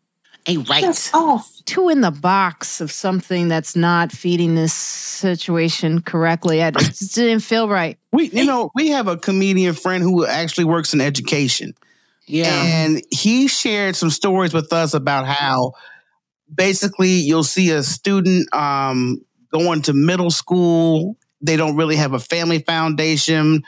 a 0.48 0.58
right. 0.58 0.82
That's 0.82 1.14
off. 1.14 1.52
two 1.66 1.90
in 1.90 2.00
the 2.02 2.12
box 2.12 2.80
of 2.80 2.90
something 2.92 3.50
that's 3.50 3.76
not 3.76 4.12
feeding 4.14 4.56
this 4.56 4.74
situation 4.74 6.02
correctly. 6.02 6.64
I- 6.64 6.70
It 6.70 6.78
just 6.78 7.16
didn't 7.16 7.42
feel 7.42 7.68
right. 7.68 7.98
We, 8.14 8.30
you 8.30 8.46
know, 8.46 8.72
we 8.74 8.90
have 8.90 9.08
a 9.08 9.18
comedian 9.18 9.74
friend 9.74 10.02
who 10.02 10.26
actually 10.26 10.64
works 10.66 10.94
in 10.94 11.02
education. 11.02 11.74
Yeah. 12.26 12.52
And 12.64 13.02
he 13.12 13.48
shared 13.48 13.96
some 13.96 14.10
stories 14.10 14.54
with 14.54 14.72
us 14.74 14.94
about 14.94 15.26
how 15.28 15.74
basically 16.54 17.10
you'll 17.12 17.44
see 17.44 17.72
a 17.72 17.84
student 17.84 18.54
um, 18.54 19.22
going 19.52 19.82
to 19.84 19.94
middle 19.94 20.32
school. 20.32 21.18
They 21.42 21.56
don't 21.56 21.76
really 21.76 21.96
have 21.98 22.14
a 22.14 22.20
family 22.20 22.60
foundation. 22.60 23.64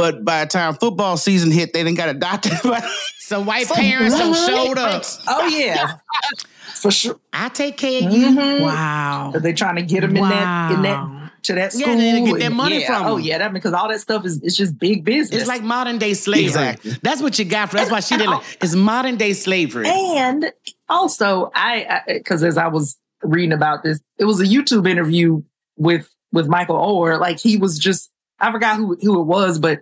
But 0.00 0.24
by 0.24 0.44
the 0.44 0.50
time 0.50 0.74
football 0.74 1.16
season 1.18 1.50
hit, 1.50 1.72
they 1.74 1.84
didn't 1.84 1.98
got 1.98 2.08
a 2.08 2.14
doctor. 2.14 2.50
Some 3.18 3.44
white 3.44 3.68
parents 3.68 4.16
don't 4.16 4.34
showed 4.34 4.78
up. 4.78 5.04
Oh 5.28 5.46
yeah, 5.46 5.98
for 6.74 6.90
sure. 6.90 7.20
I 7.32 7.48
take 7.50 7.76
care 7.76 7.98
of 8.02 8.12
Mm-hmm. 8.12 8.14
you. 8.20 8.26
Mhm. 8.40 8.60
Wow. 8.62 9.32
Are 9.34 9.40
they 9.40 9.52
trying 9.52 9.76
to 9.76 9.82
get 9.82 10.02
him 10.02 10.16
in 10.16 10.22
that 10.28 10.72
in 10.72 10.82
that 10.82 11.30
to 11.44 11.54
that 11.54 11.72
school. 11.72 11.94
Yeah, 11.94 12.14
school? 12.16 12.24
they 12.24 12.30
get 12.32 12.40
that 12.48 12.52
money 12.56 12.80
yeah. 12.80 12.86
from 12.98 13.06
Oh 13.06 13.16
yeah, 13.18 13.38
that 13.38 13.52
because 13.52 13.72
all 13.74 13.88
that 13.90 14.00
stuff 14.00 14.24
is 14.24 14.40
it's 14.42 14.56
just 14.56 14.78
big 14.78 15.04
business. 15.04 15.40
It's 15.42 15.48
like 15.48 15.62
modern 15.62 15.98
day 15.98 16.14
slavery. 16.14 16.46
Exactly. 16.46 16.92
That's 17.02 17.20
what 17.22 17.38
you 17.38 17.44
got 17.44 17.70
for. 17.70 17.76
That's 17.76 17.90
why 17.90 18.00
she 18.00 18.16
did 18.16 18.26
like. 18.26 18.42
It's 18.62 18.74
modern 18.74 19.16
day 19.16 19.34
slavery. 19.34 19.86
And 19.86 20.50
also, 20.88 21.50
I 21.54 22.00
because 22.08 22.42
as 22.42 22.56
I 22.56 22.68
was 22.68 22.96
reading 23.22 23.52
about 23.52 23.82
this, 23.82 24.00
it 24.18 24.24
was 24.24 24.40
a 24.40 24.44
YouTube 24.44 24.88
interview 24.88 25.42
with 25.76 26.08
with 26.32 26.48
Michael 26.48 26.76
Oher. 26.76 27.20
Like 27.20 27.38
he 27.38 27.58
was 27.58 27.78
just 27.78 28.10
I 28.40 28.50
forgot 28.50 28.76
who 28.76 28.96
who 29.00 29.20
it 29.20 29.24
was, 29.24 29.58
but 29.58 29.80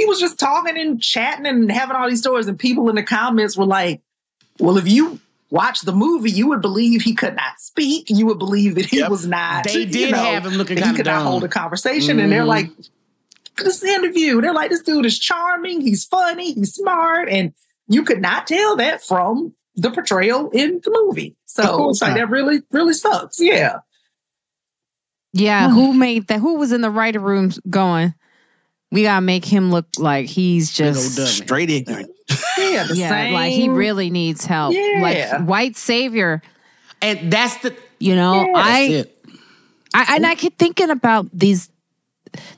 he 0.00 0.06
was 0.06 0.18
just 0.20 0.38
talking 0.38 0.78
and 0.78 1.00
chatting 1.02 1.46
and 1.46 1.70
having 1.70 1.96
all 1.96 2.08
these 2.08 2.20
stories, 2.20 2.46
and 2.48 2.58
people 2.58 2.88
in 2.88 2.96
the 2.96 3.02
comments 3.02 3.56
were 3.56 3.66
like, 3.66 4.00
"Well, 4.58 4.76
if 4.78 4.88
you." 4.88 5.20
Watch 5.52 5.80
the 5.80 5.92
movie, 5.92 6.30
you 6.30 6.46
would 6.46 6.62
believe 6.62 7.02
he 7.02 7.12
could 7.12 7.34
not 7.34 7.58
speak. 7.58 8.04
You 8.08 8.24
would 8.26 8.38
believe 8.38 8.76
that 8.76 8.86
he 8.86 8.98
Yep. 8.98 9.10
was 9.10 9.26
not. 9.26 9.64
They 9.64 9.80
you 9.80 9.86
did 9.86 10.12
know, 10.12 10.18
have 10.18 10.46
him 10.46 10.52
looking 10.52 10.76
that 10.76 10.82
he 10.82 10.84
kind 10.84 10.90
of 10.92 10.96
could 11.04 11.10
not 11.10 11.24
hold 11.26 11.42
a 11.42 11.48
conversation. 11.48 12.20
And 12.20 12.30
they're 12.30 12.44
Mhm. 12.44 12.46
like, 12.46 12.70
this 13.58 13.82
interview, 13.82 14.40
they're 14.40 14.54
like, 14.54 14.70
this 14.70 14.82
dude 14.82 15.06
is 15.06 15.18
charming, 15.18 15.80
he's 15.80 16.04
funny, 16.04 16.52
he's 16.54 16.74
smart, 16.74 17.28
and 17.28 17.52
you 17.88 18.04
could 18.04 18.22
not 18.22 18.46
tell 18.46 18.76
that 18.76 19.02
from 19.02 19.52
the 19.74 19.90
portrayal 19.90 20.50
in 20.50 20.80
the 20.84 20.90
movie. 20.92 21.34
So 21.46 21.90
it's 21.90 22.00
like 22.00 22.10
not. 22.10 22.18
that 22.18 22.30
really, 22.30 22.62
really 22.70 22.94
sucks. 22.94 23.40
Yeah. 23.40 23.78
Yeah, 25.32 25.68
who 25.70 25.92
made 25.94 26.28
that? 26.28 26.38
Who 26.38 26.54
was 26.58 26.70
in 26.70 26.80
the 26.80 26.90
writer 26.90 27.18
room 27.18 27.50
going? 27.68 28.14
We 28.90 29.02
gotta 29.02 29.20
make 29.20 29.44
him 29.44 29.70
look 29.70 29.86
like 29.98 30.26
he's 30.26 30.72
just. 30.72 31.16
Straight 31.36 31.70
ignorant. 31.70 32.10
Yeah, 32.58 32.86
yeah, 32.92 33.08
same. 33.08 33.34
like 33.34 33.52
he 33.52 33.68
really 33.68 34.10
needs 34.10 34.44
help. 34.44 34.74
Yeah. 34.74 35.00
Like 35.02 35.48
white 35.48 35.76
savior. 35.76 36.42
And 37.02 37.32
that's 37.32 37.56
the. 37.58 37.74
You 37.98 38.14
know, 38.16 38.46
Yeah. 38.46 38.52
I 38.54 39.04
I, 39.92 40.16
and 40.16 40.26
I 40.26 40.34
keep 40.34 40.58
thinking 40.58 40.90
about 40.90 41.26
these 41.32 41.70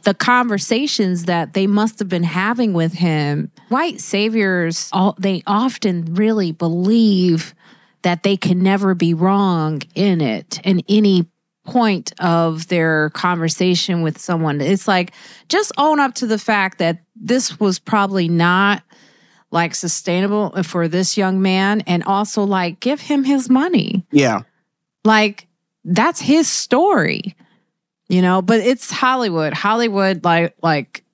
the 0.02 0.12
conversations 0.14 1.24
that 1.24 1.54
they 1.54 1.66
must 1.66 1.98
have 1.98 2.08
been 2.08 2.24
having 2.24 2.74
with 2.74 2.92
him. 2.92 3.50
White 3.68 4.00
saviors, 4.00 4.90
all 4.92 5.16
they 5.18 5.42
often 5.46 6.14
really 6.14 6.52
believe 6.52 7.54
that 8.02 8.22
they 8.22 8.36
can 8.36 8.58
never 8.58 8.94
be 8.94 9.14
wrong 9.14 9.80
in 9.94 10.20
it 10.20 10.60
in 10.64 10.82
any 10.88 11.26
point 11.64 12.12
of 12.20 12.68
their 12.68 13.10
conversation 13.10 14.02
with 14.02 14.18
someone. 14.18 14.60
It's 14.60 14.88
like 14.88 15.12
just 15.48 15.72
own 15.78 16.00
up 16.00 16.14
to 16.16 16.26
the 16.26 16.38
fact 16.38 16.78
that 16.78 16.98
this 17.16 17.60
was 17.60 17.78
probably 17.78 18.28
not 18.28 18.82
like 19.50 19.74
sustainable 19.74 20.50
for 20.62 20.88
this 20.88 21.16
young 21.16 21.40
man 21.42 21.82
and 21.82 22.02
also 22.04 22.42
like 22.44 22.80
give 22.80 23.00
him 23.00 23.22
his 23.22 23.50
money 23.50 24.04
Yeah. 24.10 24.40
like 25.04 25.46
that's 25.84 26.20
his 26.20 26.48
story 26.50 27.36
you 28.08 28.22
know 28.22 28.40
but 28.40 28.60
it's 28.60 28.90
hollywood 28.90 29.52
hollywood 29.52 30.24
like 30.24 30.54
like 30.62 31.04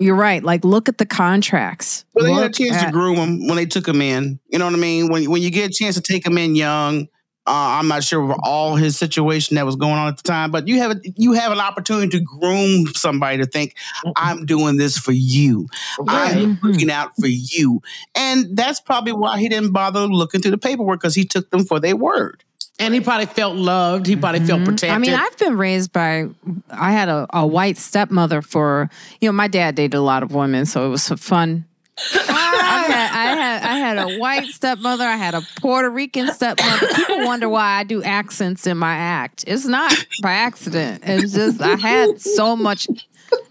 you're 0.00 0.16
right 0.16 0.42
like 0.42 0.64
look 0.64 0.88
at 0.88 0.98
the 0.98 1.06
contracts 1.06 2.04
Well, 2.12 2.24
they 2.24 2.32
had 2.32 2.50
a 2.50 2.52
chance 2.52 2.82
to 2.82 2.90
groom 2.90 3.16
him 3.16 3.46
when 3.46 3.54
they 3.56 3.66
took 3.66 3.86
him 3.86 4.02
in. 4.02 4.40
You 4.48 4.58
know 4.58 4.64
what 4.64 4.74
I 4.74 4.78
mean? 4.78 5.08
When 5.08 5.30
when 5.30 5.40
you 5.40 5.50
get 5.50 5.70
a 5.70 5.72
chance 5.72 5.94
to 5.94 6.00
take 6.02 6.26
him 6.26 6.36
in 6.36 6.56
young, 6.56 7.06
uh, 7.46 7.78
I'm 7.78 7.88
not 7.88 8.02
sure 8.02 8.30
of 8.30 8.38
all 8.42 8.76
his 8.76 8.96
situation 8.96 9.56
that 9.56 9.66
was 9.66 9.76
going 9.76 9.92
on 9.92 10.08
at 10.08 10.16
the 10.16 10.22
time, 10.22 10.50
but 10.50 10.66
you 10.66 10.78
have 10.78 10.92
a, 10.92 11.00
you 11.16 11.32
have 11.32 11.52
an 11.52 11.60
opportunity 11.60 12.08
to 12.18 12.20
groom 12.20 12.86
somebody 12.94 13.38
to 13.38 13.46
think 13.46 13.74
I'm 14.16 14.46
doing 14.46 14.76
this 14.78 14.96
for 14.96 15.12
you. 15.12 15.68
I'm 16.08 16.58
looking 16.62 16.90
out 16.90 17.12
for 17.20 17.26
you, 17.26 17.82
and 18.14 18.56
that's 18.56 18.80
probably 18.80 19.12
why 19.12 19.38
he 19.38 19.48
didn't 19.50 19.72
bother 19.72 20.06
looking 20.06 20.40
through 20.40 20.52
the 20.52 20.58
paperwork 20.58 21.00
because 21.00 21.14
he 21.14 21.24
took 21.24 21.50
them 21.50 21.64
for 21.64 21.78
their 21.78 21.96
word. 21.96 22.42
And 22.78 22.92
he 22.92 23.00
probably 23.00 23.26
felt 23.26 23.54
loved. 23.54 24.06
He 24.06 24.16
probably 24.16 24.40
felt 24.40 24.64
protected. 24.64 24.88
Mm-hmm. 24.88 24.96
I 24.96 24.98
mean, 24.98 25.14
I've 25.14 25.38
been 25.38 25.56
raised 25.56 25.92
by. 25.92 26.28
I 26.70 26.92
had 26.92 27.08
a, 27.08 27.26
a 27.30 27.46
white 27.46 27.76
stepmother 27.76 28.42
for 28.42 28.90
you 29.20 29.28
know. 29.28 29.32
My 29.32 29.48
dad 29.48 29.74
dated 29.74 29.94
a 29.94 30.00
lot 30.00 30.22
of 30.22 30.34
women, 30.34 30.66
so 30.66 30.86
it 30.86 30.88
was 30.88 31.08
fun. 31.08 31.66
I 31.98 32.84
had, 32.88 33.10
I 33.12 33.26
had 33.36 33.62
I 33.62 33.76
had 33.78 33.98
a 33.98 34.18
white 34.18 34.46
stepmother. 34.48 35.04
I 35.04 35.16
had 35.16 35.34
a 35.34 35.42
Puerto 35.60 35.88
Rican 35.90 36.32
stepmother. 36.32 36.86
People 36.94 37.24
wonder 37.24 37.48
why 37.48 37.78
I 37.78 37.84
do 37.84 38.02
accents 38.02 38.66
in 38.66 38.76
my 38.78 38.94
act. 38.96 39.44
It's 39.46 39.64
not 39.66 39.92
by 40.22 40.32
accident. 40.32 41.02
It's 41.06 41.32
just 41.32 41.60
I 41.60 41.76
had 41.76 42.20
so 42.20 42.56
much 42.56 42.88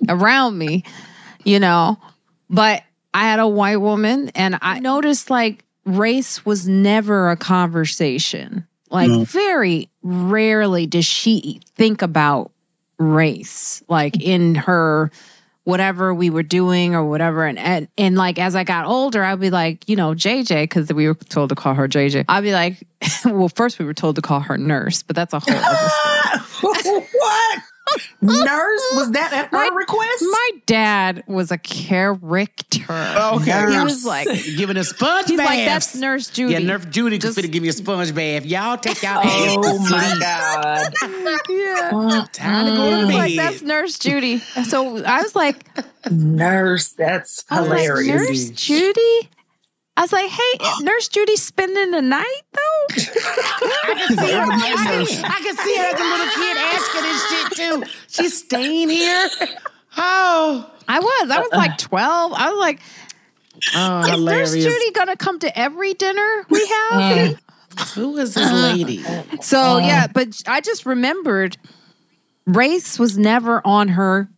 around 0.09 0.57
me, 0.57 0.83
you 1.43 1.59
know. 1.59 1.97
But 2.49 2.83
I 3.13 3.23
had 3.23 3.39
a 3.39 3.47
white 3.47 3.77
woman, 3.77 4.29
and 4.35 4.57
I 4.61 4.79
noticed 4.79 5.29
like 5.29 5.63
race 5.85 6.45
was 6.45 6.67
never 6.67 7.29
a 7.31 7.37
conversation. 7.37 8.67
Like 8.89 9.09
No. 9.09 9.23
very 9.23 9.89
rarely 10.03 10.85
does 10.85 11.05
she 11.05 11.61
think 11.75 12.01
about 12.01 12.51
race, 12.99 13.81
like 13.87 14.21
in 14.21 14.55
her 14.55 15.11
whatever 15.63 16.13
we 16.13 16.29
were 16.29 16.43
doing 16.43 16.95
or 16.95 17.05
whatever. 17.05 17.45
And 17.45 17.57
and, 17.57 17.87
and 17.97 18.15
like 18.15 18.39
as 18.39 18.55
I 18.55 18.63
got 18.63 18.85
older, 18.85 19.23
I'd 19.23 19.39
be 19.39 19.49
like, 19.49 19.87
you 19.87 19.95
know, 19.95 20.13
JJ, 20.13 20.63
because 20.63 20.91
we 20.91 21.07
were 21.07 21.15
told 21.15 21.49
to 21.49 21.55
call 21.55 21.73
her 21.73 21.87
JJ. 21.87 22.25
I'd 22.27 22.41
be 22.41 22.53
like, 22.53 22.85
well, 23.25 23.49
first 23.49 23.79
we 23.79 23.85
were 23.85 23.93
told 23.93 24.15
to 24.15 24.21
call 24.21 24.41
her 24.41 24.57
nurse, 24.57 25.03
but 25.03 25.15
that's 25.15 25.33
a 25.33 25.39
whole 25.39 25.55
other 25.55 26.39
story. 26.49 27.07
what? 27.13 27.59
Nurse? 28.21 28.81
Was 28.93 29.11
that 29.11 29.33
at 29.33 29.47
her 29.49 29.57
My- 29.57 29.75
request? 29.75 30.23
My 30.23 30.49
dad 30.65 31.23
was 31.27 31.51
a 31.51 31.57
character. 31.57 32.85
Oh, 32.89 33.39
okay. 33.41 33.71
He 33.71 33.83
was 33.83 34.05
like, 34.05 34.27
giving 34.57 34.77
a 34.77 34.83
sponge 34.83 35.27
he's 35.27 35.37
bath. 35.37 35.47
like, 35.47 35.65
that's 35.65 35.93
Nurse 35.95 36.29
Judy. 36.29 36.53
Yeah, 36.53 36.59
Nurse 36.59 36.85
Judy 36.85 37.17
Just- 37.17 37.35
could 37.35 37.45
finna 37.45 37.51
give 37.51 37.61
me 37.63 37.69
a 37.69 37.73
sponge 37.73 38.15
bath. 38.15 38.45
Y'all 38.45 38.77
take 38.77 39.01
y'all 39.03 39.21
oh 39.23 39.69
ass 39.69 39.87
to 39.87 39.91
my. 39.91 40.17
God. 40.19 40.93
yeah. 41.49 42.25
Time 42.31 42.65
to 42.67 42.71
go 42.75 43.01
to 43.01 43.07
bed. 43.07 43.13
like, 43.15 43.35
that's 43.35 43.61
Nurse 43.61 43.99
Judy. 43.99 44.39
So 44.39 45.03
I 45.03 45.21
was 45.21 45.35
like, 45.35 45.65
Nurse, 46.09 46.89
that's 46.93 47.43
I 47.49 47.61
was 47.61 47.69
like, 47.69 47.81
hilarious. 47.81 48.29
Nurse 48.29 48.49
Judy? 48.51 49.29
I 49.95 50.01
was 50.01 50.11
like, 50.11 50.29
hey, 50.29 50.57
uh. 50.59 50.75
Nurse 50.81 51.07
Judy 51.07 51.35
spending 51.35 51.91
the 51.91 52.01
night 52.01 52.41
though? 52.51 52.85
I 52.95 54.05
can 54.07 54.17
see 54.17 54.31
her. 54.31 54.41
I 54.41 55.05
can, 55.05 55.25
I 55.25 55.39
can 55.39 55.57
see 55.57 55.77
her 55.77 55.85
as 55.85 55.99
a 55.99 56.03
little 56.03 56.31
kid 56.33 56.57
asking 56.57 57.01
this 57.03 57.29
shit 57.29 57.51
too. 57.57 57.83
She's 58.07 58.37
staying 58.39 58.89
here. 58.89 59.29
Oh, 59.95 60.71
I 60.87 60.99
was. 60.99 61.29
I 61.29 61.39
was 61.39 61.51
like 61.51 61.77
12. 61.77 62.33
I 62.33 62.49
was 62.49 62.59
like, 62.59 62.79
Oh, 63.75 63.99
is 63.99 64.09
hilarious. 64.09 64.53
Nurse 64.55 64.63
Judy 64.63 64.91
gonna 64.91 65.15
come 65.15 65.39
to 65.39 65.57
every 65.57 65.93
dinner 65.93 66.45
we 66.49 66.65
mm. 66.65 66.69
have? 66.69 67.39
Who 67.95 68.17
is 68.17 68.33
this 68.35 68.51
lady? 68.51 69.03
so 69.41 69.59
uh. 69.59 69.77
yeah, 69.79 70.07
but 70.07 70.41
I 70.47 70.61
just 70.61 70.85
remembered 70.85 71.57
race 72.45 72.99
was 72.99 73.17
never 73.17 73.61
on 73.65 73.89
her 73.89 74.29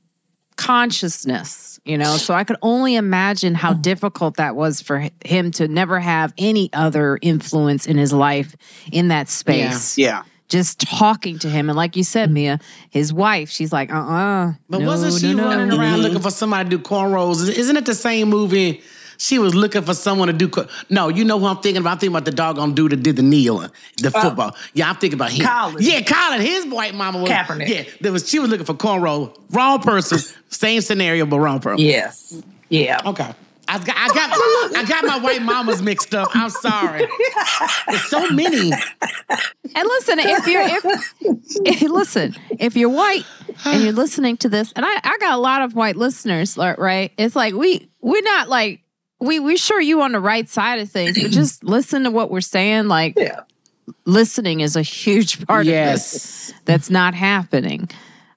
consciousness, 0.58 1.75
you 1.86 1.98
know. 1.98 2.18
So 2.18 2.34
I 2.34 2.44
could 2.44 2.58
only 2.62 2.96
imagine 2.96 3.56
how 3.56 3.74
difficult 3.74 4.38
that 4.38 4.56
was 4.56 4.82
for 4.82 5.08
him 5.24 5.52
to 5.52 5.68
never 5.68 6.00
have 6.00 6.34
any 6.38 6.70
other 6.74 7.18
influence 7.22 7.86
in 7.86 7.98
his 7.98 8.12
life 8.12 8.56
in 8.92 9.08
that 9.10 9.30
space. 9.30 9.98
Yeah. 9.98 10.24
Just 10.48 10.80
talking 10.82 11.40
to 11.40 11.50
him, 11.50 11.70
and 11.70 11.76
like 11.76 11.96
you 11.96 12.04
said, 12.04 12.30
Mia, 12.30 12.60
his 12.92 13.12
wife, 13.12 13.50
she's 13.50 13.74
like, 13.74 13.92
uh, 13.92 13.98
uh 13.98 14.54
But 14.70 14.84
wasn't 14.84 15.20
she 15.20 15.34
running 15.34 15.76
around 15.76 16.02
looking 16.02 16.20
for 16.20 16.30
somebody 16.30 16.70
to 16.70 16.78
do 16.78 16.84
cornrows? 16.84 17.50
Isn't 17.50 17.78
it 17.78 17.86
the 17.86 17.96
same 17.96 18.30
movie? 18.30 18.84
She 19.18 19.40
was 19.40 19.56
looking 19.56 19.82
for 19.84 19.94
someone 19.94 20.28
to 20.28 20.34
do. 20.34 20.48
cor- 20.50 20.68
No, 20.90 21.10
you 21.10 21.24
know 21.24 21.40
who 21.40 21.46
I'm 21.46 21.58
thinking 21.58 21.82
about. 21.82 21.92
I'm 21.92 21.98
thinking 22.00 22.16
about 22.16 22.26
the 22.26 22.32
doggone 22.32 22.74
dude 22.76 22.92
that 22.92 23.04
did 23.04 23.16
the 23.16 23.24
kneel, 23.24 23.60
the 23.98 24.12
uh, 24.14 24.22
football. 24.22 24.56
Yeah, 24.74 24.90
I'm 24.90 24.96
thinking 24.96 25.18
about 25.18 25.32
him. 25.32 25.46
Colin. 25.46 25.78
Yeah, 25.80 26.02
Colin. 26.02 26.42
His 26.42 26.66
white 26.68 26.94
mama 26.96 27.20
was. 27.20 27.30
Kaepernick. 27.30 27.68
Yeah, 27.68 27.84
there 28.02 28.12
was. 28.12 28.28
She 28.30 28.40
was 28.40 28.50
looking 28.50 28.66
for 28.66 28.74
cornrow. 28.74 29.36
Wrong 29.52 29.80
person. 29.82 30.20
Same 30.50 30.82
scenario, 30.82 31.26
but 31.26 31.40
wrong 31.40 31.60
person. 31.60 31.86
Yes. 31.86 32.42
Yeah. 32.70 33.00
Okay. 33.06 33.32
I 33.68 33.80
got, 33.80 33.96
I 33.98 34.08
got, 34.10 34.76
I 34.78 34.84
got 34.88 35.06
my 35.06 35.18
white 35.18 35.42
mamas 35.42 35.82
mixed 35.82 36.14
up. 36.14 36.30
I'm 36.36 36.52
sorry. 36.52 37.08
There's 37.88 38.04
so 38.04 38.30
many. 38.30 38.72
And 38.72 39.88
listen, 39.88 40.20
if 40.20 40.46
you're 40.48 40.62
if, 40.62 41.14
if 41.66 41.82
listen, 41.90 42.36
if 42.60 42.76
you're 42.78 42.90
white 42.90 43.26
and 43.66 43.82
you're 43.84 43.92
listening 43.92 44.38
to 44.38 44.50
this, 44.50 44.72
and 44.76 44.86
I, 44.86 45.00
I 45.04 45.18
got 45.20 45.34
a 45.34 45.38
lot 45.38 45.64
of 45.64 45.74
white 45.74 45.96
listeners, 45.96 46.58
right? 46.58 47.12
It's 47.18 47.36
like 47.36 47.56
we 47.56 47.90
we're 48.02 48.22
not 48.22 48.50
like 48.50 48.82
we 49.26 49.40
we 49.40 49.58
sure 49.58 49.82
you 49.82 50.02
on 50.02 50.12
the 50.14 50.20
right 50.20 50.48
side 50.48 50.80
of 50.80 50.90
things, 50.90 51.22
but 51.22 51.32
just 51.32 51.64
listen 51.78 52.04
to 52.04 52.12
what 52.12 52.30
we're 52.32 52.42
saying. 52.42 52.88
Like 52.88 53.14
Yeah. 53.18 53.42
listening 54.06 54.60
is 54.62 54.76
a 54.76 54.82
huge 54.82 55.46
part 55.48 55.62
of 55.62 55.66
this 55.68 56.14
Yes. 56.14 56.54
that's 56.66 56.90
not 56.90 57.14
happening. 57.14 57.90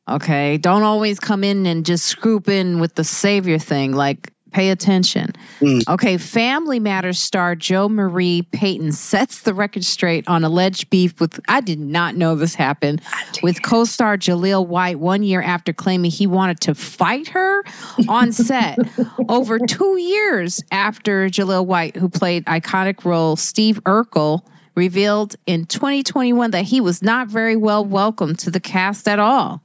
Okay. 0.09 0.57
Don't 0.57 0.83
always 0.83 1.21
come 1.21 1.45
in 1.45 1.67
and 1.67 1.85
just 1.85 2.07
scoop 2.07 2.49
in 2.49 2.81
with 2.81 2.95
the 2.95 3.05
savior 3.05 3.59
thing. 3.59 3.93
Like, 3.93 4.33
pay 4.53 4.71
attention. 4.71 5.33
Mm. 5.61 5.87
Okay. 5.89 6.17
Family 6.17 6.79
Matters 6.79 7.19
star 7.19 7.55
Jo 7.55 7.89
Marie 7.89 8.43
Payton 8.43 8.93
sets 8.93 9.43
the 9.43 9.55
record 9.55 9.85
straight 9.85 10.27
on 10.29 10.45
alleged 10.45 10.91
beef 10.91 11.21
with, 11.21 11.41
I 11.49 11.61
did 11.61 11.81
not 11.81 12.17
know 12.17 12.35
this 12.35 12.55
happened, 12.55 13.03
with 13.43 13.63
co 13.63 13.85
star 13.85 14.17
Jaleel 14.17 14.67
White 14.67 14.99
one 14.99 15.23
year 15.23 15.43
after 15.43 15.73
claiming 15.73 16.11
he 16.11 16.27
wanted 16.27 16.61
to 16.63 16.75
fight 16.75 17.29
her 17.29 17.63
on 18.09 18.33
set. 18.33 18.79
Over 19.29 19.59
two 19.59 19.99
years 19.99 20.63
after 20.71 21.29
Jaleel 21.29 21.67
White, 21.67 21.97
who 21.97 22.09
played 22.09 22.45
iconic 22.47 23.05
role 23.05 23.37
Steve 23.37 23.83
Urkel, 23.85 24.43
revealed 24.75 25.35
in 25.47 25.67
2021 25.67 26.53
that 26.53 26.65
he 26.65 26.81
was 26.81 27.03
not 27.03 27.29
very 27.29 27.57
well 27.57 27.85
welcomed 27.85 28.39
to 28.39 28.51
the 28.51 28.61
cast 28.61 29.09
at 29.09 29.19
all. 29.19 29.61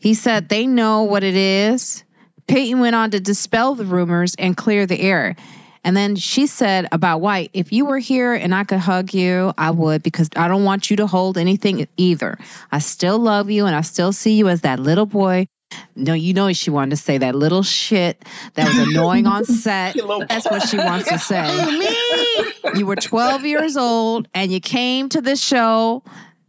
He 0.00 0.14
said 0.14 0.48
they 0.48 0.66
know 0.66 1.02
what 1.02 1.24
it 1.24 1.34
is. 1.34 2.04
Payton 2.48 2.80
went 2.80 2.96
on 2.96 3.10
to 3.12 3.20
dispel 3.20 3.74
the 3.74 3.84
rumors 3.84 4.34
and 4.36 4.56
clear 4.56 4.86
the 4.86 5.00
air. 5.00 5.36
And 5.84 5.96
then 5.96 6.16
she 6.16 6.46
said 6.46 6.88
about 6.92 7.20
White, 7.20 7.50
if 7.52 7.72
you 7.72 7.86
were 7.86 7.98
here 7.98 8.34
and 8.34 8.54
I 8.54 8.64
could 8.64 8.80
hug 8.80 9.14
you, 9.14 9.52
I 9.56 9.70
would 9.70 10.02
because 10.02 10.28
I 10.36 10.48
don't 10.48 10.64
want 10.64 10.90
you 10.90 10.96
to 10.96 11.06
hold 11.06 11.38
anything 11.38 11.86
either. 11.96 12.36
I 12.72 12.80
still 12.80 13.18
love 13.18 13.50
you 13.50 13.66
and 13.66 13.76
I 13.76 13.82
still 13.82 14.12
see 14.12 14.36
you 14.36 14.48
as 14.48 14.62
that 14.62 14.80
little 14.80 15.06
boy. 15.06 15.46
No, 15.94 16.14
you 16.14 16.32
know 16.32 16.52
she 16.52 16.70
wanted 16.70 16.90
to 16.90 16.96
say 16.96 17.18
that 17.18 17.34
little 17.34 17.62
shit 17.62 18.24
that 18.54 18.66
was 18.66 18.88
annoying 18.88 19.26
on 19.26 19.44
set. 19.46 19.96
That's 20.28 20.46
what 20.50 20.66
she 20.68 20.78
wants 20.78 21.08
to 21.08 21.18
say. 21.18 21.46
You 22.74 22.86
were 22.86 22.96
12 22.96 23.44
years 23.44 23.76
old 23.76 24.28
and 24.34 24.50
you 24.50 24.60
came 24.60 25.08
to 25.10 25.20
this 25.20 25.42
show 25.42 26.02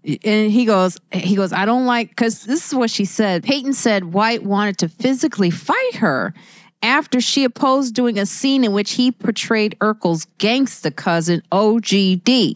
and 0.04 0.52
he 0.52 0.66
goes 0.66 0.98
he 1.12 1.36
goes 1.36 1.52
i 1.52 1.66
don't 1.66 1.86
like 1.86 2.10
because 2.10 2.46
this 2.46 2.68
is 2.68 2.76
what 2.76 2.90
she 2.90 3.06
said. 3.06 3.44
Payton 3.44 3.74
said 3.74 4.14
white 4.14 4.44
wanted 4.44 4.78
to 4.80 4.90
physically 4.90 5.50
fight 5.50 5.96
her 5.96 6.34
after 6.82 7.20
she 7.20 7.44
opposed 7.44 7.96
doing 7.96 8.18
a 8.18 8.26
scene 8.26 8.64
in 8.64 8.72
which 8.72 8.92
he 8.92 9.12
portrayed 9.12 9.76
urkel's 9.82 10.26
gangsta 10.38 10.96
cousin 10.96 11.42
ogd 11.52 12.56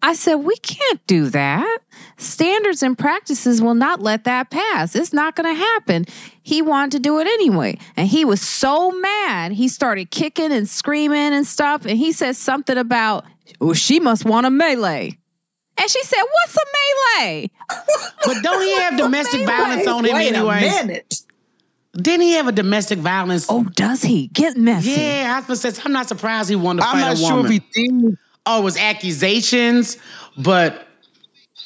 i 0.00 0.14
said 0.14 0.36
we 0.36 0.56
can't 0.56 1.06
do 1.06 1.28
that. 1.30 1.78
Standards 2.16 2.82
and 2.82 2.96
practices 2.96 3.60
will 3.60 3.74
not 3.74 4.00
let 4.00 4.24
that 4.24 4.50
pass. 4.50 4.96
It's 4.96 5.12
not 5.12 5.36
going 5.36 5.54
to 5.54 5.60
happen. 5.60 6.04
He 6.42 6.62
wanted 6.62 6.92
to 6.92 6.98
do 7.00 7.18
it 7.18 7.26
anyway 7.26 7.78
and 7.96 8.08
he 8.08 8.24
was 8.24 8.40
so 8.40 8.90
mad 8.92 9.52
he 9.52 9.68
started 9.68 10.10
kicking 10.10 10.52
and 10.52 10.68
screaming 10.68 11.34
and 11.34 11.46
stuff 11.46 11.84
and 11.84 11.98
he 11.98 12.12
said 12.12 12.36
something 12.36 12.78
about 12.78 13.24
well 13.60 13.74
she 13.74 14.00
must 14.00 14.24
want 14.24 14.46
a 14.46 14.50
melee 14.50 15.18
and 15.78 15.90
she 15.90 16.02
said, 16.04 16.22
What's 16.22 16.56
a 16.56 17.20
melee? 17.20 17.50
But 18.24 18.42
don't 18.42 18.62
he 18.62 18.74
have 18.76 18.96
domestic 18.96 19.46
violence 19.46 19.86
on 19.86 20.04
him 20.04 20.14
Wait 20.14 20.34
anyway? 20.34 20.58
a 20.66 20.86
minute. 20.86 21.22
Didn't 21.94 22.22
he 22.22 22.32
have 22.34 22.46
a 22.46 22.52
domestic 22.52 22.98
violence? 22.98 23.46
Oh, 23.48 23.64
does 23.64 24.02
he? 24.02 24.28
Get 24.28 24.56
messy. 24.56 24.90
Yeah, 24.90 25.42
I 25.42 25.48
was 25.48 25.64
I'm 25.84 25.92
not 25.92 26.06
surprised 26.08 26.48
he 26.48 26.56
wanted 26.56 26.82
to 26.82 26.88
I'm 26.88 26.92
fight 26.94 27.00
not 27.00 27.12
a 27.14 27.16
sure 27.16 27.36
woman. 27.36 27.52
if 27.52 27.62
he 27.74 27.88
did. 27.88 28.18
oh, 28.46 28.60
it 28.60 28.64
was 28.64 28.76
accusations, 28.76 29.96
but 30.36 30.86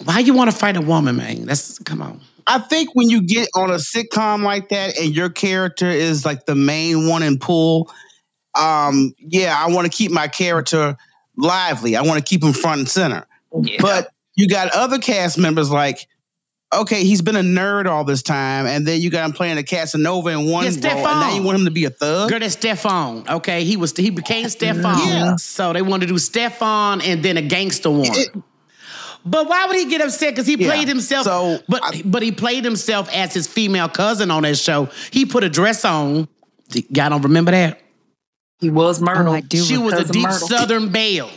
why 0.05 0.21
you 0.21 0.33
want 0.35 0.51
to 0.51 0.57
fight 0.57 0.77
a 0.77 0.81
woman, 0.81 1.17
man? 1.17 1.45
That's 1.45 1.79
come 1.81 2.01
on. 2.03 2.21
I 2.47 2.59
think 2.59 2.91
when 2.95 3.09
you 3.11 3.23
get 3.23 3.49
on 3.55 3.71
a 3.71 3.75
sitcom 3.77 4.43
like 4.43 4.71
that 4.71 4.99
and 4.99 5.15
your 5.15 5.29
character 5.29 5.87
is 5.89 6.25
like 6.25 6.47
the 6.47 6.55
main 6.55 7.09
one 7.09 7.23
in 7.23 7.39
pool, 7.39 7.91
um, 8.59 9.15
yeah, 9.19 9.55
I 9.57 9.73
want 9.73 9.91
to 9.91 9.97
keep 9.97 10.11
my 10.11 10.29
character 10.29 10.97
lively. 11.37 11.95
I 11.95 12.03
want 12.03 12.19
to 12.19 12.25
keep 12.25 12.43
him 12.43 12.53
front 12.53 12.81
and 12.81 12.89
center. 12.89 13.27
Yeah. 13.61 13.76
But 13.80 14.09
you 14.36 14.48
got 14.48 14.70
other 14.74 14.98
cast 14.98 15.38
members 15.38 15.70
like, 15.70 16.07
okay, 16.72 17.05
he's 17.05 17.20
been 17.20 17.36
a 17.36 17.40
nerd 17.40 17.86
all 17.86 18.05
this 18.05 18.22
time, 18.22 18.66
and 18.66 18.86
then 18.86 19.00
you 19.00 19.11
got 19.11 19.24
him 19.26 19.32
playing 19.32 19.59
a 19.59 19.62
Casanova 19.62 20.30
in 20.30 20.50
one 20.50 20.64
Yeah, 20.64 20.94
role, 20.94 21.07
and 21.07 21.20
now 21.20 21.34
you 21.34 21.42
want 21.42 21.59
him 21.59 21.64
to 21.66 21.70
be 21.70 21.84
a 21.84 21.90
thug. 21.90 22.30
Girl, 22.30 22.38
that's 22.38 22.55
Stefan. 22.55 23.28
Okay, 23.28 23.64
he 23.64 23.76
was 23.76 23.94
he 23.96 24.11
became 24.11 24.48
Stefan. 24.48 24.98
Yeah. 25.09 25.36
So 25.36 25.72
they 25.72 25.82
wanted 25.82 26.07
to 26.07 26.12
do 26.14 26.18
Stefan 26.18 27.00
and 27.03 27.22
then 27.22 27.36
a 27.36 27.42
gangster 27.42 27.90
one. 27.90 28.09
but 29.24 29.48
why 29.48 29.66
would 29.66 29.76
he 29.76 29.84
get 29.84 30.00
upset? 30.00 30.30
Because 30.32 30.46
he 30.46 30.55
Yeah. 30.55 30.68
played 30.68 30.88
himself. 30.88 31.24
So, 31.24 31.61
but 31.68 31.80
I- 31.84 32.03
but 32.05 32.22
he 32.22 32.32
played 32.32 32.64
himself 32.64 33.09
as 33.12 33.34
his 33.34 33.46
female 33.46 33.88
cousin 33.88 34.30
on 34.30 34.42
that 34.44 34.57
show. 34.57 34.88
He 35.11 35.26
put 35.26 35.44
a 35.44 35.50
dress 35.50 35.84
on. 35.84 36.26
Y'all 36.72 37.11
don't 37.11 37.22
remember 37.22 37.50
that? 37.50 37.80
He 38.61 38.70
was 38.70 39.00
Myrtle. 39.00 39.32
Oh, 39.32 39.36
I 39.36 39.40
do 39.40 39.59
She 39.62 39.76
was 39.76 39.92
a 39.92 40.05
deep 40.11 40.22
Myrtle. 40.22 40.48
Southern 40.48 40.88
belle. 40.90 41.28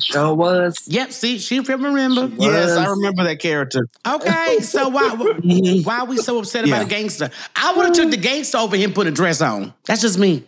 Sure 0.00 0.34
was. 0.34 0.76
Yep. 0.86 1.12
See, 1.12 1.38
she 1.38 1.60
remember. 1.60 2.30
Yes, 2.38 2.76
I 2.76 2.88
remember 2.88 3.24
that 3.24 3.38
character. 3.38 3.86
Okay, 4.06 4.58
so 4.60 4.88
why 4.88 5.10
why 5.14 5.98
are 6.00 6.06
we 6.06 6.16
so 6.16 6.38
upset 6.38 6.66
about 6.66 6.82
a 6.82 6.88
gangster? 6.88 7.30
I 7.56 7.74
would 7.74 7.86
have 7.86 7.94
took 7.94 8.10
the 8.10 8.16
gangster 8.16 8.58
over 8.58 8.76
him 8.76 8.92
put 8.92 9.06
a 9.06 9.10
dress 9.10 9.40
on. 9.40 9.72
That's 9.84 10.02
just 10.02 10.18
me. 10.18 10.44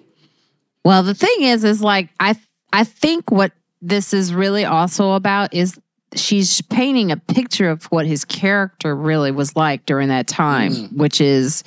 Well, 0.84 1.02
the 1.02 1.14
thing 1.14 1.42
is, 1.42 1.64
is 1.64 1.82
like 1.82 2.08
I 2.18 2.34
I 2.72 2.84
think 2.84 3.30
what 3.30 3.52
this 3.82 4.12
is 4.12 4.34
really 4.34 4.64
also 4.64 5.12
about 5.12 5.54
is 5.54 5.78
she's 6.14 6.60
painting 6.62 7.12
a 7.12 7.16
picture 7.16 7.70
of 7.70 7.84
what 7.84 8.06
his 8.06 8.24
character 8.24 8.94
really 8.94 9.30
was 9.30 9.54
like 9.56 9.86
during 9.86 10.08
that 10.08 10.26
time, 10.26 10.72
mm. 10.72 10.96
which 10.96 11.20
is 11.20 11.62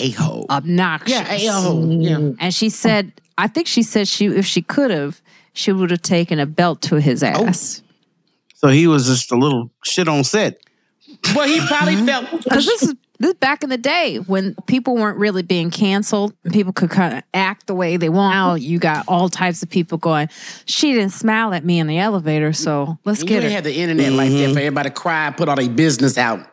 A 0.00 0.10
hole. 0.10 0.46
obnoxious. 0.50 1.10
Yeah, 1.12 1.32
a 1.32 1.52
hole. 1.52 1.92
Yeah. 1.92 2.32
And 2.38 2.54
she 2.54 2.68
said, 2.68 3.12
I 3.38 3.48
think 3.48 3.66
she 3.66 3.82
said 3.82 4.08
she 4.08 4.26
if 4.26 4.46
she 4.46 4.62
could 4.62 4.90
have, 4.90 5.20
she 5.52 5.72
would 5.72 5.90
have 5.90 6.02
taken 6.02 6.38
a 6.38 6.46
belt 6.46 6.82
to 6.82 7.00
his 7.00 7.22
oh. 7.22 7.26
ass. 7.26 7.82
So 8.54 8.68
he 8.68 8.86
was 8.86 9.06
just 9.06 9.32
a 9.32 9.36
little 9.36 9.70
shit 9.84 10.08
on 10.08 10.24
set. 10.24 10.60
Well, 11.34 11.46
he 11.46 11.60
probably 11.66 11.94
mm-hmm. 11.94 12.06
felt 12.06 12.30
Because 12.44 12.64
this 12.64 12.82
is 12.82 12.94
this 13.18 13.30
is 13.30 13.36
back 13.38 13.62
in 13.62 13.70
the 13.70 13.78
day 13.78 14.16
when 14.16 14.56
people 14.66 14.96
weren't 14.96 15.16
really 15.16 15.42
being 15.42 15.70
canceled. 15.70 16.34
People 16.50 16.72
could 16.72 16.90
kind 16.90 17.18
of 17.18 17.22
act 17.32 17.68
the 17.68 17.74
way 17.74 17.96
they 17.96 18.08
want. 18.08 18.34
Now 18.34 18.54
you 18.54 18.80
got 18.80 19.04
all 19.06 19.28
types 19.28 19.62
of 19.62 19.70
people 19.70 19.96
going. 19.96 20.28
She 20.64 20.92
didn't 20.92 21.12
smile 21.12 21.54
at 21.54 21.64
me 21.64 21.78
in 21.78 21.86
the 21.86 21.98
elevator, 21.98 22.52
so 22.52 22.98
let's 23.04 23.20
you 23.20 23.26
get 23.26 23.34
didn't 23.36 23.50
her. 23.50 23.54
have 23.56 23.64
the 23.64 23.74
internet 23.74 24.12
like 24.12 24.30
that 24.30 24.36
mm-hmm. 24.36 24.52
for 24.54 24.58
everybody 24.58 24.88
to 24.88 24.94
cry 24.94 25.30
put 25.30 25.48
all 25.48 25.54
their 25.54 25.68
business 25.68 26.18
out. 26.18 26.48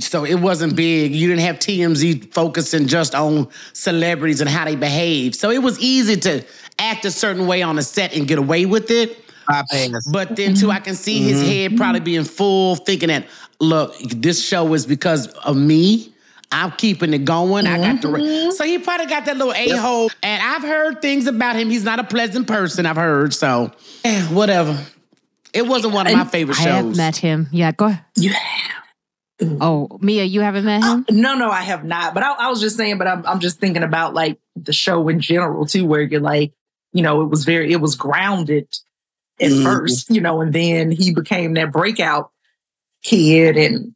So 0.00 0.24
it 0.24 0.36
wasn't 0.36 0.76
big. 0.76 1.14
You 1.14 1.28
didn't 1.28 1.42
have 1.42 1.58
TMZ 1.58 2.32
focusing 2.32 2.86
just 2.86 3.14
on 3.14 3.48
celebrities 3.72 4.40
and 4.40 4.50
how 4.50 4.64
they 4.64 4.74
behave. 4.76 5.34
So 5.34 5.50
it 5.50 5.62
was 5.62 5.78
easy 5.80 6.16
to 6.16 6.44
act 6.78 7.04
a 7.04 7.10
certain 7.10 7.46
way 7.46 7.62
on 7.62 7.78
a 7.78 7.82
set 7.82 8.14
and 8.14 8.26
get 8.26 8.38
away 8.38 8.66
with 8.66 8.90
it. 8.90 9.18
But 10.10 10.36
then 10.36 10.54
too, 10.54 10.70
I 10.70 10.80
can 10.80 10.94
see 10.94 11.22
his 11.22 11.40
head 11.42 11.76
probably 11.76 12.00
being 12.00 12.24
full, 12.24 12.76
thinking 12.76 13.08
that, 13.08 13.26
look, 13.60 13.96
this 13.98 14.44
show 14.44 14.74
is 14.74 14.86
because 14.86 15.28
of 15.28 15.56
me. 15.56 16.12
I'm 16.52 16.70
keeping 16.72 17.12
it 17.12 17.24
going. 17.24 17.66
I 17.66 17.78
got 17.78 18.02
the 18.02 18.08
ra- 18.08 18.50
so 18.50 18.64
he 18.64 18.78
probably 18.78 19.06
got 19.06 19.24
that 19.24 19.36
little 19.36 19.52
a 19.52 19.68
hole. 19.70 20.10
And 20.22 20.42
I've 20.42 20.62
heard 20.62 21.02
things 21.02 21.26
about 21.26 21.56
him. 21.56 21.70
He's 21.70 21.84
not 21.84 21.98
a 21.98 22.04
pleasant 22.04 22.46
person. 22.46 22.86
I've 22.86 22.96
heard 22.96 23.34
so. 23.34 23.72
Eh, 24.04 24.22
whatever. 24.26 24.78
It 25.52 25.66
wasn't 25.66 25.94
one 25.94 26.06
of 26.06 26.12
my 26.12 26.24
favorite 26.24 26.58
I 26.58 26.62
have 26.62 26.84
shows. 26.84 26.96
met 26.96 27.16
him. 27.16 27.48
Yeah, 27.50 27.72
go 27.72 27.86
ahead. 27.86 28.04
You 28.16 28.30
have. 28.30 29.60
Oh, 29.60 29.98
Mia, 30.00 30.24
you 30.24 30.40
haven't 30.40 30.64
met 30.64 30.82
him? 30.82 31.04
Uh, 31.08 31.12
no, 31.12 31.34
no, 31.34 31.50
I 31.50 31.62
have 31.62 31.84
not. 31.84 32.14
But 32.14 32.22
I, 32.22 32.32
I 32.32 32.48
was 32.48 32.60
just 32.60 32.76
saying, 32.76 32.96
but 32.98 33.06
I'm, 33.06 33.26
I'm 33.26 33.40
just 33.40 33.58
thinking 33.58 33.82
about 33.82 34.14
like 34.14 34.38
the 34.54 34.72
show 34.72 35.08
in 35.08 35.20
general 35.20 35.66
too, 35.66 35.84
where 35.84 36.00
you're 36.02 36.20
like, 36.20 36.52
you 36.96 37.02
know, 37.02 37.22
it 37.22 37.28
was 37.28 37.44
very, 37.44 37.72
it 37.72 37.80
was 37.80 37.94
grounded 37.94 38.68
at 39.40 39.50
mm. 39.50 39.62
first, 39.62 40.10
you 40.10 40.20
know, 40.20 40.40
and 40.40 40.52
then 40.52 40.90
he 40.90 41.12
became 41.12 41.54
that 41.54 41.72
breakout 41.72 42.30
kid 43.02 43.56
and 43.56 43.94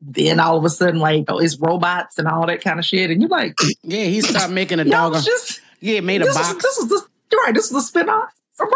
then 0.00 0.38
all 0.38 0.58
of 0.58 0.64
a 0.64 0.70
sudden, 0.70 1.00
like, 1.00 1.24
oh, 1.28 1.38
it's 1.38 1.58
robots 1.58 2.18
and 2.18 2.28
all 2.28 2.46
that 2.46 2.62
kind 2.62 2.78
of 2.78 2.84
shit. 2.84 3.10
And 3.10 3.20
you're 3.20 3.30
like, 3.30 3.54
yeah, 3.82 4.04
he 4.04 4.20
started 4.20 4.52
making 4.52 4.80
a 4.80 4.84
dog. 4.84 5.14
Just, 5.14 5.60
yeah, 5.80 6.00
made 6.00 6.20
a 6.22 6.26
this 6.26 6.34
box. 6.34 6.54
Was, 6.54 6.62
this 6.62 6.78
was 6.78 6.88
the, 6.88 7.08
you're 7.32 7.42
right. 7.42 7.54
This 7.54 7.72
was 7.72 7.88
a 7.88 7.92
spinoff. 7.92 8.28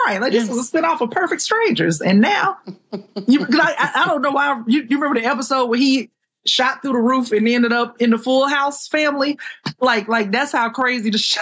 Right, 0.07 0.20
like 0.20 0.32
this 0.32 0.49
was 0.49 0.59
a 0.59 0.76
spinoff 0.76 1.01
of 1.01 1.12
Perfect 1.12 1.40
Strangers, 1.40 2.01
and 2.01 2.20
now 2.20 2.59
you, 3.28 3.46
I, 3.53 3.90
I, 3.94 4.07
don't 4.09 4.22
know 4.22 4.32
why 4.32 4.61
you, 4.66 4.82
you 4.82 4.99
remember 4.99 5.20
the 5.20 5.26
episode 5.26 5.66
where 5.66 5.78
he 5.78 6.11
shot 6.49 6.82
through 6.82 6.92
the 6.92 6.99
roof 6.99 7.32
and 7.32 7.46
ended 7.49 7.72
up 7.72 8.01
in 8.01 8.11
the 8.11 8.18
Full 8.18 8.49
House 8.49 8.88
family. 8.88 9.38
Like, 9.80 10.09
like 10.09 10.32
that's 10.32 10.53
how 10.53 10.70
crazy 10.70 11.11
the 11.11 11.18
show 11.18 11.40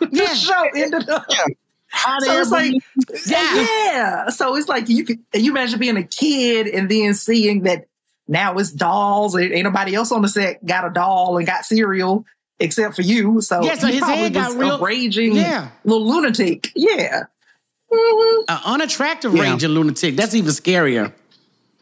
the 0.00 0.08
yeah. 0.12 0.34
show 0.34 0.62
ended 0.74 1.08
up. 1.08 1.26
Yeah. 1.28 1.44
So 2.20 2.40
it's 2.40 2.50
like, 2.50 2.72
yeah. 3.26 3.54
yeah. 3.54 4.28
So 4.28 4.56
it's 4.56 4.68
like 4.68 4.88
you 4.88 5.04
could 5.04 5.18
you 5.34 5.50
imagine 5.50 5.78
being 5.78 5.96
a 5.96 6.02
kid 6.02 6.66
and 6.66 6.90
then 6.90 7.14
seeing 7.14 7.62
that 7.62 7.86
now 8.28 8.56
it's 8.58 8.70
dolls. 8.70 9.36
Ain't 9.36 9.64
nobody 9.64 9.94
else 9.94 10.12
on 10.12 10.22
the 10.22 10.28
set 10.28 10.64
got 10.64 10.86
a 10.86 10.90
doll 10.90 11.38
and 11.38 11.46
got 11.46 11.64
cereal 11.64 12.24
except 12.58 12.96
for 12.96 13.02
you. 13.02 13.40
So 13.40 13.62
yeah, 13.62 13.76
so 13.76 13.86
his 13.86 14.02
head 14.02 14.34
got 14.34 14.56
real 14.56 14.78
raging 14.80 15.36
yeah. 15.36 15.70
little 15.84 16.06
lunatic. 16.06 16.70
Yeah. 16.74 17.24
Mm-hmm. 17.92 18.44
An 18.48 18.58
unattractive 18.64 19.34
yeah. 19.34 19.52
raging 19.52 19.70
lunatic. 19.70 20.16
That's 20.16 20.34
even 20.34 20.50
scarier. 20.50 21.12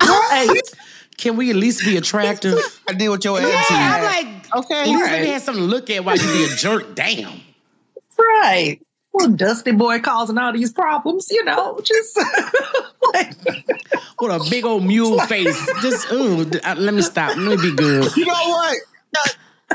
Right. 0.00 0.60
Can 1.16 1.36
we 1.36 1.50
at 1.50 1.56
least 1.56 1.84
be 1.84 1.96
attractive? 1.96 2.58
I 2.88 2.92
deal 2.92 3.12
with 3.12 3.24
your 3.24 3.38
attitude. 3.38 3.54
Yeah, 3.70 3.94
I'm 3.96 4.02
like, 4.04 4.56
okay, 4.56 4.80
at 4.80 4.86
least 4.88 5.02
right. 5.02 5.22
me 5.22 5.28
have 5.28 5.42
something 5.42 5.64
to 5.64 5.68
look 5.68 5.90
at 5.90 6.04
while 6.04 6.16
you 6.16 6.32
be 6.32 6.52
a 6.52 6.56
jerk. 6.56 6.94
Damn. 6.94 7.40
Right. 8.18 8.80
Well, 9.12 9.28
Dusty 9.28 9.70
Boy 9.70 10.00
causing 10.00 10.38
all 10.38 10.52
these 10.52 10.72
problems, 10.72 11.28
you 11.30 11.44
know, 11.44 11.80
just 11.84 12.18
like, 13.14 13.32
what 14.18 14.30
a 14.30 14.50
big 14.50 14.64
old 14.64 14.84
mule 14.84 15.20
face. 15.20 15.56
Just 15.80 16.10
ooh, 16.10 16.50
uh, 16.64 16.74
let 16.76 16.94
me 16.94 17.02
stop. 17.02 17.36
Let 17.36 17.58
me 17.60 17.70
be 17.70 17.76
good. 17.76 18.16
You 18.16 18.26
know 18.26 18.32
what? 18.32 18.76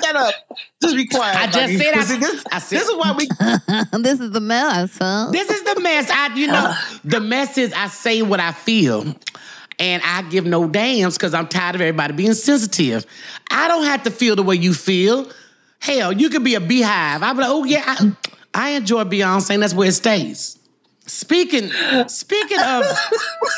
Shut 0.04 0.16
up. 0.16 0.34
Just 0.82 0.96
be 0.96 1.08
quiet. 1.08 1.38
I 1.38 1.48
just 1.48 1.78
said 1.78 1.94
I, 1.94 2.04
this, 2.04 2.44
I 2.52 2.60
said, 2.60 2.80
this 2.80 2.90
is 2.90 2.96
why 2.96 3.16
we 3.18 4.00
This 4.02 4.20
is 4.20 4.32
the 4.32 4.42
mess, 4.42 4.98
huh? 4.98 5.30
This 5.32 5.50
is 5.50 5.64
the 5.64 5.80
mess. 5.80 6.10
I 6.10 6.36
you 6.36 6.48
know, 6.48 6.76
the 7.04 7.20
mess 7.20 7.58
is 7.58 7.74
I 7.74 7.88
say 7.88 8.22
what 8.22 8.40
I 8.40 8.52
feel. 8.52 9.16
And 9.80 10.04
I 10.04 10.24
give 10.24 10.46
no 10.46 10.68
damns 10.68 11.18
because 11.18 11.34
I'm 11.34 11.48
tired 11.48 11.76
of 11.76 11.82
everybody 11.82 12.14
being 12.14 12.34
sensitive. 12.34 13.06
I 13.50 13.68
don't 13.68 13.86
have 13.86 14.04
to 14.04 14.12
feel 14.12 14.36
the 14.36 14.44
way 14.44 14.56
you 14.56 14.74
feel. 14.74 15.30
Hell, 15.80 16.12
you 16.12 16.30
could 16.30 16.44
be 16.44 16.56
a 16.56 16.60
beehive. 16.60 17.24
I'm 17.24 17.38
like, 17.38 17.50
oh 17.50 17.64
yeah, 17.64 17.84
I, 17.86 18.12
I 18.54 18.70
enjoy 18.72 19.06
Beyonce, 19.06 19.52
and 19.52 19.64
that's 19.64 19.74
where 19.74 19.88
it 19.88 19.94
stays. 19.94 20.60
Speaking 21.10 21.72
speaking 22.08 22.60
of 22.60 22.86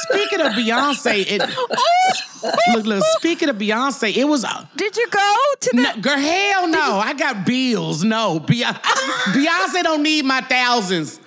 speaking 0.07 0.39
of 0.39 0.53
Beyonce, 0.53 1.25
it, 1.27 1.41
oh, 1.53 2.53
look 2.73 2.85
look. 2.85 3.03
Speaking 3.17 3.49
of 3.49 3.57
Beyonce, 3.57 4.15
it 4.15 4.23
was. 4.23 4.45
A 4.45 4.69
Did 4.77 4.95
you 4.95 5.07
go 5.09 5.35
to 5.59 5.69
the? 5.73 5.81
No, 5.81 5.97
girl, 5.97 6.17
hell 6.17 6.67
no. 6.69 6.77
You, 6.77 7.01
I 7.01 7.13
got 7.13 7.45
bills. 7.45 8.05
No, 8.05 8.39
Beyonce 8.47 9.83
don't 9.83 10.01
need 10.01 10.23
my 10.23 10.39
thousands. 10.41 11.19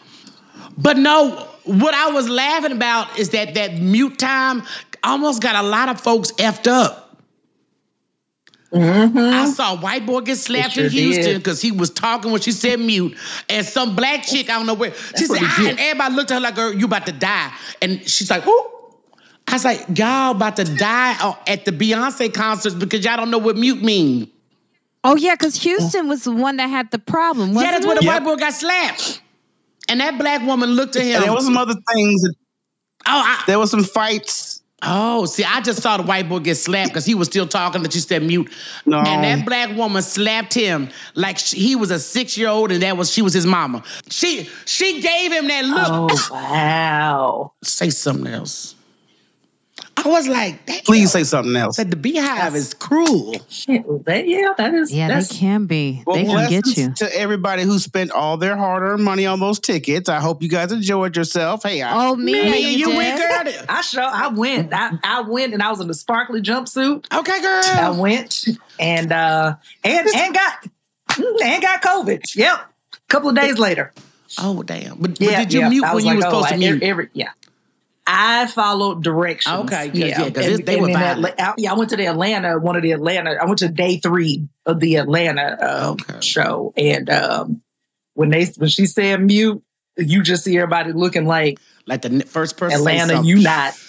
But 0.79 0.97
no, 0.97 1.47
what 1.65 1.95
I 1.95 2.11
was 2.11 2.29
laughing 2.29 2.73
about 2.73 3.19
is 3.19 3.31
that 3.31 3.55
that 3.55 3.75
mute 3.75 4.19
time 4.19 4.63
almost 5.03 5.43
got 5.43 5.63
a 5.63 5.67
lot 5.67 5.89
of 5.89 6.01
folks 6.01 6.33
effed 6.33 6.67
up. 6.67 7.05
Mm-hmm. 8.73 9.17
I 9.17 9.49
saw 9.51 9.75
a 9.75 9.77
white 9.77 10.05
boy 10.05 10.23
get 10.23 10.37
slapped 10.37 10.73
sure 10.73 10.87
in 10.87 10.91
Houston 10.91 11.37
because 11.37 11.63
he 11.63 11.71
was 11.71 11.91
talking 11.91 12.33
when 12.33 12.41
she 12.41 12.51
said 12.51 12.81
mute, 12.81 13.17
and 13.49 13.65
some 13.65 13.95
black 13.95 14.25
chick 14.25 14.51
I 14.51 14.55
don't 14.55 14.67
know 14.67 14.75
where 14.75 14.93
she 15.17 15.27
said, 15.27 15.39
ah, 15.41 15.67
and 15.69 15.79
everybody 15.79 16.15
looked 16.15 16.33
at 16.33 16.35
her 16.35 16.41
like, 16.41 16.57
"Girl, 16.57 16.75
you 16.75 16.87
about 16.87 17.07
to 17.07 17.13
die," 17.13 17.53
and 17.81 18.09
she's 18.09 18.31
like, 18.31 18.45
"Ooh." 18.47 18.71
I 19.47 19.53
was 19.53 19.65
like, 19.65 19.87
"Y'all 19.97 20.33
about 20.33 20.57
to 20.57 20.65
die 20.65 21.37
at 21.47 21.65
the 21.65 21.71
Beyonce 21.71 22.35
concerts 22.35 22.75
because 22.75 23.05
y'all 23.05 23.17
don't 23.17 23.31
know 23.31 23.39
what 23.39 23.57
mute 23.57 23.81
mean." 23.81 24.29
Oh 25.05 25.15
yeah, 25.15 25.35
because 25.35 25.63
Houston 25.63 26.09
was 26.09 26.25
the 26.25 26.33
one 26.33 26.57
that 26.57 26.69
had 26.69 26.91
the 26.91 26.99
problem. 26.99 27.53
yeah, 27.53 27.71
that's 27.71 27.85
it? 27.85 27.87
where 27.87 27.97
the 27.97 28.05
yep. 28.05 28.23
white 28.23 28.25
boy 28.25 28.37
got 28.37 28.55
slapped, 28.55 29.21
and 29.89 30.01
that 30.01 30.19
black 30.19 30.43
woman 30.43 30.71
looked 30.71 30.97
at 30.97 31.05
him. 31.05 31.17
And 31.17 31.25
there 31.25 31.33
was 31.33 31.45
some 31.45 31.57
other 31.57 31.75
things. 31.95 32.25
Oh, 33.07 33.23
I, 33.25 33.43
there 33.47 33.59
was 33.59 33.71
some 33.71 33.85
fights 33.85 34.63
Oh, 34.87 35.25
see, 35.25 35.45
I 35.45 35.61
just 35.61 35.83
saw 35.83 35.97
the 35.97 36.03
white 36.03 36.29
boy 36.29 36.41
get 36.41 36.57
slapped 36.57 36.91
because 36.91 37.07
he 37.07 37.15
was 37.15 37.29
still 37.29 37.47
talking 37.47 37.83
that 37.83 37.95
you 37.95 38.01
said 38.01 38.23
mute. 38.23 38.51
No. 38.85 38.99
And 38.99 39.25
that 39.25 39.47
black 39.47 39.75
woman 39.77 40.03
slapped 40.03 40.53
him 40.53 40.91
like 41.15 41.39
she, 41.39 41.59
he 41.59 41.77
was 41.77 41.91
a 41.91 41.99
six 41.99 42.37
year 42.37 42.49
old 42.49 42.71
and 42.71 42.83
that 42.83 42.97
was 42.97 43.11
she 43.11 43.23
was 43.23 43.33
his 43.33 43.47
mama. 43.47 43.83
She 44.11 44.49
she 44.67 45.01
gave 45.01 45.33
him 45.33 45.49
that 45.49 45.65
look. 45.65 46.11
Oh 46.13 46.29
wow! 46.31 47.53
Say 47.63 47.91
something 47.91 48.27
else. 48.27 48.74
I 49.97 50.09
was 50.09 50.29
like, 50.29 50.67
please 50.85 51.13
say 51.13 51.25
something 51.25 51.57
else. 51.57 51.77
Said 51.77 51.91
the 51.91 51.97
beehive 51.97 52.55
is 52.55 52.75
cruel. 52.75 53.37
Shit, 53.49 53.85
that, 54.05 54.29
yeah, 54.29 54.53
that 54.59 54.75
is. 54.75 54.93
Yeah, 54.93 55.19
they 55.19 55.27
can 55.27 55.67
be. 55.67 56.03
Well, 56.07 56.17
they 56.17 56.25
can 56.25 56.51
get 56.51 56.77
you. 56.77 56.93
To 56.95 57.17
everybody 57.17 57.63
who 57.63 57.79
spent 57.79 58.11
all 58.11 58.37
their 58.37 58.57
hard-earned 58.57 59.03
money 59.03 59.25
on 59.25 59.41
those 59.41 59.59
tickets, 59.59 60.09
I 60.09 60.21
hope 60.21 60.43
you 60.43 60.49
guys 60.49 60.73
enjoyed 60.73 61.17
yourself. 61.17 61.63
Hey, 61.63 61.81
I, 61.81 62.09
oh 62.09 62.17
me, 62.17 62.33
me 62.33 62.75
you, 62.75 62.89
you 62.89 62.97
went, 62.97 63.19
girl. 63.19 63.55
I 63.69 63.81
show, 63.81 64.03
I 64.03 64.29
went. 64.29 64.75
I, 64.75 64.99
I 65.03 65.21
went, 65.23 65.55
and 65.55 65.63
I 65.63 65.71
was 65.71 65.81
in 65.81 65.89
the 65.89 65.95
sparkly 65.95 66.43
jumpsuit. 66.43 67.13
Okay, 67.13 67.41
girl. 67.41 67.63
I 67.65 67.91
went, 67.91 68.47
and 68.79 69.13
uh, 69.13 69.57
and 69.83 70.09
and 70.09 70.35
got 70.35 70.67
and 71.19 71.63
got 71.63 71.83
COVID. 71.83 72.35
Yep, 72.37 72.55
a 72.55 72.97
couple 73.09 73.31
of 73.31 73.37
days 73.37 73.59
later. 73.59 73.93
Oh 74.39 74.63
damn! 74.63 74.99
But, 74.99 75.21
yeah, 75.21 75.31
but 75.31 75.37
did 75.39 75.53
you 75.53 75.61
yeah. 75.61 75.69
mute 75.69 75.83
when 75.83 76.05
like, 76.05 76.05
you 76.05 76.21
were 76.21 76.27
oh, 76.27 76.31
supposed 76.31 76.49
to 76.49 76.57
mute? 76.57 76.83
Every, 76.83 77.09
yeah, 77.13 77.31
I 78.07 78.47
followed 78.49 79.03
directions. 79.03 79.73
Okay, 79.73 79.91
yeah, 79.95 80.25
because 80.25 80.61
they 80.61 80.77
were 80.77 80.93
violent. 80.93 81.41
I, 81.41 81.55
yeah, 81.57 81.73
I 81.73 81.75
went 81.75 81.91
to 81.91 81.97
the 81.97 82.07
Atlanta, 82.07 82.59
one 82.59 82.77
of 82.77 82.83
the 82.83 82.93
Atlanta. 82.93 83.37
I 83.41 83.45
went 83.47 83.59
to 83.61 83.69
day 83.69 83.97
three 83.97 84.47
of 84.67 84.81
the 84.81 84.97
Atlanta 84.97 85.57
um, 85.61 85.93
okay. 85.93 86.21
show, 86.21 86.75
and 86.77 87.09
um, 87.09 87.63
when 88.13 88.29
they 88.29 88.45
when 88.57 88.69
she 88.69 88.87
said 88.87 89.23
mute, 89.23 89.63
you 89.97 90.23
just 90.23 90.45
see 90.45 90.57
everybody 90.59 90.93
looking 90.93 91.27
like 91.27 91.59
like 91.87 92.03
the 92.03 92.21
first 92.27 92.57
person. 92.57 92.79
Atlanta, 92.79 93.23
you 93.23 93.41
not. 93.41 93.75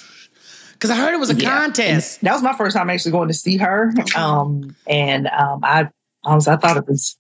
Because 0.74 0.90
I 0.90 0.98
heard 0.98 1.14
it 1.14 1.22
was 1.22 1.30
a 1.30 1.36
yeah. 1.36 1.62
contest. 1.62 2.20
And 2.20 2.28
that 2.28 2.34
was 2.34 2.44
my 2.44 2.52
first 2.52 2.76
time 2.76 2.90
actually 2.90 3.14
going 3.14 3.30
to 3.30 3.34
see 3.34 3.56
her, 3.56 3.94
um, 4.14 4.76
and 4.86 5.26
um, 5.28 5.62
I, 5.64 5.90
was 6.26 6.50
I 6.50 6.58
thought 6.58 6.76
it 6.76 6.86
was, 6.86 7.16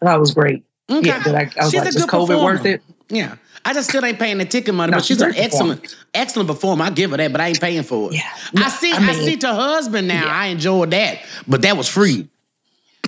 I 0.00 0.06
thought 0.06 0.16
it 0.16 0.20
was 0.20 0.32
great. 0.32 0.64
Okay. 0.88 1.08
Yeah, 1.08 1.22
I, 1.26 1.30
I 1.60 1.64
was 1.64 1.70
She's 1.70 1.74
like, 1.74 1.92
just 1.92 2.08
COVID 2.08 2.28
performer. 2.28 2.42
worth 2.42 2.64
it? 2.64 2.82
Yeah. 3.10 3.36
I 3.64 3.74
just 3.74 3.88
still 3.90 4.04
ain't 4.04 4.18
paying 4.18 4.38
the 4.38 4.44
ticket 4.44 4.74
money, 4.74 4.90
no, 4.90 4.98
but 4.98 5.04
she's, 5.04 5.18
she's 5.18 5.22
an 5.22 5.34
excellent, 5.36 5.96
excellent 6.14 6.48
performer. 6.48 6.84
I 6.84 6.90
give 6.90 7.10
her 7.10 7.16
that, 7.18 7.30
but 7.32 7.40
I 7.40 7.48
ain't 7.48 7.60
paying 7.60 7.82
for 7.82 8.10
it. 8.10 8.16
Yeah. 8.16 8.30
No, 8.54 8.62
I 8.62 8.68
see, 8.68 8.92
I, 8.92 8.98
mean, 9.00 9.10
I 9.10 9.12
see 9.12 9.36
to 9.38 9.52
husband 9.52 10.08
now. 10.08 10.24
Yeah. 10.24 10.32
I 10.32 10.46
enjoyed 10.46 10.90
that, 10.92 11.20
but 11.46 11.62
that 11.62 11.76
was 11.76 11.88
free. 11.88 12.28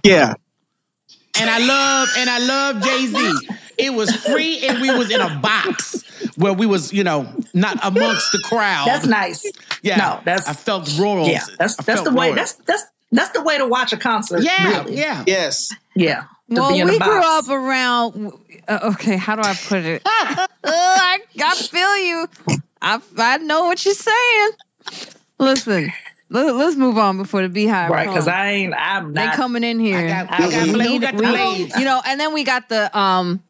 Yeah. 0.05 0.35
And 1.41 1.49
I 1.49 1.59
love, 1.59 2.09
and 2.19 2.29
I 2.29 2.39
love 2.39 2.83
Jay 2.83 3.07
Z. 3.07 3.33
It 3.79 3.95
was 3.95 4.15
free, 4.15 4.67
and 4.67 4.83
we 4.83 4.91
was 4.91 5.11
in 5.11 5.21
a 5.21 5.39
box 5.41 6.05
where 6.37 6.53
we 6.53 6.67
was, 6.67 6.93
you 6.93 7.05
know, 7.05 7.27
not 7.55 7.79
amongst 7.83 8.31
the 8.33 8.41
crowd. 8.45 8.87
That's 8.87 9.07
nice. 9.07 9.51
Yeah. 9.83 9.97
No, 9.97 10.21
that's 10.25 10.47
I 10.47 10.53
felt 10.53 10.99
royal. 10.99 11.27
Yeah, 11.27 11.41
that's 11.59 11.77
that's 11.77 12.03
the 12.03 12.11
way. 12.11 12.29
Royal. 12.29 12.37
That's 12.37 12.53
that's 12.55 12.85
that's 13.11 13.31
the 13.31 13.43
way 13.43 13.59
to 13.59 13.67
watch 13.67 13.93
a 13.93 13.97
concert. 13.97 14.43
Yeah, 14.43 14.81
really. 14.81 14.99
yeah, 14.99 15.25
yes, 15.27 15.75
yeah. 15.95 16.25
Well, 16.61 16.87
we 16.87 16.99
grew 16.99 17.21
up 17.23 17.49
around 17.49 18.33
uh, 18.69 18.91
okay, 18.95 19.17
how 19.17 19.37
do 19.37 19.43
I 19.43 19.55
put 19.55 19.85
it? 19.85 20.03
uh, 20.07 20.47
I, 20.65 21.19
I 21.43 21.55
feel 21.55 21.99
you. 21.99 22.29
I, 22.81 23.01
I 23.19 23.39
know 23.39 23.65
what 23.65 23.85
you're 23.85 23.95
saying. 23.95 24.51
Listen, 25.39 25.93
let, 26.31 26.47
us 26.47 26.77
move 26.77 26.99
on 26.99 27.19
before 27.19 27.43
the 27.43 27.49
beehive. 27.49 27.91
Right, 27.91 28.07
because 28.07 28.29
I 28.29 28.51
ain't. 28.51 28.75
I'm 28.75 29.13
not. 29.13 29.33
They 29.33 29.37
coming 29.37 29.65
in 29.65 29.81
here. 29.81 29.99
I 29.99 30.09
got, 30.09 30.33
I 30.33 30.39
got, 30.39 30.77
we, 30.77 30.99
got 30.99 31.15
we, 31.15 31.73
you 31.79 31.85
know, 31.85 32.01
and 32.07 32.21
then 32.21 32.33
we 32.33 32.45
got 32.45 32.69
the 32.69 32.97
um 32.97 33.43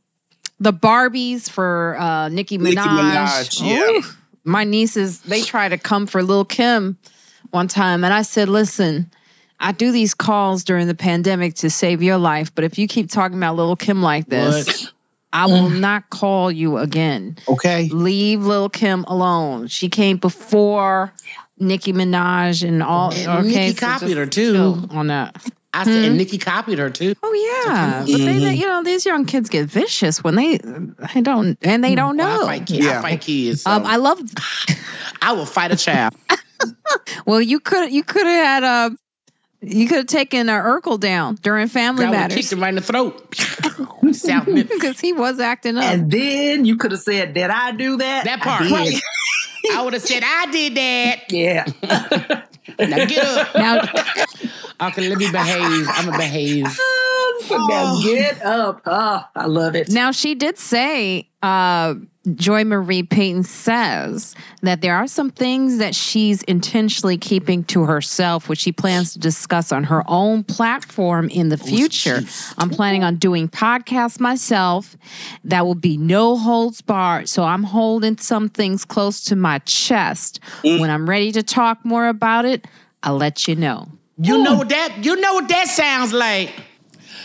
the 0.60 0.72
Barbies 0.72 1.50
for 1.50 1.96
uh 1.98 2.28
Nicki 2.28 2.58
Minaj. 2.58 2.64
Nicki 2.64 2.78
Minaj 2.80 3.68
yeah. 3.68 3.98
Ooh, 3.98 4.02
my 4.44 4.64
nieces 4.64 5.20
they 5.20 5.42
try 5.42 5.68
to 5.68 5.78
come 5.78 6.06
for 6.06 6.22
Lil 6.22 6.44
Kim 6.44 6.98
one 7.50 7.68
time, 7.68 8.04
and 8.04 8.14
I 8.14 8.22
said, 8.22 8.48
listen. 8.48 9.10
I 9.62 9.70
do 9.72 9.92
these 9.92 10.12
calls 10.12 10.64
during 10.64 10.88
the 10.88 10.94
pandemic 10.94 11.54
to 11.56 11.70
save 11.70 12.02
your 12.02 12.18
life, 12.18 12.52
but 12.52 12.64
if 12.64 12.78
you 12.78 12.88
keep 12.88 13.08
talking 13.10 13.38
about 13.38 13.54
little 13.54 13.76
Kim 13.76 14.02
like 14.02 14.26
this, 14.26 14.66
what? 14.66 14.92
I 15.32 15.46
will 15.46 15.70
not 15.70 16.10
call 16.10 16.50
you 16.50 16.76
again. 16.76 17.38
Okay. 17.48 17.88
Leave 17.88 18.44
little 18.44 18.68
Kim 18.68 19.04
alone. 19.04 19.68
She 19.68 19.88
came 19.88 20.18
before 20.18 21.12
Nicki 21.58 21.92
Minaj 21.92 22.66
and 22.66 22.82
all. 22.82 23.14
And 23.14 23.46
okay, 23.46 23.68
Nicki 23.68 23.76
so 23.76 23.86
copied 23.86 24.16
her 24.16 24.26
too 24.26 24.86
on 24.90 25.06
that. 25.06 25.36
I 25.74 25.84
said, 25.84 26.00
hmm? 26.00 26.04
and 26.04 26.18
Nicki 26.18 26.36
copied 26.36 26.78
her 26.78 26.90
too. 26.90 27.14
Oh 27.22 27.62
yeah, 27.64 28.00
but 28.00 28.10
mm-hmm. 28.10 28.40
they, 28.40 28.54
you 28.54 28.66
know, 28.66 28.82
these 28.82 29.06
young 29.06 29.24
kids 29.24 29.48
get 29.48 29.68
vicious 29.68 30.22
when 30.22 30.34
they, 30.34 30.58
they 31.14 31.22
don't, 31.22 31.56
and 31.62 31.82
they 31.82 31.94
don't 31.94 32.16
know. 32.16 32.26
Well, 32.26 32.48
I 32.48 32.58
fight 32.58 32.66
kids. 32.66 32.84
Yeah. 32.84 32.98
I 32.98 33.02
fight 33.02 33.20
kids. 33.22 33.62
So. 33.62 33.70
Um, 33.70 33.86
I 33.86 33.96
love. 33.96 34.20
I 35.22 35.32
will 35.32 35.46
fight 35.46 35.72
a 35.72 35.76
child. 35.76 36.14
well, 37.26 37.40
you 37.40 37.58
could 37.58 37.90
you 37.90 38.02
could 38.02 38.26
have 38.26 38.62
had 38.62 38.64
a 38.64 38.96
you 39.62 39.86
could 39.88 39.98
have 39.98 40.06
taken 40.06 40.48
uh, 40.48 40.60
Urkel 40.62 40.98
down 41.00 41.36
during 41.36 41.68
Family 41.68 42.04
I 42.04 42.10
would 42.10 42.16
Matters 42.16 42.36
kicked 42.36 42.52
him 42.52 42.60
right 42.60 42.68
in 42.70 42.74
the 42.74 42.80
throat. 42.80 43.34
South 44.12 44.46
Memphis. 44.48 44.76
because 44.76 45.00
he 45.00 45.12
was 45.12 45.38
acting 45.40 45.76
up. 45.78 45.84
And 45.84 46.10
then 46.10 46.64
you 46.64 46.76
could 46.76 46.90
have 46.90 47.00
said, 47.00 47.32
"Did 47.34 47.50
I 47.50 47.72
do 47.72 47.96
that?" 47.98 48.24
That 48.24 48.40
part. 48.40 48.62
did. 48.64 48.72
Right. 48.72 48.94
I 49.74 49.82
would 49.82 49.92
have 49.92 50.02
said, 50.02 50.22
I 50.26 50.46
did 50.50 50.74
that. 50.74 51.32
Yeah. 51.32 52.42
Now 52.78 53.04
get 53.06 53.24
up. 53.24 53.54
now, 53.56 53.80
Okay, 54.88 55.08
let 55.08 55.18
me 55.18 55.30
behave. 55.30 55.86
I'm 55.88 56.04
going 56.06 56.12
to 56.12 56.18
behave. 56.18 56.68
so 57.44 57.56
now 57.66 58.00
get 58.02 58.40
up. 58.44 58.82
Oh, 58.86 59.24
I 59.34 59.46
love 59.46 59.74
it. 59.74 59.90
now 59.90 60.10
she 60.12 60.34
did 60.36 60.58
say, 60.58 61.28
uh, 61.42 61.94
Joy 62.36 62.62
Marie 62.64 63.02
Payton 63.02 63.42
says 63.42 64.36
that 64.62 64.80
there 64.80 64.94
are 64.94 65.08
some 65.08 65.30
things 65.30 65.78
that 65.78 65.92
she's 65.92 66.44
intentionally 66.44 67.18
keeping 67.18 67.64
to 67.64 67.82
herself, 67.82 68.48
which 68.48 68.60
she 68.60 68.70
plans 68.70 69.14
to 69.14 69.18
discuss 69.18 69.72
on 69.72 69.84
her 69.84 70.04
own 70.06 70.44
platform 70.44 71.28
in 71.28 71.48
the 71.48 71.56
future. 71.56 72.20
I'm 72.58 72.70
planning 72.70 73.02
on 73.02 73.16
doing 73.16 73.48
podcasts 73.48 74.20
myself. 74.20 74.96
That 75.42 75.66
will 75.66 75.74
be 75.74 75.96
no 75.96 76.36
holds 76.36 76.80
barred. 76.80 77.28
So 77.28 77.42
I'm 77.42 77.64
holding 77.64 78.16
some 78.18 78.48
things 78.48 78.84
close 78.84 79.24
to 79.24 79.34
my 79.34 79.58
chest. 79.60 80.38
When 80.62 80.90
I'm 80.90 81.10
ready 81.10 81.32
to 81.32 81.42
talk 81.42 81.84
more 81.84 82.06
about 82.06 82.44
it, 82.44 82.68
I'll 83.02 83.16
let 83.16 83.48
you 83.48 83.56
know. 83.56 83.88
You 84.18 84.38
know 84.38 84.58
what 84.58 84.68
that 84.68 85.04
you 85.04 85.16
know 85.16 85.34
what 85.34 85.48
that 85.48 85.66
sounds 85.66 86.12
like? 86.12 86.52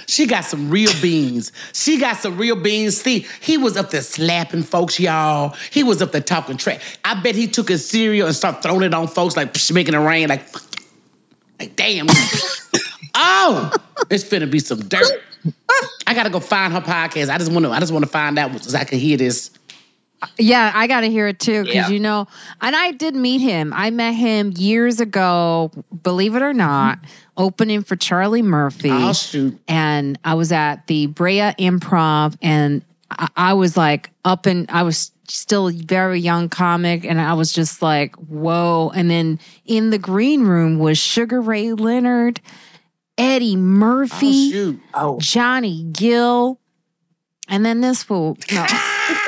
She 0.07 0.25
got 0.25 0.45
some 0.45 0.69
real 0.69 0.91
beans. 1.01 1.51
She 1.73 1.99
got 1.99 2.15
some 2.17 2.37
real 2.37 2.55
beans. 2.55 3.01
See, 3.01 3.27
he 3.41 3.57
was 3.57 3.75
up 3.75 3.91
there 3.91 4.01
slapping 4.01 4.63
folks, 4.63 4.99
y'all. 4.99 5.53
He 5.69 5.83
was 5.83 6.01
up 6.01 6.13
there 6.13 6.21
talking 6.21 6.55
trash. 6.55 6.97
I 7.03 7.21
bet 7.21 7.35
he 7.35 7.47
took 7.47 7.67
his 7.67 7.87
cereal 7.87 8.27
and 8.27 8.35
started 8.35 8.63
throwing 8.63 8.83
it 8.83 8.93
on 8.93 9.07
folks, 9.07 9.35
like 9.35 9.53
psh, 9.53 9.73
making 9.73 9.95
it 9.95 9.99
rain, 9.99 10.29
like, 10.29 10.43
like 11.59 11.75
damn. 11.75 12.07
oh, 13.15 13.71
it's 14.09 14.23
finna 14.23 14.49
be 14.49 14.59
some 14.59 14.79
dirt. 14.79 15.23
I 16.07 16.13
gotta 16.13 16.29
go 16.29 16.39
find 16.39 16.71
her 16.71 16.81
podcast. 16.81 17.29
I 17.29 17.37
just 17.37 17.51
want 17.51 17.65
to. 17.65 17.71
I 17.71 17.81
just 17.81 17.91
want 17.91 18.05
to 18.05 18.11
find 18.11 18.39
out 18.39 18.57
so 18.61 18.77
I 18.77 18.85
can 18.85 18.99
hear 18.99 19.17
this. 19.17 19.51
Yeah, 20.39 20.71
I 20.73 20.87
got 20.87 21.01
to 21.01 21.09
hear 21.09 21.27
it 21.27 21.39
too 21.39 21.61
because 21.63 21.75
Yeah. 21.75 21.89
you 21.89 21.99
know, 21.99 22.27
and 22.61 22.75
I 22.75 22.91
did 22.91 23.15
meet 23.15 23.39
him. 23.41 23.71
I 23.75 23.91
met 23.91 24.13
him 24.13 24.51
years 24.55 24.99
ago, 24.99 25.71
believe 26.03 26.35
it 26.35 26.41
or 26.41 26.53
not, 26.53 26.99
opening 27.37 27.83
for 27.83 27.95
Charlie 27.95 28.41
Murphy. 28.41 28.89
Oh 28.91 29.13
shoot! 29.13 29.59
and 29.67 30.17
I 30.23 30.33
was 30.33 30.51
at 30.51 30.87
the 30.87 31.05
Brea 31.07 31.53
Improv, 31.59 32.35
and 32.41 32.83
I, 33.11 33.27
I 33.35 33.53
was 33.53 33.77
like 33.77 34.09
up 34.25 34.45
and 34.47 34.65
I 34.71 34.83
was 34.83 35.11
still 35.27 35.67
a 35.67 35.71
very 35.73 36.19
young 36.19 36.49
comic, 36.49 37.05
and 37.05 37.21
I 37.21 37.33
was 37.33 37.53
just 37.53 37.81
like, 37.83 38.15
whoa. 38.15 38.91
And 38.95 39.11
then 39.11 39.39
in 39.65 39.91
the 39.91 39.99
green 39.99 40.45
room 40.45 40.79
was 40.79 40.97
Sugar 40.97 41.41
Ray 41.41 41.73
Leonard, 41.73 42.41
Eddie 43.19 43.53
Oh 43.55 43.59
Murphy, 43.59 44.51
shoot! 44.51 44.79
Oh, 44.95 45.19
Johnny 45.19 45.83
Gill, 45.91 46.59
and 47.49 47.63
then 47.63 47.81
this 47.81 48.01
fool. 48.03 48.35
No. 48.51 48.65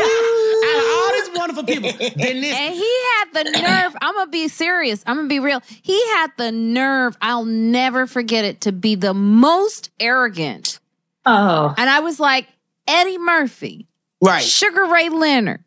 Out 0.01 0.77
of 0.77 0.85
all 0.91 1.11
these 1.13 1.38
wonderful 1.57 1.63
people, 1.63 1.91
then 2.15 2.41
this. 2.41 2.55
And 2.57 2.73
he 2.75 3.01
had 3.17 3.25
the 3.33 3.43
nerve. 3.61 3.95
I'm 4.01 4.13
gonna 4.15 4.29
be 4.31 4.47
serious. 4.47 5.03
I'm 5.05 5.15
gonna 5.17 5.27
be 5.27 5.39
real. 5.39 5.61
He 5.81 5.99
had 6.13 6.31
the 6.37 6.51
nerve. 6.51 7.17
I'll 7.21 7.45
never 7.45 8.07
forget 8.07 8.45
it 8.45 8.61
to 8.61 8.71
be 8.71 8.95
the 8.95 9.13
most 9.13 9.89
arrogant. 9.99 10.79
oh, 11.25 11.73
And 11.77 11.89
I 11.89 11.99
was 11.99 12.19
like, 12.19 12.47
Eddie 12.87 13.17
Murphy, 13.17 13.87
Right. 14.21 14.43
Sugar 14.43 14.85
Ray 14.85 15.09
Leonard, 15.09 15.63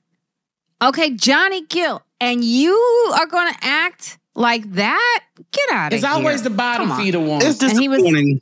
okay, 0.83 1.11
Johnny 1.11 1.65
Gill, 1.67 2.03
and 2.21 2.45
you 2.45 2.75
are 3.15 3.27
gonna 3.27 3.57
act 3.63 4.19
like 4.35 4.71
that? 4.73 5.21
Get 5.53 5.71
out 5.73 5.93
of 5.93 5.97
It's 5.99 6.07
here. 6.07 6.15
always 6.15 6.43
the 6.43 6.51
bottom 6.51 6.91
feeder 6.97 7.21
one. 7.21 7.43
It's 7.43 7.63
And 7.63 7.79
he 7.81 7.89
was- 7.89 7.99
disappointing. 8.03 8.41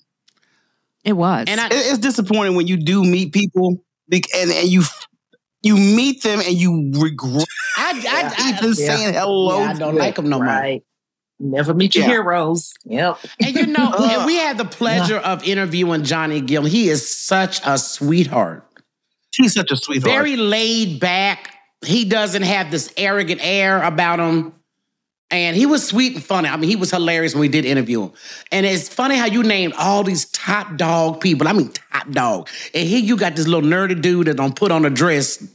It 1.04 1.14
was. 1.14 1.46
And 1.48 1.60
I- 1.60 1.68
it's 1.70 1.98
disappointing 1.98 2.54
when 2.56 2.66
you 2.66 2.76
do 2.76 3.02
meet 3.04 3.32
people 3.32 3.82
and, 4.12 4.50
and 4.50 4.68
you 4.68 4.82
you 5.62 5.76
meet 5.76 6.22
them 6.22 6.40
and 6.40 6.54
you 6.54 6.92
regret 7.00 7.46
I, 7.76 7.90
I, 8.08 8.34
I, 8.36 8.58
even 8.58 8.68
yeah. 8.70 8.96
saying 8.96 9.14
hello. 9.14 9.58
yeah, 9.60 9.70
I 9.70 9.74
don't 9.74 9.94
like 9.96 10.16
them 10.16 10.28
no 10.28 10.40
more. 10.42 10.78
Never 11.42 11.72
meet 11.72 11.94
your 11.94 12.04
Yeah. 12.04 12.10
heroes. 12.10 12.72
Yep. 12.84 13.18
And 13.42 13.56
you 13.56 13.66
know, 13.66 13.92
and 13.94 14.22
uh, 14.22 14.24
we 14.26 14.36
had 14.36 14.58
the 14.58 14.64
pleasure 14.66 15.16
of 15.16 15.42
interviewing 15.44 16.04
Johnny 16.04 16.40
Gill. 16.42 16.64
He 16.64 16.88
is 16.90 17.08
such 17.08 17.60
a 17.66 17.78
sweetheart. 17.78 18.66
He's 19.34 19.54
such 19.54 19.70
a 19.70 19.76
sweetheart. 19.76 20.12
Very 20.12 20.36
laid 20.36 21.00
back. 21.00 21.54
He 21.84 22.04
doesn't 22.04 22.42
have 22.42 22.70
this 22.70 22.92
arrogant 22.98 23.40
air 23.42 23.82
about 23.82 24.18
him. 24.18 24.52
And 25.30 25.56
he 25.56 25.64
was 25.64 25.86
sweet 25.86 26.14
and 26.14 26.24
funny. 26.24 26.48
I 26.48 26.56
mean, 26.56 26.68
he 26.68 26.76
was 26.76 26.90
hilarious 26.90 27.34
when 27.34 27.42
we 27.42 27.48
did 27.48 27.64
interview 27.64 28.02
him. 28.02 28.12
And 28.50 28.66
it's 28.66 28.88
funny 28.88 29.16
how 29.16 29.26
you 29.26 29.44
named 29.44 29.74
all 29.78 30.02
these 30.02 30.24
top 30.26 30.76
dog 30.76 31.20
people. 31.20 31.46
I 31.46 31.52
mean, 31.52 31.70
top 31.70 32.10
dog. 32.10 32.48
And 32.74 32.88
here 32.88 32.98
you 32.98 33.16
got 33.16 33.36
this 33.36 33.46
little 33.46 33.68
nerdy 33.68 34.00
dude 34.00 34.26
that 34.26 34.36
don't 34.36 34.56
put 34.56 34.72
on 34.72 34.84
a 34.84 34.90
dress 34.90 35.46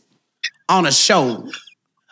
on 0.69 0.85
a 0.85 0.91
show, 0.91 1.49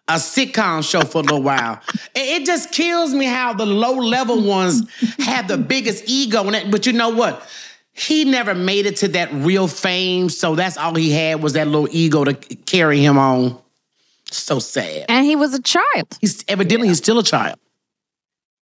a 0.09 0.16
sitcom 0.16 0.88
show 0.88 1.01
for 1.01 1.20
a 1.20 1.22
little 1.22 1.41
while. 1.41 1.80
It, 2.14 2.41
it 2.41 2.45
just 2.45 2.72
kills 2.74 3.14
me 3.14 3.26
how 3.26 3.53
the 3.53 3.66
low 3.66 3.93
level 3.93 4.43
ones 4.43 4.84
have 5.20 5.47
the 5.47 5.57
biggest 5.57 6.03
ego 6.05 6.45
in 6.49 6.55
it. 6.55 6.70
But 6.70 6.86
you 6.86 6.91
know 6.91 7.09
what? 7.09 7.47
He 7.93 8.26
never 8.26 8.53
made 8.53 8.88
it 8.88 8.97
to 8.97 9.07
that 9.09 9.32
real 9.32 9.68
fame. 9.70 10.28
So 10.28 10.55
that's 10.55 10.78
all 10.78 10.95
he 10.95 11.11
had 11.11 11.41
was 11.41 11.53
that 11.53 11.68
little 11.68 11.88
ego 11.91 12.26
to 12.26 12.34
carry 12.34 12.99
him 12.99 13.18
on. 13.18 13.62
So 14.34 14.59
sad. 14.59 15.05
and 15.09 15.25
he 15.25 15.36
was 15.36 15.53
a 15.53 15.61
child. 15.61 16.17
He's 16.21 16.43
evidently 16.47 16.88
he's 16.88 16.97
still 16.97 17.19
a 17.19 17.23
child. 17.23 17.57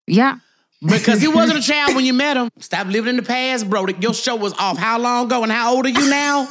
Yeah. 0.06 0.38
Because 0.84 1.20
he 1.20 1.28
wasn't 1.38 1.58
a 1.58 1.62
child 1.62 1.94
when 1.94 2.04
you 2.04 2.12
met 2.12 2.36
him. 2.36 2.50
Stop 2.58 2.88
living 2.88 3.10
in 3.10 3.16
the 3.16 3.22
past, 3.22 3.68
bro. 3.70 3.86
Your 4.00 4.14
show 4.14 4.34
was 4.36 4.52
off 4.54 4.78
how 4.78 4.98
long 4.98 5.26
ago 5.26 5.42
and 5.42 5.52
how 5.52 5.74
old 5.74 5.86
are 5.86 5.90
you 5.90 6.10
now? 6.10 6.48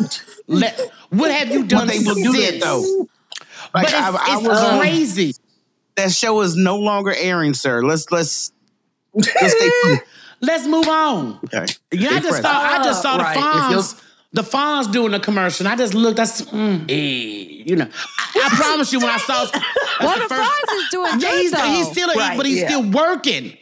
Let, 0.48 0.80
what 1.10 1.32
have 1.32 1.50
you 1.52 1.66
done 1.66 1.88
But 1.88 1.94
they 1.98 2.00
will 2.04 2.16
do 2.16 2.32
that 2.34 2.52
since? 2.52 2.64
though. 2.64 3.08
But 3.74 3.84
Like, 3.84 3.84
it's, 3.86 3.94
I- 3.94 4.10
I 4.12 4.38
it's 4.38 4.48
was, 4.48 4.60
um, 4.60 4.80
crazy. 4.80 5.34
That 5.96 6.12
show 6.12 6.40
is 6.42 6.56
no 6.56 6.78
longer 6.78 7.14
airing, 7.14 7.54
sir. 7.54 7.82
Let's 7.84 8.10
let's 8.12 8.54
let's 9.14 9.32
stay. 9.52 9.98
Let's 10.42 10.66
move 10.66 10.88
on. 10.88 11.38
Okay. 11.44 11.66
Yeah, 11.92 12.12
I 12.12 12.12
Stay 12.12 12.20
just 12.22 12.28
present. 12.30 12.44
saw 12.46 12.52
I 12.62 12.78
just 12.84 13.02
saw 13.02 13.18
the 13.18 13.24
Right. 13.24 13.36
If 13.38 13.44
Fonz. 13.44 14.02
The 14.32 14.44
Fonz 14.44 14.92
doing 14.92 15.14
a 15.16 15.20
commercial. 15.20 15.66
And 15.66 15.74
I 15.74 15.76
just 15.76 15.94
looked. 15.96 16.20
I 16.20 16.26
said, 16.26 16.48
mm, 16.48 16.84
eh, 16.90 17.64
you 17.66 17.76
know. 17.76 17.88
I, 18.18 18.50
I 18.52 18.56
promise 18.56 18.94
you, 18.94 19.00
when 19.00 19.10
I 19.10 19.18
saw, 19.18 19.46
that's 19.54 19.66
Well, 20.00 20.16
the 20.16 20.22
the 20.24 20.30
first- 20.30 20.50
Fonz 20.52 20.76
is 20.84 20.90
doing 20.92 21.20
yeah, 21.20 21.32
he's, 21.38 21.52
though. 21.52 21.66
he's 21.66 21.92
still, 21.92 22.14
Right, 22.14 22.38
but 22.38 22.46
he's 22.46 22.60
yeah. 22.62 22.68
still 22.68 22.90
working. 22.92 23.58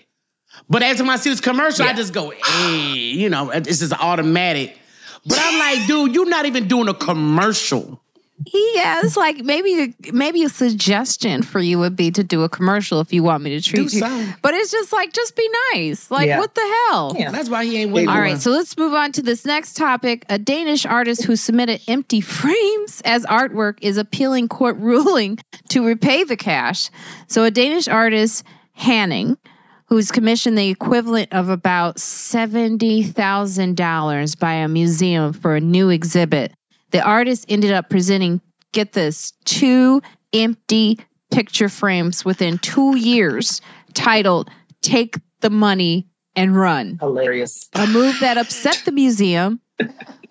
But 0.69 0.83
every 0.83 0.97
time 0.97 1.09
I 1.09 1.15
see 1.15 1.29
this 1.29 1.39
commercial, 1.39 1.85
I 1.85 1.93
just 1.93 2.13
go, 2.13 2.31
hey, 2.31 2.85
you 2.87 3.29
know, 3.29 3.49
it's 3.51 3.79
just 3.79 3.93
automatic. 3.93 4.77
But 5.25 5.39
I'm 5.41 5.59
like, 5.59 5.87
dude, 5.87 6.13
you're 6.15 6.27
not 6.27 6.45
even 6.45 6.67
doing 6.67 6.89
a 6.89 6.93
commercial. 6.93 8.01
Yeah, 8.45 9.01
it's 9.03 9.17
like 9.17 9.43
maybe 9.43 9.95
maybe 10.13 10.43
a 10.43 10.49
suggestion 10.49 11.41
for 11.41 11.59
you 11.59 11.79
would 11.79 11.95
be 11.95 12.11
to 12.11 12.23
do 12.23 12.43
a 12.43 12.49
commercial 12.49 12.99
if 13.01 13.11
you 13.11 13.23
want 13.23 13.41
me 13.43 13.49
to 13.59 13.61
treat 13.61 13.91
you. 13.93 13.99
something. 13.99 14.35
But 14.43 14.53
it's 14.53 14.71
just 14.71 14.93
like 14.93 15.11
just 15.11 15.35
be 15.35 15.49
nice. 15.73 16.11
Like 16.11 16.27
Yeah. 16.27 16.37
what 16.39 16.53
the 16.53 16.61
hell? 16.89 17.15
Yeah. 17.17 17.31
That's 17.31 17.49
why 17.49 17.65
he 17.65 17.77
ain't 17.77 17.91
winning. 17.91 18.09
All 18.09 18.19
right, 18.21 18.39
so 18.39 18.51
let's 18.51 18.77
move 18.77 18.93
on 18.93 19.11
to 19.13 19.23
this 19.23 19.43
next 19.43 19.75
topic. 19.75 20.23
A 20.29 20.37
Danish 20.37 20.85
artist 20.85 21.23
who 21.23 21.35
submitted 21.35 21.81
empty 21.87 22.21
frames 22.21 23.01
as 23.03 23.25
artwork 23.25 23.79
is 23.81 23.97
appealing 23.97 24.47
court 24.49 24.77
ruling 24.77 25.39
to 25.69 25.83
repay 25.85 26.23
the 26.23 26.37
cash. 26.37 26.89
So, 27.27 27.43
a 27.43 27.49
Danish 27.51 27.87
artist, 27.87 28.43
Haaning, 28.79 29.37
who's 29.85 30.11
commissioned 30.11 30.57
the 30.57 30.69
equivalent 30.69 31.31
of 31.33 31.49
about 31.49 31.95
$70,000 31.97 34.39
by 34.39 34.53
a 34.53 34.67
museum 34.67 35.33
for 35.33 35.55
a 35.55 35.61
new 35.61 35.89
exhibit, 35.89 36.53
the 36.91 37.01
artist 37.01 37.45
ended 37.49 37.71
up 37.71 37.89
presenting, 37.89 38.41
get 38.71 38.93
this, 38.93 39.33
two 39.45 40.01
empty 40.33 40.99
picture 41.31 41.69
frames 41.69 42.23
within 42.23 42.57
two 42.59 42.95
years 42.95 43.61
titled 43.93 44.49
Take 44.81 45.17
the 45.41 45.49
Money 45.49 46.07
and 46.35 46.55
Run 46.55 46.97
Hilarious. 46.99 47.69
a 47.73 47.87
move 47.87 48.19
that 48.21 48.37
upset 48.37 48.81
the 48.85 48.91
museum 48.91 49.59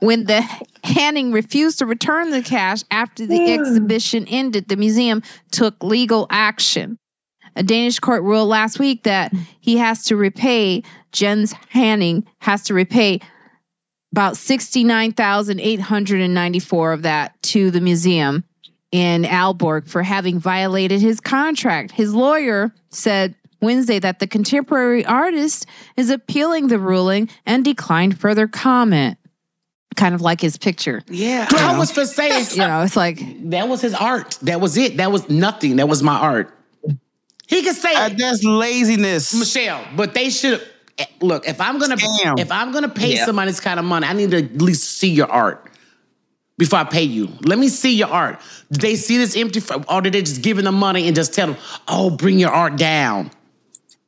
when 0.01 0.25
the 0.25 0.41
Haaning 0.85 1.33
refused 1.33 1.79
to 1.79 1.87
return 1.87 2.31
the 2.31 2.43
cash 2.43 2.83
after 2.91 3.27
the 3.27 3.39
hmm. 3.39 3.61
exhibition 3.61 4.27
ended. 4.29 4.69
The 4.69 4.77
museum 4.77 5.23
took 5.51 5.83
legal 5.83 6.27
action. 6.31 6.99
A 7.57 7.63
Danish 7.63 7.99
court 7.99 8.23
ruled 8.23 8.49
last 8.49 8.79
week 8.79 9.05
that 9.05 9.33
he 9.61 9.79
has 9.79 10.05
to 10.05 10.17
repay 10.17 10.83
Jens 11.13 11.55
Haaning 11.73 12.25
has 12.41 12.63
to 12.65 12.75
repay 12.75 13.21
about 14.17 14.37
69,894 14.39 16.93
of 16.93 17.03
that 17.03 17.43
to 17.43 17.71
the 17.71 17.83
museum 17.83 18.45
in 18.91 19.25
Aalborg 19.25 19.87
for 19.87 20.03
having 20.03 20.39
violated 20.39 21.03
his 21.03 21.21
contract. 21.21 21.93
His 21.93 22.15
lawyer 22.15 22.73
said 22.89 23.35
Wednesday 23.61 23.99
that 23.99 24.19
the 24.19 24.27
contemporary 24.27 25.05
artist 25.05 25.67
is 25.99 26.09
appealing 26.09 26.69
the 26.69 26.79
ruling 26.79 27.29
and 27.45 27.63
declined 27.63 28.19
further 28.19 28.49
comment. 28.49 29.19
Kind 29.97 30.15
of 30.15 30.23
like 30.23 30.41
his 30.41 30.57
picture. 30.57 31.03
Yeah, 31.09 31.47
I 31.53 31.79
was 31.79 31.91
for 31.91 32.07
saying 32.07 32.47
You 32.53 32.59
know, 32.61 32.81
it's 32.81 32.97
like, 32.97 33.21
that 33.51 33.69
was 33.69 33.83
his 33.83 33.93
art. 33.93 34.39
That 34.41 34.63
was 34.63 34.79
it. 34.79 34.97
That 34.97 35.13
was 35.13 35.29
nothing. 35.29 35.77
That 35.77 35.91
was 35.91 36.03
my 36.03 36.17
art. 36.19 36.55
He 37.49 37.63
could 37.63 37.77
say 37.77 37.93
Uh, 37.95 38.09
that's 38.17 38.43
laziness. 38.43 39.35
Michelle, 39.35 39.85
but 39.95 40.15
they 40.15 40.31
should 40.31 40.67
look. 41.21 41.47
If 41.49 41.61
I'm 41.61 41.79
gonna 41.79 41.97
Scam. 41.97 42.39
if 42.39 42.51
I'm 42.51 42.73
gonna 42.73 42.89
pay 42.89 43.15
Yeah. 43.17 43.25
somebody 43.27 43.51
this 43.51 43.61
kind 43.61 43.79
of 43.79 43.85
money, 43.87 44.07
I 44.07 44.13
need 44.13 44.31
to 44.33 44.39
at 44.39 44.61
least 44.63 44.99
see 44.99 45.11
your 45.11 45.31
art 45.31 45.71
before 46.59 46.79
I 46.79 46.85
pay 46.85 47.03
you. 47.03 47.29
Let 47.43 47.59
me 47.59 47.69
see 47.69 47.95
your 47.95 48.09
art. 48.09 48.41
Did 48.73 48.81
they 48.81 48.97
see 48.97 49.19
this 49.19 49.37
empty, 49.37 49.61
f- 49.61 49.85
or 49.89 50.01
did 50.01 50.13
they 50.15 50.23
just 50.23 50.43
give 50.43 50.57
them 50.57 50.65
the 50.65 50.73
money 50.73 51.07
and 51.07 51.15
just 51.15 51.35
tell 51.35 51.49
them, 51.49 51.57
"Oh, 51.89 52.11
bring 52.11 52.39
your 52.39 52.51
art 52.51 52.77
down"? 52.77 53.31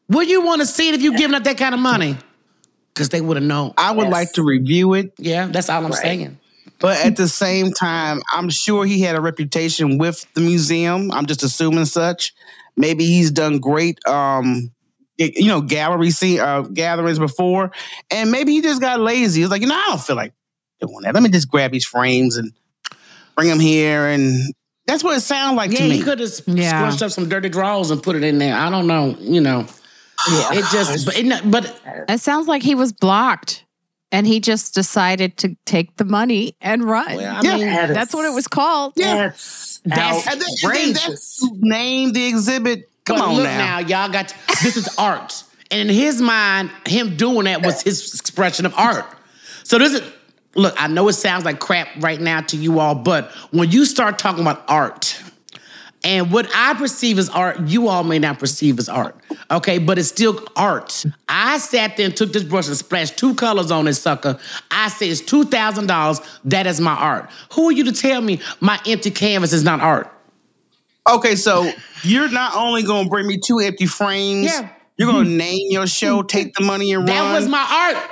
Would 0.09 0.29
you 0.29 0.41
want 0.43 0.61
to 0.63 0.67
see 0.67 0.89
it 0.89 0.95
if 0.95 1.03
you're 1.03 1.15
giving 1.15 1.35
up 1.35 1.45
that 1.45 1.59
kind 1.59 1.75
of 1.75 1.81
money? 1.81 2.17
Because 2.95 3.11
they 3.11 3.21
would 3.21 3.37
have 3.37 3.45
known. 3.45 3.75
I 3.77 3.93
would 3.93 4.05
Yes. 4.05 4.13
like 4.13 4.33
to 4.33 4.43
review 4.43 4.95
it, 4.95 5.13
Yeah, 5.19 5.47
that's 5.47 5.69
all 5.69 5.85
I'm 5.85 5.91
Right. 5.93 6.01
saying. 6.03 6.39
but 6.81 7.05
at 7.05 7.17
the 7.17 7.29
same 7.29 7.73
time, 7.73 8.23
I'm 8.35 8.49
sure 8.51 8.85
he 8.87 9.01
had 9.03 9.15
a 9.17 9.21
reputation 9.21 9.99
with 9.99 10.25
the 10.35 10.41
museum. 10.41 11.11
I'm 11.13 11.27
just 11.27 11.43
assuming 11.43 11.85
such. 11.85 12.33
Maybe 12.77 13.05
he's 13.05 13.31
done 13.31 13.59
great, 13.59 13.99
um, 14.07 14.71
you 15.19 15.49
know, 15.49 15.61
gallery 15.61 16.11
scene, 16.11 16.41
uh, 16.41 16.63
gatherings 16.63 17.19
before, 17.19 17.71
and 18.11 18.31
maybe 18.31 18.53
he 18.53 18.63
just 18.63 18.81
got 18.81 19.01
lazy. 19.01 19.41
He's 19.43 19.51
like, 19.51 19.61
you 19.63 19.67
know, 19.69 19.75
I 19.75 19.85
don't 19.89 20.01
feel 20.01 20.17
like 20.17 20.33
doing 20.81 21.01
that. 21.03 21.15
Let 21.15 21.23
me 21.23 21.29
just 21.29 21.51
grab 21.51 21.73
these 21.73 21.85
frames 21.85 22.37
and 22.37 22.53
bring 23.35 23.49
them 23.49 23.61
here, 23.61 24.07
and 24.09 24.55
that's 24.87 25.03
what 25.05 25.17
it 25.17 25.21
sounds 25.21 25.57
like 25.57 25.73
Yeah, 25.73 25.79
to 25.81 25.85
he 25.91 26.03
could 26.03 26.21
have 26.21 26.31
Yeah. 26.47 26.89
squished 26.89 27.03
up 27.03 27.11
some 27.11 27.29
dirty 27.29 27.49
drawers 27.49 27.91
and 27.91 28.03
put 28.03 28.17
it 28.17 28.23
in 28.25 28.39
there. 28.39 28.55
I 28.57 28.71
don't 28.71 28.87
know. 28.87 29.17
You 29.21 29.41
know, 29.41 29.67
Yeah. 30.31 30.53
it 30.55 30.65
just. 30.73 31.05
But, 31.05 31.19
it, 31.19 31.51
but 31.51 31.81
It 32.09 32.21
sounds 32.21 32.47
like 32.49 32.63
he 32.63 32.75
was 32.75 32.93
blocked 32.93 33.65
and 34.11 34.27
he 34.27 34.41
just 34.41 34.75
decided 34.75 35.37
to 35.39 35.55
take 35.67 35.97
the 35.97 36.05
money 36.05 36.55
and 36.63 36.83
run. 36.85 37.17
well, 37.17 37.37
I 37.37 37.41
Yeah. 37.43 37.57
mean, 37.57 37.67
That 37.67 37.91
is- 37.91 37.95
That's 37.97 38.15
what 38.15 38.25
it 38.25 38.33
was 38.33 38.49
called. 38.49 38.95
That's, 38.97 39.81
That's- 39.85 40.27
And 40.27 40.41
then- 40.41 40.49
then 40.63 40.71
outrageous. 40.71 41.03
that's 41.07 41.49
name 41.61 42.13
the 42.13 42.25
exhibit. 42.27 42.89
Come 43.09 43.19
but 43.19 43.29
on 43.29 43.35
look 43.37 43.45
now. 43.45 43.79
y'all 43.79 44.09
got 44.11 44.35
this 44.63 44.77
is 44.77 44.97
art, 44.99 45.43
and 45.71 45.81
in 45.81 45.95
his 45.95 46.21
mind, 46.21 46.71
him 46.87 47.17
doing 47.17 47.45
that 47.45 47.65
was 47.65 47.83
his 47.83 48.15
expression 48.15 48.67
of 48.67 48.75
art. 48.75 49.07
So 49.65 49.79
this 49.79 49.95
is 49.95 50.13
look. 50.55 50.75
I 50.81 50.87
know 50.87 51.09
it 51.09 51.15
sounds 51.15 51.45
like 51.45 51.59
crap 51.59 51.89
right 52.01 52.21
now 52.21 52.43
to 52.43 52.57
you 52.57 52.79
all, 52.81 52.95
but 52.95 53.31
when 53.51 53.71
you 53.71 53.85
start 53.85 54.19
talking 54.19 54.43
about 54.43 54.63
art. 54.69 55.21
And 56.05 56.31
what 56.31 56.49
I 56.55 56.75
perceive 56.75 57.19
as 57.19 57.29
art, 57.29 57.59
you 57.67 57.89
all 57.89 58.05
may 58.05 58.21
not 58.21 58.39
perceive 58.39 58.79
as 58.79 58.89
art. 58.89 59.17
Okay, 59.51 59.79
but 59.79 59.99
it's 59.99 60.09
still 60.09 60.47
art. 60.55 61.05
I 61.29 61.59
sat 61.59 61.97
there 61.97 62.07
and 62.07 62.17
took 62.17 62.33
this 62.33 62.45
brush 62.45 62.69
and 62.69 62.77
splashed 62.77 63.19
two 63.19 63.35
colors 63.35 63.73
on 63.73 63.87
this 63.87 64.01
sucker. 64.01 64.39
I 64.71 64.91
say 64.91 65.09
it's 65.09 65.21
two 65.21 65.43
thousand 65.45 65.89
dollars. 65.89 66.21
That 66.45 66.69
is 66.69 66.81
my 66.81 66.95
art. 66.95 67.29
Who 67.55 67.69
are 67.69 67.73
you 67.73 67.83
to 67.83 67.93
tell 67.93 68.21
me 68.21 68.41
my 68.61 68.79
empty 68.87 69.11
canvas 69.11 69.53
is 69.53 69.65
not 69.65 69.81
art? 69.81 70.09
Okay, 71.09 71.37
so 71.37 71.71
you're 72.03 72.31
not 72.31 72.55
only 72.55 72.83
going 72.83 73.05
to 73.05 73.11
bring 73.11 73.27
me 73.27 73.39
two 73.39 73.59
empty 73.61 73.87
frames. 73.87 74.47
Yeah. 74.47 74.69
You're 74.97 75.11
going 75.11 75.25
to 75.25 75.31
hmm. 75.31 75.37
name 75.37 75.71
your 75.71 75.87
show, 75.87 76.21
hmm. 76.21 76.27
take 76.27 76.55
the 76.55 76.65
money 76.65 76.93
and 76.93 77.07
That 77.07 77.21
run. 77.21 77.33
That 77.33 77.41
was 77.41 77.49
my 77.49 77.95
art. 77.95 78.11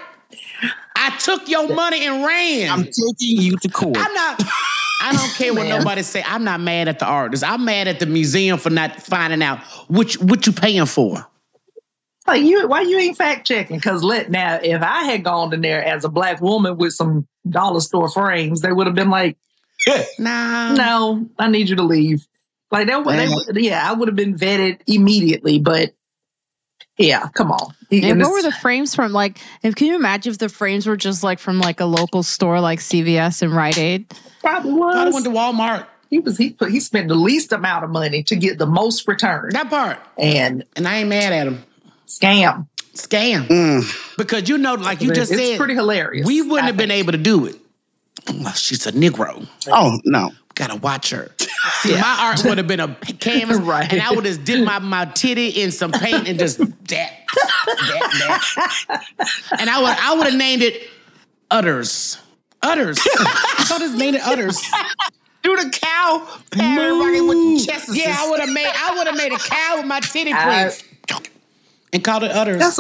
I 0.97 1.17
took 1.19 1.49
your 1.49 1.69
money 1.75 2.07
and 2.07 2.25
ran. 2.25 2.71
I'm 2.71 2.81
I'm, 2.81 2.85
taking 2.85 3.43
you 3.43 3.57
to 3.59 3.69
court. 3.69 3.97
I'm 3.99 4.15
not. 4.15 4.43
I 5.03 5.13
don't 5.13 5.35
care 5.35 5.53
what 5.53 5.69
nobody 5.69 6.03
say. 6.03 6.23
I'm 6.27 6.43
not 6.43 6.61
mad 6.61 6.89
at 6.89 6.99
the 6.99 7.05
artist. 7.05 7.45
I'm 7.45 7.65
mad 7.65 7.87
at 7.87 8.01
the 8.01 8.07
museum 8.07 8.59
for 8.59 8.71
not 8.71 9.03
finding 9.03 9.43
out 9.43 9.61
what 9.89 10.15
you, 10.15 10.25
what 10.25 10.47
you 10.47 10.53
paying 10.53 10.87
for. 10.87 11.27
Like 12.27 12.43
you, 12.43 12.67
why 12.67 12.81
you 12.81 12.99
ain't 12.99 13.17
fact 13.17 13.47
checking? 13.47 13.77
Because 13.77 14.03
let 14.03 14.31
now, 14.31 14.59
if 14.61 14.83
I 14.83 15.05
had 15.05 15.23
gone 15.23 15.53
in 15.53 15.61
there 15.61 15.85
as 15.85 16.05
a 16.05 16.09
black 16.09 16.41
woman 16.41 16.77
with 16.77 16.95
some 16.95 17.29
dollar 17.49 17.81
store 17.81 18.09
frames, 18.09 18.63
they 18.63 18.73
would 18.73 18.87
have 18.87 18.97
been 18.97 19.11
like, 19.11 19.37
Nah. 20.19 20.73
"No, 20.75 21.29
I 21.39 21.49
need 21.49 21.69
you 21.69 21.77
to 21.77 21.85
leave." 21.85 22.27
Like 22.71 22.89
that, 22.89 23.05
would, 23.05 23.55
they, 23.55 23.61
yeah, 23.63 23.89
I 23.89 23.93
would 23.93 24.09
have 24.09 24.17
been 24.17 24.35
vetted 24.37 24.81
immediately. 24.87 25.59
But 25.59 25.95
yeah, 26.99 27.29
come 27.35 27.53
on. 27.53 27.75
And 27.91 28.05
And 28.05 28.21
what 28.21 28.33
were 28.33 28.43
the 28.43 28.51
frames 28.53 28.95
from? 28.95 29.13
Like, 29.13 29.39
if 29.63 29.75
can 29.77 29.87
you 29.87 29.97
imagine 29.97 30.33
if 30.33 30.39
the 30.39 30.49
frames 30.49 30.87
were 30.87 30.97
just 30.97 31.23
like 31.23 31.39
from 31.39 31.59
like 31.61 31.81
a 31.81 31.85
local 31.85 32.23
store 32.23 32.61
like 32.61 32.81
CVS 32.81 33.43
and 33.43 33.55
Rite 33.55 33.79
Aid? 33.79 34.13
probably 34.41 34.73
was. 34.73 34.97
I 34.97 35.09
went 35.11 35.25
to 35.25 35.31
Walmart. 35.31 35.87
he 36.11 36.19
was 36.21 36.37
he 36.39 36.51
put 36.51 36.71
he 36.71 36.81
spent 36.81 37.09
the 37.09 37.15
least 37.15 37.53
amount 37.53 37.85
of 37.85 37.91
money 37.91 38.23
to 38.25 38.37
get 38.37 38.59
the 38.59 38.67
most 38.67 39.07
return 39.09 39.51
That 39.53 39.69
part. 39.71 39.99
and 40.19 40.65
And 40.77 40.87
I 40.89 40.99
ain't 40.99 41.09
mad 41.09 41.33
at 41.33 41.47
him. 41.47 41.63
scam. 42.07 42.67
Scam. 42.95 43.47
Mm. 43.49 44.17
Because 44.17 44.49
you 44.49 44.57
know, 44.59 44.75
like 44.75 45.03
you 45.03 45.13
just 45.13 45.31
it's 45.31 45.41
said, 45.41 45.59
pretty 45.59 45.75
hilarious. 45.75 46.27
we 46.27 46.41
wouldn't 46.43 46.63
I 46.65 46.67
have 46.69 46.77
been 46.77 46.91
able 46.91 47.13
to 47.13 47.19
do 47.19 47.45
it. 47.47 47.57
Oh, 48.29 48.53
she's 48.57 48.87
a 48.87 48.93
Negro. 48.93 49.47
Oh, 49.69 49.99
no. 50.05 50.31
Gotta 50.57 50.77
watch 50.77 51.11
her. 51.11 51.31
See, 51.83 51.93
Yeah. 51.93 52.01
my 52.01 52.17
art 52.23 52.43
would 52.45 52.59
have 52.59 52.67
been 52.67 52.81
a 52.81 52.89
canvas, 53.21 53.59
Right. 53.59 53.93
and 53.93 54.01
I 54.03 54.11
would 54.13 54.25
have 54.27 54.45
dipped 54.45 54.65
my, 54.65 54.79
my 54.81 55.05
titty 55.05 55.49
in 55.51 55.71
some 55.71 55.93
paint 55.93 56.27
and 56.29 56.39
just 56.39 56.59
that, 56.89 57.13
that, 57.27 58.75
that. 58.89 59.05
And 59.61 59.71
I 59.71 59.81
would 59.81 59.97
I 60.01 60.15
would 60.17 60.27
have 60.27 60.37
named 60.37 60.63
it 60.63 60.89
Utters. 61.51 62.19
Utters. 62.63 62.99
I 62.99 63.65
thought 63.69 63.81
his 63.83 63.95
named 63.95 64.17
it 64.17 64.23
Utters. 64.23 64.61
Do 65.43 65.55
the 65.57 65.71
cow 65.71 66.27
pattern 66.51 67.29
with 67.29 67.67
chest. 67.67 67.91
Yeah, 67.93 68.17
I 68.19 68.31
would 68.31 68.41
have 68.41 68.49
made 68.51 68.67
I 68.67 68.95
would 68.97 69.07
have 69.07 69.17
made 69.17 69.33
a 69.33 69.39
cow 69.39 69.77
with 69.77 69.87
my 69.87 70.01
titty 70.01 70.33
prints 70.33 70.83
and 71.93 72.03
called 72.03 72.25
it 72.25 72.33
Utters. 72.33 72.59
That's 72.59 72.79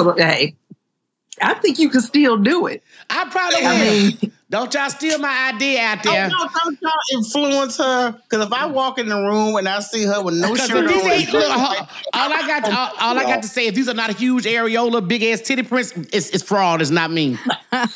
I 1.42 1.54
think 1.54 1.78
you 1.78 1.90
can 1.90 2.00
still 2.00 2.38
do 2.38 2.66
it. 2.66 2.82
I 3.10 3.28
probably. 3.28 3.64
I 3.66 3.78
mean, 3.78 4.32
Don't 4.48 4.72
y'all 4.72 4.90
steal 4.90 5.18
my 5.18 5.50
idea 5.52 5.82
out 5.82 6.06
oh, 6.06 6.12
there. 6.12 6.28
Don't, 6.28 6.52
don't, 6.52 6.52
don't 6.52 6.82
y'all 6.82 7.18
influence 7.18 7.78
her. 7.78 8.12
Because 8.12 8.46
if 8.46 8.52
I 8.52 8.68
mm. 8.68 8.72
walk 8.72 8.98
in 8.98 9.08
the 9.08 9.16
room 9.16 9.56
and 9.56 9.68
I 9.68 9.80
see 9.80 10.04
her 10.04 10.22
with 10.22 10.34
no 10.34 10.54
shirt 10.54 10.84
if 10.84 11.04
on, 11.04 11.10
ain't, 11.10 11.32
look, 11.32 11.50
all 11.50 11.76
uh, 11.78 11.86
all 12.12 12.32
I 12.32 12.46
got, 12.46 12.64
all, 12.72 12.92
all 13.00 13.18
I 13.18 13.24
got 13.24 13.42
to 13.42 13.48
say, 13.48 13.66
if 13.66 13.74
these 13.74 13.88
are 13.88 13.94
not 13.94 14.14
huge 14.14 14.44
areola, 14.44 15.06
big 15.06 15.24
ass 15.24 15.40
titty 15.40 15.64
prints, 15.64 15.92
it's, 16.12 16.30
it's 16.30 16.44
fraud. 16.44 16.80
It's 16.80 16.90
not 16.90 17.10
me. 17.10 17.38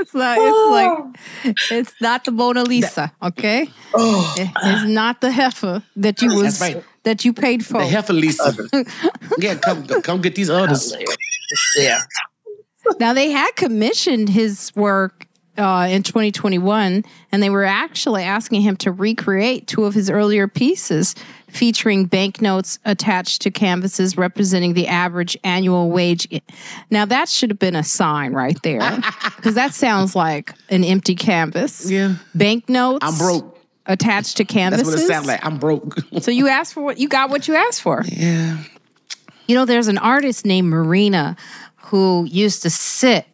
It's 0.00 0.14
not. 0.14 0.38
It's 0.38 0.70
like 0.70 0.90
oh. 0.92 1.12
it's 1.76 2.00
not 2.00 2.24
the 2.24 2.30
Mona 2.30 2.62
Lisa. 2.62 3.12
Okay, 3.20 3.68
oh, 3.94 4.34
It- 4.38 4.50
it's 4.62 4.88
not 4.88 5.20
the 5.20 5.32
heifer 5.32 5.82
that 5.96 6.22
you 6.22 6.36
was 6.36 6.60
right. 6.60 6.84
that 7.02 7.24
you 7.24 7.32
paid 7.32 7.66
for. 7.66 7.78
The 7.78 7.86
heifer 7.86 8.12
Lisa. 8.12 8.54
yeah, 9.38 9.56
come 9.56 9.86
come 9.86 10.20
get 10.20 10.36
these 10.36 10.50
others. 10.50 10.96
yeah. 11.76 12.02
Now 13.00 13.12
they 13.12 13.30
had 13.30 13.56
commissioned 13.56 14.28
his 14.28 14.72
work 14.76 15.26
uh, 15.58 15.88
in 15.90 16.02
2021, 16.02 17.04
and 17.32 17.42
they 17.42 17.50
were 17.50 17.64
actually 17.64 18.22
asking 18.22 18.62
him 18.62 18.76
to 18.76 18.92
recreate 18.92 19.66
two 19.66 19.84
of 19.84 19.92
his 19.94 20.08
earlier 20.08 20.46
pieces, 20.48 21.14
featuring 21.48 22.06
banknotes 22.06 22.78
attached 22.84 23.42
to 23.42 23.50
canvases 23.50 24.16
representing 24.16 24.74
the 24.74 24.86
average 24.86 25.36
annual 25.44 25.90
wage. 25.90 26.28
Now 26.90 27.04
that 27.06 27.28
should 27.28 27.50
have 27.50 27.58
been 27.58 27.76
a 27.76 27.84
sign 27.84 28.32
right 28.32 28.60
there, 28.62 28.80
because 29.36 29.54
that 29.54 29.74
sounds 29.74 30.14
like 30.14 30.54
an 30.70 30.84
empty 30.84 31.14
canvas. 31.14 31.90
Yeah. 31.90 32.14
Banknotes. 32.34 33.04
I'm 33.04 33.18
broke. 33.18 33.56
Attached 33.86 34.36
to 34.36 34.44
canvases. 34.44 34.86
That's 34.86 34.96
what 34.96 35.04
it 35.04 35.12
sounds 35.12 35.26
like. 35.26 35.44
I'm 35.44 35.58
broke. 35.58 35.96
So 36.20 36.30
you 36.30 36.46
asked 36.48 36.74
for 36.74 36.82
what 36.82 36.98
you 36.98 37.08
got. 37.08 37.30
What 37.30 37.48
you 37.48 37.54
asked 37.54 37.82
for. 37.82 38.02
yeah. 38.06 38.62
You 39.46 39.54
know, 39.54 39.64
there's 39.64 39.88
an 39.88 39.96
artist 39.96 40.44
named 40.44 40.68
Marina 40.68 41.34
who 41.76 42.26
used 42.30 42.60
to 42.62 42.70
sit 42.70 43.26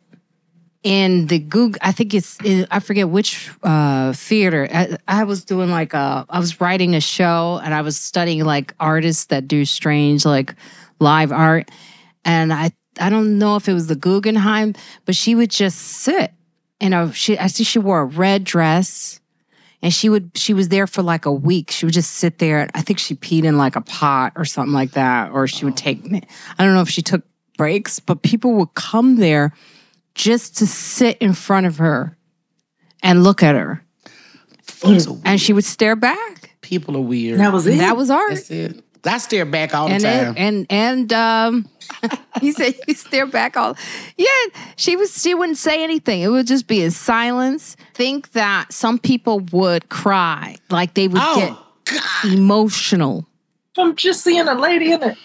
in 0.85 1.27
the 1.27 1.39
Google. 1.39 1.81
I 1.83 1.91
think 1.91 2.15
it's 2.15 2.39
in, 2.45 2.67
I 2.71 2.79
forget 2.79 3.09
which 3.09 3.51
uh, 3.63 4.13
theater. 4.13 4.69
I, 4.73 4.97
I 5.09 5.25
was 5.25 5.45
doing 5.45 5.71
like 5.71 5.95
a 5.95 6.27
I 6.29 6.39
was 6.39 6.61
writing 6.61 6.95
a 6.95 7.01
show 7.01 7.61
and 7.65 7.75
I 7.75 7.81
was 7.81 7.97
studying 7.97 8.45
like 8.45 8.75
artists 8.79 9.25
that 9.27 9.49
do 9.49 9.65
strange 9.65 10.25
like 10.25 10.55
live 11.01 11.33
art, 11.33 11.71
and 12.25 12.53
I 12.53 12.71
I 13.01 13.11
don't 13.11 13.39
know 13.39 13.57
if 13.57 13.69
it 13.69 13.73
was 13.73 13.89
the 13.89 13.97
Guggenheim, 13.97 14.75
but 15.07 15.17
she 15.17 15.35
would 15.35 15.51
just 15.51 15.79
sit. 15.79 16.33
You 16.81 16.91
know, 16.91 17.11
she 17.11 17.39
I 17.39 17.47
see 17.49 17.65
she 17.65 17.79
wore 17.79 18.03
a 18.03 18.05
red 18.05 18.45
dress 18.45 19.21
and 19.83 19.93
she 19.93 20.09
would 20.09 20.31
she 20.35 20.53
was 20.53 20.69
there 20.69 20.87
for 20.87 21.03
like 21.03 21.27
a 21.27 21.33
week 21.33 21.71
she 21.71 21.85
would 21.85 21.93
just 21.93 22.13
sit 22.13 22.39
there 22.39 22.69
i 22.75 22.81
think 22.81 22.99
she 22.99 23.15
peed 23.15 23.45
in 23.45 23.59
like 23.59 23.77
a 23.77 23.83
pot 23.83 24.33
or 24.35 24.45
something 24.45 24.73
like 24.73 24.93
that 24.93 25.31
or 25.31 25.47
she 25.47 25.67
would 25.67 25.77
take 25.77 26.03
i 26.59 26.65
don't 26.65 26.75
know 26.75 26.81
if 26.81 26.89
she 26.89 27.03
took 27.03 27.23
breaks 27.59 28.01
but 28.01 28.23
people 28.23 28.55
would 28.55 28.73
come 28.75 29.17
there 29.17 29.53
just 30.15 30.59
to 30.59 30.67
sit 30.67 31.19
in 31.19 31.33
front 31.33 31.67
of 31.67 31.79
her 31.79 32.17
and 33.03 33.23
look 33.23 33.43
at 33.43 33.55
her 33.55 33.85
and 35.25 35.41
she 35.41 35.53
would 35.53 35.65
stare 35.65 35.97
back 35.97 36.51
People 36.61 36.97
are 36.97 37.03
weird. 37.03 37.41
That 37.41 37.53
was 37.53 37.67
it. 37.67 37.77
that 37.77 37.95
was 37.95 38.11
art 38.11 38.31
That's 38.31 38.51
it. 38.51 38.83
I 39.05 39.19
stare 39.19 39.45
back 39.45 39.75
all 39.75 39.87
the 39.89 39.95
and 39.95 40.03
time. 40.03 40.29
it, 40.29 40.39
and 40.39 40.67
and 40.71 41.13
um 41.13 41.69
he 42.41 42.53
said 42.53 42.75
he 42.87 42.95
stare 42.95 43.27
back 43.27 43.55
all 43.57 43.77
yeah 44.17 44.27
she 44.77 44.97
was 44.97 45.21
she 45.23 45.35
wouldn't 45.35 45.59
say 45.59 45.85
anything 45.85 46.23
it 46.23 46.29
would 46.29 46.47
just 46.47 46.67
be 46.67 46.83
in 46.83 46.91
silence 46.91 47.77
think 47.93 48.33
that 48.33 48.73
some 48.73 48.99
people 48.99 49.41
would 49.53 49.91
cry 49.91 50.57
like 50.71 50.95
they 50.95 51.07
would 51.07 51.21
oh, 51.23 51.67
get 51.85 51.99
God. 51.99 52.33
emotional 52.33 53.27
I'm 53.77 53.97
just 53.97 54.23
seeing 54.23 54.47
a 54.47 54.55
lady 54.55 54.93
in 54.93 55.03
it. 55.03 55.19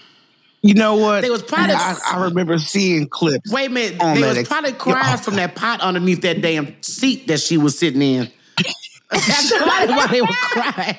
You 0.62 0.74
know 0.74 0.96
what? 0.96 1.22
They 1.22 1.30
was 1.30 1.44
probably- 1.44 1.76
I, 1.76 1.98
I 2.12 2.24
remember 2.26 2.58
seeing 2.60 3.08
clips. 3.08 3.52
Wait 3.52 3.68
a 3.68 3.74
minute. 3.74 3.98
Oh, 4.00 4.14
they 4.16 4.22
was 4.22 4.36
they- 4.36 4.44
probably 4.44 4.74
crying 4.74 5.18
from 5.18 5.36
that 5.36 5.56
pot 5.56 5.82
underneath 5.82 6.22
that 6.22 6.42
damn 6.42 6.82
seat 6.82 7.28
that 7.28 7.40
she 7.40 7.58
was 7.58 7.78
sitting 7.78 8.02
in. 8.02 8.30
That's 9.12 9.58
probably 9.58 9.96
why 9.96 10.08
they 10.08 10.22
were 10.22 10.28
crying. 10.28 10.98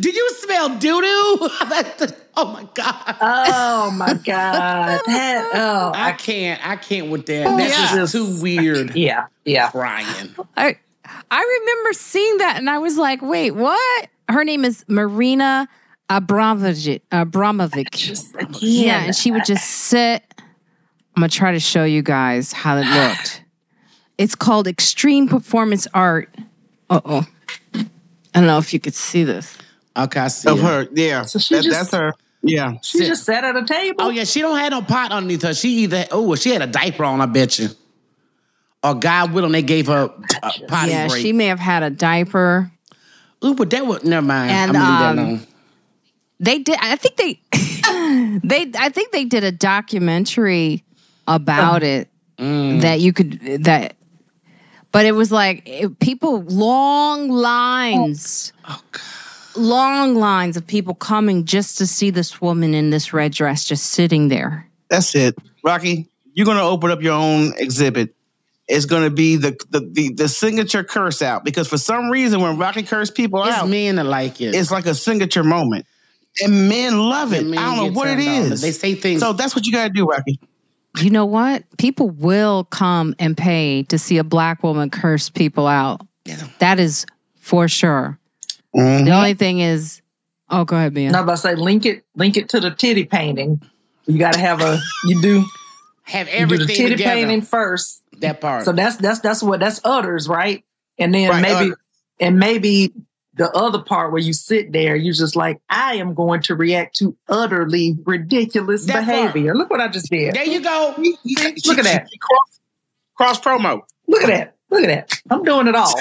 Did 0.00 0.14
you 0.14 0.30
smell 0.38 0.70
doo 0.78 1.02
doo? 1.02 1.06
oh 2.36 2.50
my 2.52 2.66
god. 2.74 3.16
Oh 3.20 3.90
my 3.94 4.14
god. 4.14 5.00
That, 5.06 5.50
oh, 5.54 5.92
I 5.94 6.12
can't. 6.12 6.66
I 6.66 6.76
can't 6.76 7.10
with 7.10 7.26
that. 7.26 7.46
Oh, 7.46 7.56
That's 7.58 7.78
yeah. 7.78 7.94
just 7.96 8.12
too 8.12 8.40
weird. 8.40 8.96
Yeah. 8.96 9.26
Yeah. 9.44 9.70
Crying. 9.70 10.34
I 10.56 10.76
I 11.30 11.58
remember 11.60 11.92
seeing 11.92 12.38
that 12.38 12.56
and 12.56 12.70
I 12.70 12.78
was 12.78 12.96
like, 12.96 13.20
wait, 13.20 13.50
what? 13.50 14.08
Her 14.28 14.44
name 14.44 14.64
is 14.64 14.84
Marina 14.88 15.68
Abramovic. 16.10 17.00
Abramovic. 17.12 17.90
Just 17.92 18.34
again. 18.34 18.48
Yeah, 18.60 19.04
and 19.04 19.14
she 19.16 19.30
would 19.30 19.44
just 19.44 19.64
sit. 19.64 20.22
I'm 21.16 21.22
gonna 21.22 21.28
try 21.28 21.52
to 21.52 21.60
show 21.60 21.84
you 21.84 22.02
guys 22.02 22.52
how 22.52 22.76
it 22.76 22.84
looked. 22.86 23.44
It's 24.18 24.34
called 24.34 24.66
Extreme 24.66 25.28
Performance 25.28 25.86
Art. 25.94 26.34
Uh 26.88 27.00
oh. 27.04 27.26
I 27.74 27.86
don't 28.34 28.46
know 28.46 28.58
if 28.58 28.72
you 28.72 28.80
could 28.80 28.94
see 28.94 29.24
this. 29.24 29.56
Okay, 29.96 30.20
I 30.20 30.28
see. 30.28 30.48
Of 30.50 30.58
it. 30.58 30.62
her, 30.62 30.88
yeah. 30.92 31.22
So 31.22 31.38
she 31.38 31.54
That- 31.54 31.64
just- 31.64 31.90
that's 31.90 31.92
her. 31.92 32.12
Yeah. 32.42 32.78
She 32.80 33.00
just 33.00 33.24
sat 33.24 33.44
at 33.44 33.54
a 33.54 33.64
table. 33.66 33.96
Oh 34.02 34.08
yeah, 34.08 34.24
she 34.24 34.40
don't 34.40 34.56
have 34.58 34.70
no 34.70 34.80
pot 34.80 35.12
underneath 35.12 35.42
her. 35.42 35.52
She 35.52 35.68
either 35.80 36.06
oh 36.10 36.34
she 36.36 36.50
had 36.50 36.62
a 36.62 36.66
diaper 36.66 37.04
on. 37.04 37.20
I 37.20 37.26
bet 37.26 37.58
you. 37.58 37.68
Or 38.82 38.94
God 38.94 39.32
willing, 39.32 39.52
they 39.52 39.60
gave 39.62 39.88
her 39.88 40.04
a 40.42 40.50
potty 40.68 40.90
yeah, 40.90 41.08
break. 41.08 41.20
she 41.20 41.34
may 41.34 41.46
have 41.48 41.58
had 41.60 41.82
a 41.82 41.90
diaper. 41.90 42.72
Ooh, 43.44 43.54
but 43.54 43.68
that 43.70 43.84
was 43.86 44.04
never 44.04 44.26
mind. 44.26 44.50
And, 44.50 44.74
I'm 44.74 44.74
gonna 44.74 44.84
um, 44.84 45.16
leave 45.28 45.38
that 45.40 45.42
alone. 45.42 45.46
They 46.40 46.58
did. 46.58 46.78
I 46.80 46.96
think 46.96 47.16
they. 47.16 47.40
they. 48.42 48.72
I 48.78 48.88
think 48.88 49.12
they 49.12 49.26
did 49.26 49.44
a 49.44 49.52
documentary 49.52 50.82
about 51.28 51.82
it 51.82 52.08
mm. 52.38 52.80
that 52.80 53.00
you 53.00 53.12
could 53.12 53.64
that. 53.64 53.96
But 54.90 55.06
it 55.06 55.12
was 55.12 55.30
like 55.30 55.62
it, 55.66 56.00
people 56.00 56.40
long 56.42 57.28
lines. 57.28 58.52
Oh, 58.66 58.80
oh, 58.94 59.00
long 59.56 60.14
lines 60.14 60.56
of 60.56 60.66
people 60.66 60.94
coming 60.94 61.44
just 61.44 61.78
to 61.78 61.86
see 61.86 62.10
this 62.10 62.40
woman 62.40 62.74
in 62.74 62.90
this 62.90 63.12
red 63.12 63.32
dress 63.32 63.64
just 63.64 63.86
sitting 63.86 64.28
there. 64.28 64.66
That's 64.88 65.14
it. 65.14 65.36
Rocky, 65.62 66.08
you're 66.32 66.46
gonna 66.46 66.66
open 66.66 66.90
up 66.90 67.02
your 67.02 67.12
own 67.12 67.52
exhibit. 67.58 68.14
It's 68.66 68.86
gonna 68.86 69.10
be 69.10 69.36
the 69.36 69.56
the 69.70 69.80
the, 69.80 70.14
the 70.14 70.28
signature 70.28 70.84
curse 70.84 71.22
out 71.22 71.44
because 71.44 71.68
for 71.68 71.78
some 71.78 72.08
reason 72.08 72.40
when 72.40 72.56
Rocky 72.56 72.82
curse 72.82 73.10
people 73.10 73.44
It's 73.44 73.56
out, 73.56 73.68
men 73.68 73.96
that 73.96 74.06
like 74.06 74.40
it. 74.40 74.54
it's 74.54 74.70
like 74.70 74.86
a 74.86 74.94
signature 74.94 75.44
moment. 75.44 75.86
And 76.42 76.68
men 76.68 76.98
love 76.98 77.32
it. 77.32 77.44
Men 77.46 77.58
I 77.58 77.74
don't 77.76 77.86
know 77.86 77.92
what 77.98 78.08
it 78.08 78.16
turned 78.16 78.28
on. 78.46 78.52
is. 78.52 78.60
They 78.62 78.72
say 78.72 78.94
things. 78.94 79.20
So 79.20 79.32
that's 79.32 79.54
what 79.54 79.66
you 79.66 79.72
gotta 79.72 79.90
do, 79.90 80.06
Rocky. 80.06 80.38
You 81.00 81.10
know 81.10 81.24
what? 81.26 81.64
People 81.78 82.10
will 82.10 82.64
come 82.64 83.14
and 83.18 83.36
pay 83.36 83.84
to 83.84 83.98
see 83.98 84.18
a 84.18 84.24
black 84.24 84.62
woman 84.62 84.90
curse 84.90 85.28
people 85.30 85.66
out. 85.66 86.00
Yeah. 86.24 86.46
That 86.58 86.80
is 86.80 87.06
for 87.38 87.68
sure. 87.68 88.18
Mhm. 88.76 89.04
The 89.04 89.10
only 89.12 89.34
thing 89.34 89.60
is, 89.60 90.00
oh, 90.50 90.64
go 90.64 90.76
ahead, 90.76 90.94
Mia. 90.94 91.08
And 91.08 91.16
I 91.16 91.20
was 91.20 91.24
about 91.24 91.50
to 91.50 91.56
say, 91.56 91.62
link 91.62 91.86
it, 91.86 92.04
link 92.16 92.36
it 92.36 92.48
to 92.50 92.60
the 92.60 92.70
titty 92.70 93.04
painting. 93.04 93.60
You 94.06 94.18
got 94.18 94.34
to 94.34 94.40
have 94.40 94.60
a, 94.60 94.80
you 95.04 95.20
do, 95.22 95.44
have 96.02 96.28
you 96.28 96.46
do 96.46 96.58
the 96.58 96.66
titty 96.66 96.90
together. 96.90 97.10
painting 97.10 97.42
first. 97.42 98.02
that 98.18 98.40
part. 98.40 98.64
So 98.64 98.72
that's 98.72 98.96
that's 98.96 99.20
that's 99.20 99.42
what 99.42 99.60
that's 99.60 99.80
utters, 99.84 100.28
right? 100.28 100.64
And 100.98 101.14
then 101.14 101.30
Right, 101.30 101.42
maybe 101.42 101.54
utters. 101.66 101.76
and 102.18 102.38
maybe 102.38 102.92
the 103.34 103.50
other 103.52 103.80
part 103.80 104.10
where 104.12 104.20
you 104.20 104.32
sit 104.32 104.72
there, 104.72 104.96
you're 104.96 105.14
just 105.14 105.36
like, 105.36 105.60
I 105.68 105.94
am 105.96 106.14
going 106.14 106.42
to 106.42 106.54
react 106.54 106.96
to 106.96 107.16
utterly 107.28 107.96
ridiculous 108.04 108.86
That 108.86 109.04
part. 109.06 109.32
behavior. 109.34 109.54
Look 109.54 109.70
what 109.70 109.80
I 109.80 109.88
just 109.88 110.10
did. 110.10 110.34
there 110.34 110.44
you 110.46 110.60
go. 110.60 110.94
Look 110.98 111.78
at 111.78 111.84
that. 111.84 112.08
Cross, 112.20 112.60
cross 113.14 113.40
promo. 113.40 113.82
Look 114.08 114.22
at 114.22 114.28
that. 114.28 114.56
Look 114.70 114.82
at 114.82 114.88
that. 114.88 115.20
I'm 115.30 115.44
doing 115.44 115.68
it 115.68 115.74
all. 115.76 115.94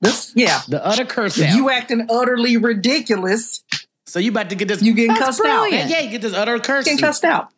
This, 0.00 0.32
yeah. 0.36 0.60
The 0.68 0.84
other 0.84 1.04
curse 1.04 1.36
If 1.38 1.48
out. 1.50 1.56
you 1.56 1.70
acting 1.70 2.06
utterly 2.08 2.56
ridiculous, 2.56 3.62
so 4.06 4.18
you 4.18 4.30
about 4.30 4.48
to 4.50 4.56
get 4.56 4.68
this. 4.68 4.80
you 4.80 4.94
getting 4.94 5.16
cussed 5.16 5.40
brilliant. 5.40 5.72
yeah, 5.72 5.82
out. 5.84 5.90
yeah, 5.90 6.00
you 6.00 6.10
get 6.10 6.22
this 6.22 6.34
other 6.34 6.58
curse. 6.60 6.84
Getting 6.84 6.98
cussed 7.00 7.24
out. 7.24 7.48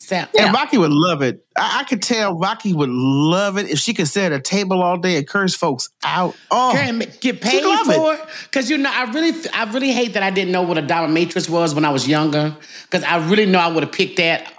Sound- 0.00 0.28
Yeah. 0.32 0.46
And 0.46 0.54
Rocky 0.54 0.78
would 0.78 0.92
love 0.92 1.22
it. 1.22 1.44
I, 1.56 1.80
I 1.80 1.84
could 1.84 2.02
tell 2.02 2.38
Rocky 2.38 2.72
would 2.72 2.88
love 2.88 3.58
it 3.58 3.68
if 3.68 3.78
she 3.78 3.92
could 3.92 4.06
sit 4.08 4.32
at 4.32 4.32
a 4.32 4.40
table 4.40 4.82
all 4.82 4.96
day 4.96 5.16
and 5.16 5.26
curse 5.26 5.54
folks 5.54 5.90
out. 6.04 6.36
Oh, 6.50 6.72
Girl, 6.72 7.06
get 7.20 7.40
paid 7.40 7.62
for 7.84 8.14
it. 8.14 8.20
Because 8.44 8.70
you 8.70 8.78
know 8.78 8.90
I 8.92 9.04
really 9.10 9.32
I 9.52 9.64
really 9.72 9.90
hate 9.90 10.14
that 10.14 10.22
I 10.22 10.30
didn't 10.30 10.52
know 10.52 10.62
what 10.62 10.78
a 10.78 10.82
dominatrix 10.82 11.48
was 11.48 11.74
when 11.74 11.84
I 11.84 11.90
was 11.90 12.06
younger. 12.06 12.56
Because 12.84 13.02
I 13.04 13.28
really 13.28 13.46
know 13.46 13.58
I 13.58 13.68
would 13.68 13.82
have 13.82 13.92
picked 13.92 14.16
that. 14.18 14.52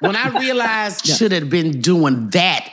When 0.00 0.14
I 0.16 0.28
realized 0.38 1.04
should 1.06 1.32
have 1.32 1.50
been 1.50 1.80
doing 1.80 2.30
that 2.30 2.70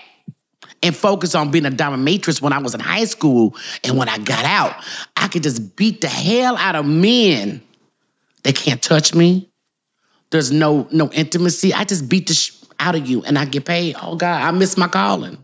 and 0.83 0.95
focus 0.95 1.33
on 1.35 1.49
being 1.51 1.65
a 1.65 1.71
dominatrix 1.71 2.41
when 2.41 2.53
I 2.53 2.59
was 2.59 2.73
in 2.75 2.79
high 2.79 3.05
school 3.05 3.55
and 3.83 3.97
when 3.97 4.07
I 4.07 4.17
got 4.19 4.45
out 4.45 4.75
I 5.17 5.27
could 5.27 5.43
just 5.43 5.75
beat 5.75 6.01
the 6.01 6.07
hell 6.07 6.55
out 6.57 6.75
of 6.75 6.85
men 6.85 7.61
they 8.43 8.53
can't 8.53 8.81
touch 8.81 9.13
me 9.15 9.49
there's 10.31 10.51
no 10.51 10.87
no 10.91 11.09
intimacy 11.11 11.73
I 11.73 11.83
just 11.83 12.09
beat 12.09 12.27
the 12.27 12.33
sh- 12.33 12.53
out 12.79 12.95
of 12.95 13.07
you 13.07 13.23
and 13.23 13.37
I 13.37 13.45
get 13.45 13.65
paid 13.65 13.95
oh 14.01 14.15
God 14.15 14.41
I 14.41 14.51
miss 14.51 14.77
my 14.77 14.87
calling 14.87 15.37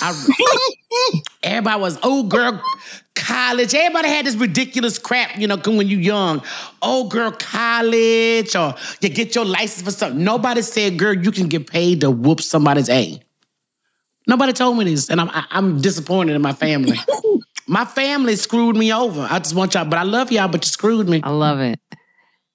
I, 0.00 0.12
Everybody 1.42 1.80
was 1.80 2.02
old 2.02 2.30
girl 2.30 2.60
college. 3.14 3.74
Everybody 3.74 4.08
had 4.08 4.26
this 4.26 4.34
ridiculous 4.34 4.98
crap, 4.98 5.38
you 5.38 5.46
know, 5.46 5.56
when 5.56 5.88
you 5.88 5.98
young. 5.98 6.42
Old 6.82 7.10
girl 7.10 7.30
college, 7.30 8.56
or 8.56 8.74
you 9.00 9.08
get 9.08 9.34
your 9.34 9.44
license 9.44 9.82
for 9.82 9.90
something. 9.90 10.22
Nobody 10.24 10.62
said, 10.62 10.98
girl, 10.98 11.14
you 11.14 11.30
can 11.30 11.48
get 11.48 11.66
paid 11.66 12.00
to 12.00 12.10
whoop 12.10 12.40
somebody's 12.40 12.88
A. 12.88 13.20
Nobody 14.26 14.52
told 14.52 14.78
me 14.78 14.84
this, 14.86 15.10
and 15.10 15.20
I'm 15.20 15.28
I- 15.30 15.46
I'm 15.50 15.80
disappointed 15.80 16.34
in 16.34 16.42
my 16.42 16.54
family. 16.54 16.98
my 17.66 17.84
family 17.84 18.36
screwed 18.36 18.76
me 18.76 18.92
over. 18.92 19.26
I 19.30 19.38
just 19.38 19.54
want 19.54 19.74
y'all, 19.74 19.84
but 19.84 19.98
I 19.98 20.02
love 20.02 20.32
y'all, 20.32 20.48
but 20.48 20.64
you 20.64 20.68
screwed 20.68 21.08
me. 21.08 21.20
I 21.22 21.30
love 21.30 21.60
it. 21.60 21.78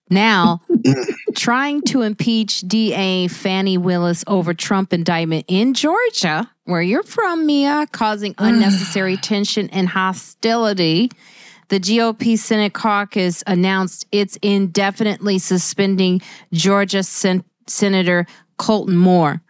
Now, 0.09 0.61
trying 1.35 1.81
to 1.83 2.01
impeach 2.01 2.61
DA 2.61 3.27
Fani 3.27 3.77
Willis 3.77 4.23
over 4.27 4.53
Trump 4.53 4.91
indictment 4.93 5.45
in 5.47 5.73
Georgia, 5.73 6.49
where 6.65 6.81
you're 6.81 7.03
from, 7.03 7.45
Mia, 7.45 7.87
causing 7.91 8.33
unnecessary 8.37 9.17
tension 9.17 9.69
and 9.69 9.87
hostility. 9.87 11.11
The 11.69 11.79
GOP 11.79 12.37
Senate 12.37 12.73
caucus 12.73 13.43
announced 13.45 14.07
it's 14.11 14.37
indefinitely 14.41 15.37
suspending 15.37 16.21
Georgia 16.51 17.03
Sen- 17.03 17.43
Senator 17.67 18.25
Colton 18.57 18.97
Moore 18.97 19.41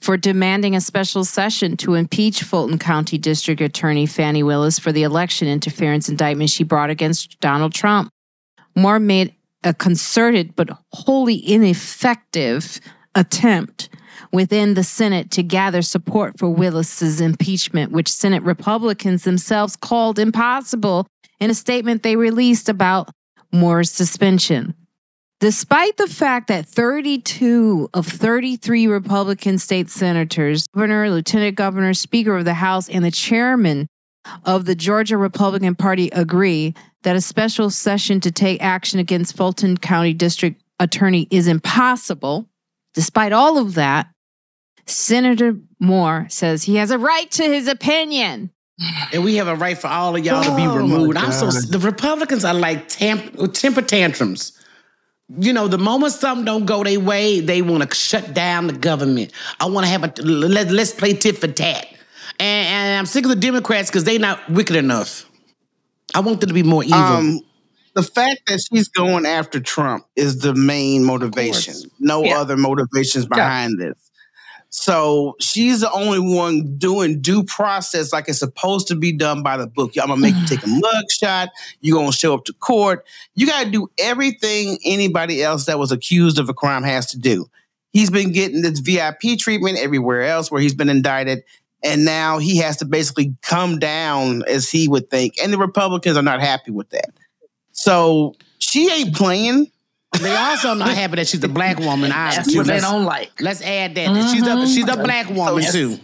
for 0.00 0.16
demanding 0.16 0.74
a 0.74 0.80
special 0.80 1.24
session 1.24 1.76
to 1.76 1.94
impeach 1.94 2.42
Fulton 2.42 2.78
County 2.78 3.18
District 3.18 3.60
Attorney 3.60 4.06
Fani 4.06 4.42
Willis 4.42 4.78
for 4.78 4.92
the 4.92 5.02
election 5.02 5.48
interference 5.48 6.08
indictment 6.08 6.50
she 6.50 6.64
brought 6.64 6.88
against 6.88 7.38
Donald 7.40 7.74
Trump. 7.74 8.10
Moore 8.74 9.00
made 9.00 9.34
a 9.64 9.74
concerted 9.74 10.54
but 10.56 10.70
wholly 10.92 11.36
ineffective 11.50 12.80
attempt 13.14 13.88
within 14.32 14.74
the 14.74 14.84
Senate 14.84 15.30
to 15.32 15.42
gather 15.42 15.82
support 15.82 16.38
for 16.38 16.48
Willis's 16.48 17.20
impeachment, 17.20 17.92
which 17.92 18.12
Senate 18.12 18.42
Republicans 18.42 19.24
themselves 19.24 19.76
called 19.76 20.18
impossible 20.18 21.06
in 21.40 21.50
a 21.50 21.54
statement 21.54 22.02
they 22.02 22.16
released 22.16 22.68
about 22.68 23.10
Moore's 23.52 23.90
suspension. 23.90 24.74
Despite 25.40 25.96
the 25.98 26.08
fact 26.08 26.48
that 26.48 26.66
32 26.66 27.90
of 27.94 28.06
33 28.06 28.88
Republican 28.88 29.58
state 29.58 29.88
senators, 29.88 30.66
governor, 30.74 31.08
lieutenant 31.10 31.54
governor, 31.54 31.94
speaker 31.94 32.36
of 32.36 32.44
the 32.44 32.54
House, 32.54 32.88
and 32.88 33.04
the 33.04 33.12
chairman 33.12 33.86
of 34.44 34.64
the 34.64 34.74
Georgia 34.74 35.16
Republican 35.16 35.74
Party 35.74 36.08
agree 36.10 36.74
that 37.02 37.16
a 37.16 37.20
special 37.20 37.70
session 37.70 38.20
to 38.20 38.30
take 38.30 38.62
action 38.62 38.98
against 38.98 39.36
Fulton 39.36 39.76
County 39.76 40.12
District 40.12 40.60
Attorney 40.80 41.26
is 41.30 41.46
impossible. 41.48 42.48
Despite 42.94 43.32
all 43.32 43.58
of 43.58 43.74
that, 43.74 44.08
Senator 44.86 45.56
Moore 45.80 46.26
says 46.30 46.64
he 46.64 46.76
has 46.76 46.90
a 46.90 46.98
right 46.98 47.30
to 47.32 47.44
his 47.44 47.68
opinion. 47.68 48.50
And 49.12 49.24
we 49.24 49.36
have 49.36 49.48
a 49.48 49.56
right 49.56 49.76
for 49.76 49.88
all 49.88 50.14
of 50.16 50.24
y'all 50.24 50.42
to 50.44 50.54
be 50.56 50.62
Oh, 50.62 50.76
removed. 50.76 51.16
I'm 51.16 51.32
so 51.32 51.50
the 51.50 51.78
Republicans 51.80 52.44
are 52.44 52.54
like 52.54 52.88
tamp, 52.88 53.52
temper 53.52 53.82
tantrums. 53.82 54.52
You 55.38 55.52
know, 55.52 55.68
the 55.68 55.78
moment 55.78 56.12
something 56.14 56.44
don't 56.44 56.64
go 56.64 56.84
their 56.84 57.00
way, 57.00 57.40
they 57.40 57.60
want 57.60 57.88
to 57.88 57.94
shut 57.94 58.32
down 58.32 58.66
the 58.66 58.72
government. 58.72 59.32
I 59.60 59.66
want 59.66 59.84
to 59.84 59.90
have 59.90 60.04
a 60.04 60.22
let, 60.22 60.70
let's 60.70 60.92
play 60.92 61.12
tit 61.12 61.38
for 61.38 61.48
tat. 61.48 61.86
And, 62.40 62.66
and 62.68 62.98
I'm 62.98 63.06
sick 63.06 63.24
of 63.24 63.30
the 63.30 63.36
Democrats 63.36 63.90
because 63.90 64.04
they're 64.04 64.18
not 64.18 64.48
wicked 64.50 64.76
enough. 64.76 65.28
I 66.14 66.20
want 66.20 66.40
them 66.40 66.48
to 66.48 66.54
be 66.54 66.62
more 66.62 66.84
evil. 66.84 66.98
Um, 66.98 67.40
the 67.94 68.02
fact 68.02 68.42
that 68.46 68.60
she's 68.60 68.88
going 68.88 69.26
after 69.26 69.60
Trump 69.60 70.06
is 70.14 70.38
the 70.38 70.54
main 70.54 71.04
motivation. 71.04 71.74
No 71.98 72.22
Yeah. 72.24 72.38
other 72.38 72.56
motivations 72.56 73.26
behind 73.26 73.78
this. 73.80 73.94
So 74.70 75.34
she's 75.40 75.80
the 75.80 75.90
only 75.90 76.20
one 76.20 76.76
doing 76.76 77.20
due 77.22 77.42
process 77.42 78.12
like 78.12 78.28
it's 78.28 78.38
supposed 78.38 78.88
to 78.88 78.94
be 78.94 79.12
done 79.12 79.42
by 79.42 79.56
the 79.56 79.66
book. 79.66 79.92
I'm 80.00 80.08
gonna 80.08 80.20
make 80.20 80.34
you 80.36 80.46
take 80.46 80.62
a 80.62 80.66
mug 80.68 81.04
shot. 81.10 81.48
You're 81.80 81.98
gonna 81.98 82.12
show 82.12 82.34
up 82.34 82.44
to 82.44 82.52
court. 82.52 83.06
You 83.34 83.46
gotta 83.46 83.70
do 83.70 83.90
everything 83.98 84.78
anybody 84.84 85.42
else 85.42 85.64
that 85.66 85.78
was 85.78 85.90
accused 85.90 86.38
of 86.38 86.48
a 86.50 86.54
crime 86.54 86.82
has 86.82 87.06
to 87.12 87.18
do. 87.18 87.46
He's 87.94 88.10
been 88.10 88.32
getting 88.32 88.60
this 88.60 88.80
VIP 88.80 89.38
treatment 89.38 89.78
everywhere 89.78 90.22
else 90.22 90.50
where 90.50 90.60
he's 90.60 90.74
been 90.74 90.90
indicted. 90.90 91.42
And 91.82 92.04
now 92.04 92.38
he 92.38 92.58
has 92.58 92.78
to 92.78 92.84
basically 92.84 93.36
come 93.42 93.78
down 93.78 94.42
as 94.48 94.68
he 94.68 94.88
would 94.88 95.10
think. 95.10 95.34
And 95.42 95.52
the 95.52 95.58
Republicans 95.58 96.16
are 96.16 96.22
not 96.22 96.40
happy 96.40 96.72
with 96.72 96.90
that. 96.90 97.10
So 97.72 98.34
she 98.58 98.90
ain't 98.90 99.14
playing. 99.14 99.70
They 100.20 100.34
also 100.34 100.74
not 100.74 100.90
happy 100.90 101.16
that 101.16 101.28
she's 101.28 101.44
a 101.44 101.48
black 101.48 101.78
woman. 101.78 102.10
That's 102.10 102.54
what 102.56 102.66
they 102.66 102.80
don't 102.80 103.04
like. 103.04 103.40
Let's 103.40 103.62
add 103.62 103.94
that. 103.94 104.08
Mm-hmm. 104.08 104.32
She's 104.32 104.46
a 104.46 104.66
she's 104.66 104.88
a 104.88 105.02
black 105.02 105.28
woman 105.28 105.62
so, 105.62 105.72
too. 105.72 105.98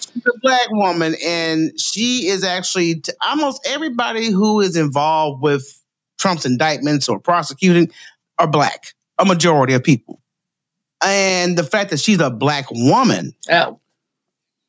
She's 0.00 0.26
a 0.26 0.38
black 0.40 0.70
woman, 0.70 1.14
and 1.24 1.78
she 1.78 2.26
is 2.26 2.42
actually 2.42 2.96
t- 2.96 3.12
almost 3.24 3.64
everybody 3.68 4.30
who 4.30 4.60
is 4.60 4.76
involved 4.76 5.42
with 5.42 5.80
Trump's 6.18 6.46
indictments 6.46 7.08
or 7.08 7.20
prosecuting 7.20 7.90
are 8.38 8.48
black. 8.48 8.94
A 9.18 9.24
majority 9.24 9.74
of 9.74 9.84
people, 9.84 10.20
and 11.04 11.56
the 11.56 11.64
fact 11.64 11.90
that 11.90 12.00
she's 12.00 12.18
a 12.18 12.30
black 12.30 12.64
woman, 12.70 13.34
oh. 13.50 13.78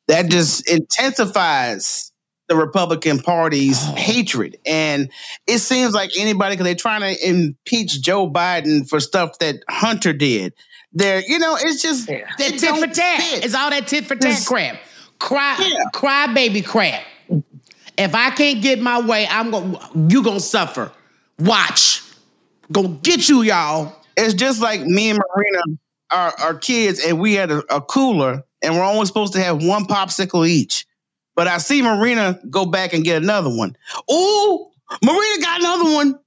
That 0.08 0.30
just 0.30 0.68
intensifies 0.70 2.12
the 2.48 2.56
Republican 2.56 3.20
Party's 3.20 3.78
oh. 3.82 3.94
hatred. 3.94 4.58
And 4.66 5.10
it 5.46 5.58
seems 5.58 5.94
like 5.94 6.10
anybody, 6.18 6.54
because 6.54 6.66
they're 6.66 6.74
trying 6.74 7.00
to 7.00 7.28
impeach 7.28 8.00
Joe 8.02 8.28
Biden 8.30 8.88
for 8.88 9.00
stuff 9.00 9.38
that 9.38 9.56
Hunter 9.68 10.12
did. 10.12 10.52
There, 10.92 11.22
you 11.26 11.38
know, 11.38 11.56
it's 11.60 11.82
just 11.82 12.08
yeah. 12.08 12.28
that 12.38 12.52
it 12.52 12.60
tit 12.60 12.76
for 12.76 12.86
tat. 12.86 13.20
Fit. 13.20 13.44
It's 13.44 13.54
all 13.54 13.70
that 13.70 13.88
tit 13.88 14.04
for 14.04 14.14
tat 14.14 14.32
it's, 14.32 14.46
crap. 14.46 14.76
Cry, 15.18 15.56
yeah. 15.58 15.84
cry 15.92 16.32
baby 16.32 16.60
crap. 16.62 17.02
If 17.96 18.14
I 18.14 18.30
can't 18.30 18.60
get 18.60 18.80
my 18.80 19.00
way, 19.00 19.26
I'm 19.28 19.50
gonna 19.50 19.78
you 20.08 20.22
gonna 20.22 20.40
suffer. 20.40 20.92
Watch. 21.38 22.02
Gonna 22.70 22.98
get 23.02 23.28
you, 23.28 23.42
y'all. 23.42 23.96
It's 24.16 24.34
just 24.34 24.60
like 24.60 24.82
me 24.82 25.10
and 25.10 25.18
Marina 25.18 25.78
are, 26.10 26.32
are 26.40 26.54
kids, 26.54 27.04
and 27.04 27.18
we 27.18 27.34
had 27.34 27.50
a, 27.50 27.62
a 27.74 27.80
cooler, 27.80 28.44
and 28.64 28.74
we're 28.74 28.84
only 28.84 29.06
supposed 29.06 29.32
to 29.34 29.42
have 29.42 29.62
one 29.62 29.84
popsicle 29.84 30.48
each. 30.48 30.86
But 31.36 31.48
I 31.48 31.58
see 31.58 31.82
Marina 31.82 32.40
go 32.48 32.64
back 32.66 32.92
and 32.92 33.04
get 33.04 33.22
another 33.22 33.54
one. 33.54 33.76
Ooh, 34.10 34.70
Marina 35.02 35.42
got 35.42 35.60
another 35.60 35.92
one. 35.92 36.18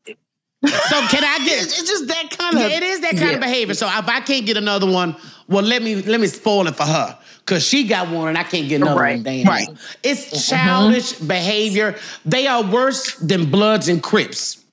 So 0.65 1.01
can 1.07 1.23
I 1.23 1.37
get? 1.45 1.63
It's, 1.63 1.79
it's 1.79 1.89
just 1.89 2.07
that 2.07 2.35
kind 2.37 2.55
of. 2.55 2.61
Yeah, 2.61 2.77
it 2.77 2.83
is 2.83 3.01
that 3.01 3.11
kind 3.11 3.29
yeah. 3.29 3.35
of 3.35 3.41
behavior. 3.41 3.73
So 3.73 3.87
if 3.87 4.07
I 4.07 4.19
can't 4.21 4.45
get 4.45 4.57
another 4.57 4.89
one, 4.89 5.15
well, 5.47 5.63
let 5.63 5.81
me 5.81 6.01
let 6.01 6.19
me 6.19 6.27
spoil 6.27 6.67
it 6.67 6.75
for 6.75 6.83
her 6.83 7.17
because 7.39 7.65
she 7.65 7.87
got 7.87 8.09
one 8.09 8.29
and 8.29 8.37
I 8.37 8.43
can't 8.43 8.67
get 8.67 8.81
another 8.81 8.99
right. 8.99 9.15
one. 9.15 9.23
Damn. 9.23 9.47
Right. 9.47 9.67
It's 10.03 10.25
mm-hmm. 10.25 10.55
childish 10.55 11.13
mm-hmm. 11.13 11.27
behavior. 11.27 11.95
They 12.25 12.47
are 12.47 12.63
worse 12.63 13.15
than 13.15 13.49
Bloods 13.49 13.87
and 13.87 14.01
Crips. 14.01 14.63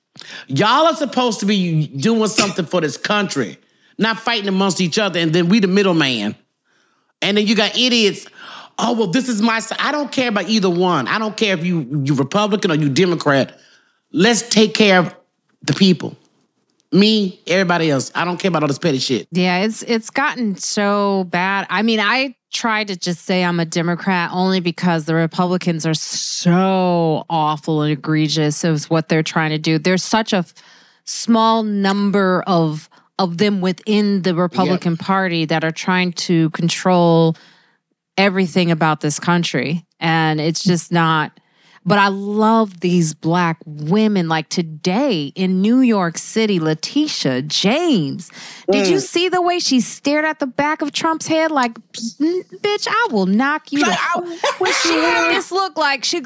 Y'all 0.47 0.87
are 0.87 0.95
supposed 0.95 1.39
to 1.41 1.45
be 1.45 1.87
doing 1.87 2.27
something 2.27 2.65
for 2.65 2.81
this 2.81 2.97
country, 2.97 3.57
not 3.97 4.19
fighting 4.19 4.47
amongst 4.47 4.81
each 4.81 4.97
other, 4.97 5.19
and 5.19 5.33
then 5.33 5.49
we 5.49 5.59
the 5.59 5.67
middleman. 5.67 6.35
And 7.21 7.37
then 7.37 7.47
you 7.47 7.55
got 7.55 7.77
idiots 7.77 8.27
oh 8.79 8.93
well 8.93 9.07
this 9.07 9.29
is 9.29 9.41
my 9.41 9.61
i 9.79 9.91
don't 9.91 10.11
care 10.11 10.29
about 10.29 10.49
either 10.49 10.69
one. 10.69 11.07
I 11.07 11.19
don't 11.19 11.35
care 11.35 11.53
if 11.57 11.65
you 11.65 12.03
you 12.03 12.15
republican 12.15 12.71
or 12.71 12.75
you 12.75 12.89
democrat. 12.89 13.59
Let's 14.11 14.47
take 14.47 14.73
care 14.73 14.99
of 14.99 15.15
the 15.61 15.73
people. 15.73 16.15
Me 16.91 17.41
everybody 17.47 17.89
else. 17.89 18.11
I 18.15 18.23
don't 18.23 18.39
care 18.39 18.49
about 18.49 18.63
all 18.63 18.67
this 18.67 18.79
petty 18.79 18.99
shit. 18.99 19.27
Yeah 19.31 19.59
it's 19.59 19.83
it's 19.83 20.09
gotten 20.09 20.55
so 20.55 21.25
bad. 21.25 21.67
I 21.69 21.81
mean 21.81 21.99
i 21.99 22.35
try 22.51 22.85
to 22.85 22.95
just 22.95 23.25
say 23.25 23.43
i'm 23.43 23.59
a 23.59 23.65
democrat 23.65 24.29
only 24.31 24.61
because 24.61 25.03
the 25.03 25.13
republicans 25.13 25.85
are 25.85 25.93
so 25.93 27.25
awful 27.29 27.81
and 27.81 27.91
egregious 27.91 28.63
of 28.63 28.85
what 28.85 29.09
they're 29.09 29.23
trying 29.23 29.49
to 29.49 29.57
do. 29.57 29.77
There's 29.77 30.03
such 30.03 30.31
a 30.31 30.45
small 31.03 31.63
number 31.63 32.43
of 32.47 32.89
of 33.17 33.37
them 33.37 33.61
within 33.61 34.21
the 34.23 34.35
republican 34.35 34.93
yep. 34.93 34.99
party 34.99 35.45
that 35.45 35.63
are 35.63 35.71
trying 35.71 36.11
to 36.11 36.49
control 36.51 37.35
everything 38.17 38.71
about 38.71 39.01
this 39.01 39.19
country. 39.19 39.85
And 39.99 40.39
it's 40.39 40.63
just 40.63 40.91
not. 40.91 41.39
But 41.87 41.99
I 41.99 42.07
love 42.07 42.79
these 42.79 43.13
black 43.13 43.59
women. 43.65 44.27
Like 44.27 44.49
today 44.49 45.31
in 45.35 45.61
New 45.61 45.81
York 45.81 46.17
City, 46.17 46.59
Letitia 46.59 47.43
James. 47.43 48.31
Did 48.71 48.87
mm. 48.87 48.89
you 48.89 48.99
see 48.99 49.29
the 49.29 49.41
way 49.41 49.59
she 49.59 49.81
stared 49.81 50.25
at 50.25 50.39
the 50.39 50.47
back 50.47 50.81
of 50.81 50.93
Trump's 50.93 51.27
head? 51.27 51.51
Like, 51.51 51.75
bitch, 51.91 52.87
I 52.89 53.07
will 53.11 53.27
knock 53.27 53.71
you 53.71 53.83
out. 53.85 54.25
When 54.57 54.73
she 54.81 54.93
had 54.93 55.29
this 55.29 55.51
look 55.51 55.77
like 55.77 56.03
she 56.03 56.23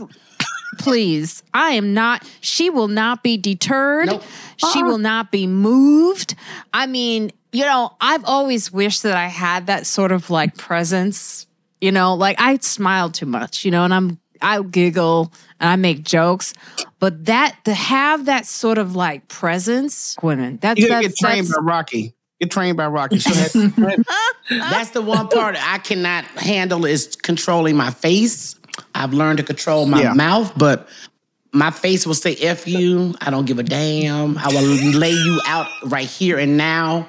please. 0.80 1.43
I 1.53 1.72
am 1.72 1.93
not, 1.93 2.27
she 2.41 2.69
will 2.69 2.88
not 2.88 3.22
be 3.22 3.38
deterred. 3.38 4.07
Nope. 4.07 4.23
She 4.57 4.80
uh-uh. 4.80 4.88
will 4.88 4.97
not 4.97 5.31
be 5.31 5.45
moved. 5.45 6.35
I 6.73 6.88
mean, 6.88 7.31
you 7.51 7.65
know, 7.65 7.95
I've 8.01 8.26
always 8.26 8.72
wished 8.72 9.03
that 9.03 9.15
I 9.15 9.27
had 9.27 9.68
that 9.68 9.85
sort 9.85 10.11
of 10.11 10.30
like 10.30 10.57
presence 10.57 11.47
you 11.81 11.91
know, 11.91 12.14
like 12.14 12.39
I 12.39 12.57
smile 12.57 13.10
too 13.10 13.26
much, 13.26 13.65
you 13.65 13.72
know, 13.72 13.84
and 13.84 13.93
I'm 13.93 14.19
I 14.41 14.61
giggle 14.61 15.34
and 15.60 15.69
I 15.69 15.76
make 15.76 16.03
jokes, 16.03 16.53
but 16.99 17.26
that 17.26 17.57
to 17.65 17.73
have 17.73 18.26
that 18.26 18.45
sort 18.45 18.77
of 18.77 18.95
like 18.95 19.27
presence, 19.27 20.15
women, 20.22 20.57
that's 20.61 20.80
you 20.80 20.88
gotta 20.88 21.07
get 21.07 21.18
trained 21.18 21.47
by 21.47 21.61
Rocky. 21.61 22.14
Get 22.39 22.51
trained 22.51 22.77
by 22.77 22.88
Rocky. 22.88 23.19
So 23.19 23.31
that's 24.49 24.91
the 24.91 25.01
one 25.01 25.27
part 25.27 25.57
I 25.60 25.77
cannot 25.80 26.23
handle 26.26 26.85
is 26.85 27.18
controlling 27.18 27.76
my 27.76 27.91
face. 27.91 28.56
I've 28.95 29.14
learned 29.14 29.38
to 29.38 29.43
control 29.43 29.85
my 29.85 30.01
yeah. 30.01 30.14
mouth, 30.14 30.51
but 30.57 30.88
my 31.51 31.72
face 31.72 32.06
will 32.06 32.15
say 32.15 32.35
"f 32.35 32.68
you." 32.68 33.14
I 33.22 33.30
don't 33.30 33.45
give 33.45 33.60
a 33.60 33.64
damn. 33.64 34.38
I 34.38 34.47
will 34.47 34.61
lay 34.97 35.11
you 35.11 35.41
out 35.45 35.68
right 35.85 36.07
here 36.07 36.38
and 36.38 36.57
now. 36.57 37.07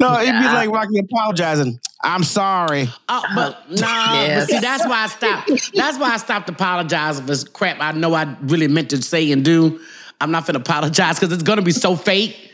No, 0.00 0.20
it'd 0.20 0.32
be 0.32 0.44
like 0.44 0.70
Rocky 0.70 0.98
apologizing. 0.98 1.78
I'm 2.02 2.24
sorry. 2.24 2.88
Oh, 3.08 3.22
but 3.34 3.70
no, 3.70 3.76
nah, 3.80 4.14
yes. 4.14 4.46
but 4.46 4.54
see, 4.54 4.60
that's 4.60 4.86
why 4.86 5.04
I 5.04 5.06
stopped. 5.08 5.72
That's 5.74 5.98
why 5.98 6.10
I 6.10 6.16
stopped 6.16 6.48
apologizing 6.48 7.24
for 7.24 7.28
this 7.28 7.44
crap 7.44 7.78
I 7.80 7.92
know 7.92 8.14
I 8.14 8.36
really 8.42 8.68
meant 8.68 8.90
to 8.90 9.02
say 9.02 9.30
and 9.32 9.44
do. 9.44 9.80
I'm 10.20 10.30
not 10.30 10.46
gonna 10.46 10.58
apologize 10.58 11.18
because 11.18 11.32
it's 11.32 11.42
gonna 11.42 11.62
be 11.62 11.72
so 11.72 11.96
fake. 11.96 12.52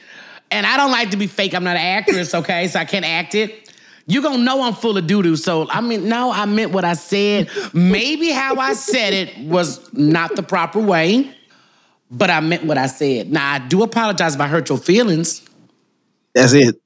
And 0.51 0.67
I 0.67 0.77
don't 0.77 0.91
like 0.91 1.11
to 1.11 1.17
be 1.17 1.27
fake. 1.27 1.55
I'm 1.55 1.65
not 1.65 1.77
an 1.77 1.83
actress, 1.83 2.35
okay? 2.35 2.69
So 2.69 2.79
I 2.79 2.85
can't 2.85 3.05
act 3.05 3.35
it. 3.35 3.64
You're 4.07 4.23
gonna 4.23 4.43
know 4.43 4.63
I'm 4.63 4.75
full 4.75 4.99
of 4.99 5.07
doo-doo. 5.07 5.37
So 5.37 5.67
I 5.71 5.81
mean, 5.81 6.09
no, 6.09 6.31
I 6.31 6.45
meant 6.47 6.73
what 6.73 6.85
I 6.85 6.95
said. 6.95 7.49
Maybe 7.73 8.31
how 8.31 8.57
I 8.57 8.75
said 8.75 9.15
it 9.15 9.39
was 9.39 9.93
not 9.93 10.37
the 10.37 10.43
proper 10.43 10.81
way, 10.81 11.35
but 12.11 12.31
I 12.31 12.41
meant 12.41 12.65
what 12.65 12.79
I 12.79 12.87
said. 12.87 13.33
Now 13.33 13.53
I 13.55 13.59
do 13.61 13.83
apologize 13.83 14.35
if 14.35 14.41
I 14.41 14.47
hurt 14.47 14.69
your 14.69 14.79
feelings. 14.79 15.43
That's 16.35 16.53
it. 16.53 16.81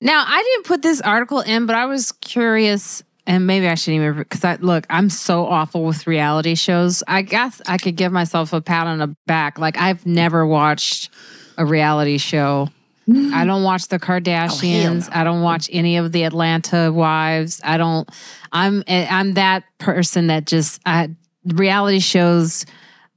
Now, 0.00 0.24
I 0.26 0.42
didn't 0.42 0.64
put 0.64 0.82
this 0.82 1.00
article 1.02 1.40
in, 1.40 1.66
but 1.66 1.76
I 1.76 1.84
was 1.84 2.12
curious, 2.12 3.02
and 3.26 3.46
maybe 3.46 3.68
I 3.68 3.74
shouldn't 3.74 4.02
even 4.02 4.16
because 4.16 4.44
I 4.44 4.54
look, 4.56 4.86
I'm 4.88 5.10
so 5.10 5.44
awful 5.46 5.84
with 5.84 6.06
reality 6.06 6.54
shows. 6.54 7.02
I 7.06 7.20
guess 7.22 7.60
I 7.66 7.76
could 7.76 7.96
give 7.96 8.10
myself 8.10 8.54
a 8.54 8.62
pat 8.62 8.86
on 8.86 8.98
the 8.98 9.14
back. 9.26 9.58
Like 9.58 9.76
I've 9.76 10.06
never 10.06 10.46
watched 10.46 11.10
a 11.58 11.66
reality 11.66 12.16
show. 12.16 12.70
I 13.08 13.44
don't 13.44 13.62
watch 13.62 13.88
the 13.88 13.98
Kardashians. 13.98 15.08
Oh, 15.08 15.14
no. 15.14 15.20
I 15.20 15.24
don't 15.24 15.42
watch 15.42 15.68
any 15.72 15.96
of 15.96 16.12
the 16.12 16.24
Atlanta 16.24 16.92
wives. 16.92 17.60
I 17.64 17.76
don't. 17.76 18.08
I'm 18.52 18.84
I'm 18.88 19.34
that 19.34 19.64
person 19.78 20.28
that 20.28 20.46
just 20.46 20.80
I, 20.86 21.10
reality 21.44 22.00
shows. 22.00 22.66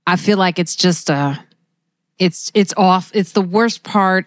I 0.08 0.16
feel 0.16 0.38
like 0.38 0.60
it's 0.60 0.76
just 0.76 1.10
a. 1.10 1.44
It's 2.18 2.52
it's 2.54 2.74
off. 2.78 3.12
It's 3.14 3.34
the 3.34 3.42
worst 3.42 3.84
part 3.84 4.26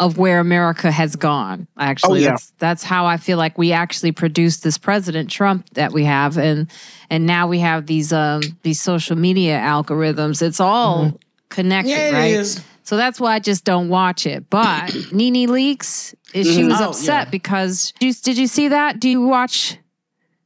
of 0.00 0.16
where 0.16 0.38
America 0.38 0.90
has 0.90 1.16
gone. 1.16 1.66
Actually, 1.76 2.20
oh, 2.20 2.22
yeah. 2.22 2.30
that's 2.30 2.52
that's 2.58 2.82
how 2.82 3.06
I 3.06 3.16
feel 3.16 3.38
like 3.38 3.58
we 3.58 3.72
actually 3.72 4.12
produced 4.12 4.62
this 4.62 4.78
President 4.78 5.30
Trump 5.30 5.68
that 5.74 5.92
we 5.92 6.04
have, 6.04 6.38
and 6.38 6.70
and 7.10 7.26
now 7.26 7.46
we 7.46 7.58
have 7.60 7.86
these 7.86 8.12
um 8.12 8.42
these 8.62 8.80
social 8.80 9.16
media 9.16 9.58
algorithms. 9.58 10.42
It's 10.42 10.60
all 10.60 11.04
mm-hmm. 11.04 11.16
connected, 11.48 11.90
yeah, 11.90 12.10
right? 12.12 12.64
So 12.88 12.96
that's 12.96 13.20
why 13.20 13.34
I 13.34 13.38
just 13.38 13.64
don't 13.64 13.90
watch 13.90 14.24
it. 14.24 14.48
But 14.48 14.94
NeNe 15.12 15.46
Leakes, 15.46 16.14
she 16.32 16.40
mm-hmm. 16.40 16.68
was 16.70 16.80
oh, 16.80 16.88
upset 16.88 17.26
yeah. 17.26 17.30
because 17.30 17.92
did 18.00 18.38
you 18.38 18.46
see 18.46 18.68
that? 18.68 18.98
Do 18.98 19.10
you 19.10 19.20
watch 19.20 19.76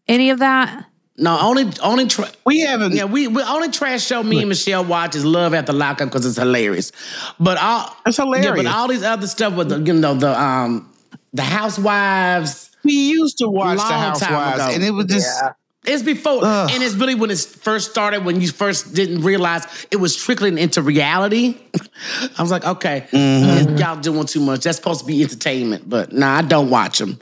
any 0.09 0.29
of 0.31 0.41
that? 0.41 0.87
No, 1.17 1.39
only 1.41 1.71
only 1.85 2.09
tra- 2.09 2.33
we 2.45 2.59
haven't. 2.59 2.95
Yeah, 2.95 3.05
we, 3.05 3.29
we 3.29 3.45
only 3.45 3.71
trash 3.71 4.05
show 4.05 4.25
me 4.25 4.41
and 4.41 4.49
Michelle 4.49 4.85
watch 4.85 5.15
is 5.15 5.25
Love 5.25 5.55
After 5.55 5.73
Lockup 5.73 6.09
because 6.09 6.27
it's 6.27 6.37
hilarious. 6.37 6.91
But 7.39 7.59
all 7.59 7.97
it's 8.07 8.17
hilarious. 8.17 8.45
Yeah, 8.45 8.55
but 8.57 8.67
all 8.67 8.89
these 8.89 9.05
other 9.05 9.29
stuff 9.29 9.55
with 9.55 9.69
the 9.69 9.79
you 9.79 9.93
know 9.93 10.15
the 10.15 10.37
um 10.37 10.93
the 11.33 11.43
housewives. 11.43 12.77
We 12.83 12.95
used 12.95 13.39
to 13.39 13.49
watch 13.49 13.79
the 13.79 13.85
housewives, 13.85 14.75
and 14.75 14.83
it 14.83 14.91
was 14.91 15.07
just. 15.07 15.29
Yeah. 15.41 15.53
It's 15.85 16.05
before, 16.05 16.45
Ugh. 16.45 16.71
and 16.73 16.81
it's 16.83 16.95
really 16.95 17.17
when 17.17 17.31
it 17.33 17.41
first 17.41 17.91
started. 17.91 18.25
When 18.25 18.41
you 18.41 18.49
first 18.49 18.95
didn't 18.95 19.23
realize 19.23 19.67
it 19.91 19.97
was 19.97 20.15
trickling 20.15 20.57
into 20.57 20.81
reality. 20.81 21.57
I 22.39 22.43
was 22.43 22.53
like, 22.53 22.65
okay, 22.65 23.07
mm-hmm. 23.11 23.77
y'all 23.77 24.01
doing 24.01 24.27
too 24.27 24.41
much. 24.41 24.61
That's 24.61 24.77
supposed 24.77 25.01
to 25.01 25.07
be 25.07 25.23
entertainment, 25.23 25.89
but 25.89 26.13
nah, 26.13 26.37
I 26.37 26.43
don't 26.43 26.71
watch 26.71 26.99
them. 26.99 27.19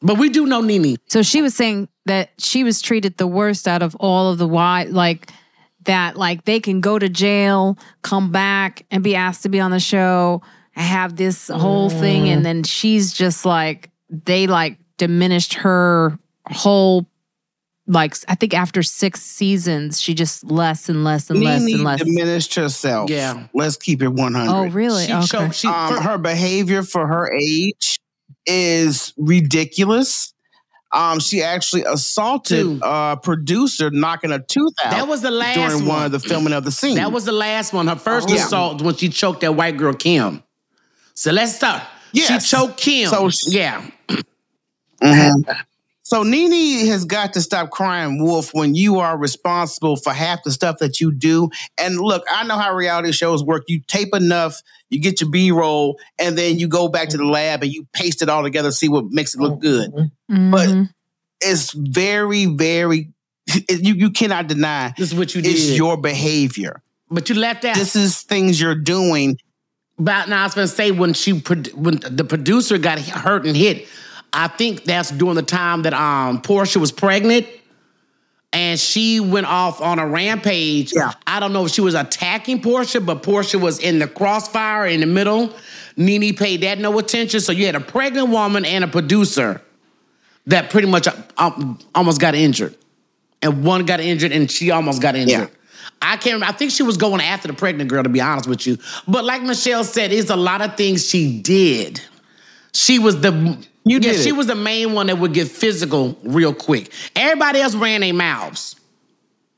But 0.00 0.18
we 0.18 0.30
do 0.30 0.46
know 0.46 0.62
NeNe. 0.62 0.96
So 1.08 1.22
she 1.22 1.42
was 1.42 1.54
saying 1.54 1.88
that 2.06 2.30
she 2.38 2.64
was 2.64 2.80
treated 2.80 3.18
the 3.18 3.26
worst 3.26 3.68
out 3.68 3.82
of 3.82 3.94
all 3.96 4.32
of 4.32 4.38
the 4.38 4.48
why 4.48 4.84
like 4.84 5.30
that 5.84 6.16
like 6.16 6.44
they 6.44 6.58
can 6.58 6.80
go 6.80 6.98
to 6.98 7.08
jail, 7.08 7.78
come 8.00 8.32
back 8.32 8.86
and 8.90 9.04
be 9.04 9.14
asked 9.14 9.42
to 9.42 9.48
be 9.48 9.60
on 9.60 9.70
the 9.70 9.80
show, 9.80 10.42
have 10.72 11.16
this 11.16 11.48
whole 11.48 11.90
mm. 11.90 12.00
thing 12.00 12.28
and 12.30 12.44
then 12.44 12.62
she's 12.62 13.12
just 13.12 13.44
like 13.44 13.90
they 14.08 14.46
like 14.46 14.78
diminished 14.96 15.54
her 15.54 16.18
whole 16.46 17.06
like 17.86 18.14
I 18.28 18.34
think 18.34 18.54
after 18.54 18.82
six 18.82 19.20
seasons, 19.22 20.00
she 20.00 20.14
just 20.14 20.44
less 20.44 20.88
and 20.88 21.02
less 21.04 21.30
and 21.30 21.42
less 21.42 21.62
Nene 21.62 21.74
and 21.76 21.84
less. 21.84 22.02
diminished 22.02 22.54
herself. 22.54 23.10
Yeah. 23.10 23.46
let's 23.54 23.76
keep 23.76 24.02
it 24.02 24.08
one 24.08 24.34
hundred. 24.34 24.52
Oh, 24.52 24.66
really? 24.68 25.06
She 25.06 25.12
okay. 25.12 25.26
choked. 25.26 25.54
She, 25.56 25.68
um, 25.68 26.00
her 26.02 26.18
behavior 26.18 26.82
for 26.82 27.06
her 27.06 27.32
age 27.32 27.98
is 28.46 29.12
ridiculous. 29.16 30.32
Um, 30.92 31.20
she 31.20 31.42
actually 31.42 31.84
assaulted 31.84 32.58
Dude. 32.66 32.80
a 32.84 33.16
producer, 33.22 33.90
knocking 33.90 34.30
a 34.30 34.38
tooth 34.38 34.74
out. 34.84 34.90
that 34.90 35.08
was 35.08 35.22
the 35.22 35.30
last 35.30 35.54
during 35.54 35.86
one. 35.86 35.96
one 35.96 36.04
of 36.04 36.12
the 36.12 36.20
filming 36.20 36.52
of 36.52 36.64
the 36.64 36.70
scene. 36.72 36.96
That 36.96 37.12
was 37.12 37.24
the 37.24 37.32
last 37.32 37.72
one. 37.72 37.86
Her 37.88 37.96
first 37.96 38.28
Oh. 38.30 38.34
assault 38.34 38.82
when 38.82 38.94
she 38.96 39.08
choked 39.08 39.40
that 39.40 39.54
white 39.54 39.78
girl 39.78 39.94
Kim. 39.94 40.42
So 41.14 41.32
let's 41.32 41.54
start. 41.56 41.82
Yes. 42.12 42.44
She 42.46 42.56
choked 42.56 42.76
Kim. 42.76 43.08
So 43.08 43.30
she- 43.30 43.52
yeah. 43.52 43.82
Mhm. 45.02 45.64
So 46.12 46.24
Nene 46.24 46.86
has 46.88 47.06
got 47.06 47.32
to 47.32 47.40
stop 47.40 47.70
crying 47.70 48.22
wolf 48.22 48.52
when 48.52 48.74
you 48.74 48.98
are 48.98 49.16
responsible 49.16 49.96
for 49.96 50.12
half 50.12 50.42
the 50.42 50.50
stuff 50.50 50.76
that 50.80 51.00
you 51.00 51.10
do. 51.10 51.48
And 51.78 51.96
look, 51.98 52.22
I 52.30 52.44
know 52.44 52.58
how 52.58 52.74
reality 52.74 53.12
shows 53.12 53.42
work. 53.42 53.62
You 53.66 53.80
tape 53.86 54.14
enough, 54.14 54.60
you 54.90 55.00
get 55.00 55.22
your 55.22 55.30
B-roll, 55.30 55.98
and 56.18 56.36
then 56.36 56.58
you 56.58 56.68
go 56.68 56.88
back 56.88 57.08
to 57.08 57.16
the 57.16 57.24
lab 57.24 57.62
and 57.62 57.72
you 57.72 57.86
paste 57.94 58.20
it 58.20 58.28
all 58.28 58.42
together, 58.42 58.70
see 58.72 58.90
what 58.90 59.06
makes 59.06 59.34
it 59.34 59.40
look 59.40 59.58
good. 59.62 59.90
but- 60.28 60.68
Mhm. 60.68 60.90
It's 61.40 61.72
very, 61.72 62.44
very 62.44 63.08
you 63.70 63.94
you 63.94 64.10
cannot 64.10 64.48
deny 64.48 64.92
This 64.98 65.12
is 65.12 65.18
what 65.18 65.34
you 65.34 65.40
did. 65.40 65.52
it's 65.52 65.70
your 65.78 65.96
behavior. 65.96 66.82
but 67.10 67.30
you 67.30 67.36
left 67.36 67.64
out. 67.64 67.74
This 67.74 67.96
is 67.96 68.20
things 68.20 68.60
you're 68.60 68.74
doing. 68.74 69.38
But 69.98 70.28
now 70.28 70.42
I 70.42 70.44
was 70.44 70.52
going 70.54 70.68
to 70.68 70.74
say 70.74 70.90
when 70.90 71.14
she 71.14 71.32
produ- 71.32 71.72
when 71.74 72.00
the 72.06 72.24
producer 72.24 72.76
got 72.76 72.98
hurt 72.98 73.46
and 73.46 73.56
hit, 73.56 73.86
I 74.32 74.48
think 74.48 74.84
that's 74.84 75.10
during 75.10 75.34
the 75.34 75.42
time 75.42 75.82
that 75.82 75.92
um 75.94 76.40
Porsha 76.42 76.76
was 76.78 76.92
pregnant, 76.92 77.46
and 78.52 78.78
she 78.78 79.20
went 79.20 79.46
off 79.46 79.80
on 79.80 79.98
a 79.98 80.06
rampage. 80.06 80.92
Yeah. 80.94 81.12
I 81.26 81.40
don't 81.40 81.52
know 81.52 81.66
if 81.66 81.72
she 81.72 81.80
was 81.80 81.94
attacking 81.94 82.62
Porsha, 82.62 83.04
but 83.04 83.22
Porsha 83.22 83.60
was 83.60 83.78
in 83.78 83.98
the 83.98 84.08
crossfire 84.08 84.86
in 84.86 85.00
the 85.00 85.06
middle. 85.06 85.54
Nene 85.96 86.34
paid 86.34 86.62
that 86.62 86.78
no 86.78 86.98
attention, 86.98 87.40
so 87.40 87.52
you 87.52 87.66
had 87.66 87.74
a 87.74 87.80
pregnant 87.80 88.30
woman 88.30 88.64
and 88.64 88.84
a 88.84 88.88
producer 88.88 89.60
that 90.46 90.70
pretty 90.70 90.88
much 90.88 91.06
um, 91.36 91.78
almost 91.94 92.20
got 92.20 92.34
injured, 92.34 92.74
and 93.42 93.64
one 93.64 93.84
got 93.84 94.00
injured, 94.00 94.32
and 94.32 94.50
she 94.50 94.70
almost 94.70 95.02
got 95.02 95.14
injured. 95.14 95.50
I 96.00 96.16
can't. 96.16 96.34
remember. 96.34 96.46
I 96.46 96.52
think 96.52 96.72
she 96.72 96.82
was 96.82 96.96
going 96.96 97.20
after 97.20 97.46
the 97.46 97.54
pregnant 97.54 97.88
girl, 97.88 98.02
to 98.02 98.08
be 98.08 98.20
honest 98.20 98.48
with 98.48 98.66
you. 98.66 98.76
But 99.06 99.24
like 99.24 99.42
Michelle 99.42 99.84
said, 99.84 100.12
it's 100.12 100.30
a 100.30 100.36
lot 100.36 100.60
of 100.60 100.76
things 100.76 101.08
she 101.08 101.40
did. 101.40 102.00
She 102.72 102.98
was 102.98 103.20
the 103.20 103.56
You 103.84 103.96
yeah, 103.96 104.12
did 104.12 104.20
she 104.22 104.28
it. 104.30 104.32
was 104.36 104.46
the 104.46 104.54
main 104.54 104.92
one 104.94 105.06
that 105.08 105.18
would 105.18 105.32
get 105.32 105.48
physical 105.48 106.16
real 106.22 106.54
quick. 106.54 106.92
Everybody 107.16 107.60
else 107.60 107.74
ran 107.74 108.00
their 108.02 108.14
mouths. 108.14 108.76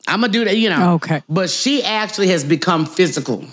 I'm 0.09 0.21
gonna 0.21 0.33
do 0.33 0.45
that, 0.45 0.57
you 0.57 0.69
know. 0.71 0.95
Okay. 0.95 1.23
But 1.29 1.51
she 1.51 1.83
actually 1.83 2.29
has 2.29 2.45
become 2.45 2.87
physical. 2.87 3.45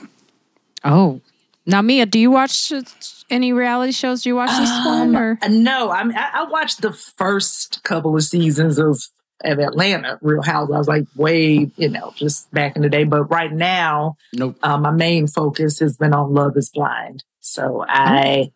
Oh, 0.84 1.22
now 1.65 1.81
Mia, 1.81 2.06
do 2.06 2.19
you 2.19 2.31
watch 2.31 2.72
uh, 2.72 2.81
any 3.30 3.53
reality 3.53 3.91
shows? 3.91 4.23
Do 4.23 4.30
you 4.30 4.35
watch 4.35 4.49
this 4.57 4.69
one 4.85 5.15
or? 5.15 5.38
Um, 5.41 5.64
no, 5.64 5.91
I, 5.91 6.03
mean, 6.03 6.18
I 6.18 6.41
I 6.41 6.43
watched 6.43 6.81
the 6.81 6.91
first 6.93 7.84
couple 7.84 8.15
of 8.15 8.23
seasons 8.23 8.77
of 8.80 8.99
of 9.43 9.60
Atlanta 9.60 10.19
Real 10.22 10.41
House. 10.41 10.69
I 10.73 10.77
was 10.77 10.88
like 10.88 11.06
way, 11.15 11.69
you 11.76 11.89
know, 11.89 12.14
just 12.15 12.52
back 12.53 12.76
in 12.76 12.81
the 12.81 12.89
day. 12.89 13.03
But 13.06 13.23
right 13.26 13.52
now, 13.52 14.15
Nope. 14.34 14.57
uh, 14.64 14.77
my 14.77 14.91
main 14.91 15.27
focus 15.27 15.80
has 15.80 15.98
been 15.98 16.14
on 16.14 16.34
Love 16.34 16.57
Is 16.57 16.69
Blind. 16.69 17.23
So 17.39 17.84
I 17.88 18.52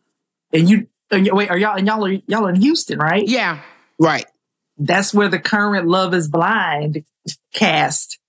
and 0.54 0.70
you 0.70 0.78
and 0.78 0.84
y- 0.84 0.88
wait, 1.16 1.50
are 1.50 1.58
y'all 1.58 1.78
and 1.78 1.88
y'all 1.88 2.06
are 2.06 2.10
y'all 2.28 2.48
in 2.48 2.56
Houston, 2.56 3.00
right? 3.00 3.28
Yeah. 3.28 3.60
Right. 4.00 4.26
That's 4.78 5.14
where 5.14 5.30
the 5.30 5.40
current 5.40 5.88
Love 5.88 6.14
Is 6.14 6.28
Blind 6.28 7.04
cast 7.54 8.20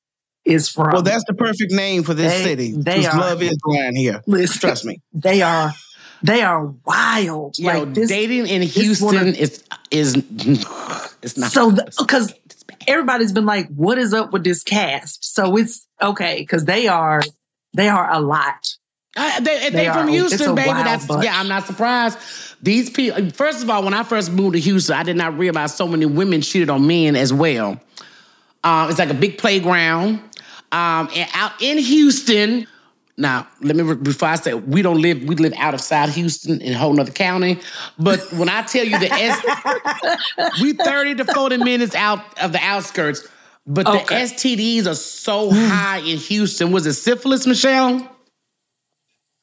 is 0.45 0.69
from. 0.69 0.93
Well, 0.93 1.03
that's 1.03 1.25
the 1.27 1.35
perfect 1.35 1.73
name 1.73 2.05
for 2.05 2.15
this 2.15 2.33
They- 2.33 2.43
city. 2.45 2.73
they 2.77 3.05
are- 3.05 3.19
love 3.19 3.43
is 3.43 3.59
blind 3.63 3.97
here. 3.97 4.23
Listen, 4.27 4.61
Trust 4.61 4.85
me. 4.85 5.01
they 5.13 5.43
are 5.43 5.73
they 6.23 6.43
are 6.43 6.67
wild. 6.87 7.59
Yo, 7.59 7.67
like 7.81 7.95
this, 7.95 8.09
dating 8.09 8.47
in 8.47 8.63
Houston 8.63 9.29
of- 9.29 9.37
is 9.37 9.63
is 9.91 10.15
it's 11.23 11.37
not 11.37 11.51
so 11.53 11.71
because 11.99 12.33
everybody's 12.87 13.33
been 13.33 13.45
like, 13.47 13.69
"What 13.75 13.99
is 13.99 14.15
up 14.15 14.33
with 14.33 14.45
this 14.45 14.63
cast?" 14.63 15.35
So 15.35 15.57
it's 15.57 15.87
okay 16.01 16.39
because 16.39 16.65
they 16.65 16.87
are 16.89 17.23
they 17.75 17.89
are 17.89 18.11
a 18.13 18.21
lot. 18.21 18.69
I, 19.17 19.41
they, 19.41 19.59
they, 19.59 19.71
They 19.71 19.93
from 19.93 20.09
Houston, 20.09 20.55
baby. 20.55 20.71
That's 20.71 21.07
bunch. 21.07 21.25
yeah. 21.25 21.39
I'm 21.39 21.49
not 21.49 21.67
surprised. 21.67 22.19
These 22.63 22.91
people. 22.91 23.31
First 23.31 23.63
of 23.63 23.71
all, 23.71 23.83
when 23.83 23.95
I 23.95 24.03
first 24.03 24.31
moved 24.31 24.55
to 24.55 24.61
Houston, 24.61 24.97
I 24.97 25.03
did 25.03 25.17
not 25.17 25.37
realize 25.39 25.75
so 25.75 25.87
many 25.89 26.07
women 26.07 26.43
cheated 26.43 26.71
on 26.71 26.87
men 26.87 27.17
as 27.17 27.33
well. 27.33 27.81
Um, 28.65 28.91
it's 28.91 28.99
like 28.99 29.11
a 29.11 29.15
big 29.15 29.39
playground. 29.39 30.21
Um, 30.73 31.09
and 31.15 31.29
out 31.35 31.53
in 31.61 31.79
Houston. 31.79 32.67
Now, 33.19 33.49
let 33.63 33.77
me 33.77 33.95
before 33.95 34.29
I 34.29 34.35
say 34.35 34.53
we 34.53 34.83
don't 34.83 35.01
live. 35.01 35.23
We 35.23 35.37
live 35.37 35.55
out 35.57 35.73
of 35.73 35.81
South 35.81 36.15
Houston 36.15 36.61
in 36.61 36.75
a 36.75 36.79
whole 36.79 36.93
nother 36.93 37.13
county. 37.13 37.59
But 37.99 38.21
when 38.35 38.51
I 38.51 38.61
tell 38.63 38.85
you 38.85 38.99
the 38.99 39.11
S, 39.11 40.61
we 40.61 40.75
thirty 40.75 41.15
to 41.15 41.25
forty 41.25 41.57
minutes 41.57 41.95
out 41.95 42.39
of 42.39 42.53
the 42.53 42.59
outskirts. 42.61 43.27
But 43.67 43.87
the 43.87 44.15
STDs 44.15 44.87
are 44.87 44.95
so 44.95 45.51
high 45.51 45.99
in 45.99 46.19
Houston. 46.19 46.73
Was 46.73 46.87
it 46.87 46.93
syphilis, 46.93 47.47
Michelle? 47.47 48.16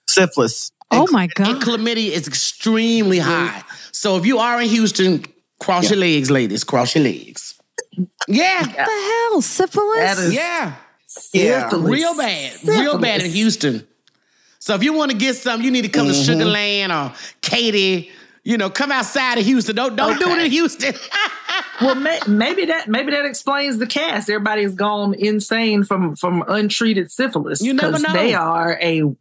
Syphilis. 0.07 0.71
Oh 0.91 1.07
my 1.11 1.23
And 1.23 1.34
god! 1.34 1.61
chlamydia 1.61 2.11
is 2.11 2.27
extremely 2.27 3.19
high. 3.19 3.63
So 3.91 4.17
if 4.17 4.25
you 4.25 4.38
are 4.39 4.61
in 4.61 4.69
Houston, 4.69 5.25
cross 5.59 5.89
your 5.89 5.99
legs, 5.99 6.30
ladies. 6.30 6.63
Cross 6.63 6.95
your 6.95 7.03
legs. 7.03 7.55
Yeah. 8.27 8.61
What 8.61 8.75
the 8.75 8.81
hell? 8.81 9.41
Syphilis? 9.41 9.97
That 9.97 10.17
is 10.19 10.34
Yeah. 10.34 10.75
Yeah. 11.34 11.69
syphilis. 11.69 11.91
Real 11.91 12.17
bad. 12.17 12.63
Real 12.63 12.97
bad 12.97 13.21
in 13.21 13.31
Houston. 13.31 13.88
So 14.59 14.75
if 14.75 14.84
you 14.84 14.93
want 14.93 15.11
to 15.11 15.17
get 15.17 15.35
some, 15.35 15.61
you 15.61 15.71
need 15.71 15.81
to 15.84 15.89
come 15.89 16.07
to 16.07 16.13
mm-hmm. 16.13 16.23
Sugar 16.23 16.45
Land 16.45 16.91
or 16.91 17.13
Katy. 17.41 18.11
You 18.45 18.57
know, 18.57 18.69
come 18.69 18.91
outside 18.91 19.38
of 19.38 19.45
Houston. 19.45 19.75
Don't 19.75 19.95
don't 19.95 20.19
do 20.19 20.30
it 20.30 20.45
in 20.45 20.51
Houston. 20.51 20.93
Well, 21.81 21.95
may, 21.95 22.19
maybe 22.27 22.65
that 22.65 22.88
maybe 22.88 23.11
that 23.11 23.25
explains 23.25 23.77
the 23.77 23.88
cast. 23.88 24.30
Everybody 24.30 24.63
has 24.63 24.75
gone 24.75 25.13
insane 25.15 25.84
from 25.84 26.15
from 26.15 26.43
untreated 26.47 27.11
syphilis. 27.11 27.61
You 27.61 27.73
never 27.73 27.99
know. 27.99 28.13
They 28.13 28.34
are 28.34 28.77
a. 28.81 29.15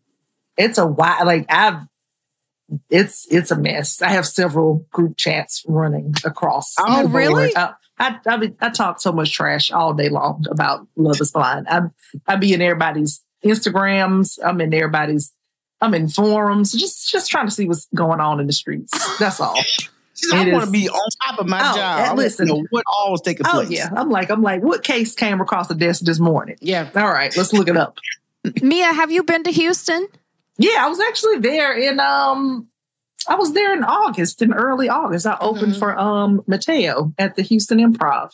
It's 0.56 0.78
a 0.78 0.86
wild 0.86 1.26
like 1.26 1.46
I've. 1.48 1.82
It's 2.90 3.26
it's 3.30 3.50
a 3.50 3.56
mess. 3.56 4.00
I 4.00 4.08
have 4.08 4.26
several 4.26 4.86
group 4.92 5.16
chats 5.16 5.62
running 5.68 6.14
across. 6.24 6.74
Oh, 6.78 7.02
the 7.02 7.08
board. 7.08 7.14
really? 7.14 7.52
I 7.56 7.74
I, 8.26 8.36
be, 8.36 8.52
I 8.60 8.70
talk 8.70 9.00
so 9.00 9.12
much 9.12 9.32
trash 9.32 9.70
all 9.70 9.92
day 9.94 10.08
long 10.08 10.44
about 10.50 10.86
Love 10.96 11.20
Is 11.20 11.30
Blind. 11.32 11.66
I 11.68 11.82
I 12.26 12.36
be 12.36 12.52
in 12.54 12.62
everybody's 12.62 13.22
Instagrams. 13.44 14.38
I'm 14.44 14.60
in 14.60 14.72
everybody's. 14.74 15.32
I'm 15.80 15.94
in 15.94 16.08
forums, 16.08 16.72
just 16.72 17.10
just 17.10 17.30
trying 17.30 17.46
to 17.46 17.50
see 17.52 17.66
what's 17.66 17.88
going 17.94 18.20
on 18.20 18.38
in 18.40 18.46
the 18.46 18.52
streets. 18.52 18.92
That's 19.18 19.40
all. 19.40 19.58
I 20.32 20.52
want 20.52 20.64
to 20.66 20.70
be 20.70 20.88
on 20.88 21.08
top 21.26 21.40
of 21.40 21.48
my 21.48 21.58
Oh, 21.58 21.74
job. 21.76 22.08
I 22.10 22.14
listen. 22.14 22.46
to 22.46 22.54
know 22.54 22.64
what 22.70 22.84
all 22.96 23.10
was 23.10 23.20
taking 23.22 23.44
Oh 23.46 23.64
place. 23.64 23.70
yeah, 23.70 23.90
I'm 23.96 24.08
like 24.08 24.30
I'm 24.30 24.42
like, 24.42 24.62
what 24.62 24.84
case 24.84 25.14
came 25.14 25.40
across 25.40 25.66
the 25.68 25.74
desk 25.74 26.02
this 26.04 26.20
morning? 26.20 26.56
yeah. 26.60 26.88
All 26.94 27.08
right, 27.10 27.36
let's 27.36 27.52
look 27.52 27.66
it 27.68 27.76
up. 27.76 27.98
Mia, 28.62 28.92
have 28.92 29.10
you 29.10 29.24
been 29.24 29.42
to 29.44 29.50
Houston? 29.50 30.06
Yeah, 30.58 30.84
I 30.84 30.88
was 30.88 31.00
actually 31.00 31.38
there 31.38 31.72
in 31.72 31.98
um 32.00 32.68
I 33.28 33.36
was 33.36 33.52
there 33.52 33.72
in 33.72 33.84
August, 33.84 34.42
in 34.42 34.52
early 34.52 34.88
August. 34.88 35.26
I 35.26 35.36
opened 35.40 35.74
Mhm. 35.74 35.78
for 35.78 35.98
um 35.98 36.42
Mateo 36.46 37.12
at 37.18 37.36
the 37.36 37.42
Houston 37.42 37.78
Improv. 37.78 38.30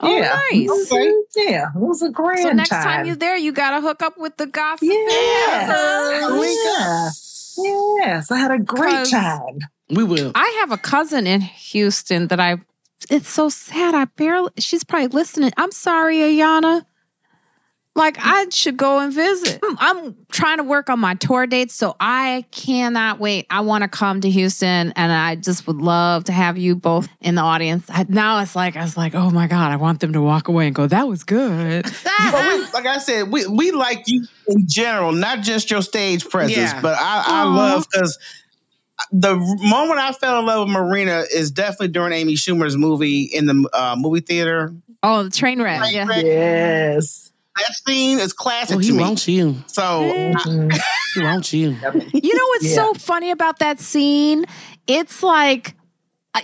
Oh, 0.00 0.16
Yeah. 0.16 0.40
nice. 0.52 0.90
Okay. 0.92 1.12
Yeah, 1.36 1.66
it 1.74 1.78
was 1.78 2.02
a 2.02 2.10
grand 2.10 2.42
So 2.42 2.50
next 2.52 2.70
time. 2.70 2.82
time 2.82 3.06
you're 3.06 3.14
there, 3.16 3.36
you 3.36 3.52
gotta 3.52 3.80
hook 3.80 4.02
up 4.02 4.18
with 4.18 4.36
the 4.36 4.46
gossip. 4.46 4.88
yes. 4.88 5.68
Yes. 6.64 7.58
Yes, 7.98 8.30
I 8.30 8.38
had 8.38 8.50
a 8.50 8.58
great 8.58 9.10
time. 9.10 9.58
We 9.90 10.04
will. 10.04 10.32
I 10.34 10.56
have 10.60 10.72
a 10.72 10.78
cousin 10.78 11.26
in 11.26 11.40
Houston 11.42 12.28
that 12.28 12.40
I. 12.40 12.56
It's 13.10 13.28
so 13.28 13.48
sad. 13.48 13.94
I 13.94 14.06
barely. 14.06 14.50
She's 14.58 14.84
probably 14.84 15.08
listening. 15.08 15.52
I'm 15.56 15.70
sorry, 15.72 16.16
Ayana. 16.18 16.84
Like 17.94 18.16
I 18.18 18.48
should 18.48 18.78
go 18.78 19.00
and 19.00 19.12
visit. 19.12 19.58
I'm, 19.62 19.76
I'm 19.78 20.16
trying 20.32 20.56
to 20.56 20.64
work 20.64 20.88
on 20.88 20.98
my 20.98 21.14
tour 21.14 21.46
dates, 21.46 21.74
so 21.74 21.94
I 22.00 22.46
cannot 22.50 23.20
wait. 23.20 23.46
I 23.50 23.60
want 23.60 23.82
to 23.82 23.88
come 23.88 24.22
to 24.22 24.30
Houston, 24.30 24.92
and 24.96 25.12
I 25.12 25.34
just 25.36 25.66
would 25.66 25.76
love 25.76 26.24
to 26.24 26.32
have 26.32 26.56
you 26.56 26.74
both 26.74 27.06
in 27.20 27.34
the 27.34 27.42
audience. 27.42 27.84
I, 27.90 28.06
now 28.08 28.40
it's 28.40 28.56
like 28.56 28.76
I 28.76 28.82
was 28.82 28.96
like, 28.96 29.14
oh 29.14 29.28
my 29.30 29.46
god, 29.46 29.72
I 29.72 29.76
want 29.76 30.00
them 30.00 30.14
to 30.14 30.22
walk 30.22 30.48
away 30.48 30.66
and 30.66 30.74
go, 30.74 30.86
that 30.86 31.06
was 31.06 31.24
good. 31.24 31.84
But 32.32 32.48
we, 32.48 32.62
like 32.72 32.86
I 32.86 32.98
said, 32.98 33.30
we, 33.30 33.46
we 33.46 33.72
like 33.72 34.04
you 34.06 34.24
in 34.46 34.66
general, 34.66 35.12
not 35.12 35.40
just 35.40 35.70
your 35.70 35.82
stage 35.82 36.26
presence. 36.28 36.56
Yeah. 36.56 36.80
But 36.80 36.96
I, 36.98 37.24
I 37.26 37.42
love 37.44 37.84
because 37.90 38.16
the 39.10 39.34
moment 39.36 39.98
I 39.98 40.12
fell 40.12 40.38
in 40.38 40.46
love 40.46 40.68
with 40.68 40.72
Marina 40.74 41.24
is 41.34 41.50
definitely 41.50 41.88
during 41.88 42.12
Amy 42.12 42.34
Schumer's 42.34 42.76
movie 42.76 43.22
in 43.24 43.46
the 43.46 43.68
uh, 43.72 43.96
movie 43.98 44.20
theater. 44.20 44.72
Oh, 45.02 45.24
the 45.24 45.30
train 45.30 45.60
wreck. 45.60 45.80
Train 45.80 45.94
Yeah. 45.94 46.06
wreck. 46.06 46.24
Yes. 46.24 47.31
That 47.56 47.74
scene 47.86 48.18
is 48.18 48.32
classic 48.32 48.76
Oh, 48.76 48.80
to 48.80 48.86
he 48.86 48.92
me. 48.92 48.98
wants 48.98 49.28
you. 49.28 49.56
So 49.66 49.82
Mhm. 49.82 50.72
He 51.14 51.22
wants 51.22 51.52
you. 51.52 51.76
You 52.14 52.34
know 52.36 52.46
what's 52.48 52.64
Yeah. 52.64 52.74
so 52.76 52.94
funny 52.94 53.30
about 53.30 53.58
that 53.58 53.78
scene? 53.80 54.46
It's 54.86 55.22
like 55.22 55.74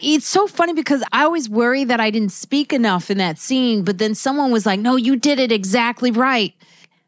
it's 0.03 0.29
so 0.29 0.47
funny 0.47 0.75
because 0.75 1.03
I 1.13 1.25
always 1.25 1.49
worry 1.49 1.85
that 1.85 1.99
I 1.99 2.11
didn't 2.11 2.33
speak 2.33 2.75
enough 2.75 3.11
in 3.11 3.17
that 3.19 3.39
scene, 3.39 3.85
but 3.85 3.97
then 3.97 4.15
someone 4.15 4.51
was 4.51 4.67
like, 4.67 4.79
"No, 4.81 4.97
you 4.97 5.17
did 5.17 5.39
it 5.39 5.51
exactly 5.51 6.11
right." 6.11 6.53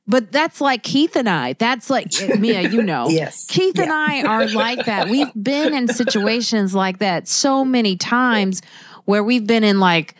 But 0.06 0.32
that's 0.32 0.62
like 0.62 0.82
Keith 0.82 1.14
and 1.14 1.28
I. 1.28 1.52
That's 1.52 1.90
like 1.90 2.06
Mia, 2.38 2.62
you 2.62 2.82
know. 2.82 3.08
yes. 3.10 3.44
Keith 3.50 3.76
yeah. 3.76 3.82
and 3.82 3.92
I 3.92 4.22
are 4.22 4.46
like 4.48 4.86
that. 4.86 5.10
We've 5.10 5.30
been 5.40 5.74
in 5.74 5.88
situations 5.88 6.74
like 6.74 6.98
that 7.00 7.28
so 7.28 7.66
many 7.66 7.96
times 7.96 8.62
where 9.04 9.22
we've 9.22 9.46
been 9.46 9.62
in 9.62 9.78
like 9.78 10.14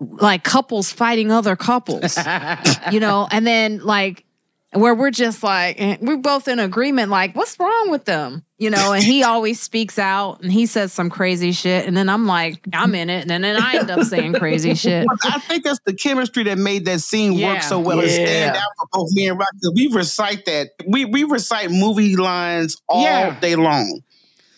like 0.00 0.42
couples 0.42 0.90
fighting 0.90 1.30
other 1.30 1.56
couples. 1.56 2.18
you 2.92 3.00
know, 3.00 3.28
and 3.30 3.46
then 3.46 3.78
like 3.78 4.24
where 4.72 4.94
we're 4.94 5.10
just 5.10 5.42
like 5.42 5.80
eh, 5.80 5.96
we're 6.00 6.16
both 6.16 6.46
in 6.46 6.58
agreement 6.58 7.10
like 7.10 7.34
what's 7.34 7.58
wrong 7.58 7.90
with 7.90 8.04
them 8.04 8.44
you 8.58 8.70
know 8.70 8.92
and 8.92 9.02
he 9.02 9.24
always 9.24 9.60
speaks 9.60 9.98
out 9.98 10.40
and 10.42 10.52
he 10.52 10.64
says 10.64 10.92
some 10.92 11.10
crazy 11.10 11.50
shit 11.50 11.86
and 11.86 11.96
then 11.96 12.08
i'm 12.08 12.26
like 12.26 12.60
i'm 12.72 12.94
in 12.94 13.10
it 13.10 13.28
and 13.28 13.44
then 13.44 13.60
i 13.60 13.74
end 13.74 13.90
up 13.90 14.02
saying 14.06 14.32
crazy 14.34 14.74
shit 14.74 15.06
i 15.24 15.40
think 15.40 15.64
that's 15.64 15.80
the 15.86 15.94
chemistry 15.94 16.44
that 16.44 16.56
made 16.56 16.84
that 16.84 17.00
scene 17.00 17.32
yeah. 17.32 17.54
work 17.54 17.62
so 17.62 17.80
well 17.80 17.96
yeah. 17.96 18.02
and 18.04 18.10
stand 18.12 18.56
out 18.56 18.68
for 18.78 18.86
both 18.92 19.08
me 19.12 19.28
and 19.28 19.38
rock 19.38 19.48
we 19.74 19.88
recite 19.88 20.44
that 20.44 20.70
we, 20.86 21.04
we 21.04 21.24
recite 21.24 21.70
movie 21.70 22.16
lines 22.16 22.76
all 22.88 23.02
yeah. 23.02 23.38
day 23.40 23.56
long 23.56 24.00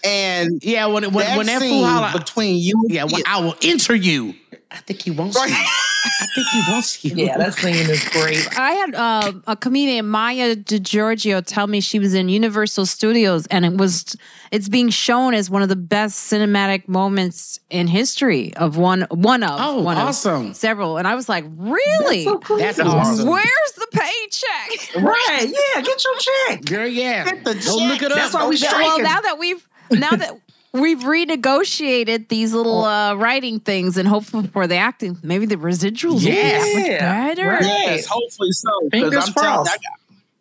and 0.04 0.62
yeah 0.62 0.84
when 0.86 1.04
when, 1.12 1.24
that 1.24 1.38
when 1.38 1.46
that 1.46 1.62
fool 1.62 1.86
holla, 1.86 2.12
between 2.18 2.56
you 2.56 2.74
yeah 2.88 3.04
when 3.04 3.22
i 3.26 3.40
will 3.40 3.56
enter 3.62 3.94
you 3.94 4.34
I 4.72 4.78
think 4.78 5.02
he 5.02 5.10
wants 5.10 5.36
you. 5.36 5.42
I 5.44 6.26
think 6.34 6.48
he 6.48 6.72
wants 6.72 7.04
you. 7.04 7.12
Yeah, 7.22 7.36
that 7.36 7.54
scene 7.54 7.74
is 7.74 8.08
great. 8.08 8.48
I 8.58 8.72
had 8.72 8.94
uh, 8.94 9.32
a 9.46 9.54
comedian, 9.54 10.08
Maya 10.08 10.56
DeGiorgio, 10.56 11.44
tell 11.46 11.66
me 11.66 11.80
she 11.80 11.98
was 11.98 12.14
in 12.14 12.28
Universal 12.28 12.86
Studios 12.86 13.46
and 13.46 13.64
it 13.64 13.76
was 13.76 14.16
it's 14.50 14.68
being 14.68 14.88
shown 14.88 15.34
as 15.34 15.50
one 15.50 15.62
of 15.62 15.68
the 15.68 15.76
best 15.76 16.32
cinematic 16.32 16.88
moments 16.88 17.60
in 17.70 17.86
history 17.86 18.54
of 18.56 18.76
one 18.76 19.02
one 19.10 19.42
of 19.42 19.60
oh 19.60 19.82
one 19.82 19.98
awesome 19.98 20.50
of 20.50 20.56
several. 20.56 20.96
And 20.96 21.06
I 21.06 21.14
was 21.14 21.28
like, 21.28 21.44
really? 21.56 22.24
That's, 22.24 22.32
so 22.32 22.38
cool. 22.38 22.58
That's 22.58 22.80
awesome. 22.80 23.28
Where's 23.28 23.72
the 23.76 23.86
paycheck? 23.92 24.94
right? 25.02 25.46
Yeah, 25.46 25.82
get 25.82 26.02
your 26.04 26.14
check, 26.18 26.64
girl. 26.64 26.86
Yeah, 26.86 27.24
get 27.24 27.44
the 27.44 27.54
Go 27.54 27.76
look 27.76 28.02
it 28.02 28.10
up. 28.10 28.16
That's 28.16 28.34
why 28.34 28.48
we 28.48 28.58
Well, 28.60 29.02
now 29.02 29.20
that 29.20 29.38
we've 29.38 29.68
now 29.90 30.16
that 30.16 30.40
we've 30.72 31.00
renegotiated 31.00 32.28
these 32.28 32.52
little 32.52 32.84
uh, 32.84 33.14
writing 33.14 33.60
things 33.60 33.96
and 33.96 34.08
hopefully 34.08 34.46
for 34.48 34.66
the 34.66 34.76
acting, 34.76 35.18
maybe 35.22 35.46
the 35.46 35.56
residuals 35.56 36.22
yeah. 36.22 36.58
will 36.58 36.76
be 36.76 36.88
better. 36.88 37.48
Right. 37.48 37.62
Yes, 37.62 38.06
hopefully 38.06 38.52
so. 38.52 38.70
Fingers 38.90 39.26
I'm 39.28 39.32
crossed. 39.32 39.70
Telling, 39.70 39.80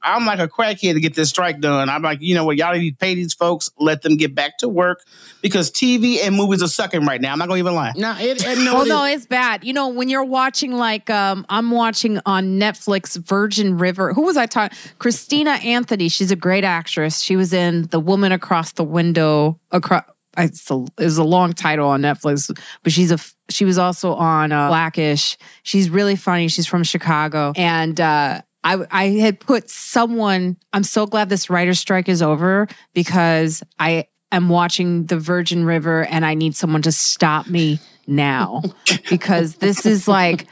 I'm 0.04 0.26
like 0.26 0.40
a 0.40 0.48
crackhead 0.48 0.94
to 0.94 1.00
get 1.00 1.14
this 1.14 1.30
strike 1.30 1.60
done. 1.60 1.90
I'm 1.90 2.02
like, 2.02 2.22
you 2.22 2.34
know 2.34 2.44
what, 2.44 2.58
y'all 2.58 2.74
need 2.74 2.92
to 2.92 2.98
pay 2.98 3.14
these 3.14 3.34
folks, 3.34 3.70
let 3.80 4.02
them 4.02 4.18
get 4.18 4.34
back 4.34 4.58
to 4.60 4.70
work 4.70 5.04
because 5.42 5.70
TV 5.70 6.18
and 6.24 6.36
movies 6.36 6.64
are 6.64 6.68
sucking 6.68 7.06
right 7.06 7.22
now. 7.22 7.34
I'm 7.34 7.40
not 7.40 7.48
gonna 7.48 7.60
even 7.60 7.76
lie. 7.76 7.94
No, 7.96 8.16
it, 8.20 8.44
it 8.44 8.58
no, 8.60 8.76
well, 8.76 8.86
no, 8.88 9.06
it's 9.06 9.26
bad. 9.26 9.64
You 9.64 9.74
know, 9.74 9.90
when 9.90 10.10
you're 10.10 10.24
watching 10.24 10.72
like 10.72 11.10
um, 11.10 11.46
I'm 11.50 11.72
watching 11.72 12.20
on 12.26 12.60
Netflix 12.60 13.18
Virgin 13.18 13.78
River. 13.78 14.14
Who 14.14 14.24
was 14.24 14.38
I 14.38 14.48
talking? 14.48 14.76
Christina 14.98 15.52
Anthony. 15.52 16.10
She's 16.10 16.32
a 16.32 16.36
great 16.36 16.64
actress. 16.64 17.20
She 17.22 17.36
was 17.36 17.54
in 17.54 17.84
The 17.88 18.00
Woman 18.00 18.32
Across 18.32 18.74
the 18.74 18.84
Window. 18.84 19.60
Across 19.72 20.06
it's 20.38 20.70
a, 20.72 20.86
it's 20.98 21.18
a 21.18 21.24
long 21.24 21.54
title 21.54 21.90
on 21.90 22.02
Netflix, 22.02 22.56
but 22.84 22.92
she's 22.92 23.12
a 23.12 23.20
she 23.50 23.66
was 23.66 23.78
also 23.78 24.14
on 24.14 24.52
uh, 24.52 24.70
Blackish. 24.70 25.38
She's 25.64 25.90
really 25.90 26.16
funny. 26.16 26.48
She's 26.48 26.68
from 26.68 26.84
Chicago, 26.84 27.54
and 27.56 28.00
uh, 28.00 28.42
I 28.64 28.86
I 28.90 29.06
had 29.10 29.40
put 29.40 29.70
someone. 29.70 30.58
I'm 30.74 30.84
so 30.84 31.06
glad 31.06 31.30
this 31.30 31.50
writer 31.50 31.74
strike 31.74 32.08
is 32.08 32.22
over 32.22 32.68
because 32.94 33.64
I 33.78 34.08
am 34.32 34.50
watching 34.50 35.06
the 35.06 35.20
Virgin 35.20 35.66
River, 35.66 36.06
and 36.06 36.26
I 36.26 36.34
need 36.34 36.56
someone 36.56 36.82
to 36.84 36.92
stop 36.92 37.48
me 37.48 37.80
now 38.08 38.62
because 39.10 39.56
this 39.56 39.86
is 39.86 40.08
like 40.08 40.48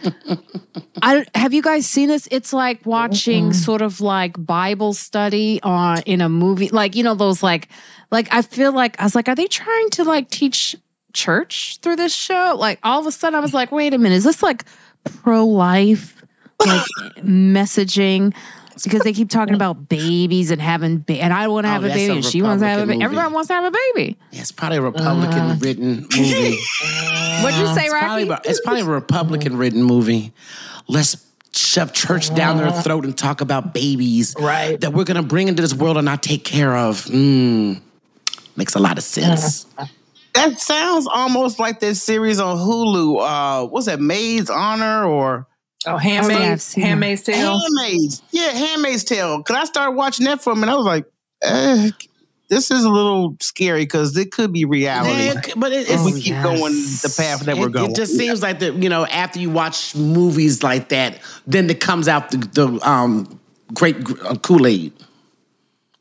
I 1.01 1.25
have 1.35 1.53
you 1.53 1.61
guys 1.61 1.85
seen 1.85 2.07
this 2.07 2.27
it's 2.31 2.53
like 2.53 2.85
watching 2.85 3.53
sort 3.53 3.81
of 3.81 4.01
like 4.01 4.43
bible 4.45 4.93
study 4.93 5.59
on 5.63 6.01
in 6.03 6.21
a 6.21 6.29
movie 6.29 6.69
like 6.69 6.95
you 6.95 7.03
know 7.03 7.15
those 7.15 7.41
like 7.43 7.69
like 8.11 8.27
I 8.31 8.41
feel 8.41 8.71
like 8.71 8.99
I 8.99 9.03
was 9.03 9.15
like, 9.15 9.27
are 9.27 9.35
they 9.35 9.47
trying 9.47 9.89
to 9.91 10.03
like 10.03 10.29
teach 10.29 10.75
church 11.13 11.79
through 11.81 11.97
this 11.97 12.13
show? 12.13 12.55
Like 12.57 12.79
all 12.83 12.99
of 12.99 13.07
a 13.07 13.11
sudden 13.11 13.35
I 13.35 13.39
was 13.39 13.53
like, 13.53 13.71
wait 13.71 13.93
a 13.93 13.97
minute, 13.97 14.15
is 14.15 14.23
this 14.23 14.41
like 14.41 14.65
pro 15.03 15.45
life 15.45 16.21
like 16.65 16.85
messaging? 17.17 18.33
Because 18.83 19.01
they 19.01 19.13
keep 19.13 19.29
talking 19.29 19.55
about 19.55 19.89
babies 19.89 20.51
and 20.51 20.61
having 20.61 20.99
ba- 20.99 21.21
and 21.21 21.33
I 21.33 21.47
want 21.47 21.65
to 21.65 21.69
have 21.69 21.83
oh, 21.83 21.87
a 21.87 21.89
baby 21.89 22.11
a 22.11 22.15
and 22.15 22.25
she 22.25 22.41
wants 22.41 22.61
to 22.61 22.67
have 22.67 22.79
a 22.79 22.85
baby. 22.85 23.03
Everyone 23.03 23.33
wants 23.33 23.47
to 23.47 23.53
have 23.53 23.63
a 23.65 23.71
baby. 23.71 24.17
Yeah, 24.31 24.41
it's 24.41 24.51
probably 24.51 24.77
a 24.77 24.81
Republican 24.81 25.39
uh, 25.39 25.57
written 25.59 26.07
movie. 26.17 26.57
What'd 27.41 27.59
you 27.59 27.67
say, 27.73 27.85
it's 27.85 27.93
Rocky? 27.93 28.25
Probably, 28.25 28.49
it's 28.49 28.61
probably 28.61 28.81
a 28.81 28.85
Republican 28.85 29.57
written 29.57 29.83
movie. 29.83 30.33
Let's 30.87 31.25
shove 31.53 31.93
church 31.93 32.33
down 32.35 32.57
their 32.57 32.71
throat 32.71 33.05
and 33.05 33.17
talk 33.17 33.41
about 33.41 33.73
babies 33.73 34.35
right. 34.39 34.79
that 34.81 34.93
we're 34.93 35.03
going 35.03 35.17
to 35.17 35.27
bring 35.27 35.47
into 35.47 35.61
this 35.61 35.73
world 35.73 35.97
and 35.97 36.05
not 36.05 36.21
take 36.23 36.43
care 36.43 36.75
of. 36.75 37.05
Mm. 37.05 37.81
Makes 38.55 38.75
a 38.75 38.79
lot 38.79 38.97
of 38.97 39.03
sense. 39.03 39.65
That 40.35 40.59
sounds 40.59 41.07
almost 41.11 41.57
like 41.57 41.79
that 41.79 41.95
series 41.95 42.39
on 42.39 42.55
Hulu. 42.55 43.19
Uh, 43.19 43.67
what's 43.67 43.87
that, 43.87 43.99
Maid's 43.99 44.49
Honor 44.49 45.03
or 45.03 45.47
Oh, 45.85 45.97
Handmaid's 45.97 46.73
Handmaid's 46.73 47.23
Tale. 47.23 47.59
Handmaid's, 47.59 48.21
yeah, 48.31 48.49
Handmaid's 48.49 49.03
Tale. 49.03 49.41
Cause 49.43 49.55
I 49.55 49.65
started 49.65 49.91
watching 49.95 50.25
that 50.25 50.41
for 50.41 50.53
a 50.53 50.55
minute. 50.55 50.73
I 50.73 50.75
was 50.75 50.85
like, 50.85 51.05
eh, 51.41 51.91
this 52.49 52.71
is 52.71 52.83
a 52.83 52.89
little 52.89 53.37
scary 53.39 53.83
because 53.83 54.17
it 54.17 54.31
could 54.31 54.51
be 54.51 54.65
reality. 54.65 55.25
Yeah, 55.25 55.53
but 55.55 55.71
it, 55.71 55.89
if 55.89 56.03
we 56.03 56.13
keep 56.13 56.33
yes. 56.33 56.43
going 56.43 56.73
the 56.73 57.13
path 57.15 57.45
that 57.45 57.57
it, 57.57 57.59
we're 57.59 57.69
going. 57.69 57.91
It 57.91 57.95
just 57.95 58.17
seems 58.17 58.41
like 58.41 58.59
that. 58.59 58.73
You 58.73 58.89
know, 58.89 59.05
after 59.05 59.39
you 59.39 59.49
watch 59.49 59.95
movies 59.95 60.63
like 60.63 60.89
that, 60.89 61.19
then 61.47 61.69
it 61.69 61.79
comes 61.79 62.07
out 62.07 62.31
the, 62.31 62.37
the 62.37 62.89
um, 62.89 63.39
great 63.73 63.97
uh, 64.25 64.35
Kool 64.35 64.67
Aid. 64.67 64.93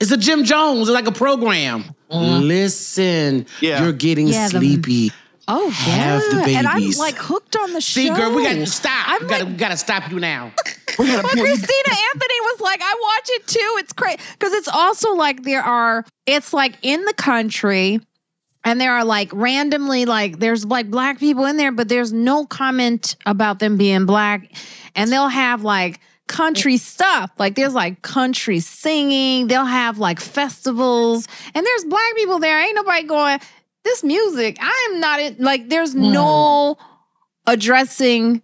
It's 0.01 0.11
a 0.11 0.17
Jim 0.17 0.45
Jones. 0.45 0.89
It's 0.89 0.91
like 0.91 1.07
a 1.07 1.13
program. 1.13 1.85
Mm. 2.11 2.47
Listen, 2.47 3.47
yeah. 3.61 3.83
you're 3.83 3.93
getting 3.93 4.29
yeah, 4.29 4.49
sleepy. 4.49 5.09
The, 5.09 5.15
oh, 5.49 5.71
have 5.71 6.23
yeah. 6.23 6.29
the 6.31 6.37
babies. 6.37 6.57
And 6.57 6.67
I'm 6.69 6.91
like 6.93 7.17
hooked 7.17 7.57
on 7.57 7.73
the 7.73 7.81
show. 7.81 8.01
See, 8.01 8.11
girl, 8.11 8.35
we 8.35 8.45
got 8.45 8.55
to 8.55 8.67
stop. 8.67 9.09
I'm 9.09 9.47
we 9.47 9.57
got 9.57 9.71
to 9.71 9.77
stop 9.77 10.11
you 10.11 10.21
now. 10.21 10.53
well, 10.99 11.23
Christina 11.23 11.43
Anthony 11.45 12.41
was 12.43 12.61
like, 12.61 12.81
I 12.83 12.95
watch 13.01 13.29
it 13.31 13.47
too. 13.47 13.77
It's 13.79 13.93
crazy 13.93 14.19
because 14.33 14.53
it's 14.53 14.69
also 14.69 15.15
like 15.15 15.43
there 15.43 15.63
are. 15.63 16.05
It's 16.27 16.53
like 16.53 16.75
in 16.83 17.05
the 17.05 17.15
country. 17.15 18.01
And 18.65 18.81
there 18.81 18.93
are 18.93 19.05
like 19.05 19.31
randomly, 19.33 20.05
like, 20.05 20.41
there's 20.41 20.65
like 20.67 20.91
black 20.91 21.21
people 21.21 21.47
in 21.47 21.57
there, 21.57 21.73
but 21.73 21.89
there's 21.89 22.13
no 22.13 22.45
comment 22.45 23.17
about 23.25 23.61
them 23.61 23.79
being 23.79 24.05
black. 24.05 24.53
And 24.95 25.11
they'll 25.11 25.29
have 25.29 25.63
like 25.63 26.01
country 26.29 26.77
stuff. 26.77 27.33
Like 27.39 27.57
there's 27.57 27.75
like 27.75 28.03
country 28.03 28.61
singing. 28.61 29.49
They'll 29.49 29.65
have 29.65 29.99
like 29.99 30.21
festivals, 30.21 31.27
and 31.55 31.67
there's 31.67 31.85
black 31.85 32.15
people 32.15 32.39
there. 32.39 32.61
Ain't 32.61 32.77
nobody 32.77 33.03
going. 33.03 33.41
This 33.89 34.05
music, 34.05 34.59
I 34.61 34.91
am 34.91 35.01
not 35.01 35.19
in. 35.19 35.37
Like 35.39 35.71
there's 35.71 35.95
mm. 35.95 36.13
no 36.13 36.77
addressing 37.47 38.43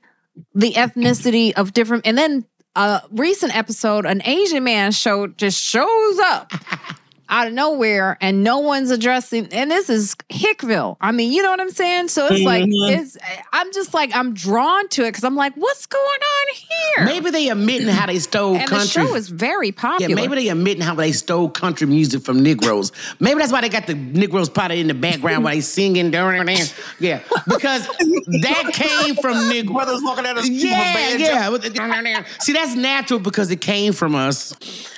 the 0.55 0.73
ethnicity 0.73 1.53
of 1.53 1.75
different. 1.75 2.07
And 2.07 2.17
then 2.17 2.47
a 2.75 3.03
recent 3.11 3.55
episode, 3.55 4.07
an 4.07 4.23
Asian 4.25 4.65
man 4.65 4.93
show 4.93 5.27
just 5.27 5.61
shows 5.63 6.19
up. 6.21 6.51
out 7.29 7.47
of 7.47 7.53
nowhere 7.53 8.19
and 8.21 8.45
no 8.45 8.59
one's 8.59 8.91
addressing 8.91 9.47
and 9.53 9.71
this 9.71 9.89
is 9.89 10.15
Hickville. 10.29 10.97
I 11.01 11.13
mean, 11.13 11.33
you 11.33 11.43
know 11.43 11.51
what 11.51 11.61
I'm 11.61 11.71
saying? 11.71 12.09
So 12.09 12.27
it's 12.27 12.37
mm-hmm. 12.37 12.45
like 12.45 12.65
it's 12.69 13.17
I'm 13.53 13.73
just 13.73 13.95
like 13.95 14.15
I'm 14.15 14.35
drawn 14.35 14.89
to 14.91 15.03
it 15.03 15.09
because 15.09 15.25
I'm 15.25 15.37
like, 15.37 15.55
what's 15.55 15.87
going 15.87 16.03
on 16.05 16.55
here? 16.55 17.05
Maybe 17.07 17.31
they 17.31 17.49
admitting 17.49 17.89
how 17.89 18.07
they 18.07 18.19
stole 18.19 18.57
and 18.57 18.69
country. 18.69 19.03
The 19.03 19.09
show 19.09 19.15
is 19.15 19.29
very 19.29 19.73
popular. 19.73 20.09
Yeah, 20.11 20.15
maybe 20.15 20.35
they 20.35 20.49
admitting 20.49 20.83
how 20.83 20.95
they 20.95 21.13
stole 21.13 21.49
country 21.49 21.87
music 21.87 22.23
from 22.23 22.43
Negroes. 22.43 22.93
Maybe 23.21 23.41
that's 23.41 23.53
why 23.53 23.61
they 23.61 23.69
got 23.69 23.87
the 23.87 23.95
Negroes 23.95 24.49
probably 24.49 24.81
in 24.81 24.89
the 24.89 24.95
background 24.95 25.45
while 25.45 25.55
they 25.55 25.61
singing 25.75 26.11
during 26.11 26.49
and 26.49 26.75
yeah. 27.01 27.21
Because 27.47 27.87
that 27.87 28.71
came 28.73 29.17
from 29.17 29.49
Negroes. 29.49 29.75
Brothers 29.85 30.03
looking 30.03 30.27
at 30.27 30.37
us. 30.37 30.49
Yeah, 30.49 31.17
yeah. 31.17 32.25
See, 32.41 32.53
that's 32.53 32.75
natural 32.75 33.21
because 33.21 33.51
it 33.51 33.61
came 33.61 33.93
from 33.93 34.15
us. 34.15 34.55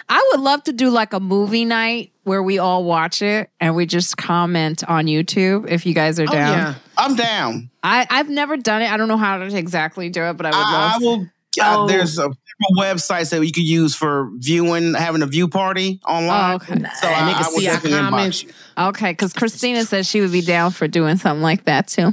I 0.09 0.31
would 0.33 0.41
love 0.41 0.63
to 0.65 0.73
do 0.73 0.91
like 0.91 1.13
a 1.13 1.21
movie 1.21 1.65
night 1.65 2.13
where 2.27 2.43
we 2.43 2.59
all 2.59 2.83
watch 2.83 3.23
it 3.23 3.51
and 3.61 3.77
we 3.77 3.87
just 3.87 4.17
comment 4.17 4.83
on 4.89 5.07
YouTube 5.07 5.71
if 5.71 5.87
you 5.87 5.95
guys 5.95 6.19
are 6.19 6.27
down. 6.27 6.35
oh, 6.35 6.35
down. 6.35 6.59
yeah. 6.59 6.75
I'm 6.99 7.15
down. 7.15 7.71
I, 7.85 8.05
I've 8.11 8.29
never 8.29 8.57
done 8.57 8.83
it. 8.83 8.91
I 8.91 8.97
don't 8.97 9.07
know 9.07 9.17
how 9.17 9.39
to 9.39 9.57
exactly 9.57 10.09
do 10.09 10.25
it, 10.25 10.37
but 10.37 10.47
I 10.47 10.51
would 10.51 10.57
love 10.57 10.93
I 10.93 10.99
will. 10.99 11.27
Uh, 11.59 11.77
oh. 11.79 11.87
There's 11.87 12.19
a 12.19 12.31
websites 12.77 13.31
that 13.31 13.47
you 13.47 13.53
could 13.53 13.63
use 13.63 13.95
for 13.95 14.29
viewing, 14.39 14.95
having 14.95 15.23
a 15.23 15.27
view 15.27 15.47
party 15.47 16.01
online. 16.05 16.53
Oh, 16.53 16.57
okay. 16.57 16.75
So 16.75 17.07
and 17.07 17.31
I, 17.31 17.43
can 17.43 17.45
see 17.45 17.69
our 17.69 17.79
comments. 17.81 18.45
Okay, 18.77 19.13
because 19.13 19.33
Christina 19.33 19.85
says 19.85 20.09
she 20.09 20.21
would 20.21 20.33
be 20.33 20.43
down 20.43 20.73
for 20.73 20.89
doing 20.89 21.19
something 21.19 21.43
like 21.43 21.65
that 21.65 21.87
too. 21.87 22.13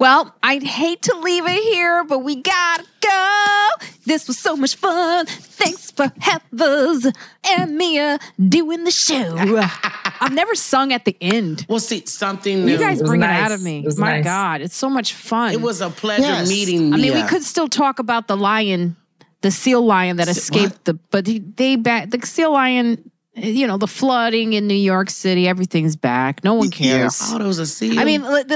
Well, 0.00 0.34
I'd 0.42 0.62
hate 0.62 1.02
to 1.02 1.14
leave 1.18 1.44
it 1.46 1.62
here, 1.62 2.04
but 2.04 2.20
we 2.20 2.36
gotta 2.36 2.84
go. 3.02 3.68
This 4.06 4.26
was 4.28 4.38
so 4.38 4.56
much 4.56 4.76
fun. 4.76 5.26
Thanks 5.26 5.90
for 5.90 6.10
Heifers 6.20 7.06
and 7.46 7.76
Mia 7.76 8.18
doing 8.48 8.84
the 8.84 8.90
show. 8.90 9.36
I've 10.22 10.32
never 10.32 10.54
sung 10.54 10.94
at 10.94 11.04
the 11.04 11.14
end. 11.20 11.66
Well, 11.68 11.80
see, 11.80 12.06
something 12.06 12.64
new. 12.64 12.72
You 12.72 12.78
guys 12.78 13.02
It 13.02 13.06
bring 13.06 13.20
nice. 13.20 13.40
it 13.40 13.42
out 13.44 13.52
of 13.52 13.62
me. 13.62 13.86
My 13.98 14.12
nice. 14.16 14.24
God, 14.24 14.60
it's 14.62 14.74
so 14.74 14.88
much 14.88 15.12
fun. 15.12 15.52
it 15.52 15.60
was 15.60 15.82
a 15.82 15.90
pleasure 15.90 16.22
Yes. 16.22 16.48
meeting 16.48 16.94
I 16.94 16.96
mean, 16.96 17.12
we 17.12 17.22
could 17.24 17.42
still 17.42 17.68
talk 17.68 17.98
about 17.98 18.26
the 18.26 18.38
lion, 18.38 18.96
the 19.42 19.50
seal 19.50 19.84
lion 19.84 20.16
that 20.16 20.28
Se- 20.28 20.32
escaped 20.32 20.86
the, 20.86 20.94
but 20.94 21.26
he, 21.26 21.40
they 21.40 21.76
back 21.76 22.08
the 22.08 22.26
seal 22.26 22.52
lion. 22.52 23.09
You 23.34 23.66
know, 23.66 23.76
the 23.78 23.86
flooding 23.86 24.54
in 24.54 24.66
New 24.66 24.74
York 24.74 25.08
City, 25.08 25.46
everything's 25.46 25.96
back. 25.96 26.42
No 26.42 26.54
one 26.54 26.70
cares. 26.70 27.18
Oh, 27.22 27.38
there 27.38 27.46
was 27.46 27.58
a 27.60 27.66
seal. 27.66 27.98
I 27.98 28.04
mean, 28.04 28.22
look, 28.22 28.48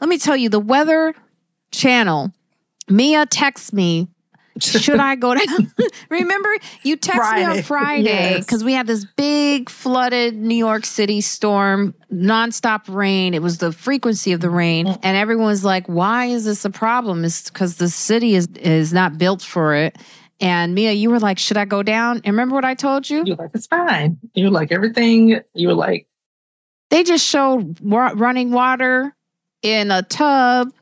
let 0.00 0.08
me 0.08 0.18
tell 0.18 0.36
you, 0.36 0.48
the 0.48 0.58
Weather 0.60 1.14
Channel, 1.70 2.32
Mia 2.88 3.26
texts 3.26 3.72
me, 3.72 4.08
should 4.60 5.00
I 5.00 5.16
go 5.16 5.34
down? 5.34 5.72
Remember, 6.10 6.48
you 6.84 6.96
texted 6.96 7.34
me 7.36 7.42
on 7.44 7.50
Friday. 7.50 7.62
Friday 7.62 8.02
Yes. 8.04 8.44
because 8.46 8.62
we 8.64 8.72
had 8.72 8.86
this 8.86 9.04
big 9.04 9.68
flooded 9.68 10.34
New 10.36 10.54
York 10.54 10.84
City 10.86 11.20
storm, 11.20 11.92
nonstop 12.12 12.82
rain. 12.88 13.34
It 13.34 13.42
was 13.42 13.58
the 13.58 13.72
frequency 13.72 14.32
of 14.32 14.40
the 14.40 14.50
rain, 14.50 14.86
Mm. 14.86 15.00
and 15.02 15.16
everyone's 15.16 15.64
like, 15.64 15.86
"Why 15.88 16.26
is 16.26 16.44
this 16.44 16.64
a 16.64 16.70
problem?" 16.70 17.24
It's 17.24 17.50
because 17.50 17.76
the 17.76 17.88
city 17.90 18.36
is 18.36 18.46
is 18.60 18.92
not 18.92 19.18
built 19.18 19.42
for 19.42 19.74
it. 19.74 19.96
And 20.40 20.74
Mia, 20.74 20.92
you 20.92 21.10
were 21.10 21.20
like, 21.20 21.38
"Should 21.38 21.56
I 21.56 21.64
go 21.64 21.82
down?" 21.82 22.16
And 22.24 22.26
remember 22.26 22.54
what 22.56 22.64
I 22.64 22.74
told 22.74 23.08
you? 23.08 23.22
You're 23.24 23.36
like, 23.36 23.50
it's 23.54 23.66
fine. 23.66 24.18
You're 24.34 24.50
like, 24.50 24.72
everything, 24.72 25.40
you 25.54 25.68
were 25.68 25.74
like, 25.74 26.06
They 26.90 27.04
just 27.04 27.24
showed 27.26 27.78
wa- 27.80 28.12
running 28.14 28.50
water 28.50 29.14
in 29.62 29.90
a 29.90 30.02
tub. 30.02 30.72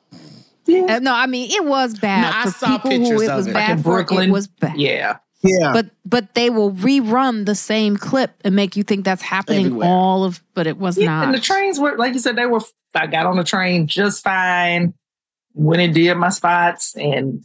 yeah. 0.67 0.97
Uh, 0.97 0.99
no, 1.01 1.13
I 1.15 1.27
mean 1.27 1.51
it 1.51 1.65
was 1.65 1.99
bad. 1.99 2.23
No, 2.23 2.39
I 2.39 2.43
for 2.45 2.51
saw 2.59 2.79
people 2.79 2.91
who 2.93 2.99
pictures 3.01 3.23
it 3.23 3.29
of 3.31 3.37
was 3.37 3.47
it. 3.49 3.53
bad 3.55 3.69
Like 3.69 3.77
in. 3.77 3.83
Brooklyn? 3.83 4.29
It 4.31 4.33
was 4.33 4.47
bad. 4.49 4.77
Yeah. 4.77 5.19
Yeah. 5.43 5.73
But 5.73 5.87
but 6.07 6.35
they 6.35 6.51
will 6.51 6.73
rerun 6.73 7.47
the 7.47 7.55
same 7.57 7.97
clip 7.97 8.31
and 8.45 8.55
make 8.57 8.77
you 8.77 8.83
think 8.85 9.05
that's 9.05 9.23
happening 9.23 9.67
Everywhere. 9.67 9.89
all 9.89 10.25
of. 10.25 10.43
But 10.55 10.67
it 10.67 10.79
was 10.79 10.97
Yeah, 10.97 11.23
and 11.25 11.35
the 11.35 11.41
trains 11.41 11.79
were 11.81 11.97
like 11.97 12.15
you 12.15 12.21
said, 12.21 12.37
they 12.37 12.47
were. 12.47 12.61
I 12.95 13.07
got 13.07 13.27
on 13.27 13.37
the 13.37 13.45
train 13.45 13.87
just 13.87 14.23
fine. 14.23 14.95
Went 15.55 15.83
and 15.83 15.93
did 15.95 16.15
my 16.17 16.29
spots, 16.31 16.95
and 16.97 17.45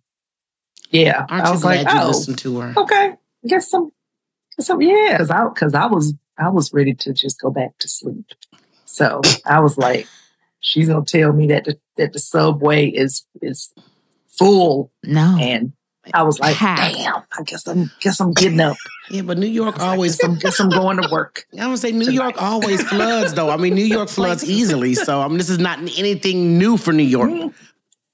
yeah, 0.89 1.25
Aren't 1.29 1.45
I 1.45 1.51
was 1.51 1.63
like, 1.63 1.81
you 1.81 1.99
oh, 1.99 2.07
listened 2.07 2.37
to 2.39 2.59
her? 2.59 2.73
okay, 2.77 3.13
guess 3.45 3.69
some, 3.69 3.91
guess 4.55 4.67
some, 4.67 4.81
yeah, 4.81 5.13
because 5.13 5.29
I 5.31 5.47
because 5.47 5.73
I 5.73 5.85
was 5.85 6.13
I 6.37 6.49
was 6.49 6.73
ready 6.73 6.93
to 6.93 7.13
just 7.13 7.41
go 7.41 7.49
back 7.49 7.77
to 7.79 7.87
sleep. 7.87 8.25
So 8.85 9.21
I 9.45 9.59
was 9.59 9.77
like, 9.77 10.07
she's 10.59 10.87
gonna 10.87 11.05
tell 11.05 11.33
me 11.33 11.47
that 11.47 11.65
the, 11.65 11.77
that 11.97 12.13
the 12.13 12.19
subway 12.19 12.87
is 12.87 13.25
is 13.41 13.73
full, 14.27 14.91
no. 15.03 15.37
and 15.39 15.73
I 16.13 16.23
was 16.23 16.39
like, 16.39 16.55
Packed. 16.55 16.95
damn, 16.95 17.23
I 17.37 17.43
guess 17.43 17.67
I'm 17.67 17.91
guess 17.99 18.19
I'm 18.19 18.33
getting 18.33 18.59
up. 18.59 18.77
Yeah, 19.09 19.21
but 19.21 19.37
New 19.37 19.47
York 19.47 19.79
always. 19.79 20.17
guess 20.17 20.27
I'm, 20.27 20.35
guess 20.35 20.59
I'm 20.59 20.69
going 20.69 21.01
to 21.01 21.09
work. 21.11 21.45
I 21.59 21.67
would 21.67 21.79
say 21.79 21.91
New 21.91 22.11
York 22.11 22.41
always 22.41 22.83
floods, 22.83 23.33
though. 23.33 23.49
I 23.49 23.57
mean, 23.57 23.73
New 23.73 23.85
York 23.85 24.09
floods 24.09 24.43
easily. 24.43 24.95
So, 24.95 25.21
I 25.21 25.27
mean, 25.27 25.37
this 25.37 25.49
is 25.49 25.59
not 25.59 25.79
anything 25.79 26.57
new 26.57 26.77
for 26.77 26.93
New 26.93 27.03
York. 27.03 27.29
Mm-hmm. 27.29 27.47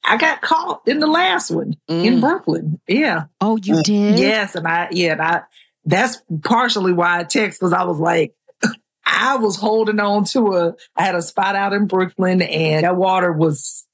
I 0.06 0.18
got 0.18 0.42
caught 0.42 0.82
in 0.88 1.00
the 1.00 1.08
last 1.08 1.50
one 1.52 1.76
in 1.88 2.16
Mm. 2.18 2.22
Brooklyn. 2.22 2.80
Yeah. 2.88 3.26
Oh, 3.40 3.58
you 3.58 3.76
Mm. 3.76 3.84
did. 3.84 4.20
Yes, 4.20 4.56
and 4.56 4.68
I 4.68 4.90
yeah, 4.92 5.14
and 5.14 5.22
I 5.22 5.42
that's 5.86 6.22
partially 6.44 6.94
why 6.94 7.20
I 7.20 7.24
text 7.24 7.60
because 7.60 7.74
I 7.74 7.84
was 7.84 8.00
like, 8.00 8.34
I 9.06 9.36
was 9.38 9.56
holding 9.58 10.00
on 10.00 10.24
to 10.26 10.54
a 10.56 10.74
I 10.96 11.04
had 11.04 11.16
a 11.16 11.22
spot 11.22 11.56
out 11.56 11.74
in 11.74 11.88
Brooklyn 11.88 12.42
and 12.42 12.84
that 12.86 12.96
water 12.96 13.32
was 13.32 13.86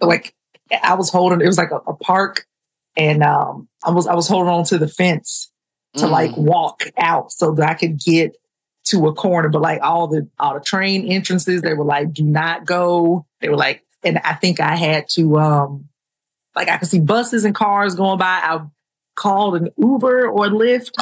like 0.00 0.34
I 0.82 0.94
was 0.94 1.10
holding 1.10 1.40
it 1.40 1.46
was 1.46 1.58
like 1.58 1.70
a, 1.72 1.76
a 1.76 1.94
park 1.94 2.46
and 2.96 3.22
um 3.22 3.68
I 3.84 3.90
was 3.90 4.06
I 4.06 4.14
was 4.14 4.28
holding 4.28 4.52
on 4.52 4.64
to 4.66 4.78
the 4.78 4.88
fence 4.88 5.50
to 5.96 6.06
Mm. 6.06 6.10
like 6.10 6.36
walk 6.36 6.84
out 6.96 7.32
so 7.32 7.52
that 7.52 7.68
I 7.68 7.74
could 7.74 7.98
get 7.98 8.36
to 8.84 9.06
a 9.08 9.12
corner. 9.14 9.48
But 9.48 9.62
like 9.62 9.80
all 9.82 10.06
the 10.06 10.28
all 10.38 10.54
the 10.54 10.60
train 10.60 11.06
entrances, 11.10 11.62
they 11.62 11.74
were 11.74 11.84
like, 11.84 12.12
do 12.12 12.22
not 12.22 12.64
go. 12.66 13.26
They 13.40 13.48
were 13.48 13.56
like, 13.56 13.82
and 14.02 14.18
I 14.18 14.34
think 14.34 14.60
I 14.60 14.76
had 14.76 15.08
to 15.10 15.36
um 15.38 15.88
like 16.56 16.68
I 16.68 16.76
could 16.78 16.88
see 16.88 17.00
buses 17.00 17.44
and 17.44 17.54
cars 17.54 17.94
going 17.94 18.18
by. 18.18 18.40
I 18.42 18.60
called 19.16 19.56
an 19.56 19.68
Uber 19.76 20.28
or 20.28 20.46
Lyft. 20.46 20.92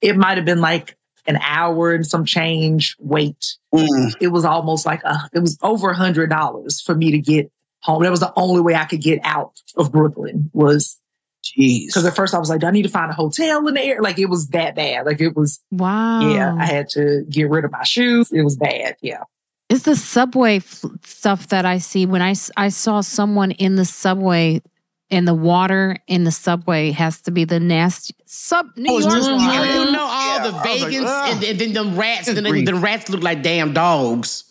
It 0.00 0.16
might 0.16 0.36
have 0.38 0.44
been 0.46 0.60
like 0.60 0.96
an 1.26 1.36
hour 1.42 1.92
and 1.92 2.06
some 2.06 2.24
change 2.24 2.96
wait. 2.98 3.56
Mm. 3.74 4.14
It 4.20 4.28
was 4.28 4.44
almost 4.44 4.86
like 4.86 5.02
a 5.04 5.28
it 5.32 5.40
was 5.40 5.58
over 5.62 5.90
a 5.90 5.96
hundred 5.96 6.30
dollars 6.30 6.80
for 6.80 6.94
me 6.94 7.10
to 7.12 7.18
get 7.18 7.50
home. 7.82 8.02
That 8.02 8.10
was 8.10 8.20
the 8.20 8.32
only 8.36 8.60
way 8.60 8.74
I 8.74 8.84
could 8.86 9.02
get 9.02 9.20
out 9.22 9.52
of 9.76 9.92
Brooklyn 9.92 10.50
was 10.52 10.98
Jeez. 11.44 11.86
because 11.86 12.04
at 12.04 12.16
first 12.16 12.34
I 12.34 12.38
was 12.38 12.48
like, 12.50 12.60
do 12.60 12.66
I 12.66 12.70
need 12.70 12.82
to 12.82 12.88
find 12.88 13.10
a 13.10 13.14
hotel 13.14 13.66
in 13.68 13.74
there? 13.74 14.00
Like 14.02 14.18
it 14.18 14.26
was 14.26 14.48
that 14.48 14.74
bad. 14.74 15.06
Like 15.06 15.20
it 15.20 15.36
was, 15.36 15.60
Wow. 15.70 16.20
yeah, 16.28 16.54
I 16.58 16.64
had 16.66 16.88
to 16.90 17.24
get 17.28 17.48
rid 17.48 17.64
of 17.64 17.70
my 17.72 17.84
shoes. 17.84 18.32
It 18.32 18.42
was 18.42 18.56
bad. 18.56 18.96
Yeah. 19.00 19.22
It's 19.68 19.82
the 19.84 19.96
subway 19.96 20.56
f- 20.56 20.84
stuff 21.04 21.48
that 21.48 21.64
I 21.66 21.78
see 21.78 22.06
when 22.06 22.22
I, 22.22 22.34
I 22.56 22.68
saw 22.70 23.00
someone 23.02 23.50
in 23.52 23.76
the 23.76 23.84
subway 23.84 24.62
and 25.10 25.26
the 25.28 25.34
water 25.34 25.96
in 26.06 26.24
the 26.24 26.30
subway 26.30 26.90
has 26.92 27.20
to 27.22 27.30
be 27.30 27.44
the 27.44 27.60
nasty 27.60 28.14
sub 28.26 28.66
New 28.76 28.90
Oh, 28.92 28.98
York 28.98 29.14
it's 29.14 29.26
Mhm. 29.26 29.86
You 29.86 29.92
know 29.92 30.00
all 30.02 30.36
Yeah, 30.38 30.50
the 30.50 30.56
I 30.56 30.60
like, 30.60 30.92
vegans 30.92 31.32
and, 31.32 31.44
and 31.44 31.58
then 31.60 31.72
them 31.72 31.96
rats, 31.98 32.28
and 32.28 32.36
then 32.36 32.44
grief. 32.44 32.66
the 32.66 32.74
rats 32.74 33.08
look 33.10 33.22
like 33.22 33.42
damn 33.42 33.72
dogs. 33.72 34.44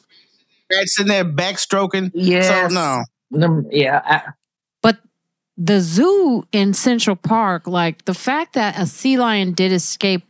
That's 0.69 0.99
in 0.99 1.07
there 1.07 1.25
backstroking. 1.25 2.11
Yeah. 2.13 2.67
So 2.69 2.73
no. 2.73 3.03
Num- 3.31 3.67
yeah. 3.71 4.01
I, 4.05 4.21
But 4.25 4.33
the 5.57 5.81
zoo 5.81 6.43
in 6.51 6.73
Central 6.73 7.15
Park, 7.15 7.67
like 7.67 8.05
the 8.05 8.13
fact 8.13 8.53
that 8.53 8.79
a 8.79 8.85
sea 8.85 9.17
lion 9.17 9.53
did 9.53 9.71
escape, 9.71 10.23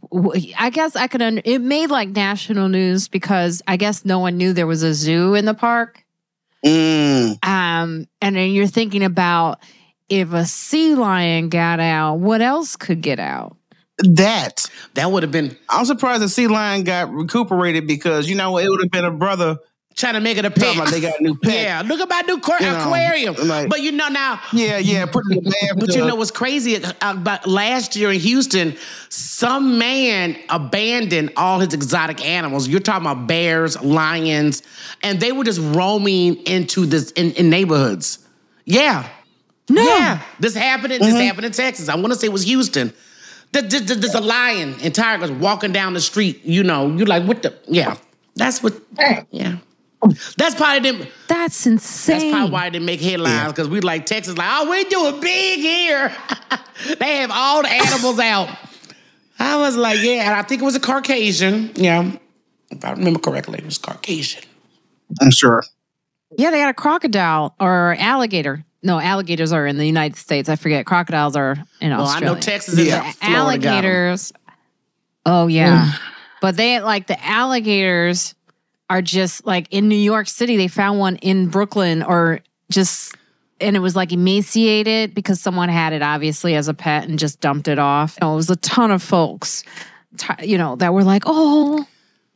I 0.57 0.69
guess 0.69 0.95
I 0.95 1.07
could. 1.07 1.21
Under, 1.21 1.41
it 1.43 1.59
made 1.59 1.89
like 1.89 2.09
national 2.09 2.69
news 2.69 3.07
because 3.09 3.61
I 3.67 3.75
guess 3.75 4.05
no 4.05 4.19
one 4.19 4.37
knew 4.37 4.53
there 4.53 4.67
was 4.67 4.83
a 4.83 4.93
zoo 4.93 5.35
in 5.35 5.45
the 5.45 5.53
park. 5.53 6.03
Mm. 6.65 7.45
Um, 7.45 8.07
and 8.21 8.35
then 8.35 8.51
you're 8.51 8.67
thinking 8.67 9.03
about 9.03 9.59
if 10.09 10.31
a 10.31 10.45
sea 10.45 10.95
lion 10.95 11.49
got 11.49 11.81
out, 11.81 12.15
what 12.15 12.41
else 12.41 12.77
could 12.77 13.01
get 13.01 13.19
out? 13.19 13.57
That. 13.99 14.65
That 14.93 15.11
would 15.11 15.23
have 15.23 15.31
been 15.31 15.57
I'm 15.69 15.85
surprised 15.85 16.21
the 16.21 16.29
sea 16.29 16.47
lion 16.47 16.83
got 16.83 17.11
recuperated 17.11 17.85
because 17.85 18.29
you 18.29 18.35
know 18.35 18.57
it 18.57 18.69
would 18.69 18.81
have 18.81 18.91
been 18.91 19.05
a 19.05 19.11
brother 19.11 19.57
trying 19.97 20.13
to 20.13 20.19
make 20.21 20.37
it 20.37 20.45
a 20.45 20.49
talking 20.49 20.63
pet. 20.63 20.75
about 20.77 20.89
they 20.91 21.01
got 21.01 21.19
a 21.19 21.23
new 21.23 21.35
pet. 21.43 21.53
Yeah, 21.53 21.81
look 21.85 21.99
at 21.99 22.07
my 22.07 22.21
new 22.21 22.35
aqua- 22.37 22.57
You 22.61 22.67
know, 22.71 22.79
aquarium. 22.81 23.35
like- 23.47 23.67
but 23.69 23.81
you 23.81 23.91
know 23.91 24.07
now, 24.07 24.39
Yeah, 24.53 24.77
yeah. 24.77 25.05
Put 25.07 25.25
it 25.29 25.37
in 25.37 25.43
the 25.43 25.49
bathtub. 25.49 25.79
But 25.79 25.95
you 25.95 26.05
know 26.05 26.15
what's 26.15 26.31
crazy 26.31 26.81
about 27.01 27.45
last 27.47 27.95
year 27.95 28.11
in 28.11 28.19
Houston? 28.19 28.75
Some 29.09 29.77
man 29.77 30.37
abandoned 30.49 31.33
all 31.35 31.59
his 31.59 31.73
exotic 31.73 32.23
animals. 32.25 32.67
You're 32.67 32.79
talking 32.79 33.05
about 33.05 33.27
bears, 33.27 33.81
lions, 33.81 34.61
and 35.03 35.19
they 35.19 35.31
were 35.31 35.43
just 35.43 35.59
roaming 35.59 36.37
into 36.45 36.85
this 36.85 37.11
in, 37.11 37.31
in 37.33 37.49
neighborhoods. 37.49 38.19
Yeah, 38.65 39.07
No. 39.69 39.81
yeah. 39.83 40.21
This 40.39 40.53
happened. 40.55 40.93
In, 40.93 41.01
This 41.01 41.09
Mm-hmm. 41.13 41.25
happened 41.25 41.45
in 41.47 41.51
Texas. 41.53 41.89
I 41.89 41.95
want 41.95 42.13
to 42.13 42.19
say 42.19 42.27
it 42.27 42.33
was 42.33 42.43
Houston. 42.43 42.93
There- 43.51 43.61
there- 43.63 43.79
there- 43.79 43.95
There's 43.95 44.13
a 44.13 44.21
lion 44.21 44.75
and 44.83 44.93
tigers 44.93 45.31
walking 45.31 45.71
down 45.71 45.93
the 45.93 46.01
street. 46.01 46.41
You 46.45 46.63
know, 46.63 46.89
you're 46.95 47.07
like, 47.07 47.23
what 47.23 47.41
the? 47.41 47.55
Yeah, 47.67 47.95
that's 48.35 48.61
what. 48.61 48.73
Yeah, 49.31 49.57
that's 50.37 50.55
probably 50.55 50.91
them. 50.91 51.07
That's 51.27 51.65
insane. 51.65 52.19
That's 52.19 52.31
probably 52.31 52.51
why 52.51 52.69
they 52.69 52.79
make 52.79 53.01
headlines 53.01 53.51
because 53.53 53.67
we 53.67 53.81
like 53.81 54.05
Texas, 54.05 54.37
like, 54.37 54.47
oh, 54.49 54.69
we 54.69 54.83
doing 54.85 55.19
big 55.19 55.59
here. 55.59 56.11
they 56.99 57.17
have 57.17 57.31
all 57.33 57.63
the 57.63 57.69
animals 57.69 58.19
out. 58.19 58.49
I 59.39 59.57
was 59.57 59.75
like, 59.75 59.99
yeah, 60.01 60.23
and 60.29 60.33
I 60.35 60.41
think 60.43 60.61
it 60.61 60.65
was 60.65 60.75
a 60.75 60.79
Caucasian. 60.79 61.71
Yeah, 61.75 62.11
if 62.69 62.83
I 62.85 62.91
remember 62.91 63.19
correctly, 63.19 63.59
it 63.59 63.65
was 63.65 63.77
Caucasian. 63.77 64.43
I'm 65.21 65.31
sure. 65.31 65.63
Yeah, 66.37 66.51
they 66.51 66.57
got 66.59 66.69
a 66.69 66.73
crocodile 66.73 67.55
or 67.59 67.95
alligator. 67.99 68.63
No, 68.83 68.99
alligators 68.99 69.51
are 69.51 69.65
in 69.65 69.77
the 69.77 69.85
United 69.85 70.17
States. 70.17 70.49
I 70.49 70.55
forget. 70.55 70.85
Crocodiles 70.85 71.35
are 71.35 71.57
in 71.81 71.89
Well, 71.91 72.01
I 72.01 72.03
Australia. 72.03 72.35
know 72.35 72.39
Texas 72.41 72.77
and 72.77 72.87
Yeah. 72.87 72.99
The 73.07 73.11
Florida 73.13 73.17
got 73.17 73.29
'em. 73.29 73.35
alligators. 73.35 74.33
Oh 75.25 75.47
yeah, 75.47 75.91
mm. 75.93 75.99
but 76.41 76.55
they 76.55 76.79
like 76.79 77.07
the 77.07 77.23
alligators 77.25 78.33
are 78.89 79.01
just 79.01 79.45
like 79.45 79.67
in 79.71 79.87
New 79.87 79.97
York 79.97 80.27
City. 80.27 80.57
They 80.57 80.67
found 80.67 80.99
one 80.99 81.17
in 81.17 81.47
Brooklyn 81.49 82.03
or 82.03 82.39
just. 82.71 83.15
And 83.59 83.75
it 83.75 83.79
was 83.79 83.95
like 83.95 84.11
emaciated 84.13 85.15
because 85.15 85.41
someone 85.41 85.67
had 85.69 85.91
it 85.91 86.03
obviously 86.03 86.53
as 86.53 86.67
a 86.67 86.75
pet 86.75 87.07
and 87.09 87.17
just 87.17 87.41
dumped 87.41 87.67
it 87.67 87.79
off. 87.79 88.15
You 88.21 88.27
know, 88.27 88.33
it 88.33 88.35
was 88.35 88.51
a 88.51 88.55
ton 88.55 88.91
of 88.91 89.01
folks, 89.01 89.63
t- 90.15 90.45
you 90.47 90.59
know, 90.59 90.75
that 90.75 90.93
were 90.93 91.03
like, 91.03 91.23
"Oh, 91.25 91.83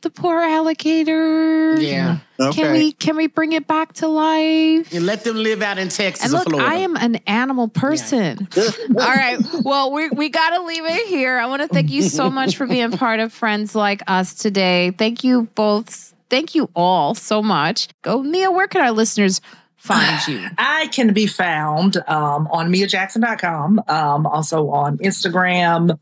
the 0.00 0.10
poor 0.10 0.40
alligator." 0.40 1.76
Yeah, 1.80 2.18
Okay. 2.40 2.60
Can 2.62 2.72
we 2.72 2.90
can 2.90 3.16
we 3.16 3.28
bring 3.28 3.52
it 3.52 3.68
back 3.68 3.92
to 3.94 4.08
life? 4.08 4.92
and 4.92 5.06
let 5.06 5.22
them 5.22 5.36
live 5.36 5.62
out 5.62 5.78
in 5.78 5.88
Texas 5.90 6.24
And 6.24 6.34
or 6.34 6.38
look, 6.38 6.48
Florida. 6.48 6.68
I 6.68 6.74
am 6.78 6.96
an 6.96 7.16
animal 7.28 7.68
person. 7.68 8.48
All 8.56 8.96
right. 8.96 9.38
Well, 9.62 9.92
we 9.92 10.08
we 10.10 10.28
got 10.28 10.50
to 10.56 10.64
leave 10.64 10.84
it 10.84 11.06
here. 11.06 11.38
I 11.38 11.46
want 11.46 11.62
to 11.62 11.68
thank 11.68 11.90
you 11.90 12.02
so 12.02 12.30
much 12.30 12.56
for 12.56 12.66
being 12.66 12.90
part 12.90 13.20
of 13.20 13.32
Friends 13.32 13.76
Like 13.76 14.02
Us 14.08 14.34
today. 14.34 14.90
Thank 14.98 15.22
you 15.22 15.48
both. 15.54 16.11
Thank 16.32 16.54
you 16.54 16.70
all 16.74 17.14
so 17.14 17.42
much. 17.42 17.88
Go, 18.00 18.22
Mia. 18.22 18.50
Where 18.50 18.66
can 18.66 18.80
our 18.80 18.90
listeners 18.90 19.42
find 19.76 20.26
you? 20.26 20.48
I 20.58 20.86
can 20.86 21.12
be 21.12 21.26
found 21.26 21.98
um, 22.08 22.48
on 22.50 22.72
miajackson.com, 22.72 23.82
um, 23.86 24.26
also 24.26 24.70
on 24.70 24.96
Instagram 24.96 25.98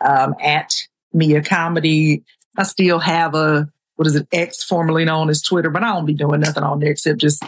um, 0.00 0.34
at 0.40 0.72
Mia 1.12 1.42
Comedy. 1.42 2.22
I 2.56 2.62
still 2.62 3.00
have 3.00 3.34
a 3.34 3.68
what 3.96 4.06
is 4.06 4.14
it, 4.14 4.28
X, 4.30 4.62
formerly 4.62 5.04
known 5.04 5.28
as 5.28 5.42
Twitter, 5.42 5.68
but 5.68 5.82
I 5.82 5.94
don't 5.94 6.06
be 6.06 6.14
doing 6.14 6.42
nothing 6.42 6.62
on 6.62 6.78
there 6.78 6.92
except 6.92 7.18
just 7.18 7.42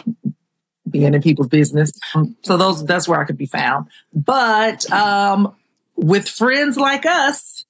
being 0.89 1.13
in 1.13 1.21
people's 1.21 1.47
business. 1.47 1.93
So 2.43 2.57
those 2.57 2.85
that's 2.85 3.07
where 3.07 3.21
I 3.21 3.23
could 3.23 3.37
be 3.37 3.45
found. 3.45 3.87
But 4.13 4.91
um, 4.91 5.55
with 5.95 6.27
friends 6.27 6.75
like 6.75 7.05
us, 7.05 7.63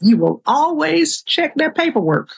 you 0.00 0.16
will 0.16 0.42
always 0.46 1.22
check 1.22 1.54
their 1.54 1.70
paperwork. 1.70 2.30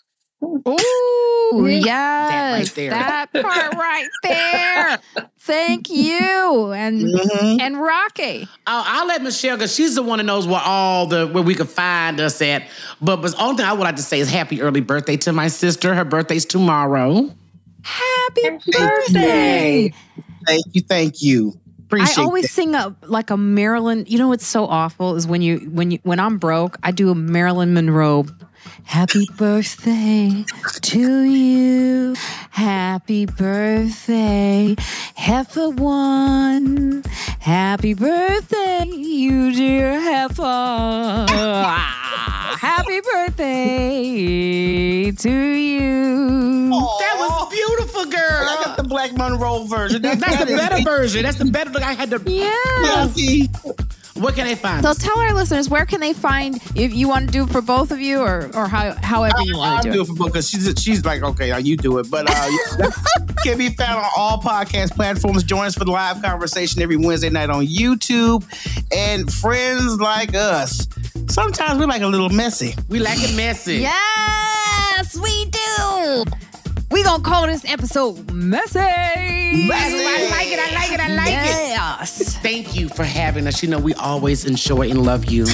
Ooh, 0.43 1.67
yes, 1.69 1.85
That 1.87 2.53
right 2.53 2.73
there. 2.75 2.91
that 2.91 3.33
part 3.33 3.75
right 3.77 4.09
there. 4.23 4.99
Thank 5.41 5.91
you, 5.91 6.73
and 6.73 7.03
Mhm. 7.03 7.61
and 7.61 7.81
Rocky. 7.81 8.49
Oh, 8.67 8.83
I'll 8.87 9.07
let 9.07 9.23
Michelle 9.23 9.57
because 9.57 9.75
she's 9.75 9.95
the 9.95 10.03
one 10.03 10.19
who 10.19 10.25
knows 10.25 10.47
where 10.47 10.61
all 10.65 11.07
the 11.07 11.27
where 11.27 11.43
we 11.43 11.55
can 11.55 11.67
find 11.67 12.21
us 12.21 12.41
at. 12.43 12.65
But 13.01 13.17
but 13.23 13.33
the 13.33 13.43
only 13.43 13.57
thing 13.57 13.67
I 13.67 13.73
would 13.73 13.81
like 13.83 13.97
to 13.97 14.03
say 14.03 14.21
is 14.21 14.31
happy 14.31 14.63
early 14.63 14.81
birthday 14.81 15.17
to 15.19 15.33
my 15.33 15.49
sister. 15.49 15.95
Her 15.95 16.05
birthday's 16.05 16.45
tomorrow. 16.45 17.31
Happy 17.83 18.41
you. 18.43 18.59
birthday! 18.73 19.93
Thank 20.47 20.65
you, 20.73 20.83
thank 20.89 21.23
you. 21.23 21.55
Appreciate 21.87 22.19
I 22.19 22.23
always 22.23 22.45
that. 22.45 22.51
sing 22.53 22.75
a 22.75 22.97
like 23.03 23.31
a 23.31 23.37
Marilyn. 23.37 24.05
You 24.09 24.19
know 24.19 24.29
what's 24.29 24.47
so 24.47 24.65
awful 24.67 25.17
is 25.17 25.27
when 25.27 25.43
you 25.43 25.59
when 25.73 25.91
you 25.91 25.99
when 26.05 26.19
I'm 26.21 26.39
broke, 26.39 26.79
I 26.83 26.91
do 26.93 27.11
a 27.11 27.15
Marilyn 27.15 27.75
Monroe. 27.75 28.25
Happy 28.85 29.27
birthday 29.37 30.45
to 30.83 31.23
you. 31.23 32.15
Happy 32.51 33.27
birthday, 33.27 34.77
Heifer 35.17 35.71
One. 35.71 37.03
Happy 37.41 37.95
birthday, 37.95 38.85
you 38.87 39.53
dear 39.53 40.01
Heifer. 40.01 40.43
Ah, 40.45 42.57
Happy 42.61 43.01
birthday 43.01 45.11
to 45.13 45.31
you. 45.31 46.69
That 46.71 47.17
was 47.19 47.49
beautiful, 47.51 48.05
girl. 48.07 48.49
I 48.49 48.63
got 48.65 48.77
the 48.77 48.85
Black 48.85 49.13
Monroe 49.15 49.65
version. 49.65 50.03
That- 50.03 50.21
That's 50.21 50.39
the 50.45 50.57
better 50.57 50.83
version. 50.83 51.23
That's 51.25 51.39
the 51.39 51.47
better. 51.47 51.71
Look, 51.71 51.83
I 51.83 51.95
had 51.95 52.11
to. 52.11 52.21
Yeah. 52.27 53.09
See? 54.15 54.21
Where 54.21 54.33
can 54.33 54.47
they 54.47 54.55
find 54.55 54.85
So 54.85 54.93
tell 54.95 55.19
our 55.19 55.33
listeners 55.33 55.69
where 55.69 55.87
can 55.87 56.01
they 56.01 56.13
find 56.13 56.57
if 56.77 56.93
you 56.95 57.09
want 57.09 57.27
to 57.27 57.33
do 57.33 57.45
it 57.45 57.51
for 57.51 57.63
both 57.63 57.91
of 57.91 58.01
you 58.01 58.21
or 58.21 58.51
or 58.55 58.67
how, 58.69 58.93
however 59.03 59.35
you 59.43 59.55
I'll 59.55 59.59
want 59.61 59.83
to 59.83 59.89
do 59.89 59.95
do 59.95 60.01
it. 60.03 60.11
it 60.11 60.17
for 60.17 60.27
because 60.27 60.49
she's 60.49 60.75
she's 60.81 61.05
like, 61.05 61.23
okay, 61.23 61.51
now 61.51 61.57
you 61.59 61.77
do 61.77 61.99
it. 61.99 62.11
But 62.11 62.27
uh, 62.29 62.91
can 63.43 63.59
be 63.59 63.71
found 63.71 63.99
on 64.05 64.11
all 64.17 64.39
podcast 64.41 64.93
platforms. 64.95 65.43
Join 65.45 65.67
us 65.67 65.75
for 65.75 65.85
the 65.85 65.91
live 65.93 66.23
conversation 66.23 66.83
every 66.83 66.97
Wednesday 66.97 67.31
night 67.31 67.51
on 67.51 67.67
YouTube. 67.67 68.45
And 68.95 69.33
friends 69.33 69.99
like 70.01 70.35
us, 70.35 70.87
sometimes 71.29 71.79
we're 71.79 71.87
like 71.87 72.03
a 72.03 72.07
little 72.07 72.29
messy. 72.29 72.75
We 72.89 72.99
like 73.01 73.19
it 73.21 73.35
messy. 73.35 73.77
Yes, 73.77 75.17
we 75.17 75.47
do. 75.47 76.25
We 76.93 77.03
gonna 77.03 77.23
call 77.23 77.47
this 77.47 77.65
episode 77.65 78.31
messy. 78.33 78.79
Messy. 78.79 79.71
I 79.71 80.29
like 80.31 80.49
it. 80.49 80.59
I 80.59 80.75
like 80.75 80.93
it. 80.93 81.01
I 81.01 81.09
like 81.15 81.29
it. 81.29 81.71
Yes, 81.73 82.37
Thank 82.39 82.77
you 82.77 82.89
for 82.89 83.05
having 83.05 83.47
us. 83.47 83.63
You 83.63 83.71
know 83.71 83.79
we 83.79 83.95
always 83.95 84.45
enjoy 84.45 84.91
and 84.91 85.05
love 85.05 85.25
you. 85.27 85.47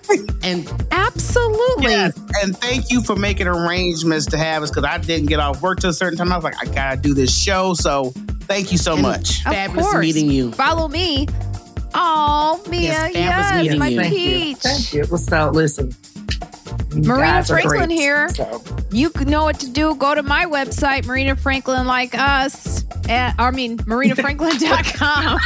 and 0.42 0.70
absolutely. 0.90 1.92
Yes. 1.92 2.18
And 2.42 2.56
thank 2.58 2.90
you 2.90 3.02
for 3.02 3.16
making 3.16 3.46
arrangements 3.46 4.26
to 4.26 4.38
have 4.38 4.62
us 4.62 4.70
because 4.70 4.84
I 4.84 4.98
didn't 4.98 5.26
get 5.26 5.40
off 5.40 5.62
work 5.62 5.80
till 5.80 5.90
a 5.90 5.94
certain 5.94 6.18
time. 6.18 6.32
I 6.32 6.36
was 6.36 6.44
like, 6.44 6.60
I 6.60 6.66
gotta 6.72 7.00
do 7.00 7.14
this 7.14 7.34
show. 7.34 7.74
So 7.74 8.10
thank 8.42 8.70
you 8.70 8.78
so 8.78 8.96
much. 8.96 9.38
Of 9.46 9.52
Fabulous 9.52 9.86
course. 9.86 10.00
meeting 10.00 10.30
you. 10.30 10.52
Follow 10.52 10.88
me. 10.88 11.26
Oh, 11.94 12.62
Mia, 12.68 12.82
Yes, 12.82 13.14
yes, 13.14 13.62
meeting 13.62 13.78
my 13.78 13.88
you. 13.88 14.00
Thank 14.00 14.14
you. 14.14 14.18
peach. 14.18 14.56
Thank 14.58 14.92
you. 14.92 15.04
So 15.16 15.50
listen. 15.50 15.92
You 16.94 17.02
Marina 17.02 17.44
Franklin 17.44 17.86
great. 17.86 17.90
here. 17.98 18.28
So, 18.30 18.62
You 18.90 19.10
know 19.26 19.44
what 19.44 19.58
to 19.60 19.70
do. 19.70 19.94
Go 19.96 20.14
to 20.14 20.22
my 20.22 20.44
website, 20.44 21.06
Marina 21.06 21.36
Franklin 21.36 21.86
like 21.86 22.14
us. 22.14 22.84
At, 23.08 23.34
I 23.38 23.50
mean, 23.50 23.78
marinafranklin.com. 23.78 25.40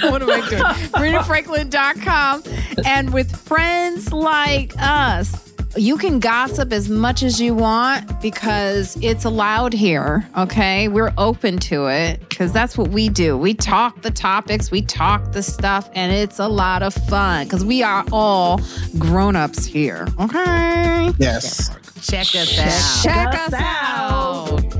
what 0.10 0.22
am 0.22 0.30
I 0.30 0.48
doing? 0.48 0.62
marinafranklin.com. 0.92 2.42
And 2.84 3.12
with 3.12 3.34
friends 3.36 4.12
like 4.12 4.72
us, 4.78 5.51
you 5.76 5.96
can 5.96 6.18
gossip 6.20 6.72
as 6.72 6.88
much 6.88 7.22
as 7.22 7.40
you 7.40 7.54
want 7.54 8.20
because 8.20 8.96
it's 9.02 9.24
allowed 9.24 9.72
here. 9.72 10.26
Okay. 10.36 10.88
We're 10.88 11.12
open 11.18 11.58
to 11.58 11.86
it 11.86 12.20
because 12.28 12.52
that's 12.52 12.76
what 12.76 12.88
we 12.88 13.08
do. 13.08 13.36
We 13.36 13.54
talk 13.54 14.02
the 14.02 14.10
topics, 14.10 14.70
we 14.70 14.82
talk 14.82 15.32
the 15.32 15.42
stuff, 15.42 15.88
and 15.94 16.12
it's 16.12 16.38
a 16.38 16.48
lot 16.48 16.82
of 16.82 16.94
fun 16.94 17.46
because 17.46 17.64
we 17.64 17.82
are 17.82 18.04
all 18.12 18.60
grown 18.98 19.36
ups 19.36 19.64
here. 19.64 20.06
Okay. 20.20 21.12
Yes. 21.18 21.70
check 22.02 22.34
us 22.34 22.58
out. 22.58 23.02
Check 23.02 23.28
us 23.28 23.52
us 23.52 23.54
out. 23.54 24.52
out. 24.52 24.71